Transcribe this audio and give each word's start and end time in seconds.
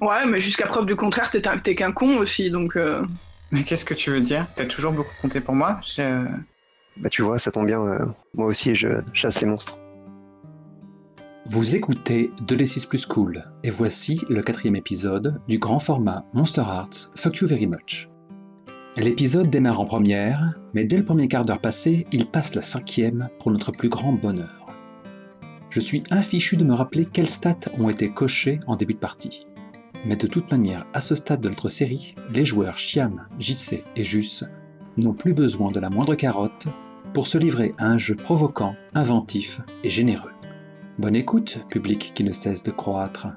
Ouais, 0.00 0.26
mais 0.26 0.40
jusqu'à 0.40 0.66
preuve 0.66 0.86
du 0.86 0.96
contraire, 0.96 1.30
t'es 1.30 1.46
un- 1.46 1.58
t'es 1.58 1.74
qu'un 1.74 1.92
con 1.92 2.16
aussi, 2.18 2.50
donc. 2.50 2.76
euh, 2.76 3.02
Mais 3.50 3.64
qu'est-ce 3.64 3.84
que 3.84 3.94
tu 3.94 4.10
veux 4.10 4.20
dire? 4.20 4.46
T'as 4.54 4.66
toujours 4.66 4.92
beaucoup 4.92 5.14
compté 5.20 5.40
pour 5.40 5.54
moi? 5.54 5.80
Je- 5.84 6.26
Bah 6.96 7.08
tu 7.08 7.22
vois, 7.22 7.38
ça 7.38 7.50
tombe 7.52 7.66
bien, 7.66 7.80
euh, 7.82 8.06
moi 8.34 8.46
aussi 8.46 8.74
je 8.74 8.88
chasse 9.12 9.40
les 9.40 9.46
monstres. 9.46 9.78
Vous 11.46 11.74
écoutez 11.74 12.30
De 12.46 12.54
l'Essis 12.54 12.86
Plus 12.86 13.06
Cool, 13.06 13.44
et 13.64 13.70
voici 13.70 14.20
le 14.28 14.42
quatrième 14.42 14.76
épisode 14.76 15.40
du 15.48 15.58
grand 15.58 15.78
format 15.78 16.24
Monster 16.34 16.62
Hearts 16.62 17.10
Fuck 17.16 17.38
You 17.38 17.46
Very 17.48 17.66
Much. 17.66 18.08
L'épisode 18.96 19.48
démarre 19.48 19.80
en 19.80 19.84
première, 19.86 20.54
mais 20.74 20.84
dès 20.84 20.98
le 20.98 21.04
premier 21.04 21.28
quart 21.28 21.44
d'heure 21.44 21.60
passé, 21.60 22.06
il 22.12 22.26
passe 22.26 22.54
la 22.54 22.62
cinquième 22.62 23.28
pour 23.38 23.50
notre 23.50 23.72
plus 23.72 23.88
grand 23.88 24.12
bonheur. 24.12 24.66
Je 25.70 25.80
suis 25.80 26.02
infichu 26.10 26.56
de 26.56 26.64
me 26.64 26.74
rappeler 26.74 27.06
quelles 27.06 27.28
stats 27.28 27.70
ont 27.78 27.88
été 27.88 28.10
cochées 28.12 28.58
en 28.66 28.76
début 28.76 28.94
de 28.94 28.98
partie. 28.98 29.46
Mais 30.04 30.16
de 30.16 30.26
toute 30.26 30.50
manière, 30.50 30.86
à 30.94 31.00
ce 31.00 31.14
stade 31.14 31.40
de 31.40 31.48
notre 31.48 31.68
série, 31.68 32.14
les 32.30 32.44
joueurs 32.44 32.78
Chiam, 32.78 33.26
JC 33.38 33.84
et 33.96 34.04
Jus 34.04 34.44
n'ont 34.96 35.12
plus 35.12 35.34
besoin 35.34 35.70
de 35.70 35.80
la 35.80 35.90
moindre 35.90 36.14
carotte 36.14 36.66
pour 37.12 37.26
se 37.26 37.38
livrer 37.38 37.74
à 37.78 37.86
un 37.86 37.98
jeu 37.98 38.14
provoquant, 38.14 38.74
inventif 38.94 39.60
et 39.84 39.90
généreux. 39.90 40.30
Bonne 40.98 41.16
écoute, 41.16 41.64
public 41.68 42.12
qui 42.14 42.24
ne 42.24 42.32
cesse 42.32 42.62
de 42.62 42.70
croître. 42.70 43.28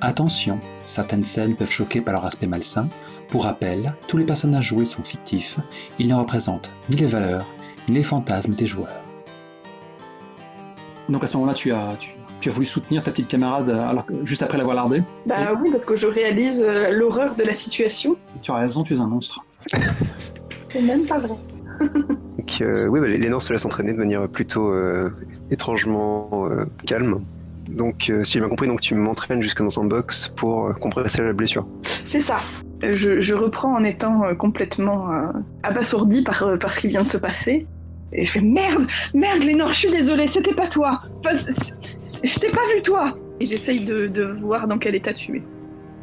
Attention, 0.00 0.60
certaines 0.84 1.24
scènes 1.24 1.56
peuvent 1.56 1.70
choquer 1.70 2.00
par 2.00 2.14
leur 2.14 2.24
aspect 2.24 2.46
malsain. 2.46 2.88
Pour 3.28 3.44
rappel, 3.44 3.94
tous 4.08 4.18
les 4.18 4.26
personnages 4.26 4.66
joués 4.68 4.84
sont 4.84 5.04
fictifs, 5.04 5.58
ils 5.98 6.08
ne 6.08 6.14
représentent 6.14 6.70
ni 6.90 6.96
les 6.96 7.06
valeurs, 7.06 7.46
ni 7.88 7.94
les 7.94 8.02
fantasmes 8.02 8.54
des 8.54 8.66
joueurs. 8.66 9.02
Donc 11.08 11.24
à 11.24 11.26
ce 11.26 11.36
moment-là, 11.36 11.54
tu 11.54 11.72
as, 11.72 11.96
tu 12.40 12.48
as 12.48 12.52
voulu 12.52 12.66
soutenir 12.66 13.02
ta 13.02 13.10
petite 13.10 13.28
camarade 13.28 13.70
euh, 13.70 13.88
alors 13.88 14.06
que, 14.06 14.14
juste 14.24 14.42
après 14.42 14.58
l'avoir 14.58 14.76
lardée. 14.76 15.02
Bah 15.26 15.54
oui, 15.60 15.70
parce 15.70 15.84
que 15.84 15.96
je 15.96 16.06
réalise 16.06 16.62
euh, 16.62 16.90
l'horreur 16.90 17.36
de 17.36 17.42
la 17.42 17.52
situation. 17.52 18.16
Tu 18.42 18.50
as 18.50 18.56
raison, 18.56 18.82
tu 18.82 18.94
es 18.94 19.00
un 19.00 19.06
monstre. 19.06 19.40
C'est 20.72 20.82
même 20.82 21.06
pas 21.06 21.18
vrai. 21.18 21.36
Donc 21.80 22.60
euh, 22.60 22.86
oui, 22.86 23.00
bah, 23.00 23.06
Lénore 23.06 23.42
se 23.42 23.52
laisse 23.52 23.64
entraîner 23.64 23.92
de 23.92 23.98
manière 23.98 24.28
plutôt 24.28 24.72
euh, 24.72 25.10
étrangement 25.50 26.48
euh, 26.50 26.64
calme. 26.86 27.20
Donc 27.68 28.10
euh, 28.10 28.24
si 28.24 28.34
j'ai 28.34 28.40
bien 28.40 28.48
compris, 28.48 28.68
donc 28.68 28.80
tu 28.80 28.94
m'entraînes 28.94 29.42
jusque 29.42 29.62
dans 29.62 29.80
un 29.80 29.86
box 29.86 30.32
pour 30.36 30.68
euh, 30.68 30.72
compresser 30.72 31.22
la 31.22 31.32
blessure. 31.32 31.66
C'est 32.06 32.20
ça. 32.20 32.36
Je, 32.82 33.20
je 33.20 33.34
reprends 33.34 33.74
en 33.74 33.84
étant 33.84 34.24
euh, 34.24 34.34
complètement 34.34 35.10
euh, 35.10 35.32
abasourdi 35.62 36.22
par, 36.22 36.42
euh, 36.42 36.56
par 36.56 36.72
ce 36.72 36.80
qui 36.80 36.88
vient 36.88 37.02
de 37.02 37.08
se 37.08 37.18
passer. 37.18 37.66
Et 38.12 38.24
je 38.24 38.30
fais 38.30 38.40
merde, 38.40 38.86
merde, 39.14 39.42
Lénore, 39.42 39.72
je 39.72 39.78
suis 39.78 39.90
désolée, 39.90 40.26
c'était 40.28 40.54
pas 40.54 40.68
toi. 40.68 41.02
Enfin, 41.18 41.36
je 42.22 42.38
t'ai 42.38 42.50
pas 42.50 42.66
vu 42.74 42.82
toi. 42.82 43.16
Et 43.38 43.44
j'essaye 43.44 43.84
de, 43.84 44.06
de 44.06 44.24
voir 44.24 44.66
dans 44.66 44.78
quel 44.78 44.94
état 44.94 45.12
tu 45.12 45.36
es. 45.36 45.42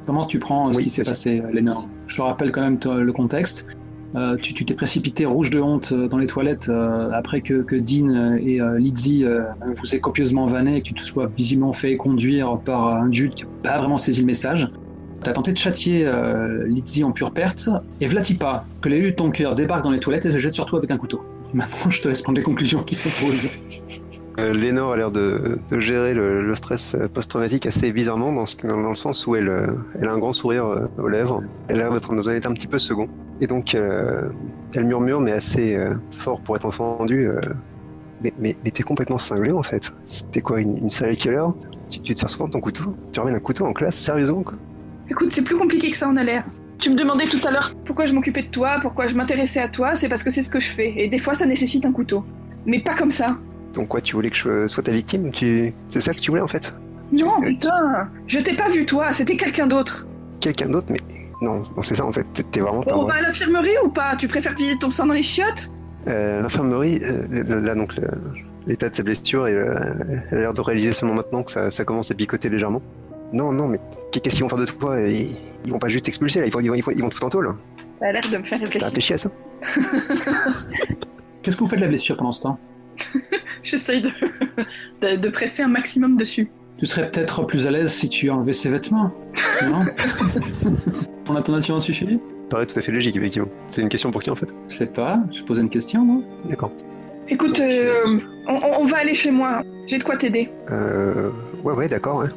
Comment 0.06 0.26
tu 0.26 0.38
prends 0.40 0.70
euh, 0.70 0.74
ce 0.74 0.80
qui 0.80 0.90
s'est 0.90 1.04
passé, 1.04 1.40
euh, 1.40 1.52
Lénore 1.52 1.88
Je 2.08 2.18
te 2.18 2.22
rappelle 2.22 2.52
quand 2.52 2.62
même 2.62 2.80
le 2.86 3.12
contexte. 3.12 3.68
Euh, 4.16 4.38
tu 4.38 4.54
t'es 4.54 4.76
précipité 4.76 5.26
rouge 5.26 5.50
de 5.50 5.60
honte 5.60 5.92
dans 5.92 6.20
les 6.20 6.28
toilettes 6.28 6.70
euh, 6.70 7.10
après 7.14 7.42
que, 7.42 7.64
que 7.64 7.76
Dean 7.76 8.38
et 8.38 8.62
euh, 8.62 8.78
Lizzie 8.78 9.26
euh, 9.26 9.42
vous 9.76 9.96
aient 9.96 10.00
copieusement 10.00 10.46
vanné 10.46 10.78
et 10.78 10.82
que 10.82 10.88
tu 10.90 10.94
te 10.94 11.02
sois 11.02 11.32
visiblement 11.36 11.74
fait 11.74 11.98
conduire 11.98 12.60
par 12.60 12.96
un 12.96 13.08
dude 13.08 13.34
qui 13.34 13.46
n'a 13.46 13.50
pas 13.64 13.78
vraiment 13.80 13.98
saisi 13.98 14.20
le 14.20 14.28
message. 14.28 14.70
T'as 15.24 15.32
tenté 15.32 15.52
de 15.52 15.58
châtier 15.58 16.06
euh, 16.06 16.68
Lizzie 16.68 17.04
en 17.04 17.12
pure 17.12 17.32
perte, 17.32 17.70
et 18.02 18.08
Vlatipa, 18.08 18.66
que 18.82 18.90
l'élu 18.90 19.12
de 19.12 19.16
ton 19.16 19.32
cœur 19.32 19.56
débarque 19.56 19.84
dans 19.84 19.92
les 19.92 20.00
toilettes 20.00 20.26
et 20.26 20.32
se 20.32 20.38
jette 20.38 20.54
sur 20.54 20.66
toi 20.66 20.80
avec 20.80 20.92
un 20.92 20.98
couteau. 20.98 21.24
Maintenant, 21.54 21.90
je 21.90 22.02
te 22.02 22.08
laisse 22.08 22.22
prendre 22.22 22.38
les 22.38 22.44
conclusions 22.44 22.84
qui 22.84 22.94
s'imposent. 22.94 23.50
Euh, 24.40 24.52
Lénore 24.52 24.94
a 24.94 24.98
l'air 24.98 25.12
de, 25.12 25.60
gérer 25.72 26.14
le, 26.14 26.54
stress 26.56 26.96
euh, 26.96 27.08
post-traumatique 27.08 27.68
assez 27.68 27.92
bizarrement 27.92 28.32
dans, 28.32 28.90
le 28.90 28.96
sens 28.96 29.28
où 29.28 29.36
elle, 29.36 29.50
euh, 29.50 29.68
a 30.02 30.10
un 30.10 30.18
grand 30.18 30.34
sourire 30.34 30.88
aux 30.98 31.08
lèvres. 31.08 31.44
Elle 31.68 31.76
a 31.76 31.84
l'air 31.84 31.94
d'être 31.94 32.14
dans 32.16 32.30
un 32.30 32.36
état 32.36 32.50
un 32.50 32.54
petit 32.54 32.68
peu 32.68 32.80
second. 32.80 33.08
Et 33.42 33.48
donc 33.48 33.76
elle 33.76 34.86
murmure 34.86 35.20
mais 35.20 35.32
assez 35.32 35.78
fort 36.12 36.40
pour 36.42 36.56
être 36.56 36.66
entendu. 36.66 37.28
euh, 37.28 37.40
mais 38.40 38.56
t'es 38.74 38.84
complètement 38.84 39.18
cinglé 39.18 39.52
en 39.52 39.64
fait. 39.64 39.92
T'es 40.32 40.42
quoi 40.42 40.62
une, 40.62 40.78
une 40.78 40.92
serial 40.92 41.16
killer? 41.16 41.46
Tu, 41.90 42.00
tu 42.00 42.14
te 42.14 42.20
sers 42.20 42.30
souvent 42.30 42.48
de 42.48 42.54
ton 42.54 42.62
couteau? 42.62 42.96
Tu 43.12 43.20
ramènes 43.20 43.36
un 43.36 43.40
couteau 43.40 43.66
en 43.66 43.74
classe? 43.74 43.96
Sérieusement 43.96 44.44
quoi? 44.44 44.56
Écoute, 45.10 45.30
c'est 45.32 45.42
plus 45.42 45.58
compliqué 45.58 45.92
que 45.92 45.98
ça 45.98 46.08
en 46.08 46.16
a 46.16 46.24
l'air. 46.24 46.46
Tu 46.80 46.90
me 46.90 46.96
demandais 46.96 47.26
tout 47.26 47.46
à 47.46 47.52
l'heure 47.52 47.76
pourquoi 47.86 48.06
je 48.06 48.14
m'occupais 48.14 48.44
de 48.44 48.50
toi, 48.50 48.78
pourquoi 48.82 49.08
je 49.08 49.16
m'intéressais 49.16 49.60
à 49.60 49.68
toi, 49.68 49.96
c'est 49.96 50.10
parce 50.10 50.24
que 50.24 50.32
c'est 50.32 50.44
ce 50.44 50.50
que 50.50 50.60
je 50.60 50.70
fais. 50.70 50.94
Et 50.98 51.08
des 51.10 51.20
fois, 51.20 51.34
ça 51.34 51.46
nécessite 51.46 51.86
un 51.86 51.92
couteau. 51.92 52.24
Mais 52.66 52.82
pas 52.82 52.96
comme 52.96 53.12
ça. 53.12 53.38
Donc 53.74 53.88
quoi 53.88 54.02
tu 54.02 54.16
voulais 54.16 54.30
que 54.30 54.36
je 54.36 54.68
sois 54.68 54.84
ta 54.84 54.92
victime? 54.92 55.32
Tu... 55.32 55.74
C'est 55.90 56.02
ça 56.02 56.14
que 56.14 56.20
tu 56.20 56.30
voulais 56.32 56.42
en 56.44 56.48
fait? 56.48 56.76
Non, 57.12 57.34
Euh, 57.44 57.48
putain, 57.48 58.10
je 58.28 58.40
t'ai 58.40 58.56
pas 58.56 58.70
vu 58.70 58.86
toi, 58.86 59.12
c'était 59.14 59.36
quelqu'un 59.38 59.68
d'autre. 59.68 60.08
Quelqu'un 60.40 60.70
d'autre 60.70 60.88
mais... 60.90 61.00
Non, 61.42 61.64
non 61.76 61.84
c'est 61.84 61.96
ça 61.96 62.06
en 62.06 62.12
fait. 62.14 62.26
T'es- 62.52 62.60
vraiment... 62.62 62.84
t'as 62.84 62.96
On 62.96 63.06
va 63.06 63.16
à 63.16 63.22
l'infirmerie 63.22 63.76
ou 63.84 63.90
pas? 63.90 64.16
Tu 64.16 64.28
préfères 64.28 64.56
vider 64.56 64.78
ton 64.80 64.92
sang 64.92 65.06
dans 65.08 65.14
les 65.14 65.24
chiottes? 65.24 65.70
Euh, 66.08 66.42
L'infirmerie, 66.42 67.00
euh, 67.04 67.62
là 67.62 67.76
donc 67.76 67.94
l'état 68.68 68.90
de 68.90 68.96
sa 68.96 69.04
blessure, 69.04 69.48
et, 69.48 69.54
euh, 69.54 69.74
elle 70.32 70.38
a 70.38 70.42
l'air 70.42 70.54
de 70.54 70.62
réaliser 70.62 70.92
seulement 70.94 71.16
maintenant 71.16 71.44
que 71.44 71.52
ça, 71.52 71.70
ça 71.72 71.84
commence 71.86 72.12
à 72.12 72.14
picoter 72.14 72.50
légèrement. 72.50 72.82
Non, 73.34 73.52
non, 73.52 73.68
mais 73.68 73.80
qu'est-ce 74.12 74.36
qu'ils 74.36 74.44
vont 74.44 74.50
faire 74.50 74.58
de 74.60 74.66
toi? 74.66 75.00
Ils, 75.02 75.36
ils 75.66 75.72
vont 75.72 75.80
pas 75.80 75.88
juste 75.90 76.06
t'expulser 76.06 76.40
là, 76.40 76.46
ils 76.46 76.52
vont, 76.54 76.60
ils 76.60 76.68
vont, 76.70 76.76
ils 76.76 76.84
vont, 76.84 76.92
ils 76.92 77.02
vont 77.02 77.10
tout 77.10 77.24
en 77.24 77.30
tôle. 77.30 77.54
Ça 78.00 78.08
a 78.08 78.12
l'air 78.12 78.24
de 78.30 78.38
me 78.38 78.44
faire 78.44 78.60
T'as 78.60 78.66
réfléchir. 78.66 78.88
réfléchi 78.88 79.14
à 79.14 79.18
ça? 79.18 79.30
Qu'est-ce 81.42 81.58
que 81.58 81.64
vous 81.64 81.70
faites 81.70 81.80
de 81.80 81.84
la 81.86 81.90
blessure 81.90 82.16
pendant 82.18 82.32
ce 82.32 82.42
temps? 82.42 82.58
J'essaye 83.64 84.02
de, 84.02 84.10
de, 85.02 85.16
de 85.16 85.30
presser 85.30 85.64
un 85.64 85.68
maximum 85.68 86.18
dessus. 86.18 86.50
Tu 86.78 86.86
serais 86.86 87.10
peut-être 87.10 87.46
plus 87.46 87.66
à 87.68 87.72
l'aise 87.72 87.92
si 87.94 88.10
tu 88.10 88.30
enlevais 88.30 88.52
ses 88.54 88.70
vêtements, 88.70 89.08
non? 89.64 89.86
Ton 91.26 91.36
intonation 91.36 91.76
a 91.78 91.80
suffi 91.82 92.20
paraît 92.50 92.66
tout 92.66 92.78
à 92.78 92.82
fait 92.82 92.92
logique, 92.92 93.16
effectivement. 93.16 93.48
C'est 93.70 93.82
une 93.82 93.90
question 93.90 94.12
pour 94.12 94.22
qui 94.22 94.30
en 94.30 94.36
fait? 94.36 94.48
Je 94.68 94.78
sais 94.78 94.86
pas, 94.86 95.20
je 95.32 95.42
posais 95.44 95.62
une 95.62 95.70
question, 95.70 96.04
non 96.04 96.24
D'accord. 96.50 96.72
Écoute, 97.30 97.60
euh, 97.62 98.20
on, 98.48 98.54
on- 98.82 98.86
va 98.86 98.98
aller 98.98 99.14
chez 99.14 99.32
moi. 99.32 99.62
J'ai 99.88 99.98
de 99.98 100.04
quoi 100.04 100.18
t'aider. 100.18 100.50
Euh, 100.72 101.30
ouais, 101.64 101.74
ouais, 101.74 101.88
d'accord, 101.88 102.18
ouais. 102.18 102.28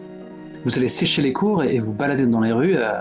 Vous 0.64 0.78
allez 0.78 0.88
sécher 0.88 1.22
les 1.22 1.32
cours 1.32 1.64
et, 1.64 1.74
et 1.74 1.78
vous 1.80 1.94
balader 1.94 2.26
dans 2.26 2.40
les 2.40 2.52
rues 2.52 2.76
euh, 2.76 2.92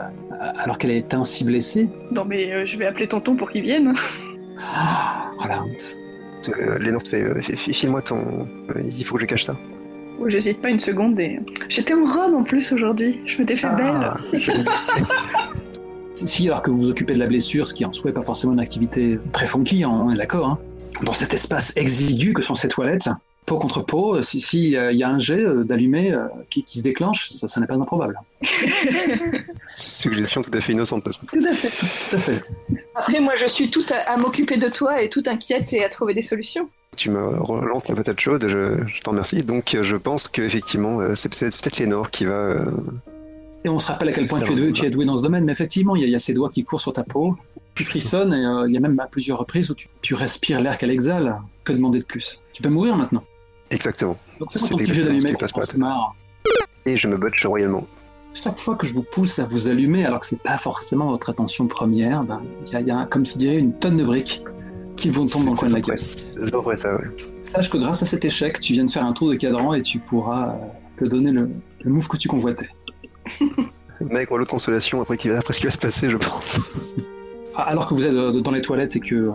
alors 0.58 0.78
qu'elle 0.78 0.92
est 0.92 1.14
ainsi 1.14 1.44
blessée 1.44 1.88
Non 2.12 2.26
mais 2.26 2.52
euh, 2.52 2.66
je 2.66 2.78
vais 2.78 2.86
appeler 2.86 3.08
tonton 3.08 3.36
pour 3.36 3.52
qu'il 3.52 3.62
vienne. 3.64 3.94
Ah, 4.60 5.32
oh, 5.40 5.48
la 5.48 5.64
honte. 5.64 5.98
Euh, 6.50 6.78
Lénore 6.80 7.04
te 7.04 7.10
fait, 7.10 7.24
euh, 7.24 7.42
fi- 7.42 7.56
fi- 7.58 7.74
file-moi 7.74 8.02
ton... 8.02 8.48
euh, 8.76 8.82
il 8.84 9.04
faut 9.06 9.16
que 9.16 9.22
je 9.22 9.26
cache 9.26 9.46
ça. 9.46 9.56
Oh, 10.20 10.30
J'hésite 10.30 10.62
pas 10.62 10.70
une 10.70 10.80
seconde 10.80 11.20
et... 11.20 11.40
J'étais 11.68 11.94
en 11.94 12.06
robe 12.06 12.36
en 12.36 12.44
plus 12.44 12.72
aujourd'hui. 12.72 13.20
Je 13.26 13.40
m'étais 13.42 13.56
fait 13.58 13.68
Ah, 13.70 14.18
je- 14.34 14.52
Si, 16.26 16.48
alors 16.48 16.62
que 16.62 16.72
vous 16.72 16.78
vous 16.78 16.90
occupez 16.92 17.14
de 17.14 17.20
la 17.20 17.28
blessure, 17.28 17.68
ce 17.68 17.74
qui 17.74 17.84
en 17.84 17.92
soi 17.92 18.10
n'est 18.10 18.14
pas 18.16 18.22
forcément 18.22 18.54
une 18.54 18.60
activité 18.62 19.20
très 19.34 19.48
funky, 19.48 19.84
on 19.86 20.10
est 20.12 20.16
d'accord, 20.18 20.48
hein. 20.48 20.60
dans 21.04 21.12
cet 21.12 21.34
espace 21.34 21.76
exigu 21.76 22.32
que 22.34 22.42
sont 22.42 22.56
ces 22.56 22.70
toilettes, 22.70 23.10
peau 23.46 23.58
contre 23.60 23.82
peau, 23.84 24.22
si 24.22 24.76
euh, 24.76 24.92
il 24.92 24.98
y 24.98 25.04
a 25.04 25.10
un 25.10 25.20
jet 25.20 25.40
euh, 25.40 25.64
d'allumé 25.64 26.12
euh, 26.14 26.26
qui, 26.50 26.64
qui 26.64 26.80
se 26.80 26.84
déclenche, 26.84 27.30
ça, 27.32 27.48
ça 27.48 27.60
n'est 27.62 27.68
pas 27.68 27.76
improbable. 27.80 28.20
Suggestion 29.68 30.42
tout 30.42 30.52
à 30.54 30.62
fait 30.62 30.74
innocente. 30.74 31.04
Tout 31.04 31.46
à 31.48 31.54
fait. 31.54 31.70
Tout 31.70 32.16
à 32.16 32.20
fait. 32.20 32.44
Après 32.96 33.20
moi 33.20 33.34
je 33.36 33.46
suis 33.48 33.70
toute 33.70 33.92
à, 33.92 34.12
à 34.12 34.18
m'occuper 34.18 34.58
de 34.58 34.68
toi 34.70 35.02
et 35.02 35.10
toute 35.10 35.28
inquiète 35.28 35.72
et 35.74 35.84
à 35.84 35.90
trouver 35.90 36.14
des 36.14 36.22
solutions. 36.22 36.70
Tu 36.98 37.10
me 37.10 37.40
relances 37.42 37.88
la 37.90 37.96
patate 37.96 38.20
chaude, 38.20 38.46
je, 38.48 38.78
je 38.88 39.02
t'en 39.02 39.12
remercie. 39.12 39.38
Donc 39.44 39.76
euh, 39.76 39.84
je 39.84 39.96
pense 39.98 40.28
qu'effectivement, 40.28 41.00
euh, 41.02 41.14
c'est 41.16 41.30
peut-être 41.30 41.78
Lénore 41.78 42.10
qui 42.10 42.26
va... 42.26 42.34
euh, 42.34 42.66
Et 43.66 43.70
on 43.70 43.80
se 43.80 43.88
rappelle 43.88 44.10
à 44.10 44.12
quel 44.14 44.28
point 44.28 44.40
tu 44.40 44.54
es, 44.54 44.56
doué, 44.56 44.72
tu 44.72 44.86
es 44.86 44.90
doué 44.90 45.04
dans 45.06 45.18
ce 45.18 45.22
domaine, 45.24 45.44
mais 45.44 45.52
effectivement, 45.52 45.96
il 45.98 46.02
y, 46.02 46.06
a- 46.06 46.08
il 46.08 46.12
y 46.12 46.16
a 46.16 46.20
ces 46.20 46.34
doigts 46.34 46.50
qui 46.50 46.64
courent 46.64 46.80
sur 46.82 46.94
ta 46.94 47.04
peau, 47.04 47.36
tu 47.74 47.84
frissonnes, 47.84 48.34
et 48.34 48.46
euh, 48.46 48.66
il 48.70 48.74
y 48.74 48.78
a 48.78 48.80
même 48.80 48.98
à 49.02 49.08
plusieurs 49.08 49.40
reprises 49.40 49.70
où 49.70 49.76
tu, 49.76 49.90
tu 50.02 50.14
respires 50.14 50.62
l'air 50.62 50.78
qu'elle 50.78 50.92
exhale. 50.92 51.36
Que 51.66 51.74
demander 51.74 52.00
de 52.00 52.06
plus? 52.06 52.40
Tu 52.54 52.62
peux 52.62 52.70
mourir 52.70 52.96
maintenant. 52.96 53.24
Exactement. 53.76 54.18
Donc 54.40 54.50
C'est 54.54 54.68
ton 54.70 54.78
petit 54.78 54.94
jeu 54.94 55.04
par 55.40 55.52
qu'on 55.52 55.60
la 55.60 55.66
se 55.66 55.78
marre. 55.78 56.16
Et 56.86 56.96
je 56.98 57.08
me 57.08 57.18
botche 57.18 57.46
royalement. 57.46 57.86
Chaque 58.34 58.58
fois 58.60 58.76
que 58.76 58.86
je 58.88 58.94
vous 58.94 59.04
pousse 59.04 59.40
à 59.40 59.46
vous 59.46 59.68
allumer, 59.70 60.06
alors 60.06 60.20
que 60.20 60.26
c'est 60.26 60.42
pas 60.42 60.58
forcément 60.58 61.10
votre 61.10 61.30
attention 61.30 61.68
première, 61.68 62.24
ben, 62.24 62.42
il 62.68 62.74
y 62.74 62.76
a, 62.76 62.82
y 62.82 62.92
a, 62.92 63.06
comme 63.06 63.26
je 63.26 63.34
dirais, 63.36 63.56
une 63.58 63.74
tonne 63.74 63.98
de 63.98 64.04
briques 64.04 64.44
qui 64.98 65.10
vont 65.10 65.26
tomber 65.26 65.46
dans 65.46 65.52
le 65.52 65.58
coin 65.58 65.70
de 65.70 65.74
la 65.74 65.82
gueule. 65.82 65.98
C'est 65.98 66.78
ça, 66.78 66.96
ouais. 66.96 67.04
Sache 67.42 67.70
que 67.70 67.78
grâce 67.78 68.04
à 68.04 68.06
cet 68.06 68.24
échec, 68.26 68.60
tu 68.60 68.74
viens 68.74 68.86
de 68.86 68.92
faire 68.92 69.06
un 69.06 69.14
tour 69.14 69.30
de 69.30 69.36
cadran 69.36 69.74
et 69.74 69.82
tu 69.82 70.00
pourras 70.00 70.50
euh, 70.50 70.56
te 71.04 71.10
donner 71.10 71.32
le, 71.32 71.50
le 71.82 71.92
move 71.92 72.08
que 72.08 72.18
tu 72.18 72.28
convoitais. 72.28 72.70
Mec, 74.02 74.30
l'autre 74.30 74.50
consolation 74.52 75.02
après, 75.02 75.18
qu'il 75.18 75.32
va- 75.32 75.40
après 75.40 75.54
ce 75.54 75.60
qui 75.62 75.66
va 75.68 75.72
se 75.72 75.78
passer, 75.78 76.08
je 76.10 76.18
pense. 76.18 76.60
Ah, 77.56 77.64
Alors 77.64 77.88
que 77.88 77.94
vous 77.94 78.06
êtes 78.06 78.14
euh, 78.14 78.42
dans 78.42 78.52
les 78.52 78.62
toilettes 78.62 78.96
et 78.98 79.00
que, 79.00 79.16
euh, 79.16 79.32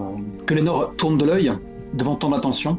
que 0.47 0.53
Lénore 0.55 0.95
tourne 0.97 1.17
de 1.17 1.25
l'œil 1.25 1.53
devant 1.95 2.17
tant 2.17 2.29
d'attention, 2.31 2.79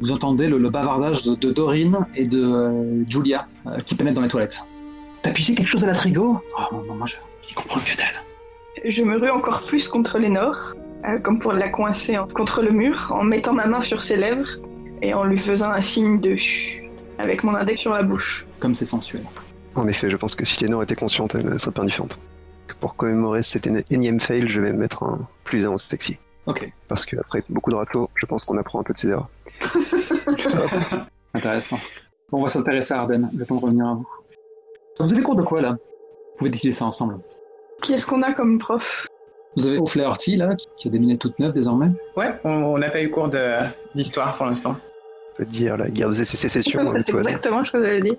vous 0.00 0.12
entendez 0.12 0.46
le, 0.48 0.58
le 0.58 0.70
bavardage 0.70 1.22
de, 1.22 1.34
de 1.34 1.52
Dorine 1.52 2.06
et 2.14 2.24
de 2.24 2.42
euh, 2.42 3.04
Julia 3.08 3.46
euh, 3.66 3.80
qui 3.80 3.94
pénètrent 3.94 4.16
dans 4.16 4.22
les 4.22 4.28
toilettes. 4.28 4.60
T'as 5.22 5.30
pissé 5.32 5.54
quelque 5.54 5.66
chose 5.68 5.82
à 5.84 5.86
la 5.88 5.94
trigo 5.94 6.40
Ah, 6.56 6.68
non, 6.72 6.82
non, 6.84 6.94
moi 6.94 7.06
je, 7.06 7.16
je 7.48 7.54
comprends 7.54 7.80
que 7.80 7.96
dalle. 7.96 8.06
Je 8.90 9.02
me 9.02 9.18
rue 9.18 9.30
encore 9.30 9.64
plus 9.66 9.88
contre 9.88 10.18
Lénore, 10.18 10.74
euh, 11.04 11.18
comme 11.18 11.40
pour 11.40 11.52
la 11.52 11.68
coincer 11.68 12.16
en- 12.16 12.28
contre 12.28 12.62
le 12.62 12.70
mur, 12.70 13.12
en 13.14 13.24
mettant 13.24 13.52
ma 13.52 13.66
main 13.66 13.82
sur 13.82 14.02
ses 14.02 14.16
lèvres 14.16 14.48
et 15.02 15.14
en 15.14 15.24
lui 15.24 15.40
faisant 15.40 15.70
un 15.70 15.80
signe 15.80 16.20
de 16.20 16.36
chut 16.36 16.84
avec 17.18 17.42
mon 17.42 17.54
index 17.56 17.80
sur 17.80 17.92
la 17.92 18.02
bouche. 18.04 18.46
Comme 18.60 18.74
c'est 18.76 18.84
sensuel. 18.84 19.22
En 19.74 19.86
effet, 19.88 20.08
je 20.08 20.16
pense 20.16 20.34
que 20.36 20.44
si 20.44 20.62
Lénore 20.64 20.82
était 20.84 20.94
consciente, 20.96 21.34
elle 21.34 21.44
ne 21.46 21.58
serait 21.58 21.72
pas 21.72 21.82
indifférente. 21.82 22.18
Pour 22.80 22.94
commémorer 22.94 23.42
cet 23.42 23.66
éni- 23.66 23.84
énième 23.90 24.20
fail, 24.20 24.48
je 24.48 24.60
vais 24.60 24.72
mettre 24.72 25.02
un 25.02 25.26
plus 25.42 25.66
un 25.66 25.70
en 25.70 25.78
sexy. 25.78 26.18
Ok, 26.46 26.70
Parce 26.86 27.04
qu'après 27.04 27.42
beaucoup 27.50 27.70
de 27.70 27.76
râteaux, 27.76 28.08
je 28.14 28.24
pense 28.24 28.44
qu'on 28.44 28.56
apprend 28.56 28.80
un 28.80 28.82
peu 28.82 28.92
de 28.94 28.98
ses 28.98 29.08
erreurs. 29.08 29.28
intéressant. 31.34 31.78
Bon, 32.30 32.38
on 32.40 32.44
va 32.44 32.50
s'intéresser 32.50 32.94
à 32.94 33.00
Arden, 33.00 33.30
le 33.36 33.46
temps 33.46 33.56
de 33.56 33.60
revenir 33.60 33.86
à 33.86 33.94
vous. 33.94 34.06
Vous 35.00 35.12
avez 35.12 35.22
cours 35.22 35.36
de 35.36 35.42
quoi 35.42 35.60
là? 35.62 35.70
Vous 35.72 36.38
pouvez 36.38 36.50
décider 36.50 36.72
ça 36.72 36.84
ensemble. 36.84 37.18
Qui 37.82 37.94
est-ce 37.94 38.06
qu'on 38.06 38.22
a 38.22 38.32
comme 38.32 38.58
prof? 38.58 39.06
Vous 39.56 39.66
avez 39.66 39.78
O'Flaherty 39.78 40.36
là, 40.36 40.54
qui- 40.76 40.88
a 40.88 40.90
des 40.90 40.98
lunettes 40.98 41.20
toutes 41.20 41.38
neuves 41.38 41.52
désormais. 41.52 41.90
Ouais, 42.16 42.32
on 42.44 42.76
n'a 42.78 42.90
pas 42.90 43.00
eu 43.02 43.10
cours 43.10 43.28
de- 43.28 43.56
d'histoire 43.94 44.36
pour 44.36 44.46
l'instant. 44.46 44.76
On 45.34 45.36
peut 45.38 45.44
dire 45.46 45.76
la 45.76 45.88
guerre 45.88 46.10
de 46.10 46.14
sécession. 46.14 46.80
hein, 46.80 47.02
C'est 47.06 47.14
exactement 47.14 47.64
ce 47.64 47.72
que 47.72 47.82
j'allais 47.82 48.02
dire. 48.02 48.12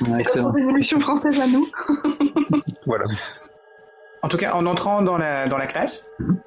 Ouais, 0.00 0.06
C'est 0.06 0.20
excellent. 0.20 0.44
notre 0.46 0.56
révolution 0.56 1.00
française 1.00 1.40
à 1.40 1.46
nous. 1.46 1.66
Voilà. 2.86 3.06
En 4.22 4.28
tout 4.28 4.36
cas, 4.36 4.52
en 4.54 4.66
entrant 4.66 5.00
dans 5.02 5.16
la, 5.16 5.48
dans 5.48 5.56
la 5.56 5.66
classe, 5.66 6.04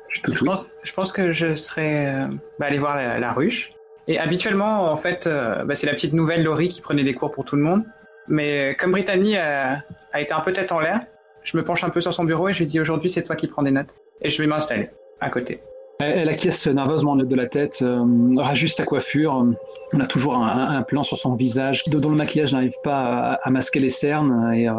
Je 0.10 0.22
te 0.22 0.32
je 0.36 0.44
pense, 0.44 0.66
je 0.84 0.94
pense 0.94 1.12
que 1.12 1.32
je 1.32 1.56
serais 1.56 2.06
euh, 2.08 2.28
bah, 2.60 2.68
allé 2.68 2.78
voir 2.78 2.96
la, 2.96 3.20
la 3.20 3.34
ruche. 3.34 3.72
Et 4.08 4.20
habituellement, 4.20 4.92
en 4.92 4.98
fait, 4.98 5.28
euh, 5.28 5.64
bah, 5.66 5.76
c'est 5.76 5.86
la 5.86 5.94
petite 5.94 6.14
nouvelle 6.14 6.44
Laurie 6.44 6.70
qui 6.70 6.82
prenait 6.82 7.04
des 7.04 7.14
cours 7.14 7.32
pour 7.32 7.46
tout 7.46 7.56
le 7.56 7.62
monde. 7.62 7.84
Mais 8.28 8.76
comme 8.80 8.92
Brittany 8.92 9.38
a, 9.38 9.84
a 10.14 10.22
été 10.22 10.34
un 10.34 10.42
peu 10.42 10.54
tête 10.54 10.72
en 10.72 10.80
l'air, 10.80 11.02
je 11.44 11.56
me 11.58 11.64
penche 11.64 11.84
un 11.84 11.90
peu 11.90 12.02
sur 12.02 12.14
son 12.14 12.26
bureau 12.26 12.50
et 12.50 12.54
je 12.54 12.60
lui 12.60 12.66
dis 12.66 12.80
aujourd'hui 12.80 13.10
c'est 13.10 13.24
toi 13.24 13.36
qui 13.36 13.48
prends 13.48 13.64
des 13.64 13.72
notes. 13.72 13.96
Et 14.22 14.30
je 14.30 14.42
vais 14.42 14.48
m'installer 14.48 14.90
à 15.22 15.30
côté. 15.30 15.62
Elle, 16.00 16.30
acquiesce 16.30 16.68
nerveusement 16.68 17.16
de 17.16 17.36
la 17.36 17.48
tête, 17.48 17.80
euh, 17.82 18.06
rajuste 18.38 18.78
sa 18.78 18.84
coiffure. 18.84 19.46
On 19.94 20.00
a 20.00 20.06
toujours 20.06 20.36
un, 20.36 20.84
plan 20.84 21.04
sur 21.04 21.18
son 21.18 21.34
visage 21.36 21.84
dont 21.88 22.10
le 22.10 22.16
maquillage 22.16 22.54
n'arrive 22.54 22.76
pas 22.84 23.40
à, 23.42 23.50
masquer 23.50 23.80
les 23.80 23.90
cernes. 23.90 24.54
Euh, 24.54 24.72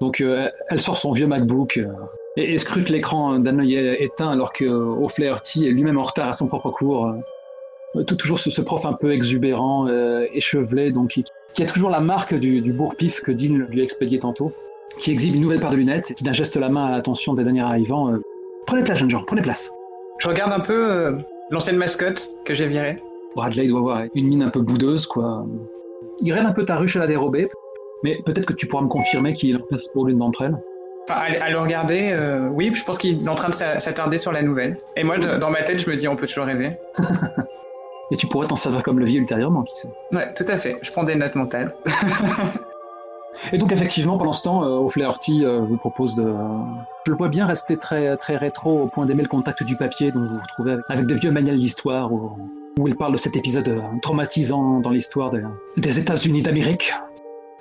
donc 0.00 0.20
euh, 0.20 0.48
elle 0.70 0.80
sort 0.80 0.96
son 0.96 1.12
vieux 1.12 1.28
MacBook 1.28 1.76
euh, 1.76 1.92
et, 2.36 2.54
et 2.54 2.58
scrute 2.58 2.88
l'écran 2.88 3.38
d'un 3.38 3.60
œil 3.60 3.76
éteint 4.00 4.30
alors 4.30 4.52
que 4.52 4.64
O'Flaherty 4.64 5.68
est 5.68 5.70
lui-même 5.70 5.98
en 5.98 6.02
retard 6.02 6.28
à 6.28 6.32
son 6.32 6.48
propre 6.48 6.70
cours. 6.70 7.14
Euh, 7.96 8.04
tout- 8.04 8.16
toujours 8.16 8.38
ce, 8.38 8.50
ce 8.50 8.60
prof 8.62 8.84
un 8.86 8.92
peu 8.92 9.12
exubérant, 9.12 9.88
euh, 9.88 10.26
échevelé, 10.32 10.90
donc 10.92 11.10
qui, 11.10 11.24
qui 11.54 11.62
a 11.62 11.66
toujours 11.66 11.90
la 11.90 12.00
marque 12.00 12.34
du, 12.34 12.60
du 12.60 12.72
bourre-pif 12.72 13.20
que 13.20 13.32
Dean 13.32 13.56
lui 13.68 13.80
a 13.80 13.84
expédié 13.84 14.18
tantôt, 14.18 14.52
qui 14.98 15.10
exhibe 15.10 15.34
une 15.34 15.40
nouvelle 15.42 15.60
paire 15.60 15.70
de 15.70 15.76
lunettes 15.76 16.10
et 16.10 16.14
qui 16.14 16.22
d'un 16.24 16.32
geste 16.32 16.56
la 16.56 16.68
main 16.68 16.86
à 16.86 16.90
l'attention 16.92 17.34
des 17.34 17.42
derniers 17.44 17.62
arrivants. 17.62 18.12
euh, 18.12 18.20
prenez 18.66 18.84
place, 18.84 18.98
jeunes 18.98 19.10
gens, 19.10 19.24
prenez 19.26 19.42
place. 19.42 19.70
Je 20.18 20.28
regarde 20.28 20.52
un 20.52 20.60
peu 20.60 21.16
l'ancienne 21.50 21.76
mascotte 21.76 22.30
que 22.44 22.54
j'ai 22.54 22.68
virée. 22.68 23.02
Bradley 23.34 23.66
doit 23.68 23.78
avoir 23.80 24.02
une 24.14 24.26
mine 24.28 24.42
un 24.42 24.50
peu 24.50 24.60
boudeuse, 24.60 25.06
quoi. 25.06 25.46
Il 26.20 26.32
rêve 26.32 26.44
un 26.46 26.52
peu 26.52 26.64
ta 26.64 26.76
ruche 26.76 26.96
à 26.96 27.00
la 27.00 27.06
dérobée, 27.06 27.48
mais 28.04 28.18
peut-être 28.26 28.46
que 28.46 28.52
tu 28.52 28.66
pourras 28.66 28.82
me 28.82 28.88
confirmer 28.88 29.32
qu'il 29.32 29.50
est 29.50 29.54
en 29.56 29.64
place 29.66 29.88
pour 29.88 30.06
l'une 30.06 30.18
d'entre 30.18 30.42
elles. 30.42 30.56
Enfin, 31.08 31.20
à, 31.40 31.50
le 31.50 31.58
regarder, 31.58 32.10
euh, 32.12 32.48
oui, 32.48 32.70
je 32.74 32.84
pense 32.84 32.98
qu'il 32.98 33.24
est 33.24 33.28
en 33.28 33.34
train 33.34 33.48
de 33.48 33.54
s'a- 33.54 33.80
s'attarder 33.80 34.18
sur 34.18 34.30
la 34.32 34.42
nouvelle. 34.42 34.76
Et 34.96 35.02
moi, 35.04 35.18
dans 35.18 35.50
ma 35.50 35.62
tête, 35.62 35.78
je 35.80 35.88
me 35.90 35.96
dis 35.96 36.06
on 36.06 36.14
peut 36.16 36.26
toujours 36.26 36.44
rêver. 36.44 36.72
Et 38.10 38.16
tu 38.16 38.26
pourrais 38.26 38.46
t'en 38.48 38.56
servir 38.56 38.82
comme 38.82 38.98
levier 38.98 39.18
ultérieurement, 39.18 39.62
qui 39.62 39.76
sait. 39.76 39.88
Ouais, 40.12 40.32
tout 40.34 40.46
à 40.48 40.58
fait. 40.58 40.78
Je 40.82 40.90
prends 40.90 41.04
des 41.04 41.14
notes 41.14 41.34
mentales. 41.34 41.74
Et 43.52 43.58
donc 43.58 43.72
effectivement, 43.72 44.18
pendant 44.18 44.32
ce 44.32 44.42
temps, 44.42 44.64
euh, 44.64 44.78
O'Flaherty 44.78 45.44
euh, 45.44 45.60
vous 45.60 45.76
propose 45.76 46.14
de... 46.16 46.26
Je 47.06 47.10
le 47.12 47.16
vois 47.16 47.28
bien 47.28 47.46
rester 47.46 47.76
très, 47.76 48.16
très 48.16 48.36
rétro 48.36 48.82
au 48.82 48.86
point 48.86 49.06
d'aimer 49.06 49.22
le 49.22 49.28
contact 49.28 49.62
du 49.62 49.76
papier 49.76 50.12
dont 50.12 50.20
vous 50.20 50.34
vous 50.34 50.40
retrouvez 50.42 50.72
avec, 50.72 50.84
avec 50.88 51.06
des 51.06 51.14
vieux 51.14 51.30
manuels 51.30 51.58
d'histoire 51.58 52.12
où, 52.12 52.36
où 52.78 52.88
il 52.88 52.96
parle 52.96 53.12
de 53.12 53.16
cet 53.16 53.36
épisode 53.36 53.68
euh, 53.68 53.80
traumatisant 54.02 54.80
dans 54.80 54.90
l'histoire 54.90 55.30
des, 55.30 55.42
des 55.76 55.98
États-Unis 55.98 56.42
d'Amérique. 56.42 56.92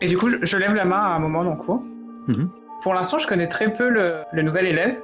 Et 0.02 0.08
du 0.08 0.18
coup, 0.18 0.30
je, 0.30 0.38
je 0.42 0.58
lève 0.58 0.74
la 0.74 0.86
main 0.86 1.00
à 1.00 1.16
un 1.16 1.20
moment 1.20 1.44
dans 1.44 1.52
le 1.52 1.58
cours. 1.58 1.82
Mhm. 2.28 2.50
Pour 2.82 2.94
l'instant, 2.94 3.18
je 3.18 3.28
connais 3.28 3.48
très 3.48 3.72
peu 3.72 3.90
le, 3.90 4.16
le 4.32 4.42
nouvel 4.42 4.66
élève. 4.66 4.96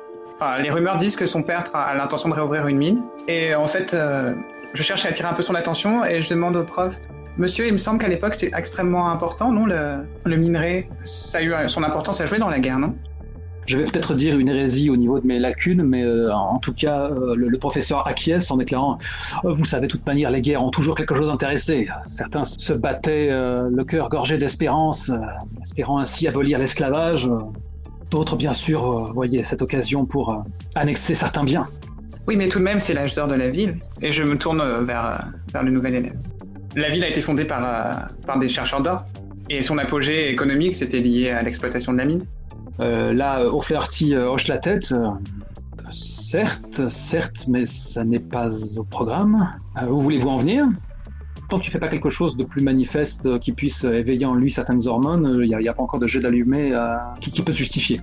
Les 0.62 0.70
rumeurs 0.70 0.98
disent 0.98 1.16
que 1.16 1.26
son 1.26 1.44
père 1.44 1.66
a 1.74 1.96
l'intention 1.96 2.30
de 2.30 2.34
réouvrir 2.34 2.68
une 2.68 2.78
mine. 2.78 3.02
Et 3.28 3.56
en 3.56 3.68
fait, 3.68 3.94
euh, 3.94 4.34
je 4.74 4.84
cherche 4.84 5.06
à 5.06 5.10
attirer 5.10 5.30
un 5.30 5.34
peu 5.34 5.42
son 5.42 5.56
attention 5.56 6.04
et 6.04 6.22
je 6.22 6.30
demande 6.30 6.56
au 6.56 6.64
prof 6.64 7.00
Monsieur, 7.38 7.68
il 7.68 7.74
me 7.74 7.78
semble 7.78 8.00
qu'à 8.00 8.08
l'époque, 8.08 8.34
c'est 8.34 8.52
extrêmement 8.56 9.10
important, 9.10 9.52
non 9.52 9.66
le, 9.66 10.38
minerai, 10.38 10.90
ça 11.04 11.40
a 11.40 11.42
eu 11.42 11.54
son 11.68 11.84
importance 11.84 12.22
à 12.22 12.26
jouer 12.26 12.40
dans 12.40 12.48
la 12.48 12.60
guerre, 12.60 12.80
non? 12.80 12.96
Je 13.66 13.78
vais 13.78 13.84
peut-être 13.84 14.14
dire 14.14 14.40
une 14.40 14.48
hérésie 14.48 14.90
au 14.90 14.96
niveau 14.96 15.20
de 15.20 15.28
mes 15.28 15.38
lacunes, 15.38 15.84
mais 15.84 16.04
euh, 16.04 16.34
en 16.34 16.60
tout 16.60 16.74
cas, 16.74 17.10
euh, 17.10 17.36
le, 17.36 17.58
professeur 17.58 18.08
acquiesce 18.08 18.52
en 18.52 18.58
déclarant 18.58 19.00
Vous 19.44 19.66
savez, 19.66 19.88
de 19.88 19.92
toute 19.92 20.08
manière, 20.08 20.32
les 20.32 20.40
guerres 20.40 20.64
ont 20.64 20.70
toujours 20.70 20.96
quelque 20.96 21.14
chose 21.14 21.28
d'intéressé. 21.28 21.90
Certains 22.06 22.46
se 22.46 22.72
battaient 22.72 23.30
le 23.32 23.84
cœur 23.84 24.08
gorgé 24.08 24.38
d'espérance, 24.38 25.12
espérant 25.62 26.00
ainsi 26.00 26.30
abolir 26.30 26.58
l'esclavage. 26.58 27.28
D'autres, 28.10 28.36
bien 28.36 28.54
sûr, 28.54 28.84
euh, 28.86 29.12
voyaient 29.12 29.44
cette 29.44 29.62
occasion 29.62 30.06
pour 30.06 30.30
euh, 30.32 30.38
annexer 30.76 31.14
certains 31.14 31.44
biens. 31.44 31.68
Oui, 32.28 32.38
mais 32.38 32.48
tout 32.48 32.60
de 32.60 32.64
même, 32.64 32.80
c'est 32.80 32.94
l'âge 32.94 33.14
d'or 33.14 33.28
de 33.28 33.36
la 33.36 33.50
ville. 33.50 33.80
Et 34.02 34.12
je 34.12 34.24
me 34.24 34.38
tourne 34.38 34.62
euh, 34.62 34.82
vers, 34.82 35.28
vers 35.54 35.64
le 35.64 35.72
nouvel 35.72 35.96
élève. 35.96 36.18
La 36.76 36.90
ville 36.90 37.04
a 37.04 37.10
été 37.10 37.22
fondée 37.22 37.46
par, 37.46 38.10
par 38.26 38.40
des 38.40 38.50
chercheurs 38.50 38.82
d'or. 38.82 39.06
Et 39.50 39.62
son 39.62 39.78
apogée 39.78 40.30
économique, 40.32 40.76
c'était 40.76 41.00
lié 41.00 41.30
à 41.30 41.44
l'exploitation 41.44 41.94
de 41.94 41.98
la 41.98 42.06
mine. 42.06 42.26
Euh, 42.80 43.14
là, 43.14 43.46
O'Flaherty 43.46 44.16
hoche 44.16 44.48
la 44.48 44.58
tête. 44.58 44.94
certes, 45.92 46.90
certes, 46.90 47.46
mais 47.48 47.66
ça 47.66 48.04
n'est 48.04 48.20
pas 48.20 48.50
au 48.78 48.84
programme. 48.84 49.50
Euh, 49.82 49.88
où 49.88 50.02
voulez-vous 50.02 50.30
en 50.30 50.38
venir? 50.38 50.66
Tant 51.50 51.60
que 51.60 51.64
tu 51.64 51.72
fais 51.72 51.80
pas 51.80 51.88
quelque 51.88 52.10
chose 52.10 52.38
de 52.38 52.44
plus 52.44 52.62
manifeste 52.62 53.28
euh, 53.28 53.38
qui 53.38 53.52
puisse 53.52 53.86
euh, 53.86 53.94
éveiller 53.94 54.26
en 54.26 54.34
lui 54.34 54.52
certaines 54.52 54.88
hormones, 54.88 55.40
il 55.44 55.56
n'y 55.56 55.68
a, 55.68 55.74
pas 55.74 55.84
encore 55.84 56.00
de 56.00 56.08
jet 56.08 56.20
d'allumé 56.20 56.72
euh, 56.74 56.96
qui, 57.22 57.42
peut 57.44 57.52
se 57.52 57.58
justifier. 57.60 58.02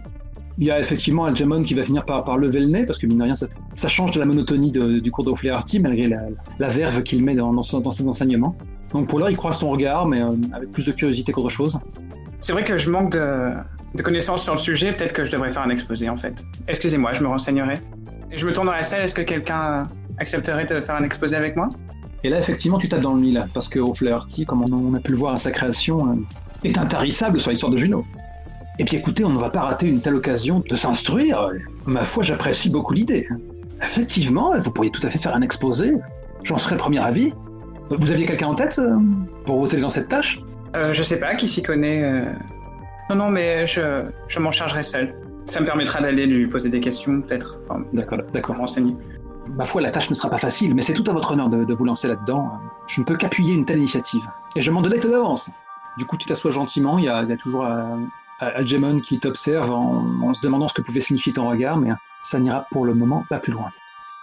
Il 0.58 0.66
y 0.66 0.70
a 0.70 0.78
effectivement 0.78 1.24
Algemon 1.24 1.62
qui 1.62 1.74
va 1.74 1.82
finir 1.82 2.04
par, 2.04 2.36
lever 2.36 2.60
le 2.60 2.66
nez, 2.66 2.86
parce 2.86 2.98
que 2.98 3.06
mine 3.06 3.18
de 3.18 3.24
rien, 3.24 3.34
ça, 3.34 3.88
change 3.88 4.12
de 4.12 4.20
la 4.20 4.26
monotonie 4.26 4.70
du 4.70 5.10
cours 5.10 5.24
d'O'Flaherty, 5.24 5.80
malgré 5.80 6.06
la, 6.06 6.68
verve 6.68 7.02
qu'il 7.02 7.24
met 7.24 7.34
dans, 7.34 7.62
son- 7.62 7.90
ses 7.90 8.06
enseignements. 8.06 8.54
Donc 8.92 9.08
pour 9.08 9.18
l'heure, 9.18 9.30
il 9.30 9.36
croise 9.36 9.58
ton 9.58 9.70
regard, 9.70 10.06
mais 10.06 10.22
euh, 10.22 10.32
avec 10.52 10.70
plus 10.70 10.86
de 10.86 10.92
curiosité 10.92 11.32
qu'autre 11.32 11.48
chose. 11.48 11.78
C'est 12.42 12.52
vrai 12.52 12.62
que 12.62 12.76
je 12.76 12.90
manque 12.90 13.12
de, 13.12 13.52
de 13.94 14.02
connaissances 14.02 14.44
sur 14.44 14.52
le 14.52 14.58
sujet. 14.58 14.92
Peut-être 14.92 15.14
que 15.14 15.24
je 15.24 15.32
devrais 15.32 15.50
faire 15.50 15.62
un 15.62 15.70
exposé, 15.70 16.08
en 16.08 16.16
fait. 16.16 16.44
Excusez-moi, 16.68 17.12
je 17.14 17.22
me 17.22 17.28
renseignerai. 17.28 17.80
Et 18.30 18.36
je 18.36 18.46
me 18.46 18.52
tourne 18.52 18.66
dans 18.66 18.72
la 18.72 18.84
salle. 18.84 19.02
Est-ce 19.02 19.14
que 19.14 19.22
quelqu'un 19.22 19.86
accepterait 20.18 20.66
de 20.66 20.80
faire 20.80 20.94
un 20.94 21.04
exposé 21.04 21.34
avec 21.36 21.56
moi? 21.56 21.70
Et 22.24 22.30
là, 22.30 22.38
effectivement, 22.38 22.78
tu 22.78 22.88
tapes 22.88 23.00
dans 23.00 23.14
le 23.14 23.20
mille, 23.20 23.46
parce 23.52 23.68
que 23.68 23.78
O'Flaherty, 23.80 24.44
comme 24.46 24.62
on 24.62 24.94
a 24.94 25.00
pu 25.00 25.10
le 25.10 25.16
voir 25.16 25.34
à 25.34 25.36
sa 25.36 25.50
création, 25.50 26.08
euh, 26.08 26.14
est 26.64 26.78
intarissable 26.78 27.40
sur 27.40 27.50
l'histoire 27.50 27.72
de 27.72 27.76
Juno. 27.76 28.04
Et 28.78 28.84
puis 28.84 28.96
écoutez, 28.96 29.24
on 29.24 29.30
ne 29.30 29.38
va 29.38 29.50
pas 29.50 29.62
rater 29.62 29.88
une 29.88 30.00
telle 30.00 30.14
occasion 30.14 30.62
de 30.68 30.76
s'instruire. 30.76 31.50
Ma 31.84 32.02
foi, 32.04 32.22
j'apprécie 32.22 32.70
beaucoup 32.70 32.94
l'idée. 32.94 33.28
Effectivement, 33.82 34.56
vous 34.58 34.70
pourriez 34.70 34.90
tout 34.90 35.04
à 35.06 35.10
fait 35.10 35.18
faire 35.18 35.34
un 35.34 35.42
exposé. 35.42 35.94
J'en 36.44 36.58
serais 36.58 36.76
le 36.76 36.80
premier 36.80 37.00
avis. 37.00 37.32
Vous 37.90 38.12
aviez 38.12 38.26
quelqu'un 38.26 38.46
en 38.48 38.54
tête 38.54 38.78
euh, 38.78 38.96
pour 39.44 39.58
vous 39.58 39.66
aider 39.66 39.82
dans 39.82 39.88
cette 39.90 40.08
tâche? 40.08 40.40
Euh, 40.76 40.94
Je 40.94 41.02
sais 41.02 41.18
pas, 41.18 41.34
qui 41.34 41.48
s'y 41.48 41.62
connaît 41.62 42.04
euh... 42.04 42.32
Non, 43.10 43.16
non, 43.16 43.30
mais 43.30 43.66
je, 43.66 44.04
je 44.28 44.38
m'en 44.38 44.52
chargerai 44.52 44.82
seul. 44.84 45.14
Ça 45.44 45.60
me 45.60 45.66
permettra 45.66 46.00
d'aller 46.00 46.24
lui 46.26 46.46
poser 46.46 46.70
des 46.70 46.80
questions, 46.80 47.20
peut-être. 47.20 47.58
Enfin, 47.64 47.84
D'accord, 47.92 48.18
d'accord. 48.32 48.56
renseigner. 48.56 48.94
Ma 49.50 49.64
foi, 49.64 49.80
la 49.82 49.90
tâche 49.90 50.08
ne 50.08 50.14
sera 50.14 50.30
pas 50.30 50.38
facile, 50.38 50.74
mais 50.74 50.82
c'est 50.82 50.94
tout 50.94 51.04
à 51.10 51.12
votre 51.12 51.32
honneur 51.32 51.48
de, 51.48 51.64
de 51.64 51.74
vous 51.74 51.84
lancer 51.84 52.08
là-dedans. 52.08 52.52
Je 52.86 53.00
ne 53.00 53.04
peux 53.06 53.16
qu'appuyer 53.16 53.54
une 53.54 53.64
telle 53.64 53.78
initiative. 53.78 54.26
Et 54.56 54.62
je 54.62 54.70
m'en 54.70 54.80
délecte 54.82 55.06
d'avance. 55.06 55.50
Du 55.98 56.06
coup, 56.06 56.16
tu 56.16 56.26
t'assois 56.26 56.50
gentiment, 56.52 56.96
il 56.98 57.04
y 57.04 57.08
a, 57.08 57.22
il 57.22 57.28
y 57.28 57.32
a 57.32 57.36
toujours 57.36 57.66
euh, 57.66 57.96
Algemon 58.40 59.00
qui 59.00 59.18
t'observe 59.18 59.70
en, 59.70 60.04
en 60.22 60.32
se 60.34 60.40
demandant 60.42 60.68
ce 60.68 60.74
que 60.74 60.82
pouvait 60.82 61.00
signifier 61.00 61.32
ton 61.32 61.48
regard, 61.48 61.76
mais 61.76 61.90
ça 62.22 62.38
n'ira 62.38 62.66
pour 62.70 62.84
le 62.86 62.94
moment 62.94 63.24
pas 63.28 63.38
plus 63.40 63.52
loin. 63.52 63.68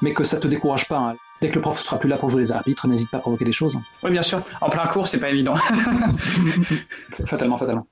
Mais 0.02 0.14
que 0.14 0.24
ça 0.24 0.38
te 0.40 0.48
décourage 0.48 0.88
pas. 0.88 0.98
hein. 0.98 1.16
Dès 1.42 1.50
que 1.50 1.56
le 1.56 1.62
prof 1.62 1.80
sera 1.80 2.00
plus 2.00 2.10
là 2.10 2.18
pour 2.18 2.30
jouer 2.30 2.42
les 2.42 2.52
arbitres, 2.52 2.88
n'hésite 2.88 3.10
pas 3.12 3.18
à 3.18 3.20
provoquer 3.20 3.46
des 3.46 3.52
choses. 3.52 3.78
Oui, 4.04 4.12
bien 4.12 4.24
sûr. 4.24 4.42
En 4.62 4.70
plein 4.70 4.86
cours, 4.88 5.08
c'est 5.08 5.20
pas 5.20 5.30
évident. 5.30 5.56
Fatalement, 7.26 7.58
fatalement. 7.58 7.86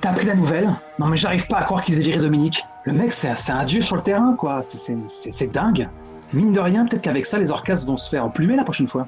T'as 0.00 0.10
appris 0.10 0.26
la 0.26 0.34
nouvelle? 0.34 0.70
Non 0.98 1.06
mais 1.06 1.16
j'arrive 1.16 1.46
pas 1.46 1.58
à 1.58 1.64
croire 1.64 1.82
qu'ils 1.82 1.98
aient 1.98 2.02
viré 2.02 2.18
Dominique. 2.18 2.64
Le 2.84 2.92
mec, 2.92 3.12
c'est 3.12 3.50
un 3.50 3.64
dieu 3.64 3.80
sur 3.82 3.96
le 3.96 4.02
terrain, 4.02 4.34
quoi. 4.34 4.62
C'est 4.62 5.52
dingue. 5.52 5.88
Mine 6.32 6.52
de 6.52 6.60
rien, 6.60 6.86
peut-être 6.86 7.02
qu'avec 7.02 7.26
ça, 7.26 7.38
les 7.38 7.50
Orcas 7.50 7.82
vont 7.86 7.96
se 7.96 8.08
faire 8.08 8.30
plumer 8.32 8.56
la 8.56 8.64
prochaine 8.64 8.88
fois. 8.88 9.06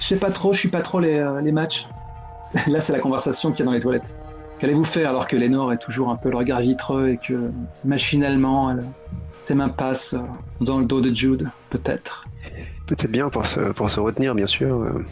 Je 0.00 0.06
sais 0.06 0.16
pas 0.16 0.30
trop, 0.30 0.52
je 0.52 0.58
suis 0.58 0.68
pas 0.68 0.82
trop 0.82 1.00
les, 1.00 1.14
euh, 1.18 1.40
les 1.40 1.52
matchs. 1.52 1.86
Là, 2.66 2.80
c'est 2.80 2.92
la 2.92 2.98
conversation 2.98 3.50
qu'il 3.52 3.60
y 3.60 3.62
a 3.62 3.66
dans 3.66 3.72
les 3.72 3.80
toilettes. 3.80 4.18
Qu'allez-vous 4.58 4.84
faire 4.84 5.10
alors 5.10 5.26
que 5.28 5.36
Lénore 5.36 5.72
est 5.72 5.78
toujours 5.78 6.10
un 6.10 6.16
peu 6.16 6.30
le 6.30 6.36
regard 6.36 6.60
vitreux 6.60 7.10
et 7.10 7.18
que, 7.18 7.48
machinalement, 7.84 8.70
elle- 8.70 8.84
ses 9.42 9.54
mains 9.54 9.68
passent 9.68 10.14
euh, 10.14 10.20
dans 10.60 10.78
le 10.78 10.86
dos 10.86 11.00
de 11.00 11.14
Jude, 11.14 11.50
peut-être 11.70 12.24
Peut-être 12.86 13.10
bien 13.10 13.28
pour 13.30 13.46
se, 13.46 13.72
pour 13.72 13.90
se 13.90 14.00
retenir, 14.00 14.34
bien 14.34 14.46
sûr. 14.46 14.82
euh, 14.82 15.04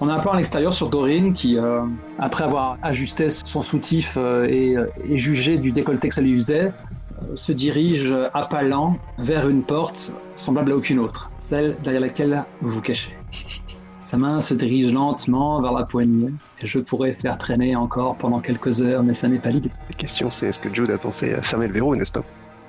On 0.00 0.08
a 0.08 0.14
un 0.14 0.18
plan 0.20 0.32
à 0.32 0.36
l'extérieur 0.36 0.74
sur 0.74 0.88
Dorine 0.90 1.32
qui, 1.32 1.56
euh, 1.58 1.80
après 2.18 2.44
avoir 2.44 2.76
ajusté 2.82 3.28
son 3.44 3.60
soutif 3.62 4.16
euh, 4.16 4.46
et, 4.48 4.76
et 5.04 5.18
jugé 5.18 5.58
du 5.58 5.72
décolleté 5.72 6.08
que 6.08 6.14
ça 6.14 6.20
lui 6.22 6.34
faisait, 6.34 6.72
se 7.34 7.52
dirige 7.52 8.10
euh, 8.10 8.28
à 8.34 8.46
pas 8.46 8.62
lents 8.62 8.96
vers 9.18 9.48
une 9.48 9.62
porte 9.62 10.12
semblable 10.36 10.72
à 10.72 10.76
aucune 10.76 10.98
autre, 10.98 11.30
celle 11.38 11.76
derrière 11.82 12.00
laquelle 12.02 12.44
vous 12.60 12.70
vous 12.70 12.80
cachez. 12.80 13.16
Sa 14.00 14.18
main 14.18 14.40
se 14.40 14.54
dirige 14.54 14.92
lentement 14.92 15.60
vers 15.60 15.72
la 15.72 15.84
poignée, 15.84 16.30
et 16.62 16.66
je 16.66 16.78
pourrais 16.78 17.12
faire 17.14 17.36
traîner 17.38 17.74
encore 17.74 18.16
pendant 18.16 18.40
quelques 18.40 18.80
heures, 18.82 19.02
mais 19.02 19.14
ça 19.14 19.28
n'est 19.28 19.38
pas 19.38 19.50
l'idée. 19.50 19.70
La 19.88 19.96
question 19.96 20.30
c'est 20.30 20.46
est-ce 20.46 20.58
que 20.58 20.72
Jude 20.72 20.90
a 20.90 20.98
pensé 20.98 21.34
à 21.34 21.42
fermer 21.42 21.66
le 21.66 21.72
verrou, 21.72 21.96
n'est-ce 21.96 22.12
pas? 22.12 22.22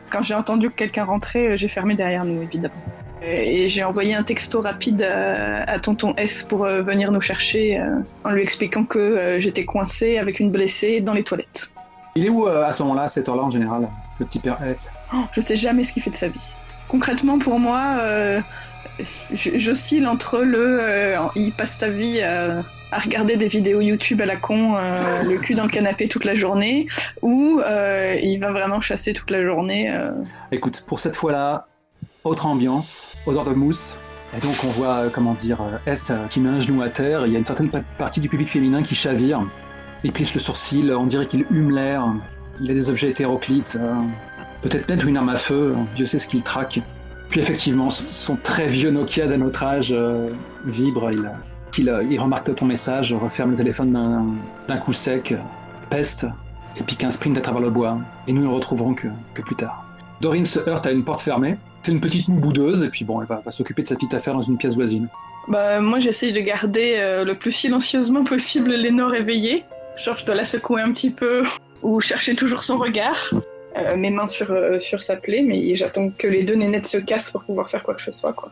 Quand 0.10 0.24
j'ai 0.24 0.34
entendu 0.36 0.70
que 0.70 0.76
quelqu'un 0.76 1.04
rentrait, 1.04 1.52
euh, 1.54 1.58
j'ai 1.58 1.68
fermé 1.68 1.96
derrière 1.96 2.26
nous, 2.26 2.42
évidemment. 2.42 2.74
Euh, 3.22 3.26
Et 3.26 3.70
j'ai 3.70 3.84
envoyé 3.84 4.14
un 4.16 4.24
texto 4.24 4.62
rapide 4.62 5.02
à, 5.02 5.64
à 5.64 5.80
tonton 5.80 6.14
S 6.16 6.44
pour 6.48 6.64
euh, 6.66 6.82
venir 6.84 7.12
nous 7.12 7.22
chercher 7.22 7.80
euh, 7.80 7.98
en 8.24 8.32
lui 8.32 8.42
expliquant 8.42 8.86
que 8.86 9.00
euh, 9.00 9.40
j'étais 9.40 9.66
coincée 9.66 10.18
avec 10.18 10.40
une 10.40 10.52
blessée 10.52 11.02
dans 11.02 11.14
les 11.14 11.24
toilettes. 11.24 11.72
Il 12.16 12.26
est 12.26 12.30
où 12.30 12.48
euh, 12.48 12.64
à 12.66 12.72
ce 12.72 12.82
moment-là, 12.84 13.04
à 13.04 13.10
cette 13.10 13.28
heure-là 13.28 13.44
en 13.44 13.52
général, 13.52 13.90
le 14.20 14.26
petit 14.26 14.40
père 14.40 14.58
S 14.64 14.90
Oh, 15.14 15.24
je 15.34 15.42
sais 15.42 15.56
jamais 15.56 15.84
ce 15.84 15.92
qu'il 15.94 16.04
fait 16.04 16.10
de 16.12 16.16
sa 16.16 16.28
vie. 16.28 16.48
Concrètement, 16.88 17.40
pour 17.40 17.60
moi, 17.60 17.98
euh, 18.00 18.40
j'oscille 19.34 20.08
entre 20.08 20.40
le. 20.40 20.78
euh, 20.82 21.18
il 21.36 21.52
passe 21.52 21.78
sa 21.78 21.90
vie 21.90 22.22
à, 22.22 22.64
à 22.92 23.00
regarder 23.00 23.38
des 23.38 23.48
vidéos 23.48 23.82
YouTube 23.82 24.22
à 24.22 24.26
la 24.26 24.36
con, 24.38 24.76
euh, 24.76 25.24
le 25.24 25.38
cul 25.38 25.56
dans 25.56 25.64
le 25.64 25.70
canapé 25.70 26.08
toute 26.08 26.26
la 26.26 26.36
journée, 26.36 26.88
ou 27.22 27.60
euh, 27.66 28.16
il 28.22 28.40
va 28.40 28.52
vraiment 28.52 28.82
chasser 28.82 29.14
toute 29.14 29.32
la 29.32 29.44
journée. 29.44 29.92
euh. 29.94 30.12
Écoute, 30.52 30.84
pour 30.88 31.00
cette 31.00 31.16
fois-là, 31.16 31.68
autre 32.24 32.46
ambiance, 32.46 33.16
odeur 33.26 33.44
de 33.44 33.54
mousse. 33.54 33.98
Et 34.36 34.40
donc 34.42 34.56
on 34.66 34.70
voit, 34.70 34.98
euh, 35.06 35.10
comment 35.12 35.34
dire, 35.34 35.60
euh, 35.62 35.96
euh, 36.10 36.28
qui 36.28 36.40
met 36.40 36.50
un 36.50 36.60
genou 36.60 36.82
à 36.82 36.90
terre, 36.90 37.26
il 37.26 37.32
y 37.34 37.36
a 37.36 37.40
une 37.40 37.46
certaine 37.46 37.70
pa- 37.70 37.84
partie 37.98 38.20
du 38.20 38.28
public 38.30 38.48
féminin 38.50 38.84
qui 38.84 38.94
chavire. 38.96 39.42
Il 40.04 40.12
plisse 40.12 40.34
le 40.34 40.40
sourcil, 40.40 40.92
on 40.94 41.06
dirait 41.06 41.26
qu'il 41.26 41.46
hume 41.52 41.72
l'air. 41.72 42.06
Il 42.62 42.72
a 42.72 42.74
des 42.74 42.90
objets 42.90 43.10
hétéroclites, 43.10 43.78
euh, 43.80 43.94
peut-être 44.62 44.88
même 44.88 45.08
une 45.08 45.18
arme 45.18 45.30
à 45.30 45.36
feu, 45.36 45.76
Dieu 45.96 46.06
sait 46.06 46.20
ce 46.20 46.28
qu'il 46.28 46.42
traque. 46.42 46.80
Puis 47.30 47.40
effectivement, 47.40 47.90
son 47.90 48.36
très 48.38 48.68
vieux 48.68 48.92
Nokia 48.92 49.28
d'un 49.28 49.42
autre 49.42 49.64
âge 49.64 49.92
euh, 49.92 50.30
vibre, 50.66 51.10
euh, 51.10 52.04
il 52.10 52.20
remarque 52.20 52.56
ton 52.56 52.66
message, 52.66 53.14
referme 53.14 53.52
le 53.52 53.58
téléphone 53.58 54.38
d'un 54.68 54.78
coup 54.78 54.94
sec, 54.94 55.34
peste, 55.90 56.26
et 56.78 56.84
pique 56.84 57.04
un 57.04 57.10
sprint 57.10 57.38
à 57.38 57.42
travers 57.42 57.62
le 57.62 57.70
bois. 57.70 57.98
Et 58.28 58.34
nous 58.34 58.42
ne 58.42 58.48
le 58.48 58.54
retrouverons 58.54 58.94
que, 58.94 59.08
plus 59.34 59.56
tard. 59.56 59.86
Dorine 60.22 60.46
se 60.46 60.60
heurte 60.70 60.88
à 60.88 60.92
une 60.92 61.04
porte 61.04 61.22
fermée, 61.22 61.58
fait 61.84 61.92
une 61.92 62.00
petite 62.00 62.30
moue 62.30 62.40
boudeuse, 62.40 62.82
et 62.82 62.90
puis 62.90 63.04
bon, 63.04 63.22
elle 63.22 63.28
va, 63.28 63.42
s'occuper 63.52 63.82
de 63.82 63.90
sa 63.90 63.96
petite 63.96 64.14
affaire 64.14 64.34
dans 64.34 64.42
une 64.42 64.58
pièce 64.58 64.76
voisine. 64.76 65.10
Bah, 65.50 65.82
moi, 65.82 66.00
j'essaye 66.00 66.32
de 66.32 66.40
garder 66.40 67.24
le 67.26 67.34
plus 67.34 67.52
silencieusement 67.52 68.24
possible 68.24 68.72
Lénore 68.72 69.14
éveillée. 69.14 69.66
Genre, 70.02 70.18
je 70.18 70.26
dois 70.26 70.36
la 70.36 70.46
secouer 70.46 70.82
un 70.82 70.94
petit 70.94 71.12
peu 71.12 71.44
ou 71.82 72.02
chercher 72.02 72.36
toujours 72.36 72.64
son 72.64 72.78
regard. 72.78 73.30
Euh, 73.78 73.98
mes 73.98 74.10
mains 74.10 74.28
sur, 74.28 74.52
euh, 74.52 74.80
sur 74.80 75.04
sa 75.04 75.18
plaie, 75.18 75.42
mais 75.42 75.76
j'attends 75.76 76.10
que 76.10 76.28
les 76.28 76.44
deux 76.44 76.56
nénettes 76.56 76.88
se 76.88 76.98
cassent 76.98 77.32
pour 77.32 77.44
pouvoir 77.44 77.70
faire 77.70 77.84
quoi 77.84 77.94
que 77.94 78.02
ce 78.02 78.12
soit, 78.12 78.32
quoi. 78.34 78.52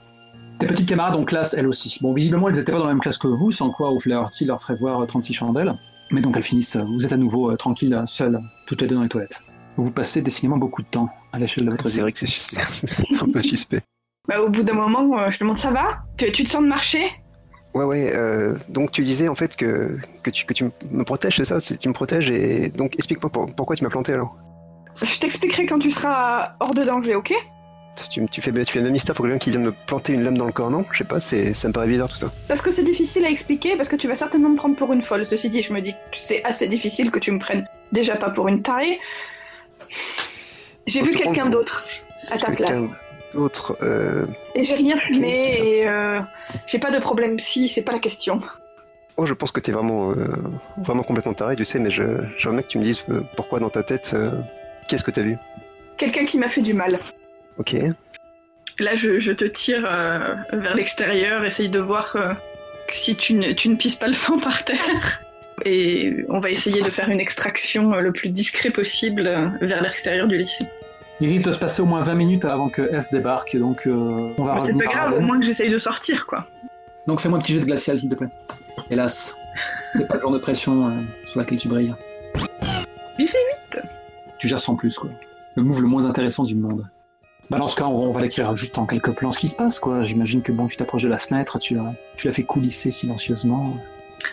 Tes 0.60 0.68
petites 0.68 0.88
camarades 0.90 1.16
en 1.16 1.24
classe, 1.24 1.54
elles 1.54 1.68
aussi. 1.68 1.98
Bon, 2.02 2.14
visiblement, 2.14 2.50
elles 2.50 2.56
n'étaient 2.56 2.72
pas 2.74 2.78
dans 2.80 2.86
la 2.86 2.92
même 2.92 3.00
classe 3.02 3.18
que 3.18 3.28
vous, 3.28 3.52
sans 3.52 3.70
quoi 3.72 3.90
au 3.92 4.00
Flaherty 4.00 4.46
leur 4.46 4.62
ferait 4.62 4.76
voir 4.76 5.02
euh, 5.02 5.06
36 5.06 5.34
chandelles. 5.34 5.74
Mais 6.12 6.22
donc 6.22 6.36
elles 6.38 6.44
finissent, 6.44 6.76
euh, 6.76 6.84
vous 6.84 7.06
êtes 7.06 7.14
à 7.14 7.18
nouveau 7.18 7.50
euh, 7.52 7.56
tranquilles, 7.56 7.94
euh, 7.94 8.06
seules, 8.06 8.40
toutes 8.68 8.82
les 8.82 8.88
deux 8.88 8.96
dans 8.96 9.02
les 9.04 9.10
toilettes. 9.10 9.42
Vous 9.78 9.92
passez 9.92 10.22
décidément 10.22 10.58
beaucoup 10.58 10.84
de 10.84 10.88
temps 10.88 11.10
à 11.32 11.40
l'échelle 11.40 11.66
de 11.66 11.72
votre 11.72 11.88
C'est 11.88 11.96
vie. 11.96 12.02
vrai 12.02 12.12
que 12.12 12.20
c'est 12.20 12.28
c'est 12.28 13.04
un 13.20 13.28
peu 13.32 13.42
suspect. 13.42 13.82
Bah, 14.28 14.42
au 14.42 14.50
bout 14.50 14.64
d'un 14.64 14.74
moment, 14.74 15.18
euh, 15.18 15.32
je 15.32 15.40
demande 15.40 15.58
ça 15.58 15.72
va? 15.72 16.04
Tu, 16.18 16.32
tu 16.32 16.44
te 16.44 16.52
sens 16.52 16.62
de 16.62 16.68
marcher? 16.68 17.10
Ouais, 17.74 17.84
ouais. 17.86 18.12
euh, 18.16 18.56
donc 18.70 18.92
tu 18.92 19.02
disais 19.04 19.28
en 19.28 19.36
fait 19.36 19.56
que, 19.56 19.98
que, 20.22 20.30
tu, 20.30 20.46
que 20.46 20.54
tu 20.54 20.66
me 20.92 21.04
protèges, 21.04 21.38
c'est 21.38 21.46
ça 21.46 21.60
Tu 21.60 21.88
me 21.90 21.94
protèges 21.94 22.30
et 22.30 22.70
donc 22.70 22.96
explique-moi 22.96 23.32
pour- 23.32 23.54
pourquoi 23.56 23.76
tu 23.76 23.84
m'as 23.84 23.90
planté 23.90 24.14
alors. 24.14 24.36
Je 25.02 25.20
t'expliquerai 25.20 25.66
quand 25.66 25.80
tu 25.80 25.90
seras 25.92 26.54
hors 26.60 26.76
de 26.76 26.84
danger, 26.84 27.16
ok? 27.16 27.34
Tu, 28.12 28.22
me- 28.22 28.28
tu 28.28 28.42
fais, 28.42 28.52
tu 28.52 28.72
fais 28.74 28.80
le 28.80 28.86
même 28.86 28.94
mystère 28.94 29.16
pour 29.16 29.26
quelqu'un 29.26 29.40
qui 29.40 29.50
vient 29.52 29.60
de 29.60 29.66
me 29.66 29.72
planter 29.72 30.14
une 30.14 30.24
lame 30.24 30.38
dans 30.38 30.46
le 30.46 30.52
corps, 30.52 30.70
non? 30.72 30.86
Je 30.92 31.00
sais 31.00 31.04
pas, 31.04 31.20
c'est, 31.20 31.54
ça 31.56 31.68
me 31.68 31.74
paraît 31.74 31.88
bizarre 31.88 32.10
tout 32.10 32.16
ça. 32.18 32.32
Parce 32.48 32.62
que 32.62 32.70
c'est 32.72 32.84
difficile 32.84 33.26
à 33.26 33.30
expliquer, 33.30 33.76
parce 33.76 33.90
que 33.90 33.96
tu 33.96 34.08
vas 34.08 34.16
certainement 34.16 34.50
me 34.50 34.56
prendre 34.56 34.76
pour 34.76 34.94
une 34.94 35.02
folle. 35.02 35.26
Ceci 35.26 35.50
dit, 35.50 35.62
je 35.64 35.74
me 35.74 35.82
dis 35.82 35.94
que 35.94 35.98
c'est 36.18 36.44
assez 36.44 36.68
difficile 36.68 37.10
que 37.12 37.20
tu 37.20 37.32
me 37.32 37.40
prennes 37.40 37.68
déjà 37.92 38.16
pas 38.16 38.30
pour 38.30 38.48
une 38.48 38.62
tarée. 38.62 39.00
J'ai 40.88 41.02
vu 41.02 41.12
quelqu'un 41.12 41.50
d'autre 41.50 41.86
à 42.32 42.38
ta 42.38 42.52
place. 42.52 43.04
D'autre, 43.34 43.78
euh... 43.82 44.26
Et 44.54 44.64
j'ai 44.64 44.76
rien 44.76 44.98
fumé 44.98 45.58
et 45.60 45.88
euh, 45.88 46.20
j'ai 46.68 46.78
pas 46.78 46.92
de 46.92 47.00
problème 47.00 47.40
si, 47.40 47.68
c'est 47.68 47.82
pas 47.82 47.92
la 47.92 48.00
question. 48.00 48.42
Oh, 49.18 49.26
je 49.26 49.34
pense 49.34 49.52
que 49.52 49.60
t'es 49.60 49.72
vraiment, 49.72 50.12
euh, 50.12 50.28
vraiment 50.78 51.04
complètement 51.04 51.34
taré, 51.34 51.56
tu 51.56 51.66
sais, 51.66 51.80
mais 51.80 51.90
je, 51.90 52.04
j'aimerais 52.38 52.58
bien 52.58 52.62
que 52.62 52.68
tu 52.68 52.78
me 52.78 52.84
dises 52.84 53.04
euh, 53.10 53.22
pourquoi 53.36 53.60
dans 53.60 53.70
ta 53.70 53.82
tête, 53.82 54.12
euh, 54.14 54.32
qu'est-ce 54.88 55.04
que 55.04 55.12
t'as 55.12 55.24
vu? 55.24 55.38
Quelqu'un 55.98 56.26
qui 56.26 56.38
m'a 56.38 56.50
fait 56.50 56.62
du 56.62 56.74
mal. 56.74 57.00
Ok. 57.58 57.76
Là, 58.80 58.96
je, 58.96 59.20
je 59.20 59.32
te 59.32 59.46
tire 59.46 59.84
euh, 59.86 60.36
vers 60.52 60.76
l'extérieur, 60.76 61.44
essaye 61.44 61.70
de 61.70 61.80
voir 61.80 62.16
euh, 62.16 62.34
que 62.88 62.98
si 62.98 63.16
tu 63.16 63.34
ne, 63.34 63.54
tu 63.54 63.70
ne 63.70 63.76
pisses 63.76 63.96
pas 63.96 64.08
le 64.08 64.14
sang 64.14 64.40
par 64.40 64.64
terre. 64.64 65.22
Et 65.66 66.26
on 66.30 66.40
va 66.40 66.50
essayer 66.50 66.82
de 66.82 66.90
faire 66.90 67.10
une 67.10 67.20
extraction 67.20 67.94
euh, 67.94 68.02
le 68.02 68.12
plus 68.12 68.30
discret 68.30 68.72
possible 68.72 69.28
euh, 69.28 69.48
vers 69.62 69.82
l'extérieur 69.82 70.28
du 70.28 70.38
lycée. 70.38 70.66
Il 71.24 71.30
risque 71.30 71.46
de 71.46 71.54
se 71.54 71.58
passer 71.58 71.82
au 71.82 71.86
moins 71.86 72.02
20 72.02 72.16
minutes 72.16 72.44
avant 72.44 72.68
que 72.68 72.82
F 73.00 73.10
débarque, 73.10 73.56
donc 73.56 73.88
euh, 73.88 74.34
on 74.38 74.44
va 74.44 74.62
c'est 74.66 74.74
pas 74.74 74.92
grave, 74.92 75.14
au 75.14 75.22
moins 75.22 75.40
que 75.40 75.46
j'essaye 75.46 75.70
de 75.70 75.80
sortir, 75.80 76.26
quoi. 76.28 76.46
Donc 77.08 77.22
fais-moi 77.22 77.38
un 77.38 77.42
petit 77.42 77.54
jet 77.54 77.62
de 77.62 77.66
glacial, 77.66 77.98
s'il 77.98 78.10
te 78.10 78.16
plaît. 78.16 78.28
Hélas, 78.90 79.34
c'est 79.94 80.06
pas 80.06 80.16
le 80.16 80.22
genre 80.22 80.34
de 80.34 80.40
pression 80.40 80.86
euh, 80.86 81.02
sur 81.24 81.40
laquelle 81.40 81.60
tu 81.60 81.70
brilles. 81.70 81.96
J'ai 83.18 83.28
fait 83.28 83.38
Tu 84.38 84.50
gères 84.50 84.60
sans 84.60 84.76
plus, 84.76 84.98
quoi. 84.98 85.12
Le 85.56 85.64
move 85.64 85.82
le 85.82 85.88
moins 85.88 86.06
intéressant 86.08 86.44
du 86.44 86.56
monde. 86.56 86.90
Bah 87.50 87.58
dans 87.58 87.68
ce 87.68 87.78
cas, 87.78 87.86
on, 87.86 88.12
va 88.12 88.20
l'écrire 88.20 88.54
juste 88.58 88.78
en 88.78 88.86
quelques 88.86 89.14
plans 89.14 89.32
ce 89.32 89.40
qui 89.40 89.48
se 89.48 89.56
passe, 89.56 89.80
quoi. 89.80 90.04
J'imagine 90.04 90.42
que 90.42 90.52
bon, 90.52 90.68
tu 90.68 90.76
t'approches 90.76 91.04
de 91.04 91.10
la 91.10 91.20
fenêtre, 91.20 91.58
tu, 91.58 91.76
l'as 91.76 92.32
fait 92.34 92.44
coulisser 92.44 92.92
silencieusement. 92.92 93.78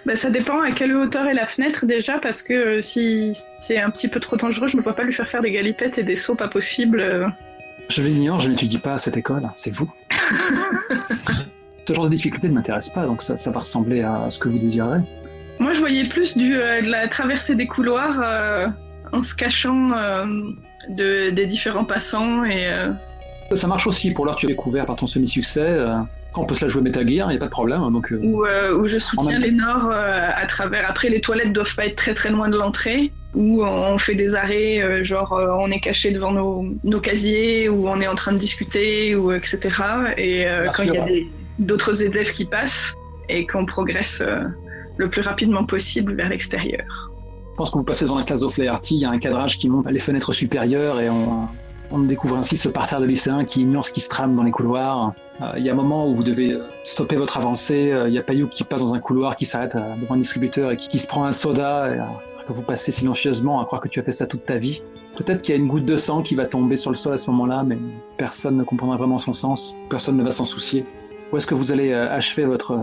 Bah, 0.07 0.15
ça 0.17 0.31
dépend 0.31 0.61
à 0.61 0.73
quelle 0.73 0.95
hauteur 0.95 1.27
est 1.27 1.35
la 1.35 1.47
fenêtre 1.47 1.85
déjà, 1.87 2.19
parce 2.19 2.43
que 2.43 2.53
euh, 2.53 2.83
si 2.83 3.33
c'est 3.61 3.79
un 3.79 3.91
petit 3.91 4.09
peu 4.09 4.21
trop 4.21 4.37
dangereux, 4.37 4.67
je 4.69 4.77
ne 4.77 4.83
peux 4.83 4.93
pas 4.93 5.03
lui 5.05 5.13
faire 5.13 5.29
faire 5.29 5.43
des 5.43 5.51
galipettes 5.53 5.99
et 5.99 6.03
des 6.05 6.17
sauts 6.17 6.35
pas 6.37 6.49
possibles. 6.49 7.01
euh. 7.01 7.27
Je 7.89 8.03
l'ignore, 8.03 8.39
je 8.41 8.49
n'étudie 8.51 8.79
pas 8.79 8.95
à 8.95 8.99
cette 8.99 9.17
école, 9.17 9.49
c'est 9.57 9.73
vous. 9.73 9.91
Ce 11.89 11.95
genre 11.95 12.05
de 12.05 12.11
difficulté 12.15 12.49
ne 12.49 12.55
m'intéresse 12.55 12.89
pas, 12.89 13.05
donc 13.05 13.21
ça, 13.21 13.37
ça 13.37 13.51
va 13.51 13.61
ressembler 13.61 14.03
à 14.03 14.31
ce 14.31 14.39
que 14.39 14.49
vous 14.49 14.59
désirerez. 14.59 15.01
Moi, 15.59 15.73
je 15.73 15.81
voyais 15.81 16.09
plus 16.09 16.37
du, 16.37 16.55
euh, 16.55 16.83
de 16.83 16.89
la 16.89 17.09
traversée 17.09 17.57
des 17.57 17.67
couloirs 17.67 18.21
euh, 18.23 18.69
en 19.13 19.23
se 19.25 19.35
cachant 19.35 19.93
euh, 19.93 20.25
de, 20.91 21.31
des 21.31 21.47
différents 21.47 21.85
passants 21.85 22.45
et. 22.45 22.67
euh, 22.73 22.91
Ça 23.57 23.67
marche 23.67 23.87
aussi, 23.89 24.13
pour 24.13 24.25
l'heure 24.25 24.37
tu 24.37 24.47
es 24.47 24.51
découvert 24.51 24.87
par 24.87 24.97
ton 24.97 25.09
semi-succès. 25.09 25.61
euh, 25.61 25.97
on 26.37 26.45
peut 26.45 26.55
se 26.55 26.65
la 26.65 26.69
jouer 26.69 26.83
Metal 26.83 27.09
Gear, 27.09 27.29
il 27.29 27.33
n'y 27.33 27.37
a 27.37 27.41
pas 27.41 27.47
de 27.47 27.51
problème. 27.51 27.81
Donc, 27.93 28.13
euh, 28.13 28.21
où, 28.23 28.45
euh, 28.45 28.77
où 28.77 28.87
je 28.87 28.97
En 28.97 29.01
soutiens 29.01 29.39
même 29.39 29.43
temps. 29.43 29.47
Lénore 29.47 29.91
euh, 29.93 30.29
à 30.35 30.47
travers. 30.47 30.89
Après, 30.89 31.09
les 31.09 31.21
toilettes 31.21 31.53
doivent 31.53 31.75
pas 31.75 31.87
être 31.87 31.97
très 31.97 32.15
très 32.15 32.31
loin 32.31 32.49
de 32.49 32.57
l'entrée, 32.57 33.13
où 33.35 33.65
on 33.65 33.99
fait 33.99 34.15
des 34.15 34.35
arrêts, 34.35 35.05
genre 35.05 35.39
on 35.61 35.71
est 35.71 35.81
caché 35.81 36.11
devant 36.13 36.33
nos, 36.33 36.65
nos 36.85 37.01
casiers, 37.01 37.69
ou 37.69 37.89
on 37.89 38.01
est 38.01 38.09
en 38.09 38.15
train 38.15 38.33
de 38.33 38.39
discuter, 38.39 39.15
ou 39.15 39.33
etc. 39.33 39.59
Et 40.17 40.47
euh, 40.47 40.69
quand 40.73 40.85
il 40.85 40.95
y 40.95 40.99
a 40.99 41.07
d'autres 41.59 42.03
élèves 42.03 42.33
qui 42.33 42.45
passent, 42.45 42.95
et 43.31 43.47
qu'on 43.47 43.65
progresse 43.65 44.23
euh, 44.23 44.43
le 44.97 45.09
plus 45.09 45.23
rapidement 45.23 45.65
possible 45.65 46.15
vers 46.15 46.29
l'extérieur. 46.29 47.11
Je 47.53 47.57
pense 47.57 47.71
que 47.71 47.79
vous 47.79 47.85
passez 47.85 48.07
dans 48.07 48.19
la 48.19 48.25
classe 48.25 48.41
d'Oflaherty, 48.41 48.97
il 48.97 49.01
y 49.01 49.05
a 49.05 49.11
un 49.11 49.19
cadrage 49.19 49.59
qui 49.59 49.69
monte 49.69 49.87
les 49.91 49.99
fenêtres 49.99 50.33
supérieures 50.33 51.01
et 51.01 51.11
on, 51.11 51.49
on 51.91 51.99
découvre 52.01 52.37
ainsi 52.37 52.57
ce 52.57 52.69
parterre 52.69 53.01
de 53.01 53.07
lycéens 53.07 53.45
qui 53.45 53.63
ignore 53.63 53.85
ce 53.85 53.93
qui 53.93 54.01
se 54.01 54.09
trame 54.09 54.37
dans 54.37 54.43
les 54.43 54.51
couloirs. 54.51 55.13
Euh, 55.41 55.53
Il 55.57 55.65
y 55.65 55.69
a 55.69 55.73
un 55.73 55.77
moment 55.77 56.07
où 56.07 56.15
vous 56.15 56.23
devez 56.23 56.53
euh, 56.53 56.63
stopper 56.85 57.17
votre 57.17 57.37
avancée, 57.37 57.93
euh, 57.93 58.09
il 58.09 58.15
y 58.15 58.19
a 58.19 58.23
Payou 58.23 58.49
qui 58.49 58.65
passe 58.65 58.81
dans 58.81 58.95
un 58.95 59.01
couloir, 59.01 59.37
qui 59.37 59.47
s'arrête 59.47 59.77
devant 60.01 60.15
un 60.15 60.19
distributeur 60.19 60.71
et 60.71 60.77
qui, 60.77 60.99
se 60.99 61.07
prend 61.07 61.25
un 61.25 61.33
soda, 61.33 61.95
et, 61.95 61.99
que 62.47 62.53
vous 62.53 62.63
passez 62.63 62.93
silencieusement 62.93 63.61
à 63.61 63.65
croire 63.65 63.81
que 63.81 63.89
tu 63.89 64.01
as 64.01 64.03
fait 64.03 64.13
ça 64.13 64.27
toute 64.27 64.45
ta 64.45 64.57
vie. 64.57 64.83
Peut-être 65.17 65.43
qu'il 65.43 65.55
y 65.55 65.59
a 65.59 65.61
une 65.61 65.69
goutte 65.69 65.85
de 65.85 65.97
sang 65.97 66.23
qui 66.23 66.35
va 66.35 66.47
tomber 66.47 66.77
sur 66.77 66.91
le 66.91 66.97
sol 66.97 67.13
à 67.13 67.19
ce 67.19 67.31
moment-là, 67.31 67.65
mais 67.65 67.77
personne 68.17 68.57
ne 68.57 68.63
comprendra 68.63 68.97
vraiment 68.97 69.19
son 69.19 69.33
sens, 69.33 69.77
personne 69.89 70.17
ne 70.17 70.23
va 70.23 70.31
s'en 70.31 70.47
soucier. 70.47 70.85
Où 71.33 71.37
est-ce 71.37 71.47
que 71.47 71.55
vous 71.55 71.71
allez 71.71 71.93
achever 71.93 72.45
votre, 72.45 72.79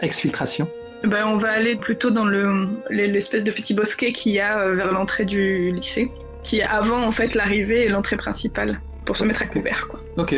exfiltration? 0.00 0.68
Ben, 1.02 1.26
on 1.26 1.36
va 1.36 1.50
aller 1.50 1.76
plutôt 1.76 2.10
dans 2.10 2.24
le 2.24 2.66
l'espèce 2.88 3.44
de 3.44 3.50
petit 3.50 3.74
bosquet 3.74 4.12
qu'il 4.12 4.32
y 4.32 4.40
a 4.40 4.68
vers 4.70 4.90
l'entrée 4.90 5.26
du 5.26 5.70
lycée, 5.70 6.10
qui 6.44 6.58
est 6.58 6.62
avant 6.62 7.02
en 7.02 7.10
fait 7.10 7.34
l'arrivée 7.34 7.84
et 7.86 7.88
l'entrée 7.88 8.16
principale, 8.16 8.80
pour 9.06 9.16
se 9.16 9.24
mettre 9.24 9.42
à 9.42 9.46
couvert. 9.46 9.88
Quoi. 9.88 10.00
Ok. 10.16 10.34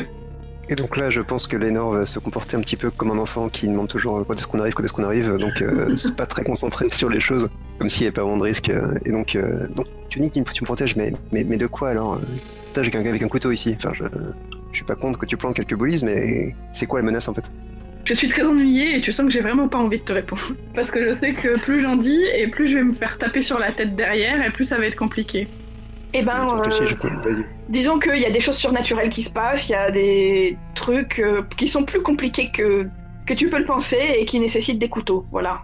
Et 0.69 0.75
donc 0.75 0.97
là, 0.97 1.11
je 1.11 1.21
pense 1.21 1.47
que 1.47 1.57
Lénore 1.57 1.93
va 1.93 2.07
se 2.07 2.19
comporter 2.19 2.57
un 2.57 2.61
petit 2.61 2.77
peu 2.77 2.91
comme 2.91 3.13
un 3.13 3.19
enfant 3.19 3.49
qui 3.49 3.69
demande 3.69 3.89
toujours 3.89 4.19
euh, 4.19 4.25
quand 4.27 4.35
est-ce 4.35 4.49
qu'on 4.49 4.59
arrive, 4.59 4.75
quand 4.75 4.83
est-ce 4.83 4.93
qu'on 4.93 5.05
arrive, 5.05 5.37
donc 5.39 5.63
euh, 5.63 5.95
c'est 5.97 6.17
pas 6.17 6.27
très 6.27 6.43
concentré 6.43 6.87
sur 6.93 7.09
les 7.09 7.21
choses, 7.21 7.49
comme 7.79 7.89
s'il 7.89 8.01
n'y 8.03 8.07
avait 8.09 8.15
pas 8.15 8.23
vraiment 8.23 8.39
de 8.39 8.43
risque. 8.43 8.71
euh, 8.71 8.99
Et 9.05 9.13
donc, 9.13 9.37
euh, 9.37 9.69
donc 9.69 9.87
tu 10.09 10.19
dis 10.19 10.31
que 10.31 10.41
tu 10.53 10.63
me 10.63 10.67
protèges, 10.67 10.97
mais, 10.97 11.13
mais, 11.31 11.45
mais 11.45 11.57
de 11.57 11.67
quoi 11.69 11.91
alors 11.91 12.21
Putain, 12.69 12.83
j'ai 12.83 12.91
quelqu'un 12.91 13.11
avec 13.11 13.23
un 13.23 13.29
couteau 13.29 13.53
ici. 13.53 13.77
Enfin, 13.79 13.93
je, 13.95 14.05
je 14.73 14.77
suis 14.77 14.85
pas 14.85 14.97
contre 14.97 15.19
que 15.21 15.27
tu 15.27 15.37
plantes 15.37 15.55
quelques 15.55 15.77
bolises, 15.77 16.03
mais 16.03 16.55
c'est 16.73 16.87
quoi 16.87 16.99
la 17.01 17.07
menace 17.07 17.29
en 17.29 17.35
fait? 17.35 17.45
Je 18.05 18.15
suis 18.15 18.29
très 18.29 18.45
ennuyée 18.45 18.97
et 18.97 19.01
tu 19.01 19.13
sens 19.13 19.27
que 19.27 19.33
j'ai 19.33 19.41
vraiment 19.41 19.69
pas 19.69 19.79
envie 19.79 19.99
de 19.99 20.05
te 20.05 20.13
répondre. 20.13 20.43
Parce 20.75 20.91
que 20.91 21.09
je 21.09 21.13
sais 21.13 21.33
que 21.33 21.59
plus 21.59 21.81
j'en 21.81 21.97
dis 21.97 22.23
et 22.37 22.49
plus 22.49 22.67
je 22.67 22.79
vais 22.79 22.85
me 22.85 22.93
faire 22.95 23.19
taper 23.19 23.43
sur 23.43 23.59
la 23.61 23.73
tête 23.73 23.95
derrière 23.97 24.45
et 24.45 24.51
plus 24.51 24.65
ça 24.65 24.79
va 24.79 24.87
être 24.87 24.97
compliqué. 24.97 25.47
Eh 26.15 26.23
ben, 26.23 26.47
euh, 26.59 26.71
je 26.87 26.95
peux- 26.95 27.09
Vas-y. 27.09 27.45
disons 27.69 27.99
qu'il 27.99 28.19
y 28.19 28.25
a 28.27 28.31
des 28.31 28.41
choses 28.41 28.57
surnaturelles 28.57 29.11
qui 29.11 29.23
se 29.23 29.33
passent, 29.33 29.69
il 29.69 29.73
y 29.73 29.75
a 29.75 29.91
des 29.91 30.57
trucs 30.75 31.19
euh, 31.19 31.43
qui 31.57 31.69
sont 31.69 31.85
plus 31.85 32.03
compliqués 32.03 32.51
que 32.51 32.87
que 33.27 33.35
tu 33.35 33.51
peux 33.51 33.59
le 33.59 33.65
penser 33.65 33.99
et 34.19 34.25
qui 34.25 34.39
nécessite 34.39 34.79
des 34.79 34.89
couteaux. 34.89 35.27
Voilà. 35.33 35.63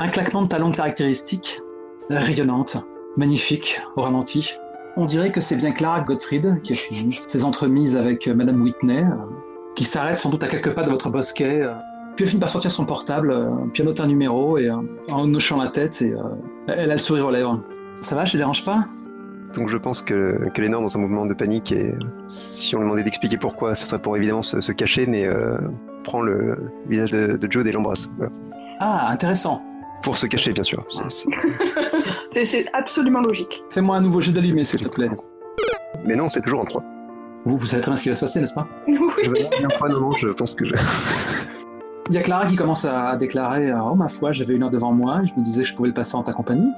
Un 0.00 0.08
claquement 0.08 0.42
de 0.42 0.48
talons 0.48 0.70
caractéristique, 0.70 1.60
rayonnante, 2.08 2.78
magnifique, 3.18 3.80
au 3.96 4.00
ralenti. 4.00 4.54
On 4.96 5.04
dirait 5.04 5.30
que 5.30 5.40
c'est 5.42 5.56
bien 5.56 5.72
Clara 5.72 6.00
Gottfried 6.00 6.62
qui 6.62 6.72
a 6.72 6.76
fini 6.76 7.18
ses 7.28 7.44
entremises 7.44 7.96
avec 7.96 8.26
euh, 8.26 8.34
Madame 8.34 8.62
Whitney, 8.62 9.02
euh, 9.02 9.14
qui 9.76 9.84
s'arrête 9.84 10.16
sans 10.18 10.30
doute 10.30 10.42
à 10.42 10.48
quelques 10.48 10.72
pas 10.72 10.84
de 10.84 10.90
votre 10.90 11.10
bosquet, 11.10 11.60
euh, 11.60 11.74
puis 12.16 12.24
elle 12.24 12.30
finit 12.30 12.40
par 12.40 12.48
sortir 12.48 12.70
son 12.70 12.86
portable, 12.86 13.30
euh, 13.30 13.50
note 13.84 14.00
un 14.00 14.06
numéro 14.06 14.56
et 14.56 14.70
euh, 14.70 14.76
en 15.08 15.32
hochant 15.34 15.60
la 15.62 15.68
tête, 15.68 16.00
et, 16.00 16.12
euh, 16.12 16.22
elle 16.68 16.90
a 16.90 16.94
le 16.94 17.00
sourire 17.00 17.26
aux 17.26 17.30
lèvres. 17.30 17.60
Ça 18.00 18.14
va, 18.16 18.24
je 18.24 18.32
te 18.32 18.36
dérange 18.38 18.64
pas? 18.64 18.84
Donc 19.56 19.68
je 19.68 19.76
pense 19.76 20.02
que, 20.02 20.38
Lénore, 20.58 20.82
dans 20.82 20.96
un 20.96 21.00
mouvement 21.00 21.26
de 21.26 21.34
panique, 21.34 21.70
et 21.72 21.94
si 22.28 22.74
on 22.74 22.78
lui 22.78 22.84
demandait 22.86 23.04
d'expliquer 23.04 23.36
pourquoi, 23.38 23.74
ce 23.74 23.86
serait 23.86 24.02
pour 24.02 24.16
évidemment 24.16 24.42
se, 24.42 24.60
se 24.60 24.72
cacher, 24.72 25.06
mais 25.06 25.26
euh, 25.26 25.56
prend 26.02 26.22
le 26.22 26.72
visage 26.88 27.10
de, 27.12 27.36
de 27.36 27.52
Jude 27.52 27.66
et 27.66 27.72
l'embrasse. 27.72 28.08
Voilà. 28.16 28.32
Ah, 28.80 29.08
intéressant. 29.10 29.60
Pour 30.02 30.18
se 30.18 30.26
cacher, 30.26 30.52
bien 30.52 30.64
sûr. 30.64 30.84
C'est- 30.90 31.08
c'est- 31.10 31.26
C'est- 32.30 32.44
C'est 32.44 32.66
absolument 32.72 33.20
logique. 33.20 33.62
Fais-moi 33.70 33.96
un 33.96 34.00
nouveau 34.00 34.20
jeu 34.20 34.32
d'allumé, 34.32 34.64
s'il 34.64 34.80
te 34.80 34.88
plaît. 34.88 35.08
Mais 36.04 36.16
non, 36.16 36.28
c'est 36.28 36.40
toujours 36.42 36.60
en 36.60 36.64
3. 36.64 36.82
Vous, 37.46 37.56
vous 37.56 37.66
savez 37.66 37.80
très 37.82 37.90
bien 37.92 37.96
ce 37.96 38.02
qui 38.02 38.08
va 38.08 38.14
se 38.16 38.20
passer, 38.22 38.40
n'est-ce 38.40 38.54
pas? 38.54 38.66
Je 38.88 39.30
vais 39.30 39.48
bien 39.58 39.68
Non, 39.88 40.00
non, 40.00 40.12
je 40.16 40.28
pense 40.28 40.54
que 40.54 40.64
je... 40.64 40.74
Il 42.10 42.14
y 42.14 42.18
a 42.18 42.22
Clara 42.22 42.46
qui 42.46 42.56
commence 42.56 42.84
à 42.84 43.16
déclarer 43.16 43.72
Oh 43.72 43.94
ma 43.94 44.08
foi, 44.08 44.32
j'avais 44.32 44.54
une 44.54 44.62
heure 44.64 44.70
devant 44.70 44.92
moi, 44.92 45.20
je 45.24 45.40
me 45.40 45.44
disais 45.44 45.62
que 45.62 45.68
je 45.68 45.74
pouvais 45.74 45.88
le 45.88 45.94
passer 45.94 46.16
en 46.16 46.22
ta 46.22 46.32
compagnie. 46.34 46.70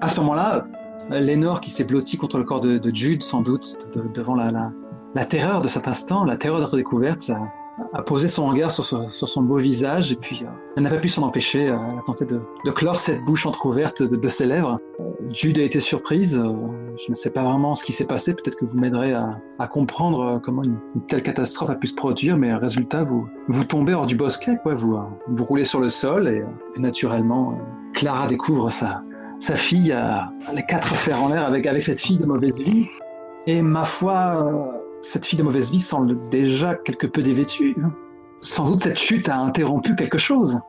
À 0.00 0.08
ce 0.08 0.18
moment-là, 0.20 0.64
Lénore 1.10 1.60
qui 1.60 1.70
s'est 1.70 1.84
blottie 1.84 2.16
contre 2.16 2.38
le 2.38 2.44
corps 2.44 2.60
de, 2.60 2.78
de 2.78 2.94
Jude, 2.94 3.22
sans 3.22 3.40
doute, 3.42 3.78
de- 3.94 4.04
devant 4.14 4.34
la, 4.34 4.50
la, 4.50 4.70
la 5.14 5.24
terreur 5.26 5.60
de 5.60 5.68
cet 5.68 5.88
instant, 5.88 6.24
la 6.24 6.36
terreur 6.36 6.60
d'être 6.60 6.76
découverte, 6.76 7.30
a, 7.94 8.02
posé 8.02 8.28
son 8.28 8.46
regard 8.46 8.70
sur, 8.70 8.84
sur 8.84 9.28
son 9.28 9.42
beau 9.42 9.56
visage 9.56 10.12
et 10.12 10.16
puis 10.16 10.42
euh, 10.44 10.48
elle 10.76 10.82
n'a 10.82 10.90
pas 10.90 10.98
pu 10.98 11.08
s'en 11.08 11.22
empêcher. 11.22 11.68
euh, 11.70 11.76
elle 11.90 11.98
a 11.98 12.02
tenté 12.06 12.26
de, 12.26 12.40
de 12.64 12.70
clore 12.70 12.98
cette 12.98 13.24
bouche 13.24 13.46
entr'ouverte 13.46 14.02
de, 14.02 14.14
de 14.14 14.28
ses 14.28 14.44
lèvres. 14.44 14.78
Euh, 15.00 15.04
Jude 15.32 15.58
a 15.58 15.62
été 15.62 15.80
surprise. 15.80 16.36
euh, 16.36 16.52
je 16.98 17.10
ne 17.10 17.14
sais 17.14 17.30
pas 17.32 17.42
vraiment 17.42 17.74
ce 17.74 17.82
qui 17.84 17.92
s'est 17.94 18.06
passé. 18.06 18.34
Peut-être 18.34 18.56
que 18.56 18.66
vous 18.66 18.78
m'aiderez 18.78 19.14
à, 19.14 19.38
à 19.58 19.66
comprendre 19.68 20.20
euh, 20.22 20.38
comment 20.38 20.62
une, 20.62 20.76
une 20.94 21.06
telle 21.06 21.22
catastrophe 21.22 21.70
a 21.70 21.74
pu 21.74 21.86
se 21.86 21.94
produire, 21.94 22.36
mais 22.36 22.52
euh, 22.52 22.58
résultat, 22.58 23.02
vous, 23.04 23.26
vous 23.48 23.64
tombez 23.64 23.94
hors 23.94 24.06
du 24.06 24.16
bosquet, 24.16 24.58
quoi. 24.62 24.74
Vous, 24.74 24.94
euh, 24.96 25.00
vous 25.28 25.44
roulez 25.44 25.64
sur 25.64 25.80
le 25.80 25.88
sol 25.88 26.28
et, 26.28 26.40
euh, 26.40 26.46
et 26.76 26.80
naturellement, 26.80 27.52
euh, 27.52 27.62
Clara 27.94 28.26
découvre 28.26 28.70
sa, 28.70 29.02
sa 29.42 29.56
fille 29.56 29.90
à 29.90 30.30
les 30.54 30.62
quatre 30.62 30.94
fers 30.94 31.20
en 31.20 31.28
l'air 31.28 31.44
avec, 31.44 31.66
avec 31.66 31.82
cette 31.82 31.98
fille 31.98 32.16
de 32.16 32.24
mauvaise 32.26 32.56
vie. 32.58 32.86
Et 33.48 33.60
ma 33.60 33.82
foi, 33.82 34.36
euh, 34.36 34.52
cette 35.00 35.26
fille 35.26 35.36
de 35.36 35.42
mauvaise 35.42 35.72
vie 35.72 35.80
semble 35.80 36.16
déjà 36.30 36.76
quelque 36.76 37.08
peu 37.08 37.22
dévêtue. 37.22 37.74
hein. 37.82 37.92
Sans 38.40 38.70
doute 38.70 38.80
cette 38.80 39.00
chute 39.00 39.28
a 39.28 39.36
interrompu 39.36 39.96
quelque 39.96 40.16
chose. 40.16 40.60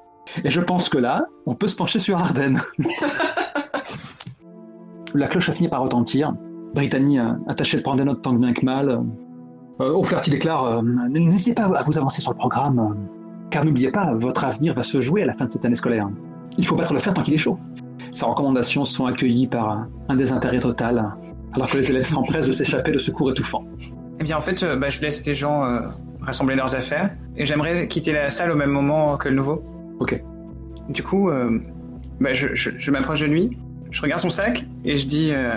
Et 0.44 0.50
je 0.50 0.60
pense 0.60 0.90
que 0.90 0.98
là, 0.98 1.28
on 1.46 1.54
peut 1.54 1.68
se 1.68 1.76
pencher 1.76 2.00
sur 2.00 2.18
Ardennes. 2.18 2.62
La 5.14 5.28
cloche 5.28 5.50
a 5.50 5.52
fini 5.52 5.70
par 5.70 5.84
retentir. 5.84 6.32
Brittany 6.74 7.20
a 7.20 7.38
a 7.48 7.54
tâché 7.54 7.78
de 7.78 7.84
prendre 7.84 7.98
des 8.00 8.06
notes 8.06 8.24
tant 8.24 8.34
que 8.34 8.40
bien 8.40 8.54
que 8.54 8.66
mal. 8.66 8.90
Euh, 9.82 9.94
au 9.94 10.02
flirt, 10.02 10.26
il 10.26 10.32
déclare 10.32 10.66
euh, 10.66 10.82
N'hésitez 11.10 11.54
pas 11.54 11.66
à 11.66 11.84
vous 11.84 11.96
avancer 12.00 12.24
sur 12.24 12.32
le 12.32 12.38
programme, 12.38 12.80
euh, 12.80 12.96
car 13.52 13.66
n'oubliez 13.66 13.92
pas, 13.92 14.16
votre 14.16 14.46
avenir 14.46 14.74
va 14.74 14.82
se 14.82 15.00
jouer 15.00 15.22
à 15.22 15.28
la 15.28 15.34
fin 15.34 15.46
de 15.46 15.52
cette 15.52 15.64
année 15.64 15.76
scolaire. 15.76 16.10
Il 16.58 16.66
faut 16.66 16.76
battre 16.76 16.94
le 16.94 17.00
fer 17.00 17.14
tant 17.14 17.22
qu'il 17.22 17.36
est 17.36 17.40
chaud. 17.40 17.60
Ces 18.12 18.26
recommandations 18.26 18.86
sont 18.86 19.06
accueillies 19.06 19.48
par 19.48 19.70
un- 20.10 20.16
désintérêt 20.16 20.60
total, 20.60 21.14
alors 21.54 21.68
que 21.68 21.78
les 21.78 21.90
élèves 21.90 22.06
s'empressent 22.06 22.48
de 22.48 22.52
s'échapper 22.52 22.92
de 22.92 23.00
secours 23.00 23.32
étouffants. 23.32 23.66
Eh 24.20 24.24
bien, 24.24 24.38
en 24.38 24.42
fait, 24.42 24.62
euh, 24.64 24.76
bah, 24.76 24.90
je 24.90 25.02
laisse 25.02 25.26
les 25.26 25.34
gens 25.36 25.64
euh, 25.66 25.80
rassembler 26.22 26.56
leurs 26.56 26.76
affaires 26.76 27.10
et 27.36 27.46
j'aimerais 27.46 27.88
quitter 27.88 28.14
la 28.14 28.30
salle 28.30 28.52
au 28.52 28.56
même 28.56 28.70
moment 28.70 29.18
que 29.18 29.30
le 29.30 29.36
nouveau. 29.36 29.64
Ok. 30.00 30.22
Du 30.90 31.02
coup, 31.04 31.30
euh, 31.30 31.60
bah, 32.20 32.34
je, 32.34 32.50
je- 32.54 32.70
je 32.78 32.92
m'approche 32.92 33.22
de 33.22 33.26
lui, 33.26 33.58
je 33.90 34.02
regarde 34.02 34.22
son 34.22 34.30
sac 34.30 34.66
et 34.86 34.98
je 34.98 35.08
dis 35.08 35.30
euh, 35.32 35.56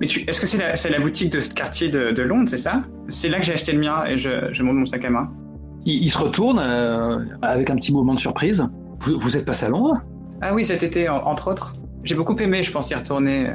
Mais 0.00 0.06
est-ce 0.06 0.40
que 0.40 0.46
c'est 0.46 0.58
la, 0.58 0.76
c'est 0.76 0.90
la 0.90 1.00
boutique 1.00 1.32
de 1.32 1.40
ce 1.40 1.50
quartier 1.50 1.88
de, 1.88 2.10
de 2.10 2.22
Londres, 2.22 2.48
c'est 2.48 2.58
ça? 2.58 2.82
C'est 3.08 3.28
là 3.28 3.38
que 3.38 3.44
j'ai 3.44 3.54
acheté 3.54 3.72
le 3.72 3.78
mien 3.80 4.04
et 4.06 4.18
je, 4.18 4.52
je 4.52 4.62
monte 4.62 4.76
mon 4.76 4.86
sac 4.86 5.04
à 5.04 5.10
main. 5.10 5.30
Il, 5.86 6.02
il 6.02 6.10
se 6.10 6.18
retourne 6.18 6.58
avec 7.42 7.70
un 7.70 7.76
petit 7.76 7.92
mouvement 7.92 8.14
de 8.14 8.18
surprise. 8.18 8.66
Vous, 9.00 9.18
vous 9.18 9.36
êtes 9.36 9.44
passé 9.46 9.66
à 9.66 9.68
Londres? 9.68 10.00
Ah 10.40 10.54
oui, 10.54 10.64
cet 10.64 10.82
été, 10.82 11.08
en- 11.08 11.22
entre 11.26 11.50
autres. 11.50 11.74
J'ai 12.04 12.14
beaucoup 12.14 12.36
aimé, 12.36 12.62
je 12.62 12.70
pense 12.72 12.90
y 12.90 12.94
retourner 12.94 13.48
euh, 13.48 13.52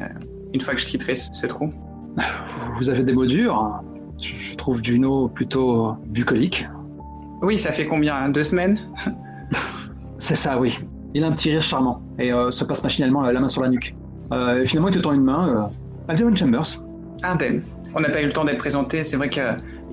une 0.54 0.62
fois 0.62 0.74
que 0.74 0.82
je 0.82 0.86
quitterai 0.88 1.16
ce, 1.16 1.30
ce 1.34 1.46
trou. 1.48 1.70
Vous 2.80 2.90
avez 2.90 3.04
des 3.04 3.14
mots 3.14 3.26
durs. 3.26 3.56
hein. 3.56 3.82
Je, 4.22 4.34
je 4.36 4.56
trouve 4.56 4.84
Juno 4.84 5.28
plutôt 5.30 5.94
bucolique. 6.08 6.68
Oui, 7.42 7.58
ça 7.58 7.72
fait 7.72 7.86
combien 7.88 8.16
hein, 8.16 8.30
Deux 8.30 8.44
semaines? 8.44 8.80
C'est 10.18 10.36
ça, 10.36 10.60
oui. 10.60 10.78
Il 11.14 11.24
a 11.24 11.28
un 11.28 11.32
petit 11.32 11.50
rire 11.52 11.62
charmant 11.62 12.00
et 12.20 12.32
euh, 12.34 12.52
se 12.52 12.64
passe 12.66 12.84
machinalement 12.84 13.22
la, 13.22 13.32
la 13.32 13.40
main 13.40 13.48
sur 13.48 13.62
la 13.62 13.70
nuque. 13.70 13.96
Euh, 14.32 14.66
finalement, 14.66 14.90
il 14.90 14.96
te 14.96 15.00
tend 15.00 15.14
une 15.14 15.24
main. 15.24 15.72
Euh, 16.10 16.36
Chambers. 16.36 16.84
Ardennes. 17.24 17.62
On 17.96 18.00
n'a 18.02 18.10
pas 18.10 18.22
eu 18.22 18.26
le 18.26 18.34
temps 18.34 18.46
d'être 18.46 18.58
présenté. 18.58 19.04
C'est 19.04 19.16
vrai 19.18 19.30
qu'il 19.30 19.44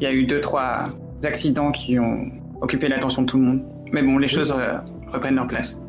y 0.00 0.06
a 0.06 0.12
eu 0.12 0.24
deux, 0.24 0.40
trois 0.40 0.88
accidents 1.24 1.70
qui 1.70 1.98
ont 1.98 2.26
occupé 2.60 2.88
l'attention 2.88 3.22
de 3.22 3.26
tout 3.26 3.36
le 3.38 3.42
monde. 3.44 3.62
Mais 3.92 4.02
bon, 4.02 4.18
les 4.18 4.28
choses 4.28 4.52
euh, 4.56 4.78
reprennent 5.12 5.36
leur 5.36 5.46
place. 5.46 5.80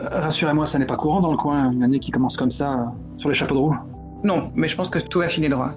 Euh, 0.00 0.20
Rassurez-moi, 0.20 0.66
ça 0.66 0.78
n'est 0.78 0.86
pas 0.86 0.96
courant 0.96 1.20
dans 1.20 1.30
le 1.30 1.36
coin, 1.36 1.70
une 1.72 1.82
année 1.82 1.98
qui 1.98 2.10
commence 2.10 2.36
comme 2.36 2.50
ça, 2.50 2.92
sur 3.16 3.28
les 3.28 3.34
chapeaux 3.34 3.54
de 3.54 3.60
roue. 3.60 3.76
Non, 4.24 4.50
mais 4.54 4.68
je 4.68 4.76
pense 4.76 4.90
que 4.90 4.98
tout 4.98 5.20
va 5.20 5.28
filer 5.28 5.48
droit. 5.48 5.72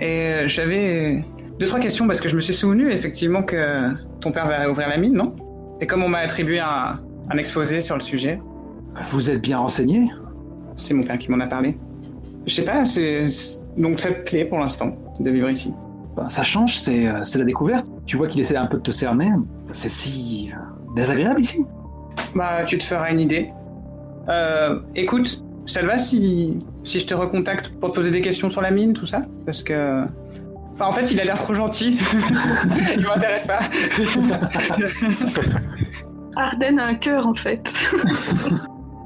Et 0.00 0.06
euh, 0.26 0.48
j'avais 0.48 1.24
deux, 1.58 1.66
trois 1.66 1.80
questions 1.80 2.06
parce 2.06 2.20
que 2.20 2.28
je 2.28 2.36
me 2.36 2.40
suis 2.40 2.54
souvenu 2.54 2.90
effectivement 2.90 3.42
que 3.42 3.92
ton 4.20 4.32
père 4.32 4.46
va 4.48 4.58
réouvrir 4.58 4.88
la 4.88 4.96
mine, 4.96 5.14
non? 5.14 5.34
Et 5.80 5.86
comme 5.86 6.02
on 6.02 6.08
m'a 6.08 6.18
attribué 6.18 6.60
un, 6.60 7.00
un 7.30 7.38
exposé 7.38 7.80
sur 7.80 7.94
le 7.94 8.00
sujet, 8.00 8.40
Vous 9.10 9.30
êtes 9.30 9.40
bien 9.40 9.58
renseigné? 9.58 10.10
C'est 10.76 10.94
mon 10.94 11.02
père 11.02 11.18
qui 11.18 11.30
m'en 11.30 11.40
a 11.40 11.46
parlé. 11.46 11.78
Je 12.46 12.54
sais 12.54 12.64
pas, 12.64 12.84
c'est 12.84 13.26
donc 13.76 14.00
cette 14.00 14.24
clé 14.24 14.44
pour 14.44 14.58
l'instant 14.58 14.96
de 15.20 15.30
vivre 15.30 15.48
ici. 15.50 15.72
Ben, 16.16 16.28
Ça 16.28 16.42
change, 16.42 16.78
c'est 16.78 17.06
euh, 17.06 17.22
c'est 17.22 17.38
la 17.38 17.44
découverte. 17.44 17.86
Tu 18.06 18.16
vois 18.16 18.26
qu'il 18.28 18.40
essaie 18.40 18.56
un 18.56 18.66
peu 18.66 18.78
de 18.78 18.82
te 18.82 18.90
cerner. 18.90 19.30
C'est 19.72 19.90
si 19.90 20.50
désagréable 20.96 21.40
ici. 21.40 21.66
Bah, 22.34 22.64
tu 22.66 22.78
te 22.78 22.84
feras 22.84 23.10
une 23.12 23.20
idée. 23.20 23.50
Euh, 24.28 24.80
écoute, 24.94 25.42
ça 25.66 25.80
te 25.80 25.86
va 25.86 25.98
si, 25.98 26.58
si 26.82 27.00
je 27.00 27.06
te 27.06 27.14
recontacte 27.14 27.68
pour 27.80 27.90
te 27.90 27.94
poser 27.96 28.10
des 28.10 28.20
questions 28.20 28.50
sur 28.50 28.60
la 28.62 28.70
mine, 28.70 28.92
tout 28.92 29.06
ça 29.06 29.22
Parce 29.46 29.62
que. 29.62 30.04
Enfin, 30.74 30.86
en 30.86 30.92
fait, 30.92 31.10
il 31.10 31.20
a 31.20 31.24
l'air 31.24 31.36
trop 31.36 31.54
gentil. 31.54 31.98
il 32.96 33.02
m'intéresse 33.02 33.46
pas. 33.46 33.60
Arden 36.36 36.78
a 36.78 36.86
un 36.86 36.94
cœur 36.94 37.26
en 37.26 37.34
fait. 37.34 37.60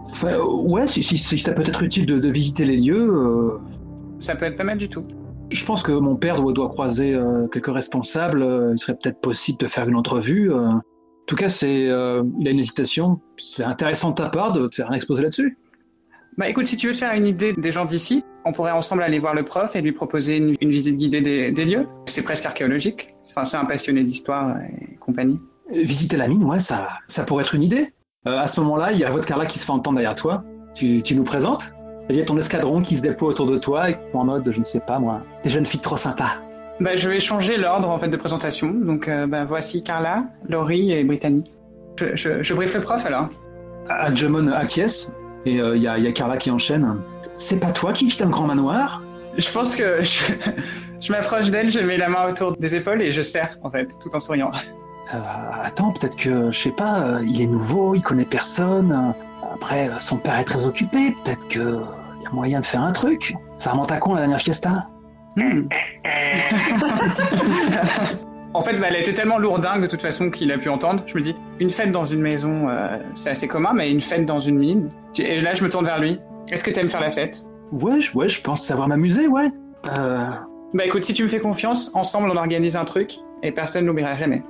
Enfin, 0.06 0.28
euh, 0.34 0.44
ouais, 0.44 0.86
si, 0.86 1.02
si- 1.02 1.18
si 1.18 1.38
ça 1.38 1.52
peut 1.52 1.62
être 1.66 1.82
utile 1.82 2.06
de, 2.06 2.18
de 2.18 2.28
visiter 2.30 2.64
les 2.64 2.76
lieux. 2.76 3.10
euh, 3.10 3.58
ça 4.20 4.36
peut 4.36 4.44
être 4.46 4.56
pas 4.56 4.64
mal 4.64 4.78
du 4.78 4.88
tout. 4.88 5.04
je 5.52 5.64
pense 5.64 5.82
que 5.82 5.92
mon 5.92 6.16
père 6.16 6.36
doit, 6.36 6.52
doit 6.52 6.68
croiser 6.68 7.14
euh, 7.14 7.46
quelques 7.48 7.72
responsables. 7.74 8.42
euh, 8.42 8.72
il 8.74 8.78
serait 8.78 8.94
peut-être 8.96 9.20
possible 9.20 9.58
de 9.58 9.66
faire 9.66 9.88
une 9.88 9.96
entrevue. 9.96 10.52
euh. 10.52 10.68
En 11.26 11.28
tout 11.28 11.34
cas, 11.34 11.48
c'est, 11.48 11.88
euh, 11.88 12.22
il 12.38 12.46
a 12.46 12.52
une 12.52 12.60
hésitation. 12.60 13.20
C'est 13.36 13.64
intéressant 13.64 14.10
de 14.10 14.14
ta 14.14 14.28
part 14.28 14.52
de 14.52 14.68
faire 14.72 14.88
un 14.92 14.94
exposé 14.94 15.24
là-dessus. 15.24 15.58
Bah, 16.38 16.48
écoute, 16.48 16.66
si 16.66 16.76
tu 16.76 16.86
veux 16.86 16.92
te 16.92 16.98
faire 16.98 17.12
une 17.14 17.26
idée 17.26 17.52
des 17.52 17.72
gens 17.72 17.84
d'ici, 17.84 18.22
on 18.44 18.52
pourrait 18.52 18.70
ensemble 18.70 19.02
aller 19.02 19.18
voir 19.18 19.34
le 19.34 19.42
prof 19.42 19.74
et 19.74 19.82
lui 19.82 19.90
proposer 19.90 20.36
une, 20.36 20.54
une 20.60 20.70
visite 20.70 20.96
guidée 20.96 21.22
des, 21.22 21.50
des 21.50 21.64
lieux. 21.64 21.88
C'est 22.04 22.22
presque 22.22 22.46
archéologique. 22.46 23.16
Enfin, 23.26 23.44
c'est 23.44 23.56
un 23.56 23.64
passionné 23.64 24.04
d'histoire 24.04 24.56
et 24.60 24.94
compagnie. 25.00 25.38
Visiter 25.72 26.16
la 26.16 26.28
mine, 26.28 26.44
ouais, 26.44 26.60
ça, 26.60 26.86
ça 27.08 27.24
pourrait 27.24 27.42
être 27.42 27.56
une 27.56 27.64
idée. 27.64 27.88
Euh, 28.28 28.38
à 28.38 28.46
ce 28.46 28.60
moment-là, 28.60 28.92
il 28.92 28.98
y 29.00 29.04
a 29.04 29.10
votre 29.10 29.26
Carla 29.26 29.46
qui 29.46 29.58
se 29.58 29.64
fait 29.64 29.72
entendre 29.72 29.98
derrière 29.98 30.14
toi. 30.14 30.44
Tu, 30.76 31.02
tu 31.02 31.16
nous 31.16 31.24
présentes 31.24 31.72
Il 32.08 32.14
y 32.14 32.20
a 32.20 32.24
ton 32.24 32.38
escadron 32.38 32.82
qui 32.82 32.96
se 32.96 33.02
déploie 33.02 33.30
autour 33.30 33.46
de 33.46 33.58
toi, 33.58 33.90
et 33.90 33.96
en 34.12 34.24
mode, 34.24 34.48
je 34.48 34.60
ne 34.60 34.64
sais 34.64 34.78
pas 34.78 35.00
moi, 35.00 35.22
des 35.42 35.50
jeunes 35.50 35.66
filles 35.66 35.80
trop 35.80 35.96
sympas. 35.96 36.40
Bah, 36.80 36.94
je 36.94 37.08
vais 37.08 37.20
changer 37.20 37.56
l'ordre 37.56 37.88
en 37.88 37.98
fait 37.98 38.08
de 38.08 38.16
présentation. 38.16 38.68
Donc, 38.68 39.08
euh, 39.08 39.26
bah, 39.26 39.44
voici 39.44 39.82
Carla, 39.82 40.24
Laurie 40.48 40.92
et 40.92 41.04
Brittany. 41.04 41.44
Je, 41.98 42.14
je, 42.14 42.42
je 42.42 42.54
briefe 42.54 42.74
le 42.74 42.80
prof 42.82 43.04
alors. 43.06 43.28
Adjumon 43.88 44.48
acquiesce, 44.48 45.12
et 45.46 45.60
euh, 45.60 45.76
il 45.76 45.82
y, 45.82 45.88
a, 45.88 45.96
il 45.96 46.04
y 46.04 46.08
a 46.08 46.12
Carla 46.12 46.36
qui 46.36 46.50
enchaîne. 46.50 46.96
C'est 47.36 47.60
pas 47.60 47.72
toi 47.72 47.92
qui 47.92 48.06
vis 48.06 48.18
dans 48.18 48.26
le 48.26 48.30
grand 48.32 48.46
manoir? 48.46 49.02
Je 49.38 49.50
pense 49.50 49.74
que 49.74 50.02
je, 50.04 50.32
je 51.00 51.12
m'approche 51.12 51.50
d'elle, 51.50 51.70
je 51.70 51.78
mets 51.78 51.96
la 51.96 52.08
main 52.08 52.28
autour 52.28 52.56
des 52.56 52.74
épaules 52.74 53.00
et 53.00 53.12
je 53.12 53.22
serre 53.22 53.56
en 53.62 53.70
fait, 53.70 53.96
tout 54.02 54.14
en 54.14 54.20
souriant. 54.20 54.50
Euh, 55.14 55.18
Attends, 55.62 55.92
peut-être 55.92 56.16
que, 56.16 56.50
je 56.50 56.58
sais 56.58 56.72
pas, 56.72 57.20
il 57.24 57.40
est 57.40 57.46
nouveau, 57.46 57.94
il 57.94 58.02
connaît 58.02 58.24
personne. 58.24 59.14
Après, 59.54 59.88
son 59.98 60.18
père 60.18 60.38
est 60.38 60.44
très 60.44 60.66
occupé, 60.66 61.16
peut-être 61.24 61.48
que 61.48 61.80
il 62.18 62.24
y 62.24 62.26
a 62.26 62.30
moyen 62.32 62.58
de 62.58 62.64
faire 62.64 62.82
un 62.82 62.92
truc. 62.92 63.34
Ça 63.56 63.70
remonte 63.70 63.92
à 63.92 63.98
quand 63.98 64.14
la 64.14 64.22
dernière 64.22 64.40
fiesta? 64.40 64.88
Hmm. 65.36 65.68
en 68.54 68.62
fait, 68.62 68.78
bah, 68.80 68.86
elle 68.88 68.96
était 68.96 69.14
tellement 69.14 69.38
lourdingue 69.38 69.82
de 69.82 69.86
toute 69.86 70.02
façon 70.02 70.30
qu'il 70.30 70.50
a 70.52 70.58
pu 70.58 70.68
entendre. 70.68 71.02
Je 71.06 71.16
me 71.16 71.22
dis, 71.22 71.34
une 71.60 71.70
fête 71.70 71.92
dans 71.92 72.04
une 72.06 72.20
maison, 72.20 72.68
euh, 72.68 72.96
c'est 73.14 73.30
assez 73.30 73.48
commun, 73.48 73.72
mais 73.74 73.90
une 73.90 74.00
fête 74.00 74.26
dans 74.26 74.40
une 74.40 74.58
mine. 74.58 74.90
Et 75.18 75.40
là, 75.40 75.54
je 75.54 75.64
me 75.64 75.68
tourne 75.68 75.84
vers 75.84 76.00
lui. 76.00 76.18
Est-ce 76.50 76.64
que 76.64 76.70
t'aimes 76.70 76.88
faire 76.88 77.00
la 77.00 77.12
fête? 77.12 77.44
Ouais, 77.72 78.00
je- 78.00 78.16
ouais, 78.16 78.28
je 78.28 78.40
pense 78.40 78.64
savoir 78.64 78.88
m'amuser, 78.88 79.26
ouais. 79.28 79.48
Euh, 79.98 80.26
Bah 80.74 80.84
écoute, 80.84 81.04
si 81.04 81.12
tu 81.12 81.22
me 81.22 81.28
fais 81.28 81.40
confiance, 81.40 81.90
ensemble 81.94 82.28
on 82.30 82.36
organise 82.36 82.76
un 82.76 82.84
truc 82.84 83.14
et 83.42 83.52
personne 83.52 83.86
n'oubliera 83.86 84.16
jamais. 84.16 84.42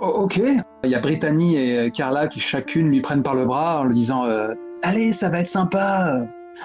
O- 0.00 0.06
ok. 0.24 0.40
Il 0.84 0.90
y 0.90 0.94
a 0.94 0.98
Brittany 1.00 1.56
et 1.56 1.90
Carla 1.90 2.28
qui 2.28 2.40
chacune 2.40 2.88
lui 2.88 3.00
prennent 3.00 3.22
par 3.22 3.34
le 3.34 3.44
bras 3.44 3.80
en 3.80 3.84
lui 3.84 3.94
disant 3.94 4.24
euh, 4.26 4.48
Allez, 4.82 5.12
ça 5.12 5.28
va 5.28 5.40
être 5.40 5.48
sympa. 5.48 6.20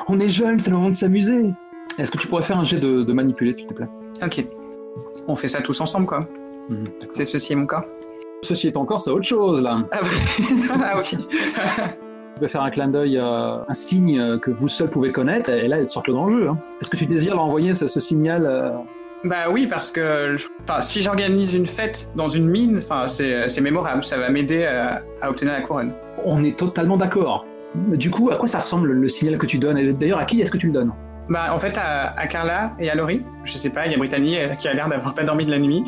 On 0.07 0.19
est 0.19 0.29
jeunes, 0.29 0.59
c'est 0.59 0.69
le 0.69 0.77
moment 0.77 0.89
de 0.89 0.95
s'amuser. 0.95 1.53
Est-ce 1.97 2.11
que 2.11 2.17
tu 2.17 2.27
pourrais 2.27 2.43
faire 2.43 2.57
un 2.57 2.63
jet 2.63 2.79
de, 2.79 3.03
de 3.03 3.13
manipuler, 3.13 3.53
s'il 3.53 3.67
te 3.67 3.73
plaît 3.73 3.87
Ok. 4.23 4.45
On 5.27 5.35
fait 5.35 5.47
ça 5.47 5.61
tous 5.61 5.79
ensemble, 5.81 6.05
quoi. 6.05 6.27
Mhm. 6.69 6.85
C'est 7.11 7.25
ceci 7.25 7.55
mon 7.55 7.65
corps. 7.65 7.85
Ceci 8.43 8.67
est 8.67 8.77
encore, 8.77 9.01
c'est 9.01 9.11
autre 9.11 9.25
chose 9.25 9.61
là. 9.61 9.83
Ah, 9.91 9.99
ah 10.83 10.99
ok. 10.99 11.15
Tu 11.15 12.39
peux 12.39 12.47
faire 12.47 12.63
un 12.63 12.71
clin 12.71 12.87
d'œil, 12.87 13.17
euh, 13.17 13.57
un 13.67 13.73
signe 13.73 14.19
euh, 14.19 14.39
que 14.39 14.51
vous 14.51 14.67
seul 14.67 14.89
pouvez 14.89 15.11
connaître, 15.11 15.49
et 15.49 15.67
là, 15.67 15.79
ils 15.79 15.87
sortent 15.87 16.07
le 16.07 16.13
danger. 16.13 16.47
Hein. 16.47 16.57
Est-ce 16.81 16.89
que 16.89 16.97
tu 16.97 17.05
désires 17.05 17.35
leur 17.35 17.45
envoyer 17.45 17.73
ce, 17.73 17.87
ce 17.87 17.99
signal 17.99 18.45
euh, 18.45 18.71
Bah 19.23 19.49
oui, 19.51 19.67
parce 19.67 19.91
que 19.91 20.35
si 20.81 21.03
j'organise 21.03 21.53
une 21.53 21.67
fête 21.67 22.09
dans 22.15 22.29
une 22.29 22.47
mine, 22.47 22.81
c'est 23.07 23.49
c'est 23.49 23.61
mémorable. 23.61 24.03
Ça 24.03 24.17
va 24.17 24.29
m'aider 24.29 24.65
à, 24.65 25.03
à 25.21 25.29
obtenir 25.29 25.53
la 25.53 25.61
couronne. 25.61 25.93
On 26.25 26.43
est 26.43 26.57
totalement 26.57 26.97
d'accord. 26.97 27.45
Du 27.75 28.09
coup, 28.09 28.29
à 28.29 28.35
quoi 28.35 28.47
ça 28.47 28.59
ressemble 28.59 28.91
le 28.91 29.07
signal 29.07 29.37
que 29.37 29.45
tu 29.45 29.57
donnes? 29.57 29.77
Et 29.77 29.93
d'ailleurs, 29.93 30.19
à 30.19 30.25
qui 30.25 30.41
est-ce 30.41 30.51
que 30.51 30.57
tu 30.57 30.67
le 30.67 30.73
donnes? 30.73 30.91
Bah 31.29 31.53
en 31.53 31.59
fait, 31.59 31.77
à, 31.77 32.09
à 32.19 32.27
Carla 32.27 32.73
et 32.79 32.89
à 32.89 32.95
Laurie, 32.95 33.23
je 33.45 33.57
sais 33.57 33.69
pas, 33.69 33.85
il 33.85 33.91
y 33.91 33.95
a 33.95 33.97
Brittany 33.97 34.37
euh, 34.37 34.49
qui 34.55 34.67
a 34.67 34.73
l'air 34.73 34.89
d'avoir 34.89 35.13
pas 35.15 35.23
dormi 35.23 35.45
de 35.45 35.51
la 35.51 35.59
nuit. 35.59 35.83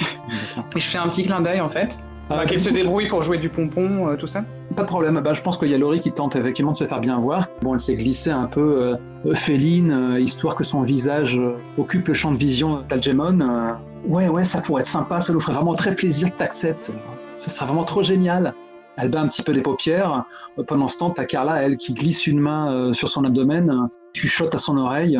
Et 0.75 0.79
je 0.79 0.85
fais 0.89 0.97
un 0.97 1.09
petit 1.09 1.23
clin 1.23 1.41
d'œil 1.41 1.59
en 1.61 1.69
fait. 1.69 1.97
Ah, 2.29 2.37
Bah, 2.37 2.45
Qu'elle 2.45 2.61
se 2.61 2.69
débrouille 2.69 3.07
pour 3.09 3.21
jouer 3.21 3.37
du 3.37 3.49
pompon, 3.49 4.07
euh, 4.07 4.15
tout 4.15 4.27
ça. 4.27 4.43
Pas 4.75 4.83
de 4.83 4.87
problème. 4.87 5.19
Bah, 5.19 5.33
je 5.33 5.41
pense 5.41 5.57
qu'il 5.57 5.67
y 5.69 5.73
a 5.73 5.77
Laurie 5.77 5.99
qui 5.99 6.11
tente 6.11 6.35
effectivement 6.35 6.71
de 6.71 6.77
se 6.77 6.85
faire 6.85 6.99
bien 7.01 7.19
voir. 7.19 7.47
Bon, 7.61 7.73
elle 7.73 7.79
s'est 7.81 7.95
glissée 7.95 8.31
un 8.31 8.45
peu 8.47 8.97
euh, 9.25 9.35
féline, 9.35 10.17
histoire 10.19 10.55
que 10.55 10.63
son 10.63 10.81
visage 10.83 11.39
occupe 11.77 12.07
le 12.07 12.13
champ 12.13 12.31
de 12.31 12.37
vision 12.37 12.83
d'Algemon. 12.87 13.75
Ouais, 14.07 14.27
ouais, 14.29 14.45
ça 14.45 14.61
pourrait 14.61 14.81
être 14.83 14.87
sympa. 14.87 15.19
Ça 15.19 15.33
nous 15.33 15.39
ferait 15.39 15.53
vraiment 15.53 15.73
très 15.75 15.93
plaisir 15.95 16.31
que 16.31 16.37
t'acceptes. 16.37 16.93
Ce 17.35 17.49
serait 17.49 17.65
vraiment 17.65 17.83
trop 17.83 18.01
génial. 18.03 18.53
Elle 18.97 19.09
bat 19.09 19.19
un 19.21 19.27
petit 19.27 19.43
peu 19.43 19.51
les 19.51 19.61
paupières. 19.61 20.23
Pendant 20.67 20.87
ce 20.87 20.97
temps, 20.97 21.09
t'as 21.09 21.25
Carla, 21.25 21.61
elle, 21.61 21.75
qui 21.77 21.93
glisse 21.93 22.25
une 22.27 22.39
main 22.39 22.93
sur 22.93 23.09
son 23.09 23.25
abdomen, 23.25 23.89
euh, 24.15 24.21
chuchote 24.21 24.55
à 24.55 24.57
son 24.57 24.77
oreille, 24.77 25.19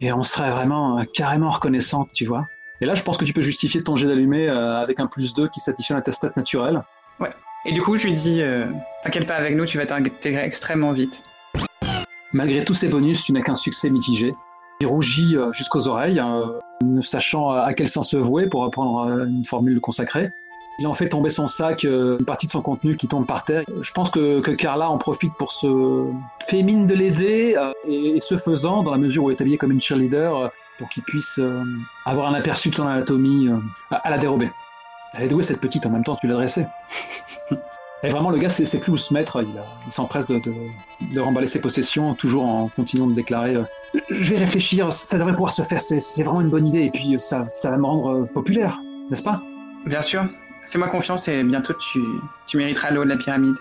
et 0.00 0.12
on 0.12 0.22
serait 0.22 0.50
vraiment 0.50 0.98
euh, 0.98 1.04
carrément 1.12 1.50
reconnaissante, 1.50 2.08
tu 2.14 2.26
vois. 2.26 2.46
Et 2.80 2.86
là, 2.86 2.94
je 2.94 3.02
pense 3.02 3.16
que 3.16 3.24
tu 3.24 3.32
peux 3.32 3.40
justifier 3.40 3.82
ton 3.82 3.96
jet 3.96 4.06
d'allumé 4.06 4.48
euh, 4.48 4.80
avec 4.80 5.00
un 5.00 5.06
plus 5.06 5.34
2 5.34 5.48
qui 5.48 5.60
s'additionne 5.60 5.96
à 5.96 6.02
ta 6.02 6.12
stat 6.12 6.32
naturelle. 6.36 6.82
Et 7.66 7.72
du 7.72 7.80
coup, 7.80 7.96
je 7.96 8.06
lui 8.06 8.14
dis, 8.14 8.42
euh, 8.42 8.66
t'inquiète 9.02 9.26
pas 9.26 9.36
avec 9.36 9.56
nous, 9.56 9.64
tu 9.64 9.78
vas 9.78 9.86
t'intégrer 9.86 10.42
extrêmement 10.42 10.92
vite. 10.92 11.24
Malgré 12.34 12.62
tous 12.62 12.74
ces 12.74 12.88
bonus, 12.88 13.24
tu 13.24 13.32
n'as 13.32 13.40
qu'un 13.40 13.54
succès 13.54 13.88
mitigé. 13.88 14.32
Il 14.80 14.86
rougit 14.86 15.36
jusqu'aux 15.52 15.88
oreilles, 15.88 16.20
euh, 16.20 16.58
ne 16.82 17.00
sachant 17.00 17.50
à 17.50 17.72
quel 17.72 17.88
sens 17.88 18.10
se 18.10 18.16
vouer 18.16 18.48
pour 18.48 18.62
reprendre 18.62 19.08
euh, 19.08 19.26
une 19.26 19.44
formule 19.44 19.80
consacrée. 19.80 20.30
Il 20.78 20.86
en 20.86 20.92
fait 20.92 21.08
tomber 21.08 21.30
son 21.30 21.46
sac, 21.46 21.84
euh, 21.84 22.18
une 22.18 22.24
partie 22.24 22.46
de 22.46 22.50
son 22.50 22.60
contenu 22.60 22.96
qui 22.96 23.06
tombe 23.06 23.26
par 23.26 23.44
terre. 23.44 23.62
Je 23.80 23.92
pense 23.92 24.10
que, 24.10 24.40
que 24.40 24.50
Carla 24.50 24.90
en 24.90 24.98
profite 24.98 25.32
pour 25.34 25.52
se 25.52 26.08
fait 26.48 26.62
mine 26.62 26.86
de 26.86 26.94
l'aider, 26.94 27.54
euh, 27.56 27.72
et, 27.86 28.16
et 28.16 28.20
ce 28.20 28.36
faisant, 28.36 28.82
dans 28.82 28.90
la 28.90 28.98
mesure 28.98 29.24
où 29.24 29.30
elle 29.30 29.36
est 29.36 29.40
habillée 29.40 29.58
comme 29.58 29.72
une 29.72 29.80
cheerleader, 29.80 30.36
euh, 30.36 30.48
pour 30.78 30.88
qu'il 30.88 31.04
puisse 31.04 31.40
avoir 32.04 32.26
un 32.26 32.34
aperçu 32.34 32.70
de 32.70 32.74
son 32.74 32.86
anatomie 32.86 33.48
à, 33.92 33.96
à 33.96 34.10
la 34.10 34.18
dérober. 34.18 34.50
Elle 35.14 35.24
est 35.24 35.28
douée 35.28 35.44
cette 35.44 35.60
petite, 35.60 35.86
en 35.86 35.90
même 35.90 36.02
temps 36.02 36.16
tu 36.16 36.26
l'as 36.26 36.34
dressée. 36.34 36.66
Et 38.04 38.10
vraiment, 38.10 38.28
le 38.28 38.36
gars 38.36 38.50
sait, 38.50 38.66
sait 38.66 38.78
plus 38.78 38.92
où 38.92 38.96
se 38.98 39.14
mettre, 39.14 39.42
il, 39.42 39.48
il 39.86 39.92
s'empresse 39.92 40.26
de, 40.26 40.38
de, 40.38 40.52
de 41.14 41.20
remballer 41.20 41.48
ses 41.48 41.58
possessions, 41.58 42.14
toujours 42.14 42.44
en 42.44 42.68
continuant 42.68 43.06
de 43.06 43.14
déclarer 43.14 43.54
euh, 43.54 43.62
Je 44.10 44.34
vais 44.34 44.40
réfléchir, 44.40 44.92
ça 44.92 45.16
devrait 45.16 45.32
pouvoir 45.32 45.54
se 45.54 45.62
faire, 45.62 45.80
c'est, 45.80 46.22
vraiment 46.22 46.42
une 46.42 46.50
bonne 46.50 46.66
idée, 46.66 46.82
et 46.82 46.90
puis 46.90 47.16
ça, 47.18 47.48
ça 47.48 47.70
va 47.70 47.78
me 47.78 47.86
rendre 47.86 48.26
populaire, 48.26 48.78
n'est-ce 49.08 49.22
pas? 49.22 49.40
Bien 49.86 50.02
sûr, 50.02 50.26
fais-moi 50.68 50.88
confiance 50.88 51.28
et 51.28 51.42
bientôt 51.44 51.74
tu, 51.74 52.00
tu 52.46 52.56
mériteras 52.56 52.90
le 52.90 53.00
haut 53.00 53.04
de 53.04 53.08
la 53.08 53.16
pyramide. 53.16 53.56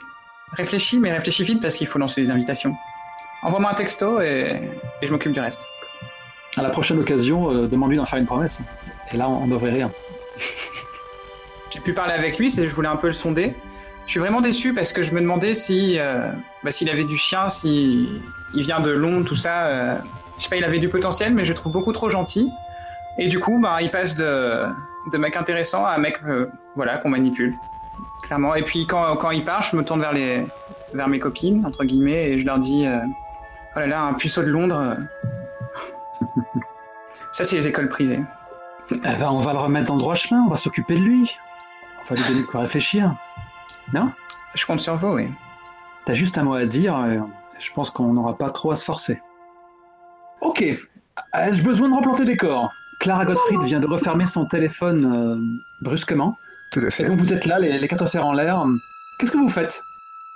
Réfléchis, 0.54 1.00
mais 1.00 1.12
réfléchis 1.12 1.44
vite 1.44 1.62
parce 1.62 1.76
qu'il 1.76 1.88
faut 1.88 2.00
lancer 2.00 2.22
les 2.22 2.32
invitations. 2.32 2.76
Envoie-moi 3.42 3.72
un 3.72 3.76
texto 3.76 4.22
et, 4.22 4.62
et 5.02 5.08
je 5.08 5.12
m'occupe 5.12 5.34
du 5.34 5.40
reste. 5.40 5.60
À 6.56 6.62
la 6.62 6.70
prochaine 6.70 7.00
occasion, 7.00 7.52
euh, 7.52 7.68
demande-lui 7.68 7.98
d'en 7.98 8.06
faire 8.06 8.20
une 8.20 8.26
promesse. 8.26 8.62
Et 9.12 9.18
là, 9.18 9.28
on 9.28 9.48
n'aurait 9.48 9.72
rien. 9.72 9.92
J'ai 11.72 11.80
pu 11.80 11.94
parler 11.94 12.14
avec 12.14 12.38
lui, 12.38 12.50
je 12.52 12.68
voulais 12.68 12.88
un 12.88 12.96
peu 12.96 13.08
le 13.08 13.14
sonder. 13.14 13.56
Je 14.06 14.12
suis 14.12 14.20
vraiment 14.20 14.42
déçu 14.42 14.74
parce 14.74 14.92
que 14.94 15.02
je 15.02 15.12
me 15.14 15.22
demandais 15.22 15.56
si, 15.56 15.98
euh, 15.98 16.32
bah, 16.64 16.72
s'il 16.72 16.90
avait 16.90 17.06
du 17.06 17.18
chien, 17.18 17.50
si 17.50 18.22
il 18.54 18.62
vient 18.62 18.80
de 18.80 18.92
Londres, 18.92 19.26
tout 19.26 19.36
ça. 19.36 19.66
euh, 19.66 19.96
je 20.38 20.44
sais 20.44 20.50
pas, 20.50 20.58
il 20.58 20.64
avait 20.64 20.80
du 20.80 20.90
potentiel, 20.90 21.34
mais 21.34 21.46
je 21.46 21.50
le 21.50 21.56
trouve 21.56 21.72
beaucoup 21.72 21.94
trop 21.94 22.10
gentil. 22.10 22.52
Et 23.18 23.28
du 23.28 23.40
coup, 23.40 23.60
bah, 23.60 23.82
il 23.82 23.90
passe 23.90 24.16
de, 24.16 24.66
de 25.12 25.18
mec 25.18 25.36
intéressant 25.36 25.86
à 25.86 25.98
mec, 25.98 26.20
euh, 26.26 26.48
voilà, 26.76 26.98
qu'on 26.98 27.10
manipule, 27.10 27.56
clairement. 28.24 28.56
Et 28.56 28.64
puis 28.64 28.88
quand, 28.88 29.16
quand 29.18 29.32
il 29.32 29.44
part, 29.44 29.62
je 29.62 29.76
me 29.76 29.84
tourne 29.84 30.00
vers 30.00 30.14
les, 30.14 30.46
vers 30.94 31.08
mes 31.08 31.20
copines 31.20 31.66
entre 31.66 31.84
guillemets 31.84 32.30
et 32.30 32.40
je 32.40 32.46
leur 32.46 32.60
dis, 32.60 32.86
euh, 32.86 33.00
oh 33.76 33.80
là 33.80 33.88
là, 33.88 34.04
un 34.04 34.14
puceau 34.14 34.42
de 34.42 34.48
Londres. 34.48 34.80
euh. 34.80 34.96
ça, 37.32 37.44
c'est 37.44 37.56
les 37.56 37.68
écoles 37.68 37.90
privées. 37.90 38.22
Eh 38.92 38.96
ben, 38.98 39.30
on 39.30 39.40
va 39.40 39.54
le 39.54 39.60
remettre 39.60 39.88
dans 39.88 39.96
le 39.96 40.00
droit 40.00 40.16
chemin, 40.16 40.44
on 40.44 40.50
va 40.50 40.58
s'occuper 40.58 40.96
de 40.96 41.02
lui. 41.02 41.38
On 42.02 42.14
va 42.14 42.22
lui 42.22 42.28
donner 42.28 42.44
quoi 42.44 42.62
réfléchir. 42.62 43.14
Non? 43.94 44.12
Je 44.56 44.66
compte 44.66 44.82
sur 44.82 44.96
vous, 44.96 45.14
oui. 45.14 45.30
T'as 46.06 46.14
juste 46.14 46.38
un 46.38 46.44
mot 46.44 46.54
à 46.54 46.66
dire, 46.66 46.96
et 47.06 47.18
je 47.60 47.72
pense 47.72 47.90
qu'on 47.90 48.14
n'aura 48.14 48.38
pas 48.38 48.52
trop 48.52 48.72
à 48.72 48.76
se 48.76 48.84
forcer. 48.84 49.22
Ok, 50.42 50.62
ai-je 50.62 51.64
besoin 51.64 51.90
de 51.90 51.96
replanter 51.96 52.26
des 52.26 52.36
corps? 52.36 52.72
Clara 53.04 53.26
Gottfried 53.26 53.62
vient 53.64 53.82
de 53.82 53.88
refermer 53.88 54.26
son 54.28 54.46
téléphone 54.46 55.06
euh, 55.14 55.36
brusquement. 55.82 56.38
Tout 56.72 56.80
à 56.80 56.88
Et 56.88 56.92
fait. 56.92 57.06
donc 57.06 57.20
vous 57.20 57.34
êtes 57.34 57.46
là, 57.46 57.60
les, 57.60 57.78
les 57.78 57.88
quatre 57.90 58.10
fers 58.10 58.26
en 58.26 58.32
l'air. 58.32 58.64
Qu'est-ce 59.20 59.32
que 59.34 59.38
vous 59.38 59.50
faites 59.50 59.84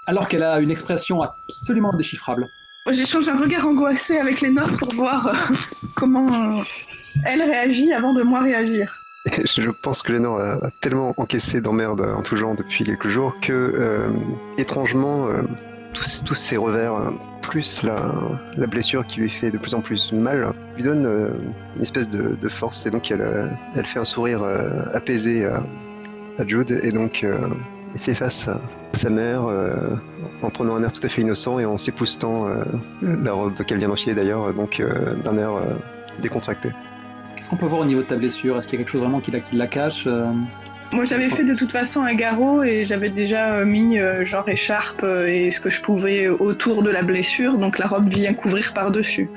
Alors 0.05 0.27
qu'elle 0.27 0.43
a 0.43 0.59
une 0.59 0.69
expression 0.69 1.21
absolument 1.21 1.93
indéchiffrable? 1.93 2.45
J'échange 2.91 3.29
un 3.29 3.37
regard 3.37 3.65
angoissé 3.65 4.17
avec 4.17 4.41
Lénore 4.41 4.69
pour 4.79 4.93
voir 4.95 5.27
euh, 5.27 5.55
comment 5.95 6.27
euh, 6.59 6.61
elle 7.23 7.41
réagit 7.41 7.93
avant 7.93 8.13
de 8.13 8.21
moi 8.21 8.41
réagir. 8.41 8.97
Je 9.45 9.69
pense 9.69 10.01
que 10.01 10.11
Lénore 10.11 10.41
a, 10.41 10.65
a 10.65 10.71
tellement 10.81 11.13
encaissé 11.15 11.61
d'emmerdes 11.61 12.01
en 12.01 12.21
tout 12.21 12.35
genre 12.35 12.55
depuis 12.55 12.83
quelques 12.83 13.07
jours 13.07 13.33
que, 13.41 13.53
euh, 13.53 14.09
étrangement, 14.57 15.29
euh, 15.29 15.43
tous, 15.93 16.23
tous 16.25 16.35
ces 16.35 16.57
revers, 16.57 16.95
euh, 16.95 17.11
plus 17.47 17.83
la, 17.83 18.67
blessure 18.67 19.05
qui 19.07 19.21
lui 19.21 19.29
fait 19.29 19.51
de 19.51 19.57
plus 19.57 19.73
en 19.73 19.81
plus 19.81 20.11
mal, 20.11 20.51
lui 20.75 20.83
donne 20.83 21.05
euh, 21.05 21.29
une 21.77 21.81
espèce 21.81 22.09
de, 22.09 22.49
force. 22.49 22.85
Et 22.85 22.91
donc, 22.91 23.09
elle, 23.09 23.21
euh, 23.21 23.47
fait 23.83 23.99
un 23.99 24.05
sourire 24.05 24.43
euh, 24.43 24.83
apaisé 24.93 25.45
à, 25.45 25.63
Jude 26.45 26.79
et 26.83 26.91
donc 26.91 27.23
elle 27.23 27.99
fait 27.99 28.13
face 28.13 28.47
à 28.47 28.61
sa 28.93 29.09
mère 29.09 29.47
en 30.43 30.51
prenant 30.51 30.75
un 30.75 30.83
air 30.83 30.93
tout 30.93 31.03
à 31.03 31.09
fait 31.09 31.23
innocent 31.23 31.57
et 31.57 31.65
en 31.65 31.79
s'époustant 31.79 32.45
la 33.01 33.33
robe 33.33 33.55
qu'elle 33.63 33.79
vient 33.79 33.87
d'enfiler 33.87 34.13
d'ailleurs, 34.13 34.53
donc 34.53 34.79
d'un 35.23 35.35
air 35.39 35.53
décontracté. 36.21 36.69
Qu'est-ce 37.35 37.49
qu'on 37.49 37.55
peut 37.55 37.65
voir 37.65 37.81
au 37.81 37.85
niveau 37.85 38.03
de 38.03 38.05
ta 38.05 38.17
blessure? 38.17 38.55
Est-ce 38.55 38.67
qu'il 38.67 38.77
y 38.77 38.79
a 38.79 38.85
quelque 38.85 38.91
chose 38.91 39.01
vraiment 39.01 39.19
qui 39.19 39.31
la, 39.51 39.65
cache 39.65 40.07
Moi 40.93 41.03
j'avais 41.03 41.29
fait 41.29 41.43
de 41.43 41.53
toute 41.53 41.71
façon 41.71 42.01
un 42.01 42.13
garrot 42.15 42.63
et 42.63 42.85
j'avais 42.85 43.09
déjà 43.09 43.55
euh, 43.55 43.65
mis 43.65 43.99
euh, 43.99 44.23
genre 44.23 44.47
écharpe 44.47 45.03
euh, 45.03 45.27
et 45.27 45.51
ce 45.51 45.59
que 45.59 45.69
je 45.69 45.81
pouvais 45.81 46.27
autour 46.29 46.81
de 46.81 46.89
la 46.89 47.03
blessure, 47.03 47.57
donc 47.57 47.77
la 47.77 47.87
robe 47.87 48.07
vient 48.09 48.33
couvrir 48.33 48.73
par-dessus. 48.73 49.29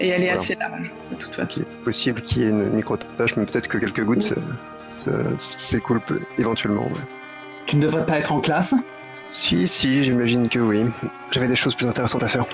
Et 0.00 0.08
elle 0.08 0.22
est 0.22 0.26
Voilà. 0.26 0.40
assez 0.40 0.54
large, 0.54 0.92
de 1.10 1.16
toute 1.16 1.34
façon. 1.34 1.60
C'est 1.60 1.84
possible 1.84 2.22
qu'il 2.22 2.42
y 2.42 2.44
ait 2.46 2.50
une 2.50 2.68
micro-tache, 2.72 3.36
mais 3.36 3.46
peut-être 3.46 3.66
que 3.68 3.78
quelques 3.78 4.04
gouttes 4.04 4.32
s'écoulent 5.38 6.00
éventuellement. 6.38 6.82
ouais. 6.86 7.00
Tu 7.66 7.76
ne 7.78 7.82
devrais 7.82 8.06
pas 8.06 8.18
être 8.18 8.30
en 8.32 8.40
classe? 8.40 8.74
Si, 9.30 9.66
si, 9.66 10.04
j'imagine 10.04 10.48
que 10.48 10.58
oui. 10.60 10.84
J'avais 11.32 11.48
des 11.48 11.56
choses 11.56 11.74
plus 11.74 11.86
intéressantes 11.86 12.22
à 12.22 12.28
faire. 12.28 12.46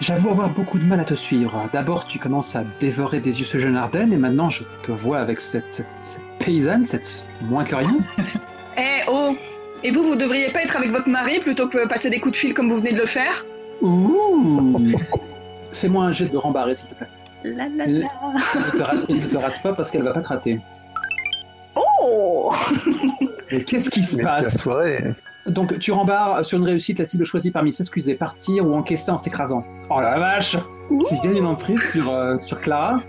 J'avoue 0.00 0.30
avoir 0.30 0.48
beaucoup 0.48 0.78
de 0.78 0.84
mal 0.84 0.98
à 1.00 1.04
te 1.04 1.14
suivre. 1.14 1.68
D'abord, 1.72 2.06
tu 2.06 2.18
commences 2.18 2.56
à 2.56 2.64
dévorer 2.80 3.20
des 3.20 3.38
yeux 3.40 3.44
ce 3.44 3.58
jeune 3.58 3.76
Ardennes, 3.76 4.12
et 4.12 4.16
maintenant, 4.16 4.48
je 4.48 4.64
te 4.82 4.92
vois 4.92 5.18
avec 5.18 5.40
cette, 5.40 5.66
cette- 5.66 5.86
cette 6.02 6.22
paysanne, 6.38 6.86
cette 6.86 7.26
moins 7.42 7.64
que 7.64 7.74
rien. 7.76 7.98
Eh 8.78 9.02
oh 9.08 9.36
Et 9.82 9.90
vous, 9.90 10.02
vous 10.04 10.14
devriez 10.16 10.48
pas 10.50 10.62
être 10.62 10.76
avec 10.76 10.90
votre 10.90 11.08
mari 11.08 11.40
plutôt 11.40 11.68
que 11.68 11.86
passer 11.86 12.08
des 12.08 12.18
coups 12.20 12.32
de 12.32 12.36
fil 12.38 12.54
comme 12.54 12.70
vous 12.70 12.76
venez 12.78 12.92
de 12.92 12.98
le 13.00 13.06
faire? 13.06 13.44
Ouh 13.82 14.78
Fais-moi 15.72 16.04
un 16.04 16.12
jet 16.12 16.26
de 16.26 16.36
rembarré, 16.36 16.76
s'il 16.76 16.88
te 16.88 16.94
plaît. 16.94 17.08
La 17.44 17.68
la 17.68 17.86
Ne 17.86 18.00
la 18.00 18.08
te 18.08 18.82
rate, 18.82 19.08
ne 19.08 19.26
te 19.26 19.36
rate 19.36 19.62
pas 19.62 19.74
parce 19.74 19.90
qu'elle 19.90 20.02
va 20.02 20.12
pas 20.12 20.20
te 20.22 20.28
rater. 20.28 20.60
Oh 21.76 22.52
Mais 23.50 23.64
qu'est-ce 23.64 23.90
qui 23.90 24.02
se 24.04 24.16
Mais 24.16 24.22
c'est 24.22 24.28
la 24.28 24.42
passe 24.42 24.56
soirée. 24.62 25.14
Donc, 25.46 25.78
tu 25.78 25.90
rembarres 25.92 26.44
sur 26.44 26.58
une 26.58 26.64
réussite 26.64 26.98
la 26.98 27.04
cible 27.06 27.24
choisie 27.24 27.50
parmi 27.50 27.72
s'excuser, 27.72 28.14
partir 28.14 28.66
ou 28.66 28.74
encaisser 28.74 29.10
en 29.10 29.16
s'écrasant. 29.16 29.64
Oh 29.88 30.00
la 30.00 30.18
vache 30.18 30.56
Tu 30.88 31.14
gagnes 31.22 31.38
une 31.38 31.46
emprise 31.46 31.80
sur, 31.92 32.10
euh, 32.10 32.36
sur 32.38 32.60
Clara. 32.60 33.00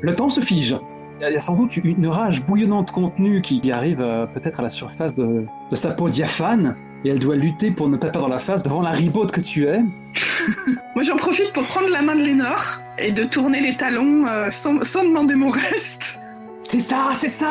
Le 0.00 0.14
temps 0.14 0.28
se 0.28 0.40
fige. 0.40 0.76
Il 1.20 1.32
y 1.32 1.36
a- 1.36 1.40
sans 1.40 1.54
doute 1.54 1.76
une 1.78 2.06
rage 2.08 2.44
bouillonnante 2.44 2.90
contenue 2.90 3.40
qui 3.40 3.60
qui 3.60 3.72
arrive 3.72 4.00
euh, 4.02 4.26
peut-être 4.26 4.60
à 4.60 4.62
la 4.62 4.68
surface 4.68 5.14
de, 5.14 5.44
de 5.70 5.76
sa 5.76 5.90
peau 5.92 6.08
diaphane, 6.08 6.76
et 7.04 7.10
elle 7.10 7.18
doit 7.18 7.36
lutter 7.36 7.70
pour 7.70 7.88
ne 7.88 7.96
pas 7.96 8.08
perdre 8.08 8.28
la 8.28 8.38
face 8.38 8.62
devant 8.62 8.80
la 8.82 8.90
ribote 8.90 9.30
que 9.32 9.40
tu 9.40 9.66
es. 9.66 9.80
Moi 10.94 11.02
j'en 11.04 11.16
profite 11.16 11.52
pour 11.52 11.66
prendre 11.66 11.88
la 11.88 12.02
main 12.02 12.14
de 12.16 12.22
Lénore 12.22 12.80
et 12.98 13.12
de 13.12 13.24
tourner 13.24 13.60
les 13.60 13.76
talons 13.76 14.26
euh, 14.26 14.48
sans, 14.50 14.82
sans 14.84 15.04
demander 15.04 15.34
mon 15.34 15.50
reste. 15.50 16.18
C'est 16.62 16.80
ça, 16.80 17.10
c'est 17.14 17.28
ça 17.28 17.50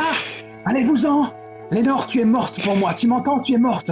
Allez-vous-en 0.66 1.32
Lénore, 1.72 2.08
tu 2.08 2.20
es 2.20 2.26
morte 2.26 2.62
pour 2.64 2.76
moi, 2.76 2.94
tu 2.94 3.08
m'entends, 3.08 3.40
tu 3.40 3.54
es 3.54 3.58
morte. 3.58 3.92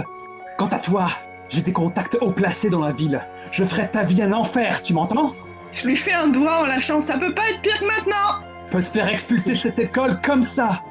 Quant 0.56 0.68
à 0.68 0.78
toi, 0.78 1.08
j'ai 1.48 1.62
des 1.62 1.72
contacts 1.72 2.16
haut 2.20 2.30
placés 2.30 2.70
dans 2.70 2.80
la 2.80 2.92
ville. 2.92 3.20
Je 3.50 3.64
ferai 3.64 3.88
ta 3.90 4.02
vie 4.02 4.22
un 4.22 4.32
enfer, 4.32 4.80
tu 4.82 4.92
m'entends? 4.94 5.34
Je 5.72 5.86
lui 5.86 5.96
fais 5.96 6.12
un 6.12 6.28
doigt 6.28 6.60
en 6.60 6.66
lâchant, 6.66 7.00
ça 7.00 7.18
peut 7.18 7.34
pas 7.34 7.50
être 7.50 7.62
pire 7.62 7.78
que 7.78 7.86
maintenant 7.86 8.40
Je 8.66 8.72
peux 8.76 8.82
te 8.82 8.88
faire 8.88 9.08
expulser 9.08 9.52
de 9.52 9.58
cette 9.58 9.78
école 9.78 10.20
comme 10.22 10.42
ça. 10.42 10.82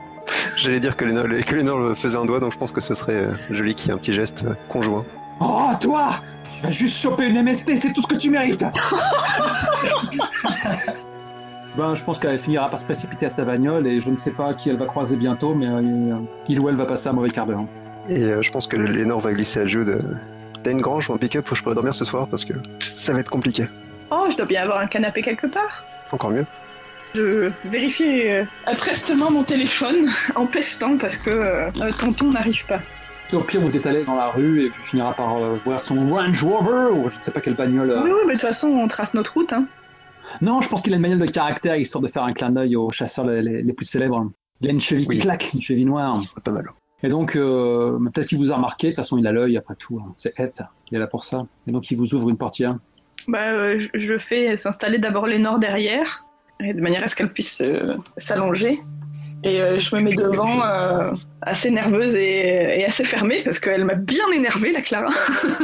J'allais 0.57 0.79
dire 0.79 0.95
que 0.95 1.05
Lénore, 1.05 1.27
que 1.45 1.55
Lénore 1.55 1.97
faisait 1.97 2.17
un 2.17 2.25
doigt, 2.25 2.39
donc 2.39 2.53
je 2.53 2.57
pense 2.57 2.71
que 2.71 2.81
ce 2.81 2.93
serait 2.93 3.25
euh, 3.25 3.33
joli 3.49 3.73
qu'il 3.75 3.87
y 3.87 3.89
ait 3.89 3.93
un 3.93 3.97
petit 3.97 4.13
geste 4.13 4.43
euh, 4.45 4.53
conjoint. 4.69 5.05
Oh, 5.39 5.69
toi 5.79 6.15
Tu 6.55 6.63
vas 6.63 6.71
juste 6.71 7.01
choper 7.01 7.27
une 7.27 7.41
MST, 7.43 7.75
c'est 7.77 7.93
tout 7.93 8.01
ce 8.03 8.07
que 8.07 8.15
tu 8.15 8.29
mérites 8.29 8.63
Ben, 11.77 11.95
je 11.95 12.03
pense 12.03 12.19
qu'elle 12.19 12.37
finira 12.37 12.69
par 12.69 12.79
se 12.79 12.83
précipiter 12.83 13.27
à 13.27 13.29
sa 13.29 13.45
bagnole 13.45 13.87
et 13.87 14.01
je 14.01 14.09
ne 14.09 14.17
sais 14.17 14.31
pas 14.31 14.53
qui 14.53 14.69
elle 14.69 14.75
va 14.75 14.85
croiser 14.85 15.15
bientôt, 15.15 15.55
mais 15.55 15.67
euh, 15.67 16.17
il 16.49 16.59
ou 16.59 16.67
elle 16.67 16.75
va 16.75 16.85
passer 16.85 17.07
un 17.07 17.13
mauvais 17.13 17.29
quart 17.29 17.45
d'heure. 17.45 17.63
Et 18.09 18.23
euh, 18.23 18.41
je 18.41 18.51
pense 18.51 18.67
que 18.67 18.77
Lénore 18.77 19.21
va 19.21 19.33
glisser 19.33 19.59
à 19.59 19.65
Jude. 19.65 19.89
euh, 19.89 20.01
T'as 20.63 20.71
une 20.71 20.81
grange 20.81 21.09
ou 21.09 21.13
un 21.13 21.17
pick-up 21.17 21.49
où 21.51 21.55
je 21.55 21.63
pourrais 21.63 21.75
dormir 21.75 21.93
ce 21.95 22.05
soir 22.05 22.27
parce 22.27 22.45
que 22.45 22.53
ça 22.91 23.13
va 23.13 23.19
être 23.19 23.29
compliqué. 23.31 23.65
Oh, 24.11 24.27
je 24.29 24.37
dois 24.37 24.45
bien 24.45 24.61
avoir 24.63 24.79
un 24.79 24.87
canapé 24.87 25.21
quelque 25.21 25.47
part. 25.47 25.83
Encore 26.11 26.31
mieux. 26.31 26.45
Je 27.15 27.51
vérifie 27.65 28.27
euh, 28.27 28.45
prestement 28.77 29.31
mon 29.31 29.43
téléphone 29.43 30.09
en 30.35 30.45
pestant 30.45 30.97
parce 30.97 31.17
que 31.17 31.29
euh, 31.29 31.69
euh, 31.81 31.91
tonton 31.99 32.29
n'arrive 32.31 32.65
pas. 32.67 32.79
Au 33.33 33.39
pire, 33.41 33.61
vous 33.61 33.75
étalez 33.75 34.03
dans 34.03 34.15
la 34.15 34.27
rue 34.27 34.65
et 34.65 34.69
tu 34.71 34.81
finiras 34.81 35.13
par 35.13 35.37
euh, 35.37 35.55
voir 35.63 35.81
son 35.81 36.09
Range 36.09 36.43
Rover 36.43 36.91
ou 36.93 37.09
je 37.09 37.17
ne 37.17 37.23
sais 37.23 37.31
pas 37.31 37.39
quelle 37.39 37.55
bagnole. 37.55 37.89
euh. 37.91 38.03
Oui, 38.03 38.11
oui, 38.11 38.19
mais 38.27 38.33
de 38.35 38.39
toute 38.39 38.47
façon, 38.49 38.67
on 38.67 38.87
trace 38.87 39.13
notre 39.13 39.33
route. 39.33 39.53
Hein. 39.53 39.65
Non, 40.41 40.59
je 40.61 40.69
pense 40.69 40.81
qu'il 40.81 40.93
a 40.93 40.97
une 40.97 41.01
bagnole 41.01 41.19
de 41.19 41.31
caractère 41.31 41.75
histoire 41.77 42.01
de 42.01 42.07
faire 42.09 42.23
un 42.23 42.33
clin 42.33 42.49
d'œil 42.51 42.75
aux 42.75 42.89
chasseurs 42.91 43.25
les, 43.25 43.41
les- 43.41 43.63
les 43.63 43.73
plus 43.73 43.85
célèbres. 43.85 44.29
Il 44.59 44.67
a 44.67 44.71
une 44.71 44.81
cheville 44.81 45.07
Oui. 45.07 45.15
qui 45.15 45.21
claque, 45.21 45.49
une 45.53 45.61
cheville 45.61 45.85
noire. 45.85 46.15
Ce 46.17 46.29
serait 46.29 46.41
pas 46.41 46.51
mal. 46.51 46.65
Et 47.03 47.09
donc, 47.09 47.35
euh, 47.35 47.97
peut-être 48.13 48.27
qu'il 48.27 48.37
vous 48.37 48.51
a 48.51 48.55
remarqué, 48.55 48.87
de 48.87 48.91
toute 48.91 48.97
façon, 48.97 49.17
il 49.17 49.25
a 49.27 49.31
l'œil 49.31 49.57
après 49.57 49.75
tout. 49.75 49.99
hein. 49.99 50.13
C'est 50.17 50.39
Eth, 50.39 50.61
il 50.91 50.97
est 50.97 50.99
là 50.99 51.07
pour 51.07 51.23
ça. 51.23 51.45
Et 51.67 51.71
donc, 51.71 51.89
il 51.91 51.97
vous 51.97 52.13
ouvre 52.13 52.29
une 52.29 52.37
portière. 52.37 52.77
Bah, 53.27 53.51
euh, 53.53 53.79
je- 53.93 54.17
fais 54.17 54.55
s'installer 54.57 54.97
d'abord 54.99 55.25
Lénore 55.27 55.59
derrière, 55.59 56.25
et 56.59 56.73
de 56.73 56.81
manière 56.81 57.03
à 57.03 57.07
ce 57.07 57.15
qu'elle 57.15 57.31
puisse 57.33 57.61
euh, 57.61 57.95
s'allonger. 58.17 58.81
Et 59.43 59.57
je 59.79 59.95
me 59.95 60.01
mets 60.01 60.13
devant, 60.13 60.61
assez 61.41 61.71
nerveuse 61.71 62.13
et, 62.15 62.79
et 62.79 62.85
assez 62.85 63.03
fermée, 63.03 63.41
parce 63.43 63.57
qu'elle 63.57 63.85
m'a 63.85 63.95
bien 63.95 64.25
énervée, 64.35 64.71
la 64.71 64.81
Clara. 64.81 65.09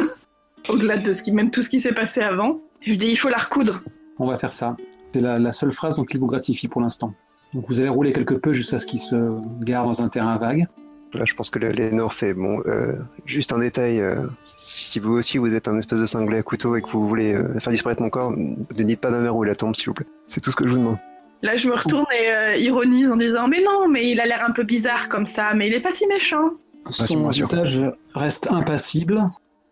Au-delà 0.70 0.98
de 0.98 1.14
ce 1.14 1.24
qui, 1.24 1.32
même 1.32 1.52
tout 1.52 1.62
ce 1.62 1.70
qui 1.70 1.80
s'est 1.80 1.94
passé 1.94 2.22
avant. 2.22 2.60
Je 2.82 2.94
dis, 2.96 3.08
il 3.10 3.16
faut 3.16 3.30
la 3.30 3.38
recoudre. 3.38 3.82
On 4.20 4.26
va 4.28 4.38
faire 4.38 4.52
ça. 4.52 4.76
C'est 5.14 5.22
la, 5.22 5.38
la 5.40 5.52
seule 5.52 5.72
phrase 5.72 5.96
dont 5.96 6.06
il 6.06 6.20
vous 6.20 6.28
gratifie 6.28 6.68
pour 6.68 6.82
l'instant. 6.82 7.14
Donc, 7.54 7.66
vous 7.68 7.80
allez 7.80 7.90
rouler 7.90 8.12
quelque 8.14 8.34
peu 8.34 8.52
jusqu'à 8.52 8.78
ce 8.80 8.86
qu'il 8.88 9.00
se 9.00 9.16
gare 9.64 9.86
dans 9.86 10.02
un 10.02 10.10
terrain 10.10 10.38
vague. 10.38 10.66
Là, 11.14 11.24
je 11.26 11.34
pense 11.36 11.50
que 11.50 11.58
Lénore 11.60 12.14
fait 12.14 12.34
bon. 12.34 12.62
euh, 12.66 12.94
juste 13.26 13.52
un 13.54 13.60
détail. 13.60 14.02
euh, 14.02 14.28
si 14.46 15.00
vous 15.00 15.14
aussi 15.14 15.38
vous 15.38 15.56
êtes 15.56 15.68
un 15.68 15.78
espèce 15.78 16.00
de 16.00 16.06
cinglé 16.06 16.38
à 16.38 16.44
couteau 16.44 16.76
et 16.76 16.82
que 16.82 16.90
vous 16.90 17.08
voulez 17.08 17.34
euh, 17.34 17.60
faire 17.60 17.72
disparaître 17.72 18.02
mon 18.02 18.10
corps, 18.10 18.32
ne 18.32 18.84
dites 18.84 19.00
pas 19.00 19.10
ma 19.10 19.20
mère 19.20 19.36
où 19.36 19.44
elle 19.46 19.56
tombe, 19.56 19.76
s'il 19.76 19.88
vous 19.88 19.94
plaît. 19.94 20.06
C'est 20.28 20.42
tout 20.42 20.52
ce 20.52 20.56
que 20.58 20.68
je 20.68 20.74
vous 20.74 20.80
demande. 20.80 20.98
Là, 21.44 21.56
je 21.56 21.70
me 21.70 21.76
retourne 21.76 22.06
et 22.20 22.30
euh, 22.32 22.58
ironise 22.58 23.10
en 23.12 23.16
disant, 23.16 23.48
mais 23.48 23.64
non, 23.64 23.88
mais 23.88 24.10
il 24.10 24.20
a 24.20 24.26
l'air 24.26 24.44
un 24.48 24.52
peu 24.52 24.64
bizarre 24.64 25.08
comme 25.08 25.26
ça, 25.28 25.54
mais 25.56 25.68
il 25.68 25.74
est 25.74 25.80
pas 25.82 25.92
si 25.92 26.06
méchant. 26.08 26.52
Son 26.90 27.30
visage 27.30 27.82
reste 28.16 28.52
impassible. 28.52 29.24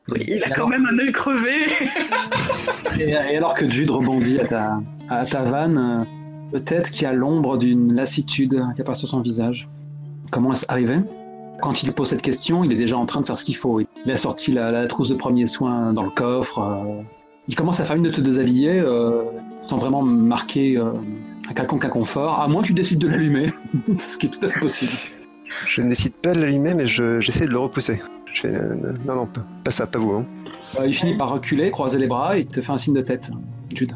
Oui, 0.09 0.23
il 0.27 0.43
a 0.43 0.49
quand 0.49 0.53
alors- 0.55 0.69
même 0.69 0.87
un 0.91 0.99
œil 0.99 1.11
crevé. 1.11 1.55
Et, 2.99 3.09
et 3.09 3.15
alors 3.37 3.55
que 3.55 3.69
Jude 3.69 3.89
rebondit 3.91 4.39
à 4.39 4.45
ta, 4.45 4.79
à 5.09 5.25
ta 5.25 5.43
vanne, 5.43 6.05
peut-être 6.51 6.91
qu'il 6.91 7.01
y 7.03 7.05
a 7.05 7.13
l'ombre 7.13 7.57
d'une 7.57 7.93
lassitude 7.93 8.61
qui 8.75 8.81
apparaît 8.81 8.97
sur 8.97 9.09
son 9.09 9.19
visage. 9.21 9.67
Comment 10.31 10.53
est-ce 10.53 10.65
arrivé? 10.69 10.97
Quand 11.61 11.83
il 11.83 11.91
pose 11.93 12.09
cette 12.09 12.21
question, 12.21 12.63
il 12.63 12.71
est 12.71 12.75
déjà 12.77 12.97
en 12.97 13.05
train 13.05 13.21
de 13.21 13.25
faire 13.25 13.37
ce 13.37 13.45
qu'il 13.45 13.55
faut. 13.55 13.79
Il 14.05 14.11
a 14.11 14.17
sorti 14.17 14.51
la, 14.51 14.71
la 14.71 14.87
trousse 14.87 15.09
de 15.09 15.15
premiers 15.15 15.45
soins 15.45 15.93
dans 15.93 16.03
le 16.03 16.09
coffre. 16.09 16.59
euh, 16.59 17.01
il 17.47 17.55
commence 17.55 17.79
à 17.79 17.83
faire 17.83 17.95
une 17.95 18.03
de 18.03 18.09
te 18.09 18.21
déshabiller 18.21 18.79
euh, 18.79 19.21
sans 19.61 19.77
vraiment 19.77 20.01
marquer 20.01 20.77
euh, 20.77 20.91
un 21.49 21.53
quelconque 21.53 21.85
inconfort, 21.85 22.39
à 22.39 22.47
moins 22.47 22.61
que 22.63 22.67
tu 22.67 22.73
décides 22.73 22.99
de 22.99 23.07
l'allumer, 23.07 23.51
ce 23.99 24.17
qui 24.17 24.25
est 24.27 24.29
tout 24.29 24.39
à 24.45 24.49
fait 24.49 24.59
possible. 24.59 24.91
Je 25.67 25.81
ne 25.81 25.89
décide 25.89 26.13
pas 26.13 26.33
de 26.33 26.41
l'allumer, 26.41 26.73
mais 26.73 26.87
je- 26.87 27.19
j'essaie 27.21 27.45
de 27.45 27.51
le 27.51 27.59
repousser. 27.59 28.01
Je 28.33 28.41
fais 28.41 28.55
euh, 28.55 28.93
non, 29.05 29.15
non, 29.15 29.27
pas, 29.27 29.45
pas 29.63 29.71
ça, 29.71 29.85
pas 29.87 29.99
vous. 29.99 30.11
Hein. 30.11 30.25
Euh, 30.79 30.87
il 30.87 30.93
finit 30.93 31.15
par 31.15 31.29
reculer, 31.29 31.71
croiser 31.71 31.99
les 31.99 32.07
bras 32.07 32.37
et 32.37 32.41
il 32.41 32.47
te 32.47 32.59
fait 32.61 32.71
un 32.71 32.77
signe 32.77 32.95
de 32.95 33.01
tête. 33.01 33.29
Jude. 33.73 33.93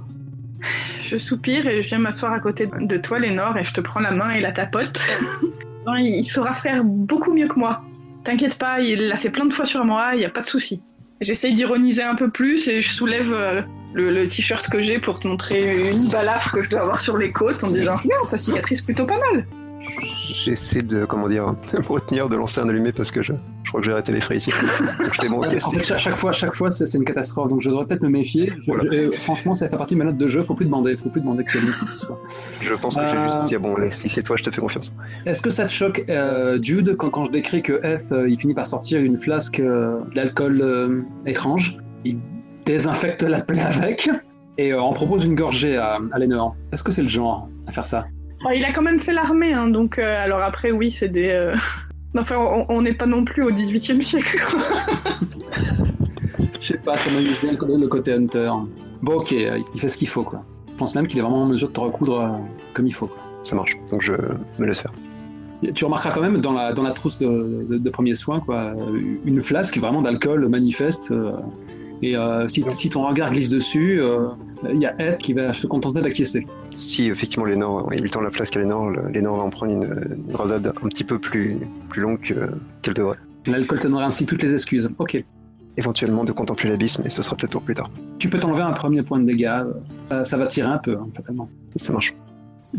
Je 1.02 1.18
soupire 1.18 1.66
et 1.68 1.82
je 1.84 1.90
viens 1.90 2.00
m'asseoir 2.00 2.32
à 2.32 2.40
côté 2.40 2.70
de 2.80 2.98
toi, 2.98 3.18
Lénore, 3.20 3.58
et 3.58 3.64
je 3.66 3.74
te 3.74 3.82
prends 3.82 4.00
la 4.00 4.12
main 4.12 4.30
et 4.30 4.42
la 4.42 4.52
tapote. 4.52 5.00
Non, 5.90 5.96
il 5.96 6.24
saura 6.26 6.54
faire 6.54 6.84
beaucoup 6.84 7.34
mieux 7.34 7.48
que 7.48 7.58
moi. 7.58 7.82
T'inquiète 8.24 8.58
pas, 8.60 8.80
il 8.80 9.08
l'a 9.08 9.18
fait 9.18 9.30
plein 9.30 9.46
de 9.46 9.54
fois 9.54 9.66
sur 9.66 9.84
moi, 9.86 10.12
il 10.14 10.22
y 10.22 10.26
a 10.26 10.30
pas 10.30 10.42
de 10.42 10.46
souci. 10.46 10.82
J'essaye 11.20 11.54
d'ironiser 11.56 12.04
un 12.04 12.16
peu 12.16 12.30
plus 12.30 12.68
et 12.68 12.82
je 12.82 12.94
soulève 12.94 13.34
euh, 13.34 13.62
le, 13.94 14.28
t-shirt 14.28 14.70
que 14.70 14.82
j'ai 14.84 15.00
pour 15.00 15.20
te 15.20 15.28
montrer 15.28 15.90
une 15.92 16.08
balafre 16.10 16.52
que 16.52 16.62
je 16.62 16.70
dois 16.70 16.82
avoir 16.82 17.02
sur 17.02 17.18
les 17.18 17.32
côtes 17.32 17.64
en 17.64 17.72
disant 17.72 17.98
Regarde, 17.98 18.28
sa 18.28 18.38
cicatrice 18.38 18.82
plutôt 18.82 19.06
pas 19.06 19.18
mal. 19.18 19.46
J'essaie 20.46 20.82
de, 20.82 21.06
comment 21.06 21.28
dire, 21.28 21.54
me 21.74 21.88
retenir 21.88 22.30
de 22.30 22.36
lancer 22.36 22.60
un 22.62 22.70
allumé 22.70 22.92
parce 22.92 23.12
que 23.12 23.22
je, 23.22 23.34
je 23.64 23.70
crois 23.70 23.82
que 23.82 23.86
j'ai 23.86 23.92
arrêté 23.92 24.12
les 24.12 24.22
frais 24.22 24.38
ici. 24.38 24.52
Donc 25.00 25.14
je 25.14 25.28
bon, 25.28 25.38
ok, 25.40 25.48
en 25.66 25.72
fait, 25.72 25.94
à 25.94 25.98
chaque 25.98 26.16
fois, 26.16 26.30
à 26.30 26.34
chaque 26.34 26.54
fois, 26.54 26.70
c'est 26.70 26.92
une 26.98 27.04
catastrophe. 27.06 27.50
Donc, 27.50 27.62
je 27.62 27.70
devrais 27.70 27.86
peut-être 27.86 28.04
me 28.04 28.10
méfier. 28.10 28.48
Je- 28.62 28.72
Voilà. 28.72 28.84
je- 28.92 28.98
euh, 28.98 29.12
franchement, 29.12 29.54
ça 29.56 29.70
fait 29.70 29.78
partie 29.78 29.94
de 29.96 30.00
ma 30.00 30.06
note 30.06 30.18
de 30.18 30.28
jeu. 30.28 30.42
Faut 30.44 30.56
plus 30.56 30.66
demander. 30.66 30.96
Faut 30.98 31.10
plus 31.10 31.22
demander 31.22 31.44
que 31.44 31.52
tu 31.52 31.60
je 32.62 32.74
pense 32.76 32.96
que 32.96 33.02
je 33.06 33.12
vais 33.12 33.18
Euh, 33.18 33.32
juste 33.32 33.44
dire 33.46 33.60
bon, 33.60 33.76
allez, 33.76 33.92
si 33.92 34.10
c'est 34.10 34.24
toi, 34.24 34.36
je 34.36 34.44
te 34.44 34.52
fais 34.52 34.62
confiance. 34.62 34.94
Est-ce 35.26 35.42
que 35.42 35.50
ça 35.50 35.66
te 35.66 35.72
choque, 35.72 36.04
euh, 36.10 36.60
Jude, 36.62 36.96
quand, 36.98 37.10
quand 37.10 37.26
je 37.26 37.32
décris 37.32 37.62
que 37.62 37.80
F, 37.98 38.12
euh, 38.12 38.30
il 38.30 38.38
finit 38.40 38.54
par 38.54 38.66
sortir 38.66 39.00
une 39.02 39.18
flasque 39.18 39.60
euh, 39.60 40.00
d'alcool 40.16 40.62
euh, 40.62 41.02
étrange, 41.26 41.78
il 42.06 42.18
désinfecte 42.66 43.24
la 43.24 43.42
plaie 43.42 43.62
avec 43.62 44.10
et 44.58 44.74
euh, 44.74 44.82
en 44.82 44.94
propose 44.94 45.26
une 45.26 45.36
gorgée 45.36 45.78
à, 45.78 45.96
à. 46.12 46.20
Est-ce 46.72 46.84
que 46.84 46.92
c'est 46.92 47.02
le 47.04 47.10
genre 47.10 47.50
à 47.68 47.72
faire 47.72 47.86
ça? 47.86 48.06
Oh, 48.46 48.50
il 48.56 48.64
a 48.64 48.72
quand 48.72 48.82
même 48.82 49.00
fait 49.00 49.14
l'armée, 49.14 49.54
hein, 49.54 49.68
donc 49.68 50.00
euh, 50.00 50.24
alors 50.24 50.42
après, 50.42 50.72
oui, 50.72 50.92
c'est 50.92 51.10
des. 51.10 51.30
euh, 51.30 51.56
Enfin, 52.18 52.38
on- 52.70 52.82
n'est 52.82 52.94
pas 52.96 53.06
non 53.06 53.24
plus 53.24 53.44
au 53.44 53.52
18 53.52 53.92
e 53.92 54.02
siècle. 54.02 54.40
quoi. 54.50 54.60
Je 56.60 56.68
sais 56.68 56.78
pas, 56.78 56.98
ça 56.98 57.12
m'amuse 57.12 57.40
bien 57.42 57.52
le, 57.52 57.78
le 57.78 57.88
côté 57.88 58.14
Hunter. 58.14 58.52
Bon, 59.02 59.14
ok, 59.18 59.32
euh, 59.34 59.60
il 59.76 59.80
fait 59.80 59.88
ce 59.88 59.96
qu'il 59.98 60.08
faut, 60.08 60.24
quoi. 60.24 60.44
Je 60.72 60.74
pense 60.76 60.96
même 60.96 61.08
qu'il 61.08 61.20
est 61.20 61.22
vraiment 61.22 61.44
en 61.44 61.46
mesure 61.46 61.68
de 61.70 61.74
te 61.74 61.80
recoudre 61.80 62.20
euh, 62.22 62.28
comme 62.74 62.88
il 62.88 62.94
faut, 62.94 63.08
quoi. 63.08 63.18
Ça 63.44 63.56
marche. 63.56 63.78
Donc 63.92 64.02
je 64.02 64.14
me 64.58 64.66
laisse 64.66 64.80
faire. 64.82 64.92
Et 65.62 65.72
Tu 65.72 65.86
remarqueras 65.86 66.12
quand 66.14 66.22
même 66.22 66.40
dans 66.42 66.54
la, 66.54 66.74
dans 66.74 66.84
la 66.84 66.92
trousse 66.92 67.18
de, 67.20 67.66
de, 67.70 67.78
de 67.78 67.90
premiers 67.90 68.16
soins 68.16 68.40
quoi, 68.40 68.74
une 69.26 69.42
flasque 69.42 69.78
vraiment 69.78 70.02
d'alcool 70.02 70.48
manifeste. 70.48 71.12
euh, 71.12 71.34
et 72.02 72.16
euh, 72.16 72.48
si, 72.48 72.64
si 72.70 72.90
ton 72.90 73.06
regard 73.08 73.32
glisse 73.32 73.50
dessus, 73.50 74.02
euh, 74.02 74.28
il 74.72 74.80
y 74.80 74.86
a 74.86 74.96
Ed 75.00 75.18
qui 75.18 75.34
va 75.34 75.54
se 75.54 75.68
contenter 75.68 76.02
d'acquiescer. 76.02 76.48
Si 76.80 77.08
effectivement 77.10 77.46
Lénore, 77.46 77.90
il 77.94 78.02
lui 78.02 78.10
tend 78.10 78.22
la 78.22 78.32
flasque 78.32 78.56
à 78.56 78.60
Lénore, 78.60 78.90
le- 78.90 79.10
Lénore 79.10 79.38
va 79.38 79.44
en 79.44 79.50
prendre 79.50 79.72
une, 79.74 80.24
une 80.28 80.36
rasade 80.36 80.68
un 80.68 80.88
petit 80.88 81.04
peu 81.04 81.20
plus, 81.20 81.58
plus 81.90 82.02
longue 82.02 82.20
que- 82.20 82.50
qu'elle 82.82 82.94
devrait. 82.94 83.18
L'alcool 83.46 83.80
te 83.80 83.84
donnera 83.88 84.06
ainsi 84.06 84.26
toutes 84.26 84.42
les 84.42 84.54
excuses. 84.54 84.90
Ok. 84.98 85.24
Éventuellement 85.78 86.24
de 86.24 86.32
contempler 86.32 86.70
l'abysse, 86.70 87.00
mais 87.00 87.10
ce 87.10 87.22
sera 87.22 87.36
peut-être 87.36 87.52
pour 87.52 87.62
plus 87.62 87.76
tard. 87.76 87.90
Tu 88.18 88.30
peux 88.30 88.40
t'enlever 88.40 88.62
un 88.64 88.72
premier 88.74 89.02
point 89.02 89.20
de 89.20 89.26
dégâts. 89.26 89.46
euh, 89.48 89.74
Ça, 90.04 90.26
ça 90.26 90.36
va 90.38 90.48
tirer 90.48 90.68
un 90.70 90.78
peu, 90.78 90.94
hein, 91.00 91.08
fatalement. 91.16 91.50
Ça 91.76 91.94
marche. 91.94 92.14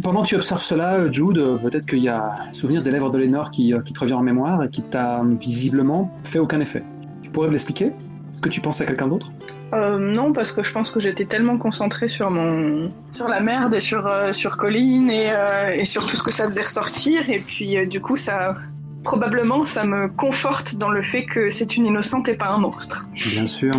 Pendant 0.02 0.22
que 0.22 0.28
tu 0.28 0.34
observes 0.36 0.62
cela, 0.62 1.10
Jude, 1.10 1.38
euh, 1.38 1.56
peut-être 1.56 1.86
qu'il 1.86 1.98
y 2.00 2.08
a 2.08 2.34
un 2.48 2.52
souvenir 2.52 2.82
des 2.82 2.90
lèvres 2.90 3.10
de 3.10 3.18
Lénore 3.18 3.50
qui, 3.50 3.72
euh, 3.74 3.80
qui 3.80 3.92
te 3.92 4.00
revient 4.00 4.12
en 4.14 4.22
mémoire 4.22 4.62
et 4.62 4.68
qui 4.68 4.82
t'a 4.82 5.20
euh, 5.20 5.34
visiblement 5.34 6.12
fait 6.24 6.38
aucun 6.38 6.60
effet. 6.60 6.84
Tu 7.22 7.30
pourrais 7.30 7.48
me 7.48 7.52
l'expliquer? 7.52 7.86
Est-ce 8.32 8.40
que 8.40 8.48
tu 8.50 8.60
penses 8.60 8.80
à 8.80 8.86
quelqu'un 8.86 9.08
d'autre? 9.08 9.32
Euh, 9.72 9.98
non, 9.98 10.32
parce 10.32 10.52
que 10.52 10.62
je 10.62 10.72
pense 10.72 10.90
que 10.90 11.00
j'étais 11.00 11.24
tellement 11.26 11.56
concentrée 11.56 12.08
sur 12.08 12.30
mon, 12.30 12.90
sur 13.10 13.28
la 13.28 13.40
merde 13.40 13.74
et 13.74 13.80
sur 13.80 14.06
euh, 14.06 14.32
sur 14.32 14.56
Colline 14.56 15.10
et, 15.10 15.30
euh, 15.30 15.70
et 15.70 15.84
sur 15.84 16.06
tout 16.06 16.16
ce 16.16 16.22
que 16.22 16.32
ça 16.32 16.46
faisait 16.46 16.62
ressortir. 16.62 17.30
Et 17.30 17.38
puis 17.38 17.76
euh, 17.76 17.86
du 17.86 18.00
coup, 18.00 18.16
ça 18.16 18.56
probablement 19.04 19.64
ça 19.64 19.84
me 19.84 20.08
conforte 20.08 20.74
dans 20.76 20.90
le 20.90 21.02
fait 21.02 21.24
que 21.24 21.50
c'est 21.50 21.76
une 21.76 21.86
innocente 21.86 22.28
et 22.28 22.34
pas 22.34 22.48
un 22.48 22.58
monstre. 22.58 23.06
Bien 23.14 23.46
sûr. 23.46 23.72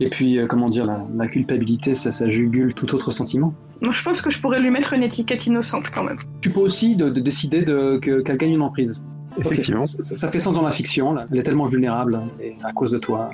Et 0.00 0.08
puis, 0.08 0.38
euh, 0.38 0.46
comment 0.46 0.68
dire, 0.68 0.86
la, 0.86 1.04
la 1.16 1.28
culpabilité, 1.28 1.94
ça, 1.94 2.10
ça 2.10 2.28
jugule 2.28 2.74
tout 2.74 2.94
autre 2.94 3.10
sentiment. 3.10 3.54
Moi, 3.80 3.92
je 3.92 4.02
pense 4.02 4.22
que 4.22 4.30
je 4.30 4.40
pourrais 4.40 4.60
lui 4.60 4.70
mettre 4.70 4.92
une 4.92 5.02
étiquette 5.02 5.46
innocente 5.46 5.90
quand 5.94 6.02
même. 6.02 6.16
Tu 6.40 6.50
peux 6.50 6.60
aussi 6.60 6.96
de, 6.96 7.10
de 7.10 7.20
décider 7.20 7.62
de, 7.62 7.98
que, 8.00 8.20
qu'elle 8.22 8.36
gagne 8.36 8.54
une 8.54 8.62
emprise. 8.62 9.04
Effectivement. 9.38 9.86
Ça, 9.86 10.16
ça 10.16 10.28
fait 10.28 10.38
sens 10.38 10.54
dans 10.54 10.62
la 10.62 10.70
fiction, 10.70 11.12
là. 11.12 11.26
elle 11.30 11.38
est 11.38 11.42
tellement 11.42 11.66
vulnérable 11.66 12.20
et 12.40 12.54
à 12.62 12.72
cause 12.72 12.92
de 12.92 12.98
toi. 12.98 13.30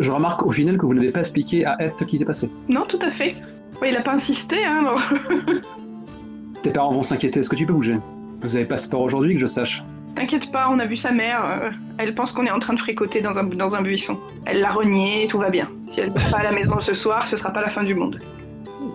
Je 0.00 0.10
remarque 0.10 0.44
au 0.44 0.50
final 0.50 0.76
que 0.78 0.86
vous 0.86 0.94
n'avez 0.94 1.10
pas 1.12 1.20
expliqué 1.20 1.64
à 1.64 1.76
Eth 1.80 1.94
ce 1.98 2.04
qui 2.04 2.18
s'est 2.18 2.24
passé. 2.24 2.50
Non, 2.68 2.84
tout 2.88 2.98
à 3.02 3.10
fait. 3.10 3.34
Ouais, 3.80 3.90
il 3.90 3.96
a 3.96 4.02
pas 4.02 4.14
insisté, 4.14 4.64
hein. 4.64 4.96
Tes 6.62 6.70
parents 6.70 6.92
vont 6.92 7.02
s'inquiéter, 7.02 7.40
est-ce 7.40 7.48
que 7.48 7.56
tu 7.56 7.66
peux 7.66 7.72
bouger? 7.72 7.98
Vous 8.40 8.56
avez 8.56 8.64
pas 8.64 8.76
sport 8.76 9.00
aujourd'hui 9.02 9.34
que 9.34 9.40
je 9.40 9.46
sache 9.46 9.84
T'inquiète 10.16 10.50
pas, 10.50 10.68
on 10.70 10.78
a 10.80 10.86
vu 10.86 10.96
sa 10.96 11.12
mère. 11.12 11.44
euh, 11.44 11.70
elle 11.98 12.14
pense 12.14 12.32
qu'on 12.32 12.44
est 12.44 12.50
en 12.50 12.58
train 12.58 12.74
de 12.74 12.80
fricoter 12.80 13.20
dans 13.20 13.38
un, 13.38 13.44
dans 13.44 13.76
un 13.76 13.82
buisson. 13.82 14.18
Elle 14.46 14.60
l'a 14.60 14.70
renié, 14.70 15.28
tout 15.28 15.38
va 15.38 15.50
bien. 15.50 15.68
Si 15.92 16.00
elle 16.00 16.08
n'est 16.12 16.30
pas 16.30 16.38
à 16.38 16.42
la 16.42 16.50
maison 16.52 16.80
ce 16.80 16.94
soir, 16.94 17.28
ce 17.28 17.36
sera 17.36 17.52
pas 17.52 17.60
la 17.62 17.70
fin 17.70 17.84
du 17.84 17.94
monde. 17.94 18.18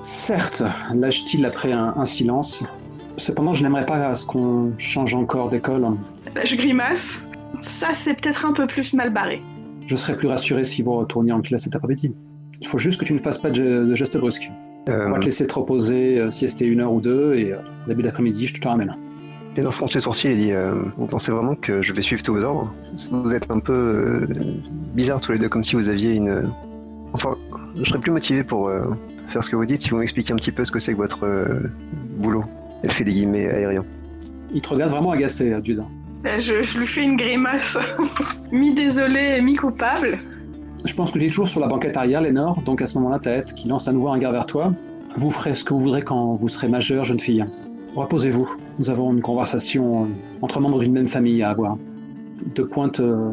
Certes, 0.02 0.64
lâche-t-il 0.94 1.46
après 1.46 1.72
un, 1.72 1.94
un 1.96 2.06
silence? 2.06 2.66
Cependant, 3.16 3.54
je 3.54 3.64
n'aimerais 3.64 3.86
pas 3.86 3.96
à 4.08 4.16
ce 4.16 4.26
qu'on 4.26 4.74
change 4.78 5.16
encore 5.16 5.48
d'école. 5.50 5.86
Là, 6.36 6.44
je 6.44 6.56
grimace. 6.56 7.26
ça 7.62 7.90
c'est 7.96 8.16
peut-être 8.20 8.46
un 8.46 8.54
peu 8.54 8.68
plus 8.68 8.92
mal 8.94 9.12
barré. 9.14 9.42
Je 9.88 9.96
serais 9.96 10.16
plus 10.18 10.28
rassuré 10.28 10.64
si 10.64 10.82
vous 10.82 10.94
retourniez 10.94 11.32
en 11.32 11.42
classe 11.42 11.64
cet 11.64 11.76
après-midi. 11.76 12.14
Il 12.62 12.68
faut 12.68 12.78
juste 12.78 13.00
que 13.00 13.06
tu 13.06 13.14
ne 13.14 13.18
fasses 13.20 13.38
pas 13.38 13.50
de, 13.50 13.56
ge- 13.56 13.90
de 13.90 13.96
gestes 13.96 14.18
brusques. 14.18 14.50
Euh, 14.90 15.08
On 15.08 15.12
va 15.12 15.20
te 15.20 15.26
laisser 15.26 15.46
te 15.48 15.54
reposer, 15.54 16.20
euh, 16.20 16.32
siester 16.32 16.66
une 16.68 16.80
heure 16.82 16.94
ou 16.94 17.02
deux, 17.02 17.36
et 17.36 17.52
euh, 17.54 17.58
début 17.88 18.04
d'après-midi, 18.04 18.48
je 18.48 18.60
te 18.60 18.68
ramène. 18.68 18.96
Lénore 19.56 19.74
fronce 19.74 19.94
les 19.96 20.02
sourcils 20.02 20.28
et 20.30 20.34
dit 20.36 20.52
euh, 20.52 20.74
Vous 20.98 21.06
pensez 21.06 21.32
vraiment 21.32 21.56
que 21.56 21.82
je 21.82 21.94
vais 21.94 22.02
suivre 22.02 22.24
tous 22.24 22.34
vos 22.34 22.44
ordres? 22.44 22.74
Vous 23.12 23.34
êtes 23.36 23.50
un 23.52 23.60
peu 23.60 23.74
euh, 23.74 24.28
bizarres 24.96 25.22
tous 25.22 25.32
les 25.34 25.40
deux, 25.40 25.50
comme 25.50 25.64
si 25.64 25.76
vous 25.76 25.90
aviez 25.90 26.16
une. 26.16 26.52
Enfin, 27.14 27.36
je 27.76 27.84
serais 27.88 28.00
plus 28.00 28.12
motivé 28.12 28.44
pour 28.44 28.68
euh, 28.70 28.94
faire 29.30 29.44
ce 29.44 29.50
que 29.50 29.56
vous 29.56 29.66
dites 29.66 29.82
si 29.82 29.90
vous 29.92 29.98
m'expliquiez 29.98 30.34
un 30.34 30.38
petit 30.38 30.52
peu 30.52 30.66
ce 30.66 30.72
que 30.72 30.80
c'est 30.80 30.94
que 30.94 30.98
votre 30.98 31.24
euh, 31.26 31.68
boulot. 32.18 32.44
Elle 32.82 32.92
fait 32.92 33.04
des 33.04 33.12
guillemets 33.12 33.48
aériens. 33.48 33.86
Il 34.54 34.62
te 34.62 34.70
regarde 34.70 34.92
vraiment 34.92 35.12
agacé, 35.12 35.52
euh, 35.54 35.62
Ben, 36.24 36.40
Je, 36.40 36.62
je 36.62 36.80
lui 36.80 36.88
fais 36.88 37.04
une 37.04 37.18
grimace, 37.18 37.78
mi-désolée, 38.52 39.42
mi-coupable. 39.42 40.20
Je 40.86 40.94
pense 40.96 41.12
que 41.12 41.20
tu 41.20 41.26
es 41.26 41.30
toujours 41.30 41.48
sur 41.48 41.60
la 41.60 41.68
banquette 41.68 41.98
arrière, 41.98 42.22
Lénore, 42.22 42.62
donc 42.62 42.82
à 42.82 42.86
ce 42.86 42.98
moment-là, 42.98 43.20
ta 43.20 43.42
tête 43.42 43.54
qui 43.54 43.68
lance 43.68 43.88
à 43.88 43.92
nouveau 43.94 44.10
un 44.10 44.14
regard 44.14 44.32
vers 44.32 44.46
toi. 44.46 44.74
Vous 45.18 45.30
ferez 45.30 45.54
ce 45.54 45.64
que 45.64 45.74
vous 45.74 45.80
voudrez 45.80 46.02
quand 46.02 46.34
vous 46.34 46.48
serez 46.50 46.68
majeur, 46.68 47.04
jeune 47.04 47.20
fille. 47.20 47.46
Reposez-vous. 47.96 48.50
Nous 48.80 48.90
avons 48.90 49.12
une 49.14 49.22
conversation 49.22 50.06
euh, 50.06 50.08
entre 50.42 50.60
membres 50.60 50.80
d'une 50.80 50.94
même 50.94 51.08
famille 51.08 51.44
à 51.44 51.50
avoir. 51.52 51.78
Te 52.56 52.62
pointe 52.64 53.00
euh, 53.00 53.30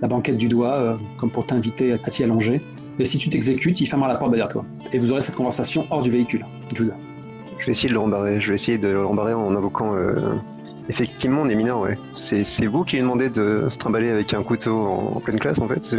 la 0.00 0.06
banquette 0.08 0.36
du 0.36 0.48
doigt, 0.48 0.74
euh, 0.74 0.94
comme 1.18 1.30
pour 1.30 1.46
t'inviter 1.46 1.92
à 1.92 1.98
t'y 1.98 2.22
allonger. 2.22 2.60
Et 2.98 3.04
si 3.04 3.18
tu 3.18 3.28
t'exécutes, 3.28 3.80
il 3.80 3.86
fermera 3.86 4.08
la 4.08 4.16
porte 4.16 4.30
derrière 4.30 4.48
toi. 4.48 4.64
Et 4.92 4.98
vous 4.98 5.10
aurez 5.10 5.22
cette 5.22 5.34
conversation 5.34 5.86
hors 5.90 6.02
du 6.02 6.10
véhicule, 6.10 6.46
Jude. 6.74 6.92
Je 7.58 7.66
vais 7.66 7.72
essayer 7.72 7.88
de 7.88 7.94
le 7.94 8.00
rembarrer. 8.00 8.40
Je 8.40 8.48
vais 8.50 8.54
essayer 8.54 8.78
de 8.78 8.88
le 8.88 9.04
rembarrer 9.04 9.34
en 9.34 9.54
invoquant. 9.54 9.94
euh, 9.96 10.34
Effectivement, 10.88 11.42
on 11.42 11.48
est 11.48 11.54
mineur, 11.54 11.80
ouais. 11.80 11.98
C'est 12.14 12.44
c'est 12.44 12.66
vous 12.66 12.84
qui 12.84 12.96
lui 12.96 13.02
demandez 13.02 13.30
de 13.30 13.66
se 13.68 13.78
trimballer 13.78 14.10
avec 14.10 14.32
un 14.34 14.42
couteau 14.42 14.76
en, 14.86 15.16
en 15.16 15.20
pleine 15.20 15.38
classe, 15.38 15.58
en 15.58 15.68
fait 15.68 15.96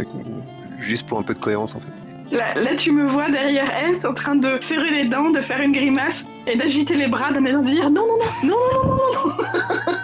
Juste 0.78 1.06
pour 1.08 1.18
un 1.18 1.22
peu 1.22 1.34
de 1.34 1.38
cohérence, 1.40 1.74
en 1.74 1.80
fait. 1.80 2.36
Là, 2.36 2.54
là, 2.54 2.76
tu 2.76 2.92
me 2.92 3.06
vois 3.06 3.30
derrière 3.30 3.70
elle, 3.74 4.06
en 4.06 4.12
train 4.12 4.36
de 4.36 4.58
serrer 4.60 4.90
les 4.90 5.08
dents, 5.08 5.30
de 5.30 5.40
faire 5.40 5.60
une 5.62 5.72
grimace 5.72 6.26
et 6.46 6.56
d'agiter 6.56 6.94
les 6.94 7.08
bras 7.08 7.32
d'un 7.32 7.40
de 7.40 7.66
dire 7.66 7.90
non, 7.90 8.02
non, 8.06 8.18
non, 8.44 8.48
non, 8.48 8.56
non, 8.74 8.96
non, 8.96 8.96
non, 8.96 9.36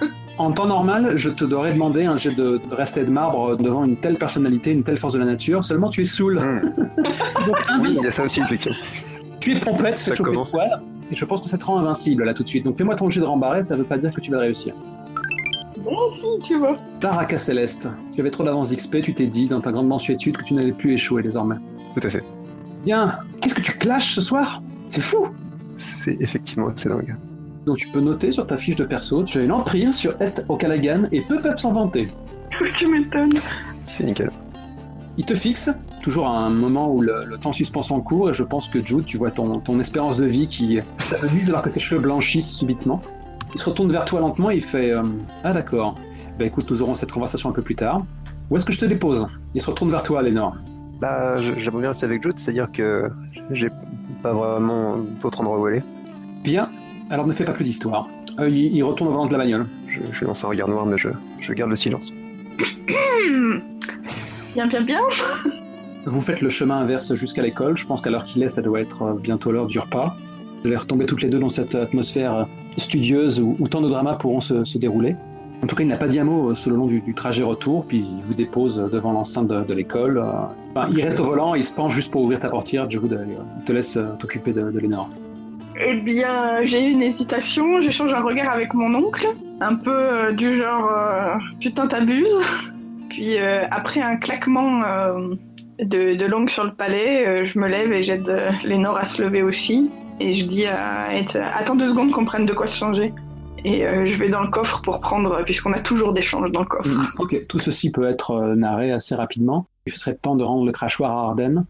non. 0.03 0.09
En 0.37 0.51
temps 0.51 0.67
normal, 0.67 1.13
je 1.15 1.31
te 1.31 1.45
devrais 1.45 1.75
demander 1.75 2.07
un 2.07 2.17
jet 2.17 2.35
de, 2.35 2.61
de 2.69 2.75
rester 2.75 3.05
de 3.05 3.11
marbre 3.11 3.57
devant 3.57 3.85
une 3.85 3.97
telle 3.97 4.17
personnalité, 4.17 4.73
une 4.73 4.83
telle 4.83 4.99
force 4.99 5.13
de 5.15 5.21
la 5.21 5.27
nature. 5.27 5.63
Seulement, 5.63 5.91
tu 5.91 6.01
es 6.01 6.05
saoul. 6.05 6.41
Hmm. 6.41 6.75
Donc, 7.47 7.57
Oui, 7.81 7.95
il 7.97 8.03
y 8.03 8.07
a 8.09 8.11
ça 8.11 8.25
aussi, 8.25 8.41
effectivement. 8.41 8.77
Tu 9.39 9.53
es 9.53 9.61
pompette, 9.61 9.99
Ça 9.99 10.11
fais 10.11 10.17
chauffer 10.17 10.31
le 10.31 10.35
commence. 10.35 10.51
poil, 10.51 10.81
et 11.15 11.17
je 11.17 11.25
pense 11.25 11.41
que 11.41 11.49
ça 11.49 11.59
te 11.59 11.65
rend 11.65 11.79
invincible 11.79 12.25
là 12.25 12.35
tout 12.35 12.43
de 12.43 12.49
suite. 12.49 12.65
Donc 12.65 12.77
fais-moi 12.77 12.97
ton 12.97 13.09
jet 13.09 13.21
de 13.21 13.25
rembarrer, 13.25 13.63
ça 13.63 13.77
veut 13.77 13.85
pas 13.85 13.99
dire 13.99 14.13
que 14.13 14.21
tu 14.21 14.33
vas 14.33 14.41
réussir. 14.41 14.75
Si, 15.77 16.43
tu 16.43 16.59
vois. 16.59 16.77
Taraka 17.01 17.39
Céleste, 17.39 17.89
tu 18.15 18.21
avais 18.21 18.31
trop 18.31 18.43
d'avance 18.43 18.71
d'XP, 18.71 19.03
tu 19.03 19.15
t'es 19.15 19.29
dit 19.29 19.47
dans 19.47 19.61
ta 19.61 19.71
grande 19.71 19.87
mansuétude 19.87 20.37
que 20.37 20.43
tu 20.43 20.55
n'allais 20.55 20.73
plus 20.73 20.95
échouer 20.95 21.23
désormais. 21.23 21.57
Tout 21.95 22.05
à 22.05 22.11
fait. 22.11 22.25
Bien, 22.85 23.19
qu'est-ce 23.41 23.55
que 23.55 23.61
tu 23.61 23.73
clashes 23.73 24.15
ce 24.15 24.23
soir? 24.23 24.61
C'est 24.89 25.03
fou 25.03 25.29
C'est 25.79 26.21
effectivement 26.21 26.69
assez 26.69 26.89
dingue. 26.89 27.15
Donc 27.65 27.77
tu 27.77 27.89
peux 27.89 28.01
noter 28.01 28.33
sur 28.33 28.47
ta 28.47 28.57
fiche 28.57 28.77
de 28.77 28.85
perso, 28.85 29.23
tu 29.23 29.39
as 29.39 29.43
une 29.43 29.53
emprise 29.53 29.95
sur 29.95 30.21
Et 30.21 30.33
Okalagan 30.49 31.05
et 31.13 31.21
peu 31.21 31.41
peuvent 31.41 31.59
s'en 31.59 31.73
vanter. 31.73 32.09
tu 32.77 32.89
m'étonnes. 32.89 33.39
C'est 33.85 34.05
nickel. 34.05 34.33
Il 35.17 35.25
te 35.25 35.35
fixe, 35.35 35.71
toujours 36.05 36.27
à 36.27 36.39
un 36.39 36.51
moment 36.51 36.93
où 36.93 37.01
le, 37.01 37.25
le 37.25 37.39
temps 37.39 37.55
suspend 37.55 37.81
son 37.81 38.03
cours, 38.03 38.29
et 38.29 38.35
je 38.35 38.43
pense 38.45 38.69
que 38.69 38.85
Jude, 38.85 39.07
tu 39.07 39.17
vois 39.17 39.31
ton, 39.31 39.59
ton 39.61 39.81
espérance 39.81 40.19
de 40.19 40.27
vie 40.27 40.47
qui 40.47 40.79
s'amenuise 40.99 41.49
alors 41.49 41.63
que 41.63 41.71
tes 41.71 41.81
cheveux 41.81 42.01
blanchissent 42.01 42.55
subitement. 42.55 43.01
Il 43.55 43.61
se 43.61 43.71
retourne 43.71 43.91
vers 43.91 44.05
toi 44.05 44.21
lentement 44.21 44.51
et 44.51 44.57
il 44.57 44.63
fait 44.63 44.91
euh, 44.93 45.03
Ah 45.45 45.55
d'accord, 45.55 45.95
bah 46.39 46.45
écoute, 46.45 46.71
nous 46.71 46.83
aurons 46.83 46.93
cette 46.93 47.11
conversation 47.11 47.49
un 47.49 47.53
peu 47.53 47.63
plus 47.63 47.75
tard. 47.75 48.05
Où 48.51 48.57
est-ce 48.57 48.67
que 48.67 48.73
je 48.73 48.81
te 48.81 48.85
dépose? 48.85 49.27
Il 49.55 49.63
se 49.63 49.71
retourne 49.71 49.91
vers 49.91 50.03
toi, 50.03 50.21
Lénore. 50.23 50.57
Bah, 51.01 51.41
j'aimerais 51.41 51.81
bien 51.81 51.89
rester 51.89 52.05
avec 52.05 52.23
Jude, 52.23 52.39
c'est-à-dire 52.39 52.71
que 52.71 53.09
j'ai 53.51 53.71
pas 54.23 54.35
vraiment 54.35 54.99
d'autre 55.23 55.41
endroit 55.41 55.59
où 55.59 55.65
aller. 55.65 55.83
Bien, 56.43 56.69
alors 57.09 57.27
ne 57.27 57.33
fais 57.33 57.45
pas 57.45 57.53
plus 57.53 57.65
d'histoire. 57.65 58.09
Euh, 58.39 58.51
il, 58.51 58.77
il 58.77 58.83
retourne 58.83 59.09
au 59.09 59.13
volant 59.13 59.27
de 59.27 59.33
la 59.33 59.39
bagnole. 59.39 59.67
Je, 59.89 60.01
je 60.13 60.25
lance 60.27 60.45
un 60.45 60.49
regard 60.49 60.69
noir, 60.69 60.85
mais 60.85 60.99
je, 60.99 61.09
je 61.41 61.53
garde 61.55 61.71
le 61.71 61.77
silence. 61.77 62.13
Bien, 64.55 64.69
bien, 64.69 64.83
bien. 64.83 65.01
Vous 66.07 66.21
faites 66.21 66.41
le 66.41 66.51
chemin 66.51 66.77
inverse 66.77 67.15
jusqu'à 67.15 67.43
l'école. 67.43 67.77
Je 67.77 67.87
pense 67.87 68.01
qu'à 68.01 68.11
l'heure 68.11 68.25
qu'il 68.25 68.43
est, 68.43 68.49
ça 68.49 68.63
doit 68.63 68.81
être 68.81 69.03
euh, 69.03 69.15
bientôt 69.15 69.53
l'heure 69.53 69.67
du 69.67 69.79
repas. 69.79 70.17
Vous 70.63 70.69
allez 70.69 70.77
retomber 70.77 71.07
toutes 71.07 71.23
les 71.23 71.29
deux 71.29 71.39
dans 71.39 71.49
cette 71.49 71.75
atmosphère 71.75 72.35
euh, 72.35 72.45
studieuse 72.77 73.41
où, 73.41 73.57
tant 73.69 73.81
de 73.81 73.89
dramas 73.89 74.15
pourront 74.15 74.41
se, 74.41 74.79
dérouler. 74.79 75.17
En 75.63 75.67
tout 75.67 75.77
cas, 75.77 75.83
il 75.83 75.89
n'a 75.89 75.97
pas 75.97 76.09
dit 76.09 76.19
un 76.19 76.25
mot 76.25 76.51
euh, 76.51 76.55
sur 76.55 76.71
le 76.71 76.77
long 76.77 76.87
du, 76.87 77.15
trajet 77.15 77.43
retour, 77.43 77.87
puis 77.87 77.99
il 77.99 78.23
vous 78.23 78.35
dépose 78.35 78.79
euh, 78.79 78.89
devant 78.89 79.13
l'enceinte 79.13 79.49
de, 79.49 79.75
l'école. 79.75 80.19
euh. 80.19 80.87
Il 80.91 81.03
reste 81.03 81.21
au 81.21 81.25
volant, 81.25 81.55
il 81.55 81.65
se 81.65 81.73
penche 81.73 81.95
juste 81.95 82.11
pour 82.11 82.23
ouvrir 82.23 82.41
ta 82.41 82.49
portière. 82.49 82.91
Je 82.91 82.99
vous 82.99 83.09
laisse 83.69 83.97
euh, 83.97 84.15
t'occuper 84.19 84.53
de, 84.53 84.71
de 84.71 84.79
Lénore. 84.79 85.09
Eh 85.77 85.95
bien, 85.95 86.65
j'ai 86.65 86.81
une 86.81 87.03
hésitation, 87.03 87.81
j'échange 87.81 88.13
un 88.13 88.23
regard 88.23 88.53
avec 88.53 88.75
mon 88.75 88.95
oncle, 88.95 89.27
un 89.61 89.75
peu 89.75 89.91
euh, 89.91 90.33
du 90.33 90.59
genre 90.59 90.89
euh, 90.89 91.35
putain 91.61 91.89
t'abuses. 91.89 92.39
Puis 93.09 93.39
euh, 93.39 93.65
après 93.71 94.01
un 94.01 94.17
claquement 94.17 94.83
euh, 94.85 95.35
de, 95.81 96.17
de 96.17 96.27
langue 96.27 96.51
sur 96.51 96.65
le 96.65 96.75
palais, 96.75 97.27
euh, 97.27 97.47
je 97.47 97.59
me 97.59 97.69
lève 97.69 97.93
et 97.93 98.03
j'aide 98.03 98.29
euh, 98.29 98.51
Lénore 98.65 98.97
à 98.97 99.05
se 99.05 99.23
lever 99.23 99.43
aussi. 99.43 99.91
Et 100.21 100.35
je 100.35 100.47
dis 100.47 100.67
à 100.67 101.13
Ed, 101.17 101.37
attends 101.55 101.75
deux 101.75 101.89
secondes 101.89 102.13
qu'on 102.13 102.25
prenne 102.25 102.47
de 102.47 102.53
quoi 102.53 102.67
se 102.67 102.77
changer. 102.77 103.13
Et 103.65 103.85
euh, 103.85 104.07
je 104.07 104.19
vais 104.19 104.29
dans 104.29 104.43
le 104.43 104.51
coffre 104.51 104.83
pour 104.83 105.01
prendre, 105.01 105.43
puisqu'on 105.45 105.73
a 105.73 105.81
toujours 105.81 106.13
des 106.13 106.23
changes 106.23 106.53
dans 106.53 106.61
le 106.61 106.67
coffre. 106.67 106.89
Mm, 106.89 107.07
Ok, 107.19 107.47
tout 107.49 107.59
ceci 107.59 107.91
peut 107.91 108.05
être 108.07 108.55
narré 108.55 108.93
assez 108.93 109.15
rapidement. 109.15 109.67
Il 109.87 109.93
serait 109.93 110.15
temps 110.15 110.37
de 110.37 110.45
rendre 110.45 110.65
le 110.67 110.73
crachoir 110.73 111.11
à 111.11 111.23
Ardennes. 111.29 111.65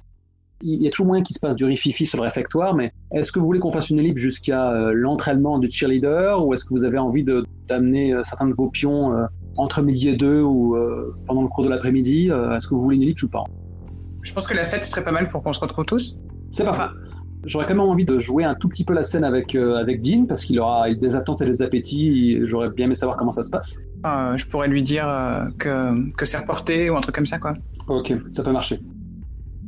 Il 0.62 0.82
y 0.82 0.86
a 0.86 0.90
toujours 0.90 1.06
moyen 1.06 1.22
qu'il 1.22 1.34
se 1.34 1.40
passe 1.40 1.56
du 1.56 1.64
rififi 1.64 2.06
sur 2.06 2.18
le 2.18 2.24
réfectoire, 2.24 2.74
mais 2.74 2.92
est-ce 3.12 3.32
que 3.32 3.38
vous 3.38 3.46
voulez 3.46 3.60
qu'on 3.60 3.72
fasse 3.72 3.90
une 3.90 3.98
ellipse 3.98 4.20
jusqu'à 4.20 4.72
l'entraînement 4.92 5.58
du 5.58 5.70
cheerleader, 5.70 6.46
ou 6.46 6.54
est-ce 6.54 6.64
que 6.64 6.70
vous 6.70 6.84
avez 6.84 6.96
envie 6.96 7.24
d'amener 7.68 8.14
certains 8.22 8.46
de 8.46 8.54
vos 8.54 8.70
pions 8.70 9.12
entre 9.56 9.82
midi 9.82 10.08
et 10.08 10.16
deux 10.16 10.40
ou 10.40 10.74
pendant 11.26 11.42
le 11.42 11.48
cours 11.48 11.64
de 11.64 11.68
l'après-midi 11.68 12.30
Est-ce 12.30 12.66
que 12.66 12.74
vous 12.74 12.80
voulez 12.80 12.96
une 12.96 13.02
ellipse 13.02 13.24
ou 13.24 13.28
pas? 13.30 13.44
Je 14.24 14.32
pense 14.32 14.46
que 14.48 14.54
la 14.54 14.64
fête 14.64 14.84
serait 14.84 15.04
pas 15.04 15.12
mal 15.12 15.28
pour 15.28 15.42
qu'on 15.42 15.52
se 15.52 15.60
retrouve 15.60 15.84
tous. 15.84 16.18
C'est 16.50 16.64
pas 16.64 16.72
faux. 16.72 16.94
J'aurais 17.44 17.66
quand 17.66 17.74
même 17.74 17.80
envie 17.80 18.06
de 18.06 18.18
jouer 18.18 18.42
un 18.44 18.54
tout 18.54 18.68
petit 18.70 18.84
peu 18.84 18.94
la 18.94 19.02
scène 19.02 19.22
avec, 19.22 19.54
euh, 19.54 19.76
avec 19.76 20.00
Dean, 20.00 20.24
parce 20.26 20.44
qu'il 20.44 20.58
aura 20.58 20.92
des 20.92 21.14
attentes 21.14 21.42
et 21.42 21.44
des 21.44 21.60
appétits. 21.60 22.40
J'aurais 22.46 22.70
bien 22.70 22.86
aimé 22.86 22.94
savoir 22.94 23.18
comment 23.18 23.32
ça 23.32 23.42
se 23.42 23.50
passe. 23.50 23.80
Enfin, 24.02 24.36
je 24.38 24.46
pourrais 24.46 24.66
lui 24.68 24.82
dire 24.82 25.06
euh, 25.06 25.44
que, 25.58 26.10
que 26.16 26.24
c'est 26.24 26.38
reporté 26.38 26.88
ou 26.88 26.96
un 26.96 27.02
truc 27.02 27.14
comme 27.14 27.26
ça, 27.26 27.38
quoi. 27.38 27.52
Ok, 27.86 28.14
ça 28.30 28.42
peut 28.42 28.52
marcher. 28.52 28.80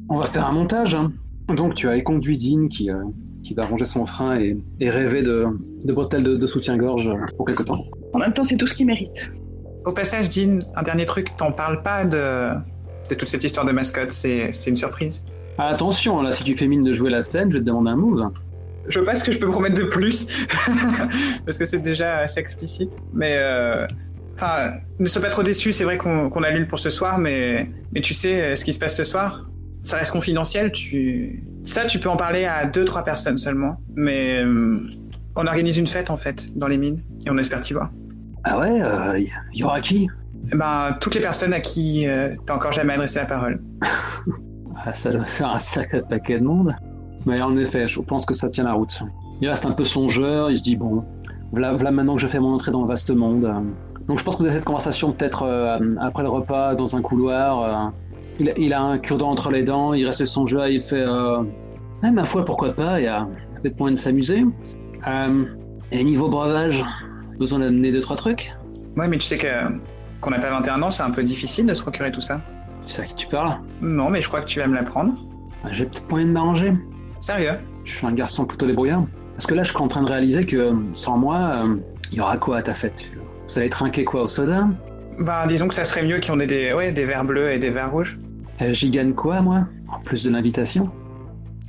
On 0.08 0.16
va 0.16 0.24
faire 0.24 0.46
un 0.46 0.52
montage. 0.52 0.94
hein. 0.94 1.12
Donc 1.54 1.74
tu 1.74 1.88
as 1.88 2.00
conduit 2.00 2.38
Dean 2.38 2.68
qui, 2.68 2.90
euh, 2.90 3.04
qui 3.44 3.52
va 3.52 3.66
ranger 3.66 3.84
son 3.84 4.06
frein 4.06 4.38
et, 4.40 4.56
et 4.80 4.88
rêver 4.88 5.22
de, 5.22 5.46
de 5.84 5.92
bretelles 5.92 6.24
de, 6.24 6.36
de 6.36 6.46
soutien-gorge 6.46 7.10
pour 7.36 7.46
quelque 7.46 7.62
temps. 7.62 7.78
En 8.14 8.18
même 8.20 8.32
temps, 8.32 8.44
c'est 8.44 8.56
tout 8.56 8.66
ce 8.66 8.74
qu'il 8.74 8.86
mérite. 8.86 9.32
Au 9.84 9.92
passage, 9.92 10.30
Dean, 10.30 10.60
un 10.74 10.82
dernier 10.82 11.04
truc, 11.04 11.36
t'en 11.36 11.52
parles 11.52 11.82
pas 11.82 12.04
de, 12.06 12.58
de 13.08 13.14
toute 13.14 13.28
cette 13.28 13.44
histoire 13.44 13.66
de 13.66 13.72
mascotte, 13.72 14.12
c'est 14.12 14.52
c'est 14.52 14.70
une 14.70 14.76
surprise. 14.76 15.22
Attention, 15.58 16.20
là, 16.20 16.32
si 16.32 16.44
tu 16.44 16.54
fais 16.54 16.66
mine 16.66 16.84
de 16.84 16.92
jouer 16.92 17.10
la 17.10 17.22
scène, 17.22 17.50
je 17.50 17.56
vais 17.56 17.60
te 17.60 17.66
demander 17.66 17.90
un 17.90 17.96
move. 17.96 18.30
Je 18.88 19.00
vois 19.00 19.12
pas 19.12 19.16
ce 19.16 19.24
que 19.24 19.32
je 19.32 19.38
peux 19.38 19.48
promettre 19.48 19.74
de 19.74 19.84
plus, 19.84 20.26
parce 21.46 21.58
que 21.58 21.64
c'est 21.64 21.80
déjà 21.80 22.18
assez 22.18 22.38
explicite. 22.38 22.92
Mais, 23.12 23.36
euh, 23.38 23.86
enfin, 24.34 24.74
ne 24.98 25.08
sois 25.08 25.22
pas 25.22 25.30
trop 25.30 25.42
déçu, 25.42 25.72
c'est 25.72 25.84
vrai 25.84 25.98
qu'on 25.98 26.30
qu'on 26.30 26.42
annule 26.42 26.68
pour 26.68 26.78
ce 26.78 26.90
soir, 26.90 27.18
mais, 27.18 27.70
mais 27.92 28.00
tu 28.00 28.14
sais 28.14 28.40
euh, 28.40 28.56
ce 28.56 28.64
qui 28.64 28.72
se 28.72 28.78
passe 28.78 28.96
ce 28.96 29.04
soir 29.04 29.48
Ça 29.82 29.96
reste 29.96 30.12
confidentiel, 30.12 30.72
tu... 30.72 31.42
Ça, 31.64 31.86
tu 31.86 31.98
peux 31.98 32.08
en 32.08 32.16
parler 32.16 32.44
à 32.44 32.66
deux, 32.66 32.84
trois 32.84 33.02
personnes 33.02 33.38
seulement. 33.38 33.80
Mais 33.96 34.38
euh, 34.38 34.78
on 35.34 35.46
organise 35.46 35.78
une 35.78 35.88
fête, 35.88 36.10
en 36.10 36.16
fait, 36.16 36.56
dans 36.56 36.68
les 36.68 36.78
mines, 36.78 37.00
et 37.26 37.30
on 37.30 37.38
espère 37.38 37.62
t'y 37.62 37.72
voir. 37.72 37.90
Ah 38.44 38.60
ouais, 38.60 38.80
il 39.52 39.58
y 39.58 39.64
aura 39.64 39.80
qui? 39.80 40.08
Eh 40.52 40.56
ben, 40.56 40.96
toutes 41.00 41.14
les 41.14 41.20
personnes 41.20 41.52
à 41.52 41.60
qui 41.60 42.06
euh, 42.06 42.34
t'as 42.46 42.54
encore 42.56 42.72
jamais 42.72 42.94
adressé 42.94 43.18
la 43.18 43.26
parole. 43.26 43.60
ah, 44.84 44.92
Ça 44.92 45.10
doit 45.10 45.24
faire 45.24 45.50
un 45.50 45.58
sacré 45.58 46.02
paquet 46.02 46.38
de 46.38 46.44
monde. 46.44 46.74
Mais 47.26 47.40
en 47.42 47.56
effet, 47.56 47.88
je 47.88 48.00
pense 48.00 48.24
que 48.24 48.34
ça 48.34 48.48
tient 48.48 48.64
la 48.64 48.74
route. 48.74 49.02
Il 49.40 49.48
reste 49.48 49.66
un 49.66 49.72
peu 49.72 49.82
songeur, 49.84 50.50
il 50.50 50.56
se 50.56 50.62
dit, 50.62 50.76
bon, 50.76 51.04
voilà, 51.50 51.72
voilà 51.72 51.90
maintenant 51.90 52.14
que 52.14 52.20
je 52.22 52.26
fais 52.28 52.38
mon 52.38 52.54
entrée 52.54 52.70
dans 52.70 52.82
le 52.82 52.88
vaste 52.88 53.10
monde. 53.10 53.50
Donc 54.08 54.18
je 54.18 54.24
pense 54.24 54.36
que 54.36 54.40
vous 54.42 54.46
avez 54.46 54.54
cette 54.54 54.64
conversation 54.64 55.10
peut-être 55.12 55.42
euh, 55.42 55.78
après 56.00 56.22
le 56.22 56.28
repas, 56.28 56.74
dans 56.76 56.94
un 56.96 57.02
couloir. 57.02 57.62
euh, 57.62 57.90
il, 58.38 58.50
a- 58.50 58.58
il 58.58 58.72
a 58.72 58.80
un 58.82 58.98
cure-dent 58.98 59.30
entre 59.30 59.50
les 59.50 59.64
dents, 59.64 59.92
il 59.94 60.06
reste 60.06 60.24
songeur, 60.26 60.68
il 60.68 60.80
fait... 60.80 61.00
Euh, 61.04 61.42
ah, 62.02 62.10
ma 62.12 62.22
foi, 62.24 62.44
pourquoi 62.44 62.72
pas, 62.72 63.00
il 63.00 63.04
y 63.04 63.08
a 63.08 63.26
peut-être 63.62 63.78
moyen 63.80 63.94
de 63.94 63.98
s'amuser. 63.98 64.44
Et 65.92 66.04
niveau 66.04 66.28
breuvage, 66.28 66.84
besoin 67.38 67.58
d'amener 67.60 67.90
deux, 67.92 68.00
trois 68.00 68.16
trucs? 68.16 68.52
Ouais, 68.96 69.08
mais 69.08 69.18
tu 69.18 69.26
sais 69.26 69.38
que 69.38 69.46
qu'on 70.26 70.32
n'a 70.32 70.40
pas 70.40 70.50
21 70.50 70.82
ans, 70.82 70.90
c'est 70.90 71.04
un 71.04 71.10
peu 71.10 71.22
difficile 71.22 71.66
de 71.66 71.74
se 71.74 71.80
procurer 71.82 72.10
tout 72.10 72.20
ça. 72.20 72.40
Tu 72.88 72.94
sais 72.94 73.02
à 73.02 73.04
qui 73.04 73.14
tu 73.14 73.28
parles? 73.28 73.60
Non, 73.80 74.10
mais 74.10 74.20
je 74.20 74.26
crois 74.26 74.40
que 74.40 74.46
tu 74.46 74.58
vas 74.58 74.66
me 74.66 74.74
l'apprendre. 74.74 75.14
Ah, 75.62 75.68
J'ai 75.70 75.84
peut-être 75.86 76.10
moyen 76.10 76.26
de 76.26 76.32
m'arranger. 76.32 76.72
Sérieux? 77.20 77.52
Je 77.84 77.92
suis 77.92 78.06
un 78.08 78.12
garçon 78.12 78.44
plutôt 78.44 78.66
débrouillard. 78.66 79.04
Parce 79.36 79.46
que 79.46 79.54
là, 79.54 79.62
je 79.62 79.68
suis 79.68 79.80
en 79.80 79.86
train 79.86 80.02
de 80.02 80.08
réaliser 80.08 80.44
que 80.44 80.56
euh, 80.56 80.74
sans 80.90 81.16
moi, 81.16 81.36
euh, 81.64 81.76
il 82.10 82.18
y 82.18 82.20
aura 82.20 82.38
quoi 82.38 82.56
à 82.56 82.62
ta 82.62 82.74
fête? 82.74 83.12
Vous 83.48 83.56
allez 83.56 83.70
trinquer 83.70 84.02
quoi 84.04 84.24
au 84.24 84.28
soda? 84.28 84.68
Ben, 85.20 85.46
disons 85.46 85.68
que 85.68 85.74
ça 85.74 85.84
serait 85.84 86.04
mieux 86.04 86.20
qu'on 86.20 86.40
ait 86.40 86.48
des, 86.48 86.72
ouais, 86.72 86.90
des 86.90 87.04
verres 87.04 87.24
bleus 87.24 87.52
et 87.52 87.60
des 87.60 87.70
verres 87.70 87.92
rouges. 87.92 88.18
Euh, 88.62 88.72
J'y 88.72 88.90
gagne 88.90 89.14
quoi, 89.14 89.42
moi? 89.42 89.68
En 89.86 90.00
plus 90.00 90.24
de 90.24 90.30
l'invitation 90.30 90.90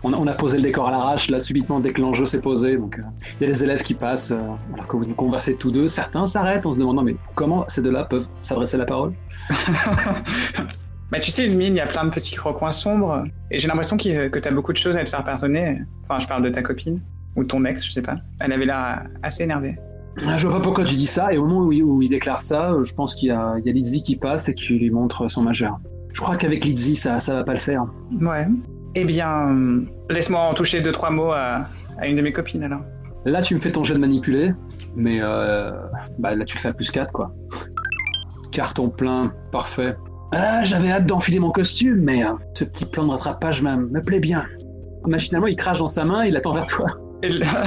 on 0.03 0.13
a, 0.13 0.17
on 0.17 0.27
a 0.27 0.33
posé 0.33 0.57
le 0.57 0.63
décor 0.63 0.87
à 0.87 0.91
l'arrache, 0.91 1.29
là, 1.29 1.39
subitement, 1.39 1.79
dès 1.79 1.91
que 1.93 2.01
l'enjeu 2.01 2.25
s'est 2.25 2.41
posé. 2.41 2.77
Donc, 2.77 2.99
euh, 2.99 3.03
il 3.39 3.47
y 3.47 3.49
a 3.49 3.53
des 3.53 3.63
élèves 3.63 3.81
qui 3.81 3.93
passent, 3.95 4.31
euh, 4.31 4.37
alors 4.73 4.87
que 4.87 4.97
vous 4.97 5.15
conversez 5.15 5.55
tous 5.55 5.71
deux. 5.71 5.87
Certains 5.87 6.25
s'arrêtent 6.25 6.65
en 6.65 6.71
se 6.73 6.79
demandant, 6.79 7.03
mais 7.03 7.15
comment 7.35 7.65
ces 7.67 7.81
deux-là 7.81 8.05
peuvent 8.05 8.27
s'adresser 8.41 8.77
la 8.77 8.85
parole? 8.85 9.11
Bah, 11.09 11.19
tu 11.21 11.31
sais, 11.31 11.47
une 11.47 11.55
mine, 11.55 11.73
il 11.73 11.77
y 11.77 11.79
a 11.79 11.87
plein 11.87 12.03
de 12.03 12.09
petits 12.09 12.37
recoins 12.37 12.73
sombres. 12.73 13.23
Et 13.49 13.59
j'ai 13.59 13.69
l'impression 13.69 13.95
qu'il- 13.95 14.29
que 14.29 14.39
t'as 14.39 14.51
beaucoup 14.51 14.73
de 14.73 14.77
choses 14.77 14.97
à 14.97 15.05
te 15.05 15.09
faire 15.09 15.23
pardonner. 15.23 15.79
Enfin, 16.03 16.19
je 16.19 16.27
parle 16.27 16.43
de 16.43 16.49
ta 16.49 16.61
copine. 16.61 17.01
Ou 17.37 17.45
ton 17.45 17.63
ex, 17.63 17.85
je 17.85 17.91
sais 17.91 18.01
pas. 18.01 18.15
Elle 18.41 18.51
avait 18.51 18.65
l'air 18.65 19.03
assez 19.23 19.43
énervée. 19.43 19.77
Ah, 20.25 20.35
Je 20.35 20.47
vois 20.47 20.57
pas 20.57 20.63
pourquoi 20.63 20.83
tu 20.83 20.95
dis 20.95 21.07
ça, 21.07 21.31
et 21.31 21.37
au 21.37 21.45
moment 21.45 21.61
où 21.65 21.71
il, 21.71 21.81
où 21.83 22.01
il 22.01 22.09
déclare 22.09 22.41
ça, 22.41 22.73
euh, 22.73 22.83
je 22.83 22.93
pense 22.93 23.15
qu'il 23.15 23.29
y 23.29 23.31
a, 23.31 23.53
il 23.59 23.65
y 23.65 23.69
a 23.69 23.71
Lizzie 23.71 24.03
qui 24.03 24.17
passe 24.17 24.49
et 24.49 24.53
qui 24.55 24.73
lui 24.73 24.89
montre 24.89 25.29
son 25.29 25.43
majeur. 25.43 25.77
Je 26.11 26.19
crois 26.19 26.35
qu'avec 26.35 26.65
Lizzie, 26.65 26.95
ça, 26.95 27.19
ça 27.21 27.35
va 27.35 27.43
pas 27.45 27.53
le 27.53 27.59
faire. 27.59 27.85
Ouais. 28.19 28.47
Eh 28.99 29.05
bien, 29.05 29.83
laisse-moi 30.09 30.39
en 30.39 30.55
toucher 30.55 30.81
deux, 30.81 30.91
trois 30.91 31.11
mots 31.11 31.31
à, 31.31 31.67
une 32.03 32.15
de 32.15 32.21
mes 32.23 32.33
copines 32.33 32.63
alors. 32.63 32.81
Là, 33.25 33.43
tu 33.43 33.53
me 33.53 33.59
fais 33.59 33.71
ton 33.71 33.83
jet 33.83 33.93
de 33.93 33.99
manipuler, 33.99 34.53
mais 34.95 35.19
euh, 35.21 35.71
bah, 36.17 36.33
là, 36.33 36.43
tu 36.45 36.57
le 36.57 36.61
fais 36.61 36.69
à 36.69 36.73
plus 36.73 36.89
4, 36.89 37.13
quoi. 37.13 37.31
Carton 38.51 38.89
plein, 38.89 39.31
parfait. 39.51 39.95
Ah, 40.31 40.63
j'avais 40.63 40.89
hâte 40.89 41.05
d'enfiler 41.05 41.37
mon 41.37 41.51
costume, 41.51 42.01
mais 42.01 42.25
euh, 42.25 42.31
ce 42.55 42.63
petit 42.63 42.85
plan 42.85 43.05
de 43.05 43.11
rattrapage 43.11 43.61
me, 43.61 43.75
me 43.75 44.01
plaît 44.01 44.19
bien. 44.19 44.47
Machinalement, 45.05 45.45
il 45.45 45.57
crache 45.57 45.77
dans 45.77 45.85
sa 45.85 46.03
main, 46.03 46.25
il 46.25 46.35
attend 46.35 46.53
vers 46.53 46.65
toi. 46.65 46.87
Et 47.23 47.29
là... 47.29 47.45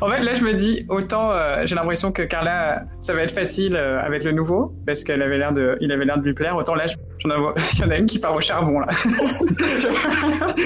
En 0.00 0.08
fait, 0.10 0.22
là, 0.22 0.34
je 0.34 0.44
me 0.44 0.54
dis, 0.54 0.84
autant 0.88 1.30
euh, 1.30 1.62
j'ai 1.66 1.74
l'impression 1.74 2.12
que 2.12 2.22
Carla, 2.22 2.84
ça 3.02 3.14
va 3.14 3.22
être 3.22 3.32
facile 3.34 3.76
euh, 3.76 4.00
avec 4.00 4.24
le 4.24 4.32
nouveau, 4.32 4.74
parce 4.86 5.04
qu'elle 5.04 5.22
avait 5.22 5.38
l'air 5.38 5.52
de, 5.52 5.76
il 5.80 5.92
avait 5.92 6.04
l'air 6.04 6.18
de 6.18 6.24
lui 6.24 6.34
plaire. 6.34 6.56
Autant 6.56 6.74
là, 6.74 6.86
je- 6.86 6.96
j'en 7.18 7.30
avais- 7.30 7.60
il 7.74 7.80
y 7.80 7.84
en 7.84 7.90
a 7.90 7.96
une 7.98 8.06
qui 8.06 8.18
part 8.18 8.34
au 8.34 8.40
charbon 8.40 8.80
là. 8.80 8.88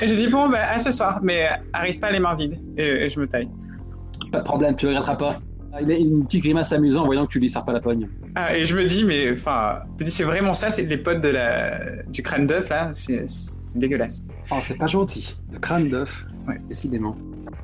et 0.00 0.06
j'ai 0.06 0.16
dit 0.16 0.28
bon, 0.28 0.48
bah 0.48 0.58
à 0.70 0.78
ce 0.78 0.90
soir, 0.92 1.20
mais 1.22 1.48
arrive 1.72 1.98
pas 1.98 2.10
les 2.10 2.20
mains 2.20 2.34
vides. 2.34 2.58
Et, 2.76 2.86
et 3.06 3.10
je 3.10 3.20
me 3.20 3.26
taille. 3.26 3.48
Pas 4.30 4.38
de 4.38 4.44
problème, 4.44 4.76
tu 4.76 4.86
regretteras 4.86 5.16
pas. 5.16 5.36
Ah, 5.74 5.80
Il 5.82 5.90
a 5.90 5.94
une 5.96 6.24
petite 6.26 6.42
grimace 6.44 6.72
amusante 6.72 7.02
en 7.02 7.06
voyant 7.06 7.26
que 7.26 7.32
tu 7.32 7.40
lui 7.40 7.48
sers 7.48 7.64
pas 7.64 7.72
la 7.72 7.80
pogne. 7.80 8.08
Ah, 8.34 8.56
et 8.56 8.66
je 8.66 8.76
me 8.76 8.84
dis, 8.84 9.04
mais 9.04 9.32
enfin, 9.32 9.80
c'est 10.04 10.24
vraiment 10.24 10.54
ça, 10.54 10.70
c'est 10.70 10.82
les 10.82 10.98
potes 10.98 11.20
de 11.20 11.28
la, 11.28 11.80
du 12.08 12.22
crâne 12.22 12.46
d'œuf 12.46 12.68
là, 12.68 12.92
c'est 12.94 13.26
c'est 13.72 13.78
dégueulasse. 13.78 14.22
Oh, 14.50 14.56
c'est 14.62 14.76
pas 14.78 14.86
gentil. 14.86 15.36
Le 15.52 15.58
crâne 15.58 15.88
d'œuf. 15.88 16.26
Ouais. 16.46 16.60
Décidément. 16.68 17.16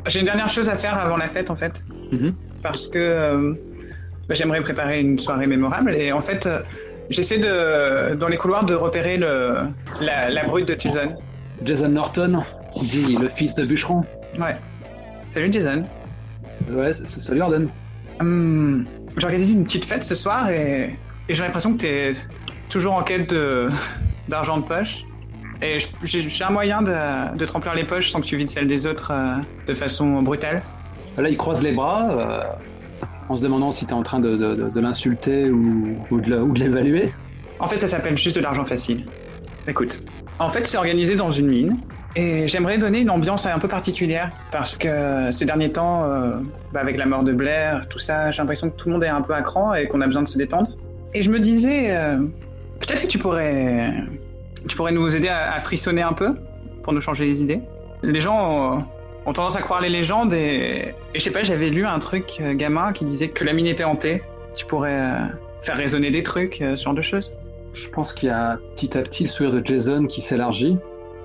J'ai 0.06 0.20
une 0.20 0.24
dernière 0.26 0.48
chose 0.48 0.68
à 0.68 0.76
faire 0.76 0.96
avant 0.98 1.16
la 1.16 1.28
fête 1.28 1.50
en 1.50 1.56
fait. 1.56 1.84
Mhm. 2.12 2.34
parce 2.62 2.88
que 2.88 2.98
euh, 2.98 3.52
bah, 4.28 4.34
j'aimerais 4.34 4.62
préparer 4.62 5.00
une 5.00 5.18
soirée 5.18 5.46
mémorable 5.46 5.92
et 5.94 6.12
en 6.12 6.22
fait 6.22 6.46
euh, 6.46 6.62
j'essaie 7.10 7.38
de 7.38 8.14
dans 8.14 8.28
les 8.28 8.38
couloirs 8.38 8.64
de 8.64 8.74
repérer 8.74 9.18
le 9.18 9.54
la, 10.00 10.30
la 10.30 10.44
brute 10.44 10.66
de 10.66 10.76
Jason. 10.78 11.14
Jason 11.64 11.88
Norton, 11.88 12.42
dit 12.82 13.16
le 13.16 13.28
fils 13.28 13.54
de 13.56 13.64
bûcheron. 13.66 14.04
Ouais. 14.38 14.54
Salut 15.28 15.52
Jason. 15.52 15.84
Ouais, 16.70 16.92
salut 17.06 17.42
Arden. 17.42 17.68
Hum, 18.20 18.86
j'ai 19.16 19.24
organisé 19.24 19.52
une 19.52 19.64
petite 19.64 19.84
fête 19.84 20.04
ce 20.04 20.14
soir 20.14 20.48
et, 20.50 20.96
et 21.28 21.34
j'ai 21.34 21.42
l'impression 21.42 21.72
que 21.74 21.78
t'es 21.78 22.12
toujours 22.68 22.94
en 22.94 23.02
quête 23.02 23.30
de 23.30 23.68
d'argent 24.28 24.58
de 24.58 24.64
poche. 24.64 25.04
Et 25.60 25.78
j'ai 26.02 26.44
un 26.44 26.50
moyen 26.50 26.82
de, 26.82 27.36
de 27.36 27.44
te 27.44 27.52
remplir 27.52 27.74
les 27.74 27.84
poches 27.84 28.10
sans 28.10 28.20
que 28.20 28.26
tu 28.26 28.36
vides 28.36 28.50
celles 28.50 28.68
des 28.68 28.86
autres 28.86 29.10
euh, 29.12 29.36
de 29.66 29.74
façon 29.74 30.22
brutale. 30.22 30.62
Là, 31.16 31.28
il 31.28 31.36
croise 31.36 31.62
les 31.62 31.72
bras, 31.72 32.08
euh, 33.02 33.06
en 33.28 33.36
se 33.36 33.42
demandant 33.42 33.70
si 33.72 33.86
t'es 33.86 33.92
en 33.92 34.02
train 34.02 34.20
de, 34.20 34.36
de- 34.36 34.54
de- 34.54 34.70
de 34.70 34.80
l'insulter 34.80 35.50
ou, 35.50 36.06
ou 36.10 36.20
de 36.20 36.60
l'évaluer. 36.60 37.12
En 37.58 37.66
fait, 37.66 37.78
ça 37.78 37.88
s'appelle 37.88 38.16
juste 38.16 38.36
de 38.36 38.40
l'argent 38.42 38.64
facile. 38.64 39.06
Écoute, 39.66 40.00
en 40.38 40.50
fait, 40.50 40.66
c'est 40.66 40.76
organisé 40.76 41.16
dans 41.16 41.32
une 41.32 41.48
mine. 41.48 41.76
Et 42.14 42.48
j'aimerais 42.48 42.78
donner 42.78 43.00
une 43.00 43.10
ambiance 43.10 43.46
un 43.46 43.58
peu 43.58 43.68
particulière 43.68 44.30
parce 44.50 44.76
que 44.76 45.30
ces 45.30 45.44
derniers 45.44 45.70
temps, 45.72 46.04
euh, 46.04 46.40
bah, 46.72 46.80
avec 46.80 46.96
la 46.96 47.06
mort 47.06 47.22
de 47.22 47.32
Blair, 47.32 47.86
tout 47.88 47.98
ça, 47.98 48.30
j'ai 48.30 48.40
l'impression 48.42 48.70
que 48.70 48.76
tout 48.76 48.88
le 48.88 48.94
monde 48.94 49.04
est 49.04 49.08
un 49.08 49.20
peu 49.20 49.34
à 49.34 49.42
cran 49.42 49.74
et 49.74 49.86
qu'on 49.88 50.00
a 50.00 50.06
besoin 50.06 50.22
de 50.22 50.28
se 50.28 50.38
détendre. 50.38 50.68
Et 51.14 51.22
je 51.22 51.30
me 51.30 51.38
disais, 51.38 51.94
peut-être 52.80 53.02
que 53.02 53.06
tu 53.08 53.18
pourrais, 53.18 53.92
tu 54.68 54.76
pourrais 54.76 54.92
nous 54.92 55.16
aider 55.16 55.28
à, 55.28 55.52
à 55.54 55.60
frissonner 55.60 56.02
un 56.02 56.12
peu 56.12 56.34
pour 56.82 56.92
nous 56.92 57.00
changer 57.00 57.24
les 57.24 57.42
idées. 57.42 57.60
Les 58.02 58.20
gens 58.20 58.76
ont, 58.76 58.84
ont 59.26 59.32
tendance 59.32 59.56
à 59.56 59.62
croire 59.62 59.80
les 59.80 59.88
légendes 59.88 60.32
et, 60.32 60.94
et 61.14 61.18
je 61.18 61.20
sais 61.20 61.30
pas, 61.30 61.42
j'avais 61.42 61.70
lu 61.70 61.84
un 61.84 61.98
truc 61.98 62.38
euh, 62.40 62.54
gamin 62.54 62.92
qui 62.92 63.04
disait 63.04 63.28
que 63.28 63.44
la 63.44 63.52
mine 63.52 63.66
était 63.66 63.84
hantée. 63.84 64.22
Tu 64.56 64.64
pourrais 64.66 65.00
euh, 65.00 65.26
faire 65.62 65.76
résonner 65.76 66.10
des 66.10 66.22
trucs, 66.22 66.60
euh, 66.60 66.76
ce 66.76 66.84
genre 66.84 66.94
de 66.94 67.02
choses. 67.02 67.32
Je 67.74 67.88
pense 67.88 68.12
qu'il 68.12 68.28
y 68.28 68.32
a 68.32 68.58
petit 68.76 68.96
à 68.96 69.02
petit 69.02 69.24
le 69.24 69.28
sourire 69.28 69.52
de 69.52 69.66
Jason 69.66 70.06
qui 70.06 70.20
s'élargit. 70.20 70.78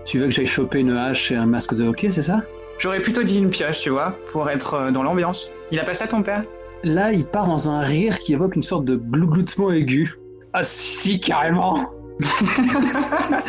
Tu 0.06 0.20
veux 0.20 0.26
que 0.26 0.32
j'aille 0.32 0.48
choper 0.48 0.80
une 0.80 0.92
hache 0.92 1.32
et 1.32 1.36
un 1.36 1.46
masque 1.46 1.76
de 1.76 1.86
hockey, 1.86 2.12
c'est 2.12 2.24
ça? 2.24 2.42
J'aurais 2.80 3.00
plutôt 3.02 3.24
dit 3.24 3.38
une 3.38 3.50
pioche, 3.50 3.82
tu 3.82 3.90
vois, 3.90 4.16
pour 4.32 4.50
être 4.50 4.92
dans 4.92 5.04
l'ambiance. 5.04 5.50
Il 5.72 5.80
a 5.80 5.84
pas 5.84 5.96
ça 5.96 6.08
ton 6.08 6.22
père? 6.22 6.44
Là, 6.84 7.14
il 7.14 7.26
part 7.26 7.48
dans 7.48 7.70
un 7.70 7.80
rire 7.80 8.20
qui 8.20 8.34
évoque 8.34 8.56
une 8.58 8.64
sorte 8.64 8.84
de 8.84 8.96
glougloutement 8.98 9.72
aigu. 9.72 10.16
Ah 10.52 10.64
si, 10.64 11.20
carrément 11.22 11.92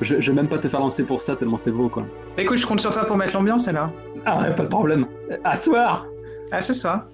je, 0.00 0.20
je 0.20 0.30
vais 0.32 0.36
même 0.36 0.48
pas 0.48 0.58
te 0.58 0.68
faire 0.68 0.80
lancer 0.80 1.04
pour 1.04 1.20
ça, 1.20 1.36
tellement 1.36 1.56
c'est 1.56 1.70
beau, 1.70 1.88
quoi. 1.88 2.04
Écoute, 2.38 2.58
je 2.58 2.66
compte 2.66 2.80
sur 2.80 2.92
toi 2.92 3.04
pour 3.04 3.16
mettre 3.16 3.34
l'ambiance 3.34 3.68
alors. 3.68 3.90
Ah 4.26 4.40
ouais, 4.42 4.54
pas 4.54 4.64
de 4.64 4.68
problème. 4.68 5.06
À 5.44 5.56
soir 5.56 6.06
À 6.50 6.62
ce 6.62 6.72
soir. 6.72 7.06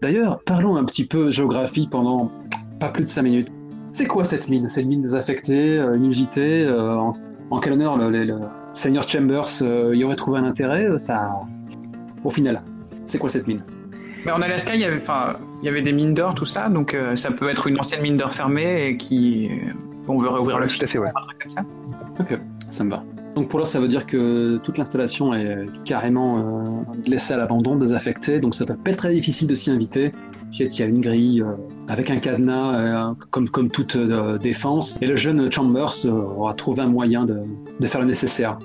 D'ailleurs, 0.00 0.40
parlons 0.44 0.76
un 0.76 0.84
petit 0.84 1.06
peu 1.06 1.30
géographie 1.30 1.88
pendant 1.90 2.30
pas 2.78 2.88
plus 2.90 3.04
de 3.04 3.08
5 3.08 3.22
minutes. 3.22 3.48
C'est 3.90 4.06
quoi 4.06 4.24
cette 4.24 4.48
mine? 4.48 4.66
C'est 4.68 4.82
une 4.82 4.88
mine 4.88 5.02
désaffectée, 5.02 5.78
euh, 5.78 5.96
inusitée 5.96 6.64
euh, 6.64 6.94
en, 6.96 7.14
en 7.50 7.58
quel 7.60 7.72
honneur 7.72 7.96
le, 7.96 8.10
le- 8.10 8.24
le 8.24 8.36
Seigneur 8.74 9.08
Chambers 9.08 9.46
euh, 9.62 9.96
y 9.96 10.04
aurait 10.04 10.14
trouvé 10.14 10.38
un 10.38 10.44
intérêt 10.44 10.86
Ça. 10.98 11.40
Au 12.22 12.30
final, 12.30 12.62
c'est 13.06 13.18
quoi 13.18 13.28
cette 13.30 13.48
mine? 13.48 13.62
Mais 14.24 14.32
en 14.32 14.42
Alaska, 14.42 14.74
il 14.74 14.80
y 14.80 14.84
avait, 14.84 14.96
enfin, 14.96 15.36
il 15.62 15.66
y 15.66 15.68
avait 15.68 15.82
des 15.82 15.92
mines 15.92 16.14
d'or, 16.14 16.34
tout 16.34 16.46
ça, 16.46 16.68
donc 16.68 16.92
euh, 16.94 17.16
ça 17.16 17.30
peut 17.30 17.48
être 17.48 17.66
une 17.66 17.78
ancienne 17.78 18.02
mine 18.02 18.16
d'or 18.16 18.32
fermée 18.32 18.88
et 18.88 18.96
qui, 18.96 19.48
euh, 19.50 19.72
on 20.08 20.18
veut 20.18 20.28
réouvrir 20.28 20.56
Ouais, 20.56 20.64
le 20.64 20.68
tout 20.68 20.84
à 20.84 20.86
fait, 20.86 20.98
ouais. 20.98 21.08
un 21.08 21.22
truc 21.22 21.38
comme 21.40 21.50
ça. 21.50 21.62
Ok, 22.20 22.38
ça 22.70 22.84
me 22.84 22.90
va. 22.90 23.02
Donc 23.36 23.48
pour 23.48 23.58
l'heure, 23.60 23.68
ça 23.68 23.78
veut 23.78 23.88
dire 23.88 24.06
que 24.06 24.56
toute 24.64 24.78
l'installation 24.78 25.32
est 25.32 25.66
carrément 25.84 26.38
euh, 26.38 26.94
laissée 27.06 27.34
à 27.34 27.36
l'abandon, 27.36 27.76
désaffectée, 27.76 28.40
donc 28.40 28.54
ça 28.54 28.64
va 28.64 28.74
pas 28.74 28.90
être 28.90 28.96
très 28.96 29.14
difficile 29.14 29.46
de 29.46 29.54
s'y 29.54 29.70
inviter. 29.70 30.12
Puis 30.50 30.64
il 30.64 30.78
y 30.80 30.82
a 30.82 30.86
une 30.86 31.00
grille 31.00 31.42
euh, 31.42 31.52
avec 31.88 32.10
un 32.10 32.16
cadenas, 32.16 32.74
euh, 32.74 33.14
comme, 33.30 33.48
comme 33.48 33.70
toute 33.70 33.96
euh, 33.96 34.38
défense, 34.38 34.98
et 35.00 35.06
le 35.06 35.14
jeune 35.14 35.52
Chambers 35.52 35.92
euh, 36.06 36.10
aura 36.10 36.54
trouvé 36.54 36.82
un 36.82 36.88
moyen 36.88 37.24
de, 37.24 37.42
de 37.78 37.86
faire 37.86 38.00
le 38.00 38.06
nécessaire. 38.08 38.58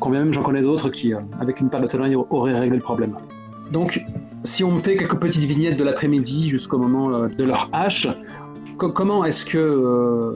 Combien 0.00 0.20
même 0.20 0.32
j'en 0.32 0.42
connais 0.42 0.62
d'autres 0.62 0.90
qui, 0.90 1.14
euh, 1.14 1.18
avec 1.40 1.60
une 1.60 1.70
paire 1.70 1.80
de 1.80 2.16
auraient 2.30 2.58
réglé 2.58 2.76
le 2.76 2.82
problème. 2.82 3.16
Donc, 3.72 4.04
si 4.44 4.64
on 4.64 4.72
me 4.72 4.78
fait 4.78 4.96
quelques 4.96 5.18
petites 5.18 5.44
vignettes 5.44 5.78
de 5.78 5.84
l'après-midi 5.84 6.48
jusqu'au 6.48 6.78
moment 6.78 7.12
euh, 7.14 7.28
de 7.28 7.44
leur 7.44 7.68
hache, 7.72 8.06
co- 8.76 8.92
comment 8.92 9.24
est-ce 9.24 9.44
que 9.46 9.58
euh, 9.58 10.34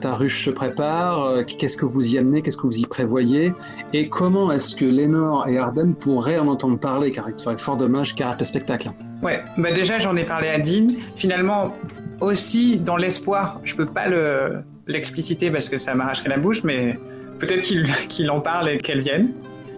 ta, 0.00 0.12
ruche 0.14 0.44
se 0.46 0.50
prépare 0.50 1.22
Euh, 1.24 1.42
Qu'est-ce 1.44 1.76
que 1.76 1.84
vous 1.84 2.14
y 2.14 2.18
amenez 2.18 2.40
Qu'est-ce 2.42 2.56
que 2.56 2.66
vous 2.66 2.78
y 2.78 2.86
prévoyez 2.86 3.52
Et 3.92 4.08
comment 4.08 4.50
est-ce 4.52 4.74
que 4.74 4.84
Lénore 4.86 5.46
et 5.48 5.58
Arden 5.58 5.94
pourraient 5.94 6.38
en 6.38 6.48
entendre 6.48 6.78
parler 6.78 7.10
Car 7.10 7.28
il 7.28 7.38
serait 7.38 7.56
fort 7.58 7.76
dommage 7.76 8.14
qu'arrête 8.14 8.40
le 8.40 8.46
spectacle. 8.46 8.88
Ouais, 9.22 9.42
bah 9.58 9.72
déjà 9.72 9.98
j'en 9.98 10.16
ai 10.16 10.24
parlé 10.24 10.48
à 10.48 10.58
Dean. 10.58 10.88
Finalement, 11.16 11.74
aussi 12.20 12.78
dans 12.78 12.96
l'espoir, 12.96 13.60
je 13.64 13.74
peux 13.74 13.86
pas 13.86 14.08
le 14.08 14.60
l'expliciter 14.86 15.50
parce 15.50 15.68
que 15.70 15.78
ça 15.78 15.94
m'arracherait 15.94 16.28
la 16.28 16.36
bouche, 16.38 16.62
mais 16.62 16.98
peut-être 17.38 17.62
qu'il 18.08 18.30
en 18.30 18.40
parle 18.40 18.68
et 18.68 18.76
qu'elle 18.78 19.00
vienne, 19.00 19.30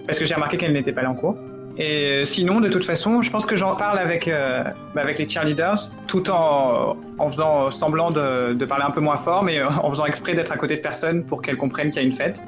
parce 0.06 0.18
que 0.18 0.24
j'ai 0.24 0.34
remarqué 0.34 0.56
qu'elle 0.56 0.72
n'était 0.72 0.92
pas 0.92 1.02
là 1.02 1.10
en 1.10 1.14
cours. 1.14 1.36
Et 1.78 2.24
sinon, 2.24 2.60
de 2.60 2.68
toute 2.68 2.84
façon, 2.86 3.20
je 3.20 3.30
pense 3.30 3.44
que 3.44 3.54
j'en 3.56 3.76
parle 3.76 3.98
avec 3.98 4.28
euh, 4.28 4.64
bah, 4.94 5.02
avec 5.02 5.18
les 5.18 5.28
cheerleaders, 5.28 5.90
tout 6.06 6.30
en 6.30 6.96
en 7.18 7.30
faisant 7.30 7.70
semblant 7.70 8.10
de, 8.10 8.54
de 8.54 8.64
parler 8.64 8.84
un 8.86 8.90
peu 8.90 9.00
moins 9.00 9.18
fort, 9.18 9.42
mais 9.42 9.58
euh, 9.58 9.68
en 9.82 9.90
faisant 9.90 10.06
exprès 10.06 10.34
d'être 10.34 10.52
à 10.52 10.56
côté 10.56 10.76
de 10.76 10.80
personnes 10.80 11.24
pour 11.24 11.42
qu'elles 11.42 11.56
comprennent 11.58 11.90
qu'il 11.90 12.00
y 12.00 12.04
a 12.04 12.08
une 12.08 12.14
fête. 12.14 12.42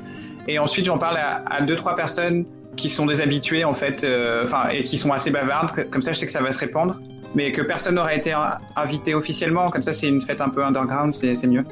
Et 0.47 0.59
ensuite, 0.59 0.87
j'en 0.87 0.97
parle 0.99 1.19
à, 1.19 1.43
à 1.51 1.61
deux 1.61 1.77
trois 1.77 1.95
personnes 1.95 2.47
qui 2.77 2.89
sont 2.89 3.05
des 3.07 3.21
habitués 3.21 3.65
en 3.65 3.75
fait, 3.75 4.03
euh, 4.05 4.45
enfin 4.45 4.69
et 4.71 4.85
qui 4.85 4.97
sont 4.97 5.13
assez 5.13 5.31
bavardes. 5.31 5.91
Comme 5.91 6.01
ça, 6.01 6.13
je 6.13 6.19
sais 6.21 6.27
que 6.27 6.33
ça 6.33 6.41
va 6.43 6.53
se 6.53 6.59
répandre, 6.59 6.97
mais 7.35 7.53
que 7.53 7.61
personne 7.61 7.97
n'aurait 7.97 8.17
été 8.17 8.33
in- 8.33 8.57
invité 8.77 9.15
officiellement. 9.15 9.69
Comme 9.69 9.83
ça, 9.83 9.93
c'est 9.93 10.09
une 10.09 10.23
fête 10.23 10.41
un 10.41 10.49
peu 10.49 10.65
underground, 10.65 11.15
c'est 11.15 11.47
mieux. 11.47 11.65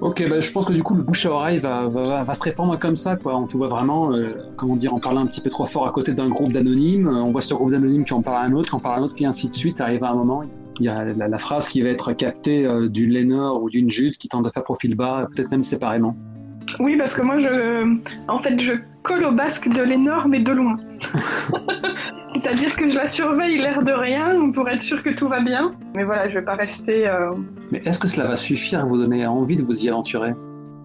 Ok, 0.00 0.26
bah, 0.30 0.40
je 0.40 0.50
pense 0.50 0.64
que 0.64 0.72
du 0.72 0.82
coup 0.82 0.94
le 0.94 1.02
bouche 1.02 1.26
à 1.26 1.30
oreille 1.30 1.58
va, 1.58 1.86
va, 1.86 2.34
se 2.34 2.44
répandre 2.44 2.78
comme 2.78 2.96
ça, 2.96 3.16
quoi. 3.16 3.36
On 3.36 3.46
te 3.46 3.56
voit 3.56 3.68
vraiment, 3.68 4.12
euh, 4.12 4.32
comment 4.56 4.74
dire, 4.74 4.94
en 4.94 4.98
parlant 4.98 5.20
un 5.20 5.26
petit 5.26 5.42
peu 5.42 5.50
trop 5.50 5.66
fort 5.66 5.86
à 5.86 5.92
côté 5.92 6.14
d'un 6.14 6.28
groupe 6.28 6.52
d'anonymes. 6.52 7.06
Euh, 7.06 7.22
On 7.22 7.32
voit 7.32 7.42
ce 7.42 7.52
groupe 7.52 7.70
d'anonymes 7.70 8.04
qui 8.04 8.14
en 8.14 8.22
parle 8.22 8.38
à 8.38 8.40
un 8.46 8.52
autre, 8.52 8.70
qui 8.70 8.74
en 8.74 8.80
parle 8.80 8.94
à 8.96 8.98
un 9.00 9.04
autre, 9.04 9.14
qui 9.14 9.26
ainsi 9.26 9.48
de 9.48 9.54
suite. 9.54 9.80
Arrive 9.80 10.02
à 10.02 10.10
un 10.10 10.14
moment, 10.14 10.42
il 10.78 10.86
y 10.86 10.88
a 10.88 11.04
la, 11.04 11.38
phrase 11.38 11.68
qui 11.68 11.82
va 11.82 11.90
être 11.90 12.14
captée 12.14 12.64
euh, 12.64 12.88
d'une 12.88 13.10
Lénore 13.10 13.62
ou 13.62 13.68
d'une 13.68 13.90
Jude 13.90 14.16
qui 14.16 14.28
tente 14.28 14.46
de 14.46 14.48
faire 14.48 14.64
profil 14.64 14.96
bas, 14.96 15.28
peut-être 15.34 15.50
même 15.50 15.62
séparément. 15.62 16.16
Oui, 16.78 16.96
parce 16.96 17.14
que 17.14 17.20
moi, 17.20 17.38
je, 17.38 17.98
en 18.28 18.38
fait, 18.38 18.58
je 18.58 18.72
colle 19.02 19.24
au 19.24 19.32
basque 19.32 19.68
de 19.68 19.82
l'énorme 19.82 20.32
et 20.32 20.40
de 20.40 20.52
loin. 20.52 20.78
C'est-à-dire 22.34 22.74
que 22.76 22.88
je 22.88 22.94
la 22.96 23.08
surveille 23.08 23.58
l'air 23.58 23.82
de 23.82 23.92
rien 23.92 24.50
pour 24.52 24.68
être 24.68 24.80
sûr 24.80 25.02
que 25.02 25.10
tout 25.10 25.28
va 25.28 25.40
bien. 25.40 25.72
Mais 25.94 26.04
voilà, 26.04 26.28
je 26.28 26.34
vais 26.38 26.44
pas 26.44 26.54
rester. 26.54 27.06
euh, 27.08 27.32
Mais 27.72 27.82
est-ce 27.84 27.98
que 27.98 28.08
cela 28.08 28.28
va 28.28 28.36
suffire 28.36 28.80
à 28.80 28.84
vous 28.84 28.96
donner 28.96 29.26
envie 29.26 29.56
de 29.56 29.62
vous 29.62 29.84
y 29.84 29.88
aventurer? 29.88 30.32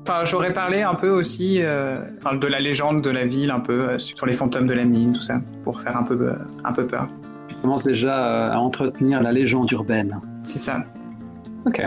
Enfin, 0.08 0.26
j'aurais 0.26 0.54
parlé 0.54 0.82
un 0.84 0.96
peu 0.96 1.10
aussi 1.10 1.60
euh, 1.62 1.98
de 2.40 2.48
la 2.48 2.60
légende 2.60 3.02
de 3.02 3.10
la 3.10 3.26
ville, 3.26 3.52
un 3.52 3.60
peu 3.60 3.90
euh, 3.90 4.00
sur 4.00 4.26
les 4.26 4.34
fantômes 4.34 4.68
de 4.68 4.74
la 4.74 4.86
mine, 4.86 5.14
tout 5.14 5.22
ça, 5.22 5.42
pour 5.64 5.82
faire 5.82 5.98
un 5.98 6.04
peu, 6.04 6.14
euh, 6.20 6.36
un 6.64 6.74
peu 6.74 6.86
peur. 6.86 7.08
Tu 7.48 7.56
commences 7.56 7.86
déjà 7.86 8.28
euh, 8.28 8.52
à 8.52 8.60
entretenir 8.60 9.22
la 9.22 9.32
légende 9.32 9.72
urbaine. 9.72 10.20
C'est 10.44 10.60
ça. 10.60 10.84
Ok. 11.66 11.82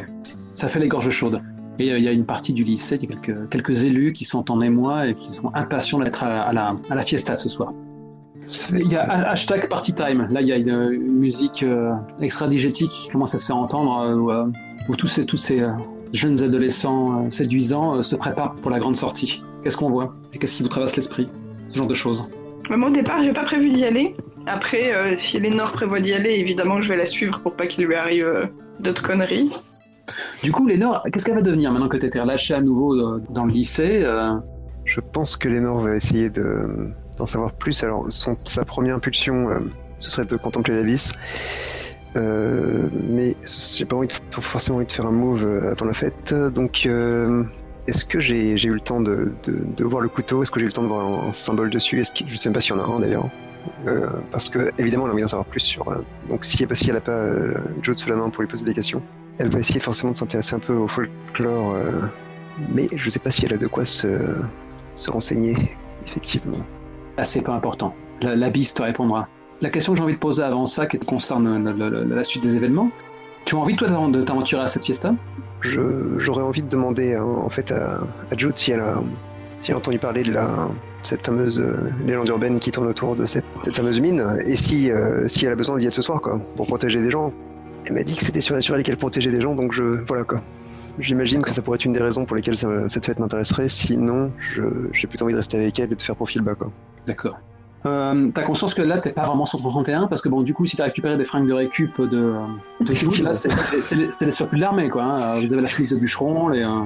Ça 0.54 0.66
fait 0.66 0.80
les 0.80 0.88
gorges 0.88 1.10
chaudes. 1.10 1.38
Et 1.78 1.92
euh, 1.92 1.98
il 1.98 2.04
y 2.04 2.08
a 2.08 2.12
une 2.12 2.26
partie 2.26 2.52
du 2.52 2.64
lycée, 2.64 2.96
il 3.00 3.08
y 3.08 3.12
a 3.12 3.16
quelques, 3.16 3.48
quelques 3.50 3.84
élus 3.84 4.12
qui 4.12 4.24
sont 4.24 4.50
en 4.50 4.60
émoi 4.60 5.06
et 5.08 5.14
qui 5.14 5.28
sont 5.28 5.52
impatients 5.54 6.00
d'être 6.00 6.24
à, 6.24 6.42
à 6.42 6.52
la, 6.52 6.74
à 6.90 6.94
la 6.96 7.02
fiesta 7.02 7.36
ce 7.36 7.48
soir. 7.48 7.72
Il 8.72 8.90
y 8.90 8.96
a 8.96 9.02
ha- 9.02 9.30
hashtag 9.30 9.68
party 9.68 9.94
time. 9.94 10.26
Là, 10.30 10.40
il 10.40 10.46
y 10.48 10.52
a 10.52 10.56
une, 10.56 10.68
une 10.92 11.18
musique 11.18 11.62
euh, 11.62 11.92
extra-digétique 12.20 12.90
qui 12.90 13.08
commence 13.10 13.34
à 13.34 13.38
se 13.38 13.46
faire 13.46 13.56
entendre 13.56 14.00
euh, 14.00 14.14
où, 14.16 14.30
euh, 14.30 14.46
où 14.88 14.96
tous 14.96 15.06
ces, 15.06 15.26
tous 15.26 15.36
ces 15.36 15.60
euh, 15.60 15.70
jeunes 16.12 16.42
adolescents 16.42 17.26
euh, 17.26 17.30
séduisants 17.30 17.96
euh, 17.96 18.02
se 18.02 18.16
préparent 18.16 18.54
pour 18.56 18.70
la 18.70 18.78
grande 18.78 18.96
sortie. 18.96 19.42
Qu'est-ce 19.62 19.76
qu'on 19.76 19.90
voit? 19.90 20.14
Et 20.32 20.38
qu'est-ce 20.38 20.56
qui 20.56 20.62
vous 20.62 20.68
traverse 20.68 20.96
l'esprit? 20.96 21.28
Ce 21.70 21.76
genre 21.76 21.86
de 21.88 21.94
choses. 21.94 22.30
Même 22.70 22.84
au 22.84 22.90
départ, 22.90 23.22
j'ai 23.22 23.32
pas 23.32 23.44
prévu 23.44 23.70
d'y 23.70 23.84
aller. 23.84 24.14
Après, 24.46 24.94
euh, 24.94 25.14
si 25.16 25.38
Lénore 25.38 25.72
prévoit 25.72 26.00
d'y 26.00 26.14
aller, 26.14 26.30
évidemment 26.34 26.80
je 26.80 26.88
vais 26.88 26.96
la 26.96 27.06
suivre 27.06 27.40
pour 27.40 27.54
pas 27.54 27.66
qu'il 27.66 27.84
lui 27.84 27.94
arrive 27.94 28.24
euh, 28.24 28.46
d'autres 28.80 29.02
conneries. 29.02 29.50
Du 30.42 30.52
coup, 30.52 30.66
Lénore, 30.66 31.02
qu'est-ce 31.12 31.26
qu'elle 31.26 31.34
va 31.34 31.42
devenir 31.42 31.70
maintenant 31.70 31.88
que 31.88 31.98
tu 31.98 32.06
été 32.06 32.18
relâchée 32.18 32.54
à 32.54 32.62
nouveau 32.62 32.94
euh, 32.94 33.22
dans 33.28 33.44
le 33.44 33.52
lycée 33.52 34.00
euh, 34.02 34.32
Je 34.86 35.00
pense 35.00 35.36
que 35.36 35.48
Lénore 35.48 35.82
va 35.82 35.94
essayer 35.96 36.30
de, 36.30 36.88
d'en 37.18 37.26
savoir 37.26 37.52
plus. 37.52 37.82
Alors, 37.82 38.10
son, 38.10 38.36
sa 38.44 38.64
première 38.64 38.96
impulsion, 38.96 39.50
euh, 39.50 39.58
ce 39.98 40.10
serait 40.10 40.24
de 40.24 40.36
contempler 40.36 40.74
l'abysse. 40.74 41.12
Euh, 42.16 42.88
mais 43.08 43.36
j'ai 43.76 43.84
pas 43.84 43.96
envie 43.96 44.08
forcément 44.30 44.78
envie 44.78 44.86
de 44.86 44.92
faire 44.92 45.06
un 45.06 45.12
move 45.12 45.44
euh, 45.44 45.72
avant 45.72 45.86
la 45.86 45.92
fête. 45.92 46.34
Donc, 46.34 46.84
euh, 46.86 47.44
est-ce 47.86 48.04
que 48.04 48.18
j'ai, 48.18 48.52
eu 48.52 48.72
le 48.72 48.80
temps 48.80 49.00
de, 49.00 49.32
de, 49.44 49.84
voir 49.84 50.02
le 50.02 50.08
couteau? 50.08 50.42
Est-ce 50.42 50.50
que 50.50 50.58
j'ai 50.60 50.64
eu 50.64 50.68
le 50.68 50.72
temps 50.72 50.82
de 50.82 50.88
voir 50.88 51.06
un, 51.06 51.32
symbole 51.32 51.70
dessus? 51.70 52.00
Est-ce 52.00 52.12
qu'il- 52.12 52.28
Je 52.30 52.36
sais 52.36 52.48
même 52.48 52.54
pas 52.54 52.60
s'il 52.60 52.74
y 52.74 52.78
en 52.78 52.82
a 52.82 52.86
un 52.86 53.00
d'ailleurs. 53.00 53.28
Parce 54.30 54.48
que, 54.48 54.72
évidemment, 54.78 55.04
elle 55.04 55.10
a 55.10 55.12
envie 55.14 55.22
d'en 55.22 55.28
savoir 55.28 55.46
plus 55.46 55.60
sur. 55.60 55.84
donc, 56.28 56.44
si, 56.44 56.66
si 56.72 56.90
elle 56.90 56.96
a 56.96 57.00
pas 57.00 57.34
Joe 57.82 57.96
sous 57.96 58.08
la 58.08 58.16
main 58.16 58.30
pour 58.30 58.42
lui 58.42 58.48
poser 58.48 58.64
des 58.64 58.74
questions, 58.74 59.02
elle 59.38 59.50
va 59.50 59.58
essayer 59.58 59.80
forcément 59.80 60.12
de 60.12 60.16
s'intéresser 60.16 60.54
un 60.54 60.58
peu 60.58 60.74
au 60.74 60.88
folklore. 60.88 61.76
mais 62.70 62.88
je 62.94 63.10
sais 63.10 63.18
pas 63.18 63.30
si 63.30 63.44
elle 63.44 63.52
a 63.52 63.58
de 63.58 63.66
quoi 63.66 63.84
se, 63.84 64.08
se 64.96 65.10
renseigner, 65.10 65.56
effectivement. 66.06 66.58
C'est 67.24 67.42
pas 67.42 67.52
important. 67.54 67.94
La, 68.22 68.36
la 68.36 68.50
bise 68.50 68.74
te 68.74 68.82
répondra. 68.82 69.28
La 69.60 69.70
question 69.70 69.92
que 69.92 69.98
j'ai 69.98 70.04
envie 70.04 70.14
de 70.14 70.18
poser 70.18 70.42
avant 70.42 70.66
ça, 70.66 70.86
qui 70.86 70.98
concerne 70.98 71.70
le- 71.72 72.04
la 72.04 72.24
suite 72.24 72.42
des 72.42 72.56
événements, 72.56 72.90
tu 73.44 73.56
as 73.56 73.58
envie, 73.58 73.76
toi, 73.76 73.88
de 73.88 74.22
t'aventurer 74.22 74.62
à 74.62 74.68
cette 74.68 74.84
fiesta? 74.84 75.14
J'aurais 75.62 76.42
envie 76.42 76.62
de 76.62 76.68
demander 76.68 77.14
hein, 77.14 77.24
en 77.24 77.48
fait 77.48 77.72
à, 77.72 78.00
Jude 78.36 78.56
si 78.56 78.70
elle, 78.72 78.80
a, 78.80 79.02
entendu 79.74 79.98
parler 79.98 80.22
de 80.22 80.36
cette 81.02 81.26
fameuse 81.26 81.58
euh, 81.58 81.90
légende 82.06 82.28
urbaine 82.28 82.60
qui 82.60 82.70
tourne 82.70 82.86
autour 82.86 83.16
de 83.16 83.26
cette, 83.26 83.56
fameuse 83.72 84.00
mine 84.00 84.38
et 84.46 84.54
si, 84.54 84.90
euh, 84.90 85.26
elle 85.42 85.48
a 85.48 85.56
besoin 85.56 85.78
d'y 85.78 85.86
être 85.86 85.94
ce 85.94 86.02
soir 86.02 86.20
quoi, 86.20 86.40
pour 86.56 86.66
protéger 86.66 87.00
des 87.00 87.10
gens. 87.10 87.32
Elle 87.86 87.94
m'a 87.94 88.02
dit 88.02 88.14
que 88.14 88.24
c'était 88.24 88.40
surnaturel 88.40 88.82
et 88.82 88.84
qu'elle 88.84 88.96
protégeait 88.98 89.30
des 89.30 89.40
gens 89.40 89.54
donc. 89.54 89.74
Voilà 90.06 90.24
quoi. 90.24 90.42
J'imagine 90.98 91.42
que 91.42 91.52
ça 91.52 91.62
pourrait 91.62 91.76
être 91.76 91.84
une 91.84 91.92
des 91.92 92.00
raisons 92.02 92.24
pour 92.24 92.36
lesquelles 92.36 92.58
ça- 92.58 92.88
cette 92.88 93.06
fête 93.06 93.18
m'intéresserait, 93.18 93.68
sinon 93.68 94.32
j'ai 94.92 95.06
plutôt 95.06 95.24
envie 95.24 95.32
de 95.34 95.38
rester 95.38 95.56
avec 95.56 95.78
elle 95.78 95.92
et 95.92 95.96
de 95.96 96.02
faire 96.02 96.16
profil 96.16 96.42
bas 96.42 96.54
quoi. 96.54 96.70
D'accord. 97.06 97.38
Euh, 97.86 98.28
t'as 98.34 98.42
conscience 98.42 98.74
que 98.74 98.82
là, 98.82 98.98
t'es 98.98 99.12
pas 99.12 99.22
vraiment 99.22 99.46
sur 99.46 99.62
ton 99.62 99.70
31 99.70 100.08
parce 100.08 100.20
que 100.20 100.28
bon, 100.28 100.42
du 100.42 100.52
coup, 100.52 100.66
si 100.66 100.76
t'as 100.76 100.84
récupéré 100.84 101.16
des 101.16 101.22
fringues 101.22 101.46
de 101.46 101.52
récup 101.52 102.00
de, 102.00 102.34
de 102.80 102.94
Jude, 102.94 103.20
là, 103.20 103.34
c'est 103.34 103.50
les, 103.94 104.30
surplus 104.32 104.56
de 104.56 104.60
l'armée, 104.62 104.88
quoi. 104.90 105.04
hein. 105.04 105.40
Vous 105.40 105.52
avez 105.52 105.62
la 105.62 105.68
chemise 105.68 105.90
de 105.90 105.96
bûcheron, 105.96 106.48
les, 106.48 106.64
euh, 106.64 106.80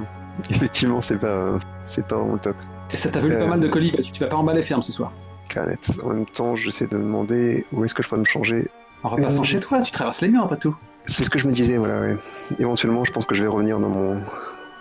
Effectivement 0.50 1.00
c'est 1.00 1.16
pas, 1.16 1.58
c'est 1.86 2.06
pas 2.06 2.16
vraiment 2.18 2.36
top. 2.36 2.56
et 2.92 2.96
ça 2.98 3.08
t'a 3.08 3.20
valu 3.20 3.32
Euh. 3.34 3.38
pas 3.40 3.46
mal 3.48 3.60
de 3.60 3.68
colis. 3.68 3.90
bah, 3.90 4.02
tu, 4.02 4.12
tu 4.12 4.20
vas 4.20 4.28
pas 4.28 4.36
emballer 4.36 4.60
ferme 4.62 4.82
ce 4.82 4.92
soir. 4.92 5.12
Net. 5.56 5.90
En 6.04 6.08
même 6.10 6.26
temps 6.26 6.54
j'essaie 6.56 6.86
de 6.86 6.96
me 6.96 7.02
demander 7.02 7.66
où 7.72 7.84
est-ce 7.84 7.94
que 7.94 8.02
je 8.02 8.08
pourrais 8.08 8.20
me 8.20 8.26
changer 8.26 8.70
En 9.02 9.10
repassant 9.10 9.40
Euh. 9.42 9.44
chez 9.44 9.60
toi, 9.60 9.80
tu 9.82 9.92
traverses 9.92 10.20
les 10.22 10.28
murs, 10.28 10.44
après 10.44 10.56
tout. 10.58 10.76
C'est 11.04 11.24
ce 11.24 11.30
que 11.30 11.38
je 11.38 11.46
me 11.46 11.52
disais, 11.52 11.76
voilà, 11.78 12.00
ouais. 12.00 12.16
Éventuellement, 12.58 13.04
je 13.04 13.12
pense 13.12 13.24
que 13.26 13.34
je 13.34 13.42
vais 13.42 13.48
revenir 13.48 13.80
dans 13.80 13.88
mon, 13.88 14.20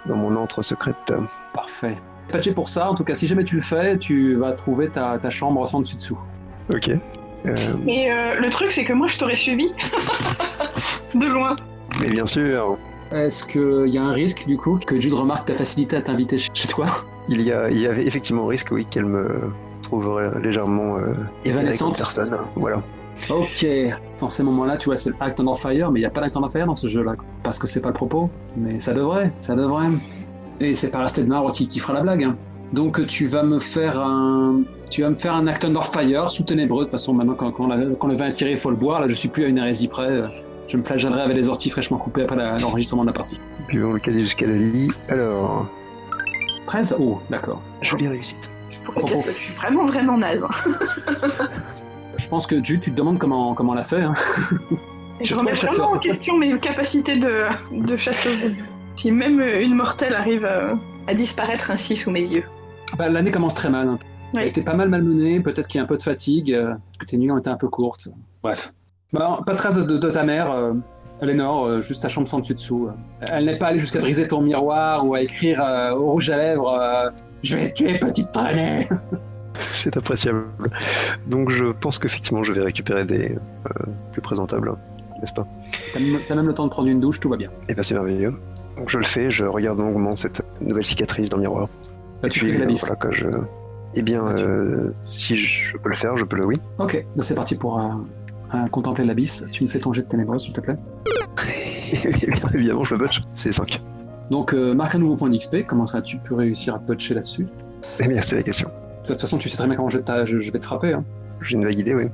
dans 0.05 0.15
mon 0.15 0.35
antre 0.35 0.61
secrète. 0.61 1.13
Parfait. 1.53 1.97
Patché 2.31 2.51
pour 2.53 2.69
ça, 2.69 2.89
en 2.89 2.95
tout 2.95 3.03
cas, 3.03 3.15
si 3.15 3.27
jamais 3.27 3.43
tu 3.43 3.55
le 3.55 3.61
fais, 3.61 3.97
tu 3.97 4.35
vas 4.35 4.53
trouver 4.53 4.89
ta, 4.89 5.17
ta 5.17 5.29
chambre 5.29 5.67
sans 5.67 5.79
dessus 5.81 5.97
dessous. 5.97 6.19
Ok. 6.73 6.89
Euh, 6.89 7.57
Et 7.87 8.11
euh, 8.11 8.39
le 8.39 8.49
truc, 8.51 8.71
c'est 8.71 8.83
que 8.83 8.93
moi, 8.93 9.07
je 9.07 9.17
t'aurais 9.17 9.35
suivi. 9.35 9.73
de 11.15 11.25
loin. 11.25 11.55
mais 11.99 12.09
bien 12.09 12.25
sûr, 12.25 12.77
Est-ce 13.11 13.43
qu'il 13.43 13.87
y 13.93 13.97
a 13.97 14.03
un 14.03 14.13
risque, 14.13 14.45
du 14.47 14.57
coup, 14.57 14.77
que 14.85 14.99
Jude 14.99 15.13
remarque 15.13 15.47
ta 15.47 15.53
facilité 15.55 15.95
à 15.97 16.01
t'inviter 16.01 16.37
chez 16.37 16.67
toi? 16.67 16.85
Il 17.27 17.41
y, 17.41 17.51
a, 17.51 17.69
il 17.69 17.79
y 17.79 17.87
avait 17.87 18.05
effectivement 18.05 18.45
un 18.45 18.49
risque, 18.49 18.69
oui, 18.71 18.85
qu'elle 18.85 19.05
me 19.05 19.51
trouve 19.83 20.21
légèrement 20.41 20.97
euh, 20.97 21.13
Évanescente. 21.43 21.97
personne. 21.97 22.37
Voilà. 22.55 22.81
Ok. 23.29 23.65
Dans 24.19 24.29
ces 24.29 24.43
moments-là, 24.43 24.77
tu 24.77 24.85
vois, 24.85 24.97
c'est 24.97 25.11
Act 25.19 25.39
on 25.39 25.55
Fire, 25.55 25.91
mais 25.91 25.99
il 25.99 26.03
n'y 26.03 26.07
a 26.07 26.09
pas 26.09 26.21
d'Act 26.21 26.37
on 26.37 26.49
Fire 26.49 26.65
dans 26.65 26.75
ce 26.75 26.87
jeu-là. 26.87 27.13
Parce 27.43 27.59
que 27.59 27.67
c'est 27.67 27.81
pas 27.81 27.89
le 27.89 27.93
propos. 27.93 28.29
Mais 28.57 28.79
ça 28.79 28.93
devrait, 28.93 29.31
ça 29.41 29.55
devrait. 29.55 29.87
Et 30.59 30.75
c'est 30.75 30.91
pas 30.91 30.99
resté 30.99 31.23
de 31.23 31.27
marbre 31.27 31.51
qui, 31.53 31.67
qui 31.67 31.79
fera 31.79 31.93
la 31.93 32.01
blague. 32.01 32.23
hein. 32.23 32.35
Donc 32.73 33.05
tu 33.07 33.27
vas 33.27 33.43
me 33.43 33.59
faire 33.59 33.99
un... 33.99 34.61
Tu 34.89 35.01
vas 35.03 35.09
me 35.09 35.15
faire 35.15 35.33
un 35.35 35.47
Act 35.47 35.63
Under 35.65 35.85
Fire 35.85 36.29
sous 36.31 36.43
ténébreux. 36.43 36.81
De 36.81 36.85
toute 36.85 36.91
façon, 36.91 37.13
maintenant, 37.13 37.33
quand, 37.35 37.51
quand, 37.51 37.67
la- 37.67 37.85
quand 37.97 38.07
le 38.07 38.15
vin 38.15 38.27
est 38.27 38.33
tiré, 38.33 38.51
il 38.51 38.57
faut 38.57 38.69
le 38.69 38.75
boire. 38.75 38.99
Là, 39.01 39.07
je 39.07 39.13
suis 39.13 39.29
plus 39.29 39.45
à 39.45 39.47
une 39.47 39.57
hérésie 39.57 39.87
près. 39.87 40.23
Je 40.67 40.77
me 40.77 40.83
flagellerai 40.83 41.21
avec 41.21 41.35
les 41.35 41.47
orties 41.49 41.69
fraîchement 41.69 41.97
coupées 41.97 42.23
après 42.23 42.35
la- 42.35 42.57
l'enregistrement 42.59 43.01
de 43.03 43.07
la 43.07 43.13
partie. 43.13 43.39
Buvons 43.67 43.93
le 43.93 43.99
cadet 43.99 44.19
jusqu'à 44.21 44.47
la 44.47 44.53
lit. 44.57 44.89
Alors, 45.09 45.65
13 46.67 46.95
Oh, 46.99 47.19
d'accord. 47.29 47.61
jolie 47.81 48.07
réussite. 48.07 48.49
Je 48.69 48.77
pourrais 48.85 49.03
dire 49.03 49.23
que 49.25 49.31
je 49.31 49.37
suis 49.37 49.53
vraiment, 49.55 49.85
vraiment 49.85 50.17
naze. 50.17 50.45
Je 52.17 52.27
pense 52.27 52.45
que 52.47 52.63
Jude, 52.63 52.81
tu 52.81 52.91
te 52.91 52.95
demandes 52.97 53.17
comment, 53.17 53.53
comment 53.53 53.71
on 53.73 53.75
l'a 53.75 53.83
fait. 53.83 54.01
hein. 54.01 54.13
Je 55.21 55.25
C'est 55.25 55.33
remets 55.35 55.53
chasseur, 55.55 55.71
vraiment 55.85 55.91
en 55.95 55.99
question 55.99 56.37
mes 56.37 56.57
capacités 56.59 57.17
de, 57.17 57.45
de 57.71 57.97
chasseuse. 57.97 58.53
Si 58.95 59.11
même 59.11 59.39
une 59.39 59.75
mortelle 59.75 60.13
arrive 60.13 60.45
euh, 60.45 60.75
à 61.07 61.13
disparaître 61.15 61.71
ainsi 61.71 61.95
sous 61.97 62.11
mes 62.11 62.21
yeux. 62.21 62.43
Bah, 62.97 63.09
L'année 63.09 63.31
commence 63.31 63.55
très 63.55 63.69
mal. 63.69 63.97
Oui. 64.33 64.43
été 64.43 64.61
pas 64.61 64.73
mal 64.75 64.87
malmené, 64.89 65.39
peut-être 65.41 65.67
qu'il 65.67 65.79
y 65.79 65.81
a 65.81 65.83
un 65.83 65.87
peu 65.87 65.97
de 65.97 66.03
fatigue, 66.03 66.53
euh, 66.53 66.73
que 66.99 67.05
tes 67.05 67.17
nuits 67.17 67.31
ont 67.31 67.37
été 67.37 67.49
un 67.49 67.57
peu 67.57 67.67
courtes. 67.67 68.07
Bref. 68.43 68.73
Bah, 69.13 69.39
pas 69.45 69.53
de 69.53 69.57
trace 69.57 69.75
de, 69.75 69.83
de 69.97 70.09
ta 70.09 70.23
mère, 70.23 70.51
euh, 70.51 70.73
Eleanor, 71.21 71.65
euh, 71.65 71.81
juste 71.81 72.01
ta 72.03 72.07
chambre 72.09 72.27
sans 72.29 72.39
dessus 72.39 72.53
dessous. 72.53 72.87
euh. 72.87 73.25
Elle 73.31 73.45
n'est 73.45 73.57
pas 73.57 73.67
allée 73.67 73.79
jusqu'à 73.79 73.99
briser 73.99 74.27
ton 74.27 74.41
miroir 74.41 75.05
ou 75.05 75.15
à 75.15 75.21
écrire 75.21 75.59
au 75.97 76.11
rouge 76.11 76.29
à 76.29 76.37
lèvres 76.37 77.11
Je 77.43 77.57
vais 77.57 77.73
tuer, 77.73 77.97
petite 77.99 78.31
traînée 78.31 78.87
C'est 79.73 79.95
appréciable. 79.97 80.45
Donc, 81.27 81.49
je 81.49 81.65
pense 81.71 81.99
qu'effectivement, 81.99 82.43
je 82.43 82.53
vais 82.53 82.61
récupérer 82.61 83.05
des 83.05 83.35
euh, 83.35 83.85
plus 84.11 84.21
présentables, 84.21 84.73
n'est-ce 85.19 85.33
pas? 85.33 85.45
T'as 85.93 85.99
même, 85.99 86.19
même 86.29 86.47
le 86.47 86.53
temps 86.53 86.65
de 86.65 86.69
prendre 86.71 86.87
une 86.87 86.99
douche, 86.99 87.19
tout 87.19 87.29
va 87.29 87.37
bien. 87.37 87.49
Et 87.69 87.73
ben, 87.73 87.83
c'est 87.83 87.93
merveilleux. 87.93 88.33
Donc, 88.77 88.89
je 88.89 88.97
le 88.97 89.03
fais, 89.03 89.31
je 89.31 89.43
regarde 89.45 89.79
longuement 89.79 90.15
cette 90.15 90.41
nouvelle 90.61 90.85
cicatrice 90.85 91.29
dans 91.29 91.37
le 91.37 91.41
miroir. 91.43 91.67
Bah, 92.21 92.27
Et 92.27 92.31
tu 92.31 92.39
puis, 92.39 92.51
fais 92.51 92.57
la 92.59 92.65
euh, 92.65 92.67
bise. 92.67 92.79
voilà, 92.81 92.95
quoi, 92.95 93.11
je. 93.11 93.27
Eh 93.95 94.01
bien, 94.03 94.25
Ah, 94.25 94.35
tu- 94.35 94.43
euh, 94.45 94.91
si 95.03 95.35
je 95.35 95.75
peux 95.77 95.89
le 95.89 95.95
faire, 95.95 96.15
je 96.17 96.23
peux 96.23 96.37
le 96.37 96.45
oui. 96.45 96.61
Ok, 96.79 97.05
bah, 97.15 97.23
c'est 97.23 97.35
parti 97.35 97.55
pour 97.55 97.81
contempler 98.71 99.05
l'abysse. 99.05 99.45
Tu 99.51 99.63
me 99.63 99.67
fais 99.69 99.79
ton 99.79 99.91
jet 99.93 100.01
de 100.03 100.07
ténébreux, 100.07 100.39
s'il 100.39 100.53
te 100.53 100.61
plaît. 100.61 100.77
Bien 101.91 102.49
évidemment, 102.53 102.83
je 102.83 102.95
me 102.95 102.99
botche. 102.99 103.21
C'est 103.35 103.51
5. 103.51 103.81
Donc, 104.29 104.53
euh, 104.53 104.73
marque 104.73 104.95
un 104.95 104.99
nouveau 104.99 105.15
point 105.17 105.29
d'XP. 105.29 105.65
Comment 105.67 105.85
tu 106.03 106.17
peux 106.17 106.35
réussir 106.35 106.75
à 106.75 106.79
te 106.79 106.93
toucher 106.93 107.13
là-dessus? 107.13 107.47
Eh 107.99 108.07
bien, 108.07 108.21
c'est 108.21 108.35
la 108.37 108.43
question. 108.43 108.69
De 109.03 109.07
toute 109.07 109.21
façon, 109.21 109.37
tu 109.37 109.49
sais 109.49 109.57
très 109.57 109.67
bien 109.67 109.75
comment 109.75 109.89
je, 109.89 109.99
t'a- 109.99 110.25
je- 110.25 110.39
je 110.39 110.51
vais 110.51 110.59
te 110.59 110.65
frapper. 110.65 110.93
Hein. 110.93 111.03
J'ai 111.41 111.55
une 111.57 111.63
vague 111.65 111.79
idée, 111.79 111.95
oui. 111.95 112.05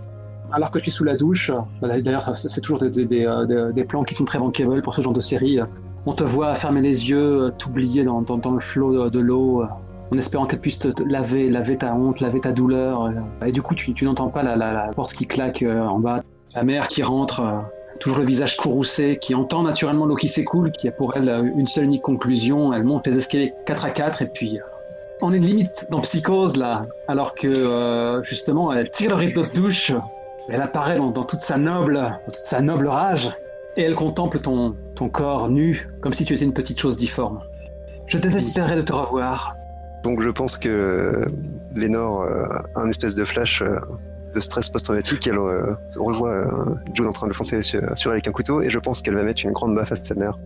Alors 0.51 0.71
que 0.71 0.79
tu 0.79 0.87
es 0.89 0.91
sous 0.91 1.03
la 1.03 1.17
douche, 1.17 1.51
d'ailleurs 1.81 2.35
c'est 2.37 2.61
toujours 2.61 2.79
des, 2.79 2.89
des- 2.89 3.05
des, 3.05 3.25
euh, 3.25 3.71
des- 3.73 3.83
plans 3.83 4.03
qui 4.03 4.15
sont 4.15 4.23
très 4.23 4.39
bankable 4.39 4.81
pour 4.81 4.93
ce 4.95 5.01
genre 5.01 5.11
de 5.13 5.19
série. 5.19 5.59
On 6.05 6.13
te 6.13 6.23
voit 6.23 6.55
fermer 6.55 6.79
les 6.81 7.09
yeux, 7.09 7.41
euh, 7.43 7.49
t'oublier 7.49 8.05
dans, 8.05 8.21
dans- 8.21 8.37
dans 8.37 8.51
le 8.51 8.59
flot 8.61 9.05
de, 9.05 9.09
de 9.09 9.19
l'eau, 9.19 9.63
euh, 9.63 9.67
en 10.09 10.15
espérant 10.15 10.45
qu'elle 10.45 10.61
puisse 10.61 10.79
te, 10.79 10.87
te 10.87 11.03
laver, 11.03 11.49
laver 11.49 11.75
ta 11.77 11.93
honte, 11.93 12.21
laver 12.21 12.39
ta 12.39 12.53
douleur. 12.53 13.11
Et 13.45 13.51
du 13.51 13.61
coup, 13.61 13.75
tu, 13.75 13.93
tu 13.93 14.05
n'entends 14.05 14.29
pas 14.29 14.41
la, 14.41 14.55
la- 14.55 14.71
la 14.71 14.87
porte 14.93 15.13
qui 15.13 15.25
claque 15.27 15.65
en 15.67 15.99
bas, 15.99 16.23
la 16.55 16.63
mère 16.63 16.87
qui 16.87 17.03
rentre, 17.03 17.43
toujours 17.99 18.19
le 18.19 18.25
visage 18.25 18.55
courroucé, 18.55 19.17
qui 19.19 19.35
entend 19.35 19.63
naturellement 19.63 20.05
l'eau 20.05 20.15
qui 20.15 20.29
s'écoule, 20.29 20.71
qui 20.71 20.87
a 20.87 20.93
pour 20.93 21.17
elle 21.17 21.51
une 21.57 21.67
seule 21.67 21.83
unique 21.83 22.03
conclusion. 22.03 22.71
Elle 22.71 22.85
monte 22.85 23.05
les 23.07 23.17
escaliers 23.17 23.51
4 23.65 23.83
à 23.83 23.89
4 23.89 24.21
et 24.21 24.27
puis... 24.33 24.59
on 25.21 25.33
est 25.33 25.39
limite 25.39 25.87
dans 25.89 26.01
psychose 26.01 26.57
là, 26.57 26.85
alors 27.07 27.33
que 27.35 27.47
euh, 27.47 28.21
justement 28.23 28.71
elle 28.73 28.89
tire 28.89 29.09
le 29.09 29.15
rideau 29.15 29.45
de 29.45 29.51
douche, 29.51 29.91
elle 30.49 30.61
apparaît 30.61 30.97
dans, 30.97 31.11
toute 31.11 31.39
sa 31.41 31.57
noble, 31.57 32.19
sa 32.33 32.61
noble 32.61 32.87
rage, 32.87 33.31
et 33.75 33.83
elle 33.83 33.95
contemple 33.95 34.39
ton, 34.39 34.75
ton 34.95 35.09
corps 35.09 35.49
nu, 35.49 35.89
comme 36.01 36.13
si 36.13 36.25
tu 36.25 36.33
étais 36.33 36.45
une 36.45 36.53
petite 36.53 36.79
chose 36.79 36.97
difforme. 36.97 37.41
Je 38.05 38.17
désespérais 38.17 38.77
de 38.77 38.81
te 38.81 38.93
revoir. 38.93 39.55
Donc 40.03 40.21
je 40.21 40.29
pense 40.29 40.57
que 40.57 40.69
euh, 40.69 41.25
Lénore 41.75 42.21
euh, 42.21 42.45
un 42.75 42.89
espèce 42.89 43.15
de 43.15 43.25
flash 43.25 43.61
de 44.33 44.41
stress 44.41 44.69
post-traumatique, 44.69 45.25
elle 45.27 45.37
euh, 45.37 45.73
revoit 45.95 46.31
euh, 46.31 46.75
Jude 46.93 47.05
en 47.07 47.11
train 47.13 47.27
de 47.27 47.33
foncer 47.33 47.63
sur, 47.63 47.81
sur 47.97 48.11
elle 48.11 48.15
avec 48.15 48.27
un 48.27 48.31
couteau 48.31 48.61
et 48.61 48.69
je 48.69 48.79
pense 48.79 49.01
qu'elle 49.01 49.15
va 49.15 49.23
mettre 49.23 49.43
une 49.45 49.51
grande 49.51 49.75
baffe 49.75 49.91
à 49.91 49.95
sa 49.95 50.15
mère. 50.15 50.37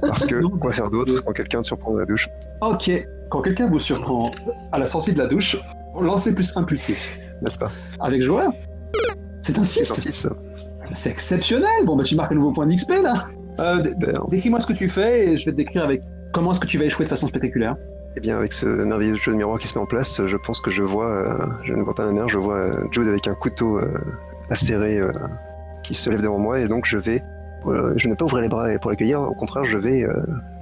Parce 0.00 0.24
que 0.24 0.40
quoi 0.58 0.72
faire 0.72 0.90
d'autre 0.90 1.20
quand 1.24 1.32
quelqu'un 1.32 1.62
te 1.62 1.66
surprend 1.66 1.92
dans 1.92 1.98
la 1.98 2.06
douche 2.06 2.28
Ok, 2.60 2.90
quand 3.30 3.42
quelqu'un 3.42 3.68
vous 3.68 3.78
surprend 3.78 4.30
à 4.72 4.78
la 4.78 4.86
sortie 4.86 5.12
de 5.12 5.18
la 5.18 5.26
douche, 5.26 5.56
lancez 6.00 6.34
plus 6.34 6.56
impulsif. 6.56 7.18
N'est-ce 7.42 7.58
pas? 7.58 7.70
Avec 8.00 8.22
joie 8.22 8.52
C'est 9.42 9.58
un 9.58 9.64
C'est 9.64 9.84
6 9.84 9.90
un 9.90 9.94
6. 9.94 10.26
C'est 10.94 11.10
exceptionnel 11.10 11.68
Bon, 11.84 11.96
bah 11.96 12.04
tu 12.04 12.14
marques 12.14 12.32
un 12.32 12.36
nouveau 12.36 12.52
point 12.52 12.66
d'XP 12.66 13.02
là 13.02 13.24
Euh, 13.60 13.82
Décris-moi 14.28 14.60
ce 14.60 14.66
que 14.66 14.72
tu 14.72 14.88
fais 14.88 15.28
et 15.28 15.36
je 15.36 15.46
vais 15.46 15.52
te 15.52 15.56
décrire 15.56 15.84
avec 15.84 16.02
comment 16.32 16.52
est-ce 16.52 16.60
que 16.60 16.66
tu 16.66 16.78
vas 16.78 16.84
échouer 16.84 17.04
de 17.04 17.08
façon 17.08 17.26
spectaculaire. 17.26 17.76
Eh 18.16 18.20
bien, 18.20 18.36
avec 18.36 18.52
ce 18.52 18.66
merveilleux 18.66 19.16
jeu 19.16 19.32
de 19.32 19.36
miroir 19.36 19.58
qui 19.58 19.66
se 19.66 19.76
met 19.76 19.82
en 19.82 19.86
place, 19.86 20.24
je 20.24 20.36
pense 20.36 20.60
que 20.60 20.70
je 20.70 20.84
vois, 20.84 21.10
euh, 21.10 21.46
je 21.64 21.72
ne 21.72 21.82
vois 21.82 21.94
pas 21.94 22.06
ma 22.06 22.12
mère, 22.12 22.28
je 22.28 22.38
vois 22.38 22.60
euh, 22.60 22.86
Jude 22.92 23.08
avec 23.08 23.26
un 23.26 23.34
couteau 23.34 23.78
euh, 23.78 23.98
acéré 24.50 25.00
qui 25.82 25.94
se 25.94 26.10
lève 26.10 26.22
devant 26.22 26.38
moi, 26.38 26.60
et 26.60 26.68
donc 26.68 26.86
je 26.86 26.96
vais, 26.96 27.22
je 27.66 28.06
ne 28.06 28.12
vais 28.12 28.16
pas 28.16 28.24
ouvrir 28.24 28.42
les 28.42 28.48
bras 28.48 28.68
pour 28.80 28.90
l'accueillir, 28.90 29.20
au 29.20 29.34
contraire, 29.34 29.64
je 29.64 29.78
vais 29.78 30.06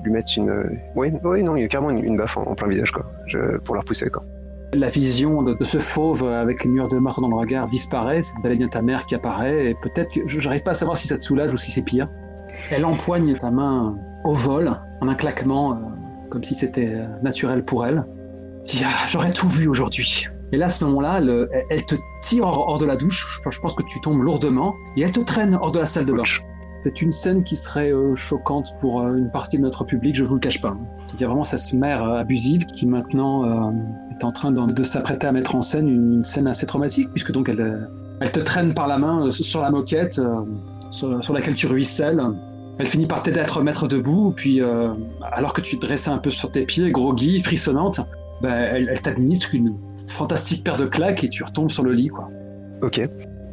lui 0.02 0.12
mettre 0.12 0.32
une, 0.36 0.50
ouais, 0.94 1.10
non, 1.10 1.56
il 1.56 1.62
y 1.62 1.64
a 1.64 1.68
carrément 1.68 1.90
une, 1.90 2.16
baffe 2.16 2.38
en, 2.38 2.54
plein 2.54 2.68
visage, 2.68 2.90
quoi, 2.90 3.04
pour 3.64 3.74
la 3.74 3.82
repousser, 3.82 4.08
quoi. 4.08 4.24
La 4.74 4.88
vision 4.88 5.42
de, 5.42 5.54
ce 5.62 5.78
fauve 5.78 6.24
avec 6.24 6.64
une 6.64 6.72
lueur 6.72 6.88
de 6.88 6.98
meurtre 6.98 7.20
dans 7.20 7.28
le 7.28 7.36
regard 7.36 7.68
disparaît, 7.68 8.22
c'est 8.22 8.32
bel 8.42 8.56
bien 8.56 8.68
ta 8.68 8.80
mère 8.80 9.04
qui 9.04 9.14
apparaît, 9.14 9.66
et 9.66 9.74
peut-être 9.82 10.14
que 10.14 10.26
j'arrive 10.26 10.62
pas 10.62 10.70
à 10.70 10.74
savoir 10.74 10.96
si 10.96 11.06
ça 11.06 11.18
te 11.18 11.22
soulage 11.22 11.52
ou 11.52 11.58
si 11.58 11.70
c'est 11.70 11.82
pire. 11.82 12.08
Elle 12.70 12.86
empoigne 12.86 13.36
ta 13.36 13.50
main 13.50 13.98
au 14.24 14.32
vol, 14.32 14.72
en 15.02 15.08
un 15.08 15.14
claquement, 15.14 15.78
comme 16.32 16.42
si 16.42 16.54
c'était 16.54 16.94
euh, 16.94 17.06
naturel 17.22 17.62
pour 17.62 17.84
elle. 17.84 18.06
Ah, 18.84 19.06
j'aurais 19.06 19.32
tout 19.32 19.48
vu 19.48 19.68
aujourd'hui. 19.68 20.26
Et 20.52 20.56
là, 20.56 20.66
à 20.66 20.68
ce 20.70 20.84
moment-là, 20.86 21.20
elle, 21.70 21.84
te 21.84 21.94
tire 22.22 22.46
hors, 22.46 22.78
de 22.78 22.86
la 22.86 22.96
douche, 22.96 23.40
je, 23.50 23.60
pense 23.60 23.74
que 23.74 23.82
tu 23.82 24.00
tombes 24.00 24.22
lourdement, 24.22 24.74
et 24.96 25.02
elle 25.02 25.12
te 25.12 25.20
traîne 25.20 25.58
hors 25.60 25.72
de 25.72 25.78
la 25.78 25.86
salle 25.86 26.06
de 26.06 26.12
bain. 26.12 26.22
C'est 26.82 27.02
une 27.02 27.12
scène 27.12 27.44
qui 27.44 27.56
serait 27.56 27.92
euh, 27.92 28.14
choquante 28.14 28.68
pour 28.80 29.02
euh, 29.02 29.14
une 29.14 29.30
partie 29.30 29.56
de 29.56 29.62
notre 29.62 29.84
public, 29.84 30.14
je 30.14 30.24
vous 30.24 30.34
le 30.34 30.40
cache 30.40 30.60
pas. 30.60 30.74
C'est-à-dire 31.06 31.28
vraiment 31.28 31.44
cette 31.44 31.72
mère 31.74 32.02
abusive 32.02 32.64
qui 32.66 32.86
maintenant 32.86 33.72
est 34.10 34.24
en 34.24 34.32
train 34.32 34.50
de, 34.50 34.82
s'apprêter 34.82 35.26
à 35.26 35.32
mettre 35.32 35.54
en 35.54 35.62
scène 35.62 35.88
une, 35.88 36.24
scène 36.24 36.46
assez 36.46 36.66
traumatique, 36.66 37.10
puisque 37.10 37.32
donc 37.32 37.50
elle, 37.50 37.90
te 38.32 38.40
traîne 38.40 38.72
par 38.72 38.86
la 38.86 38.98
main 38.98 39.30
sur 39.30 39.60
la 39.60 39.70
moquette 39.70 40.20
sur 40.90 41.32
laquelle 41.34 41.54
tu 41.54 41.66
ruisselles. 41.66 42.22
Elle 42.78 42.86
finit 42.86 43.06
par 43.06 43.22
t'aider 43.22 43.40
à 43.40 43.44
te 43.44 43.52
remettre 43.52 43.86
debout, 43.86 44.32
puis 44.34 44.60
euh, 44.60 44.94
alors 45.32 45.52
que 45.52 45.60
tu 45.60 45.78
te 45.78 45.86
dressais 45.86 46.10
un 46.10 46.18
peu 46.18 46.30
sur 46.30 46.50
tes 46.50 46.64
pieds, 46.64 46.90
groggy, 46.90 47.40
frissonnante, 47.40 48.00
ben, 48.40 48.50
elle, 48.50 49.00
t'administre 49.00 49.54
une 49.54 49.76
fantastique 50.06 50.64
paire 50.64 50.76
de 50.76 50.86
claques 50.86 51.22
et 51.22 51.28
tu 51.28 51.44
retombes 51.44 51.70
sur 51.70 51.84
le 51.84 51.92
lit, 51.92 52.08
quoi. 52.08 52.28
Ok. 52.80 53.00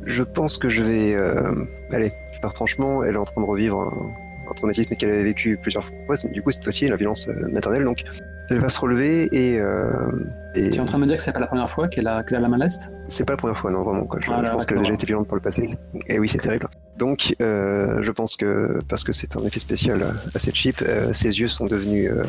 Je 0.05 0.23
pense 0.23 0.57
que 0.57 0.69
je 0.69 0.81
vais, 0.81 1.13
euh, 1.13 1.65
allez, 1.91 2.11
par 2.41 2.53
tranchement, 2.53 3.03
elle 3.03 3.15
est 3.15 3.19
en 3.19 3.25
train 3.25 3.41
de 3.41 3.45
revivre 3.45 3.79
un, 3.79 4.11
un 4.49 4.53
traumatisme 4.53 4.95
qu'elle 4.95 5.09
avait 5.09 5.23
vécu 5.23 5.57
plusieurs 5.61 5.85
fois, 6.05 6.15
du 6.31 6.41
coup, 6.41 6.51
cette 6.51 6.63
fois-ci, 6.63 6.87
la 6.87 6.95
violence 6.95 7.27
euh, 7.27 7.51
maternelle, 7.51 7.83
donc 7.83 8.03
elle 8.49 8.59
va 8.59 8.69
se 8.69 8.79
relever 8.79 9.29
et, 9.31 9.59
euh, 9.59 10.11
et 10.55 10.71
Tu 10.71 10.77
es 10.77 10.79
en 10.79 10.85
train 10.85 10.97
de 10.97 11.03
me 11.03 11.07
dire 11.07 11.17
que 11.17 11.23
c'est 11.23 11.31
pas 11.31 11.39
la 11.39 11.47
première 11.47 11.69
fois 11.69 11.87
qu'elle 11.87 12.07
a, 12.07 12.23
qu'elle 12.23 12.37
a 12.37 12.41
la 12.41 12.47
main 12.49 12.57
leste 12.57 12.89
C'est 13.07 13.25
pas 13.25 13.33
la 13.33 13.37
première 13.37 13.57
fois, 13.57 13.71
non, 13.71 13.83
vraiment. 13.83 14.05
Quoi. 14.05 14.19
Je, 14.21 14.31
Ah 14.31 14.41
là, 14.41 14.51
pense 14.51 14.65
qu'elle 14.65 14.79
a 14.79 14.81
déjà 14.81 14.93
été 14.93 15.05
violente 15.05 15.27
par 15.27 15.35
le 15.35 15.41
passé. 15.41 15.77
Et 16.07 16.19
oui, 16.19 16.27
c'est 16.29 16.39
terrible. 16.39 16.67
Donc, 16.97 17.35
euh, 17.41 18.01
je 18.01 18.11
pense 18.11 18.35
que, 18.35 18.79
parce 18.89 19.03
que 19.03 19.13
c'est 19.13 19.35
un 19.35 19.43
effet 19.43 19.59
spécial 19.59 20.03
assez 20.33 20.51
cheap, 20.53 20.81
euh, 20.81 21.13
ses 21.13 21.39
yeux 21.39 21.47
sont 21.47 21.65
devenus 21.65 22.11
euh, 22.11 22.23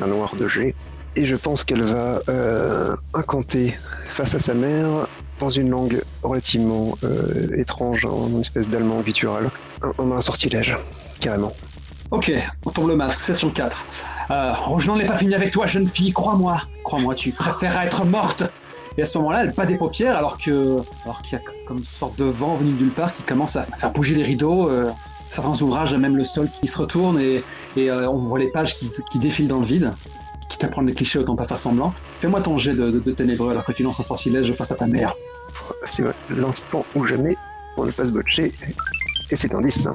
un 0.00 0.06
noir 0.06 0.36
de 0.36 0.46
jet. 0.48 0.74
Et 1.16 1.26
je 1.26 1.36
pense 1.36 1.62
qu'elle 1.64 1.82
va 1.82 2.22
euh, 2.28 2.94
incanter 3.12 3.76
face 4.10 4.34
à 4.34 4.38
sa 4.38 4.54
mère, 4.54 5.08
dans 5.38 5.48
une 5.48 5.70
langue 5.70 6.02
relativement 6.22 6.94
euh, 7.04 7.48
étrange, 7.56 8.04
en 8.04 8.28
une 8.28 8.40
espèce 8.40 8.68
d'allemand 8.68 9.00
guttural, 9.00 9.50
un, 9.82 10.10
un 10.10 10.20
sortilège, 10.20 10.76
carrément. 11.20 11.52
Ok, 12.10 12.32
on 12.64 12.70
tombe 12.70 12.88
le 12.88 12.96
masque, 12.96 13.20
session 13.20 13.50
4. 13.50 13.86
Euh, 14.30 14.52
Rogeland 14.54 14.96
n'est 14.96 15.06
pas 15.06 15.16
fini 15.18 15.34
avec 15.34 15.50
toi, 15.50 15.66
jeune 15.66 15.86
fille, 15.86 16.12
crois-moi. 16.12 16.62
Crois-moi, 16.84 17.14
tu 17.14 17.32
préférerais 17.32 17.86
être 17.86 18.04
morte. 18.04 18.44
Et 18.96 19.02
à 19.02 19.04
ce 19.04 19.18
moment-là, 19.18 19.42
elle 19.42 19.52
bat 19.52 19.66
des 19.66 19.76
paupières 19.76 20.16
alors 20.16 20.38
que, 20.38 20.76
alors 21.04 21.22
qu'il 21.22 21.38
y 21.38 21.40
a 21.40 21.44
comme 21.66 21.78
une 21.78 21.84
sorte 21.84 22.16
de 22.18 22.24
vent 22.24 22.56
venu 22.56 22.72
de 22.72 22.84
nulle 22.84 22.94
part 22.94 23.12
qui 23.12 23.24
commence 23.24 23.56
à 23.56 23.62
faire 23.62 23.92
bouger 23.92 24.14
les 24.14 24.22
rideaux. 24.22 24.68
euh, 24.68 24.90
certains 25.30 25.60
ouvrages, 25.62 25.94
même 25.94 26.16
le 26.16 26.24
sol 26.24 26.48
qui 26.60 26.68
se 26.68 26.78
retourne 26.78 27.18
et, 27.20 27.44
euh, 27.76 28.08
on 28.08 28.18
voit 28.28 28.38
les 28.38 28.50
pages 28.50 28.76
qui, 28.76 29.18
défilent 29.18 29.48
dans 29.48 29.58
le 29.58 29.66
vide. 29.66 29.92
Quitte 30.48 30.64
à 30.64 30.82
les 30.82 30.94
clichés, 30.94 31.18
autant 31.18 31.34
pas 31.34 31.46
faire 31.46 31.58
semblant. 31.58 31.92
Fais-moi 32.20 32.40
ton 32.40 32.56
jet 32.58 32.74
de, 32.74 32.90
de, 32.90 33.12
ténébreux 33.12 33.50
alors 33.50 33.64
que 33.64 33.72
tu 33.72 33.82
lances 33.82 33.98
un 33.98 34.04
sortilège 34.04 34.52
face 34.52 34.70
à 34.70 34.76
ta 34.76 34.86
mère. 34.86 35.14
C'est 35.84 36.04
l'instant 36.28 36.86
où 36.94 37.04
jamais 37.04 37.36
pour 37.74 37.86
ne 37.86 37.90
pas 37.90 38.04
se 38.04 38.10
botcher. 38.10 38.52
Et 39.30 39.36
c'est 39.36 39.54
un 39.54 39.60
10. 39.60 39.88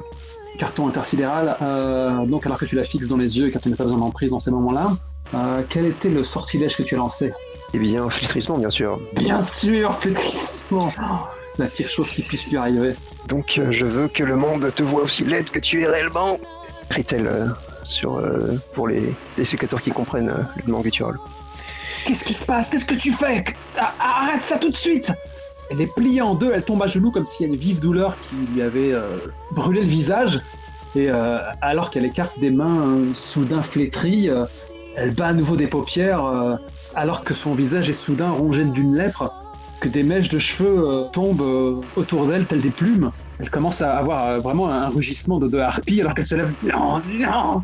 Carton 0.58 0.88
intersidéral, 0.88 1.56
euh, 1.62 2.26
donc 2.26 2.46
alors 2.46 2.58
que 2.58 2.64
tu 2.64 2.76
la 2.76 2.84
fixes 2.84 3.08
dans 3.08 3.16
les 3.16 3.38
yeux 3.38 3.48
et 3.48 3.50
que 3.50 3.58
tu 3.58 3.68
n'as 3.68 3.76
pas 3.76 3.84
besoin 3.84 3.98
d'emprise 3.98 4.30
dans 4.30 4.38
ces 4.38 4.50
moments-là, 4.50 4.92
euh, 5.34 5.62
quel 5.68 5.86
était 5.86 6.10
le 6.10 6.24
sortilège 6.24 6.76
que 6.76 6.82
tu 6.82 6.94
as 6.94 6.98
lancé? 6.98 7.32
Eh 7.72 7.78
bien, 7.78 8.08
flétrissement, 8.10 8.58
bien 8.58 8.70
sûr. 8.70 9.00
Bien 9.14 9.40
sûr, 9.40 9.94
flétrissement 9.94 10.92
oh, 11.00 11.26
La 11.58 11.66
pire 11.66 11.88
chose 11.88 12.10
qui 12.10 12.22
puisse 12.22 12.46
lui 12.48 12.56
arriver. 12.56 12.94
Donc, 13.28 13.58
euh, 13.58 13.70
je 13.70 13.86
veux 13.86 14.08
que 14.08 14.24
le 14.24 14.36
monde 14.36 14.72
te 14.74 14.82
voie 14.82 15.02
aussi 15.02 15.24
laide 15.24 15.50
que 15.50 15.60
tu 15.60 15.82
es 15.82 15.86
réellement 15.86 16.38
crie-t-elle 16.88 17.54
sur, 17.84 18.20
pour 18.74 18.88
les 18.88 19.14
téléspectateurs 19.36 19.80
qui 19.80 19.92
comprennent 19.92 20.34
le 20.66 20.82
guttural. 20.82 21.14
Qu'est-ce 22.04 22.24
qui 22.24 22.34
se 22.34 22.44
passe? 22.44 22.70
Qu'est-ce 22.70 22.84
que 22.84 22.96
tu 22.96 23.12
fais? 23.12 23.44
Ah, 23.78 23.94
Arrête 24.00 24.42
ça 24.42 24.58
tout 24.58 24.70
de 24.70 24.76
suite 24.76 25.12
Elle 25.70 25.80
est 25.80 25.94
pliée 25.94 26.20
en 26.20 26.34
deux, 26.34 26.50
elle 26.52 26.64
tombe 26.64 26.82
à 26.82 26.88
genoux 26.88 27.12
comme 27.12 27.24
s'il 27.24 27.46
y 27.46 27.48
a 27.48 27.52
une 27.52 27.58
vive 27.58 27.78
douleur 27.78 28.18
qui 28.18 28.48
lui 28.48 28.60
avait 28.60 28.92
euh, 28.92 29.18
brûlé 29.52 29.82
le 29.82 29.86
visage. 29.86 30.40
Et 30.96 31.08
euh, 31.08 31.38
alors 31.60 31.92
qu'elle 31.92 32.04
écarte 32.04 32.36
des 32.40 32.50
mains 32.50 32.98
euh, 32.98 33.14
soudain 33.14 33.62
flétries, 33.62 34.28
elle 34.96 35.14
bat 35.14 35.28
à 35.28 35.32
nouveau 35.32 35.54
des 35.54 35.68
paupières, 35.68 36.58
alors 36.94 37.22
que 37.22 37.34
son 37.34 37.54
visage 37.54 37.88
est 37.88 37.94
soudain 37.94 38.32
rongé 38.32 38.64
d'une 38.64 38.96
lèpre, 38.96 39.32
que 39.80 39.88
des 39.88 40.02
mèches 40.02 40.28
de 40.28 40.40
cheveux 40.40 41.04
tombent 41.12 41.86
autour 41.94 42.26
d'elle 42.26 42.48
telles 42.48 42.62
des 42.62 42.72
plumes. 42.72 43.12
Elle 43.38 43.48
commence 43.48 43.80
à 43.80 43.96
avoir 43.96 44.40
vraiment 44.40 44.68
un 44.68 44.88
rugissement 44.88 45.38
de, 45.38 45.56
harpie 45.58 46.00
alors 46.00 46.14
qu'elle 46.14 46.26
se 46.26 46.34
lève. 46.34 46.52
Non, 46.64 47.00
non 47.06 47.62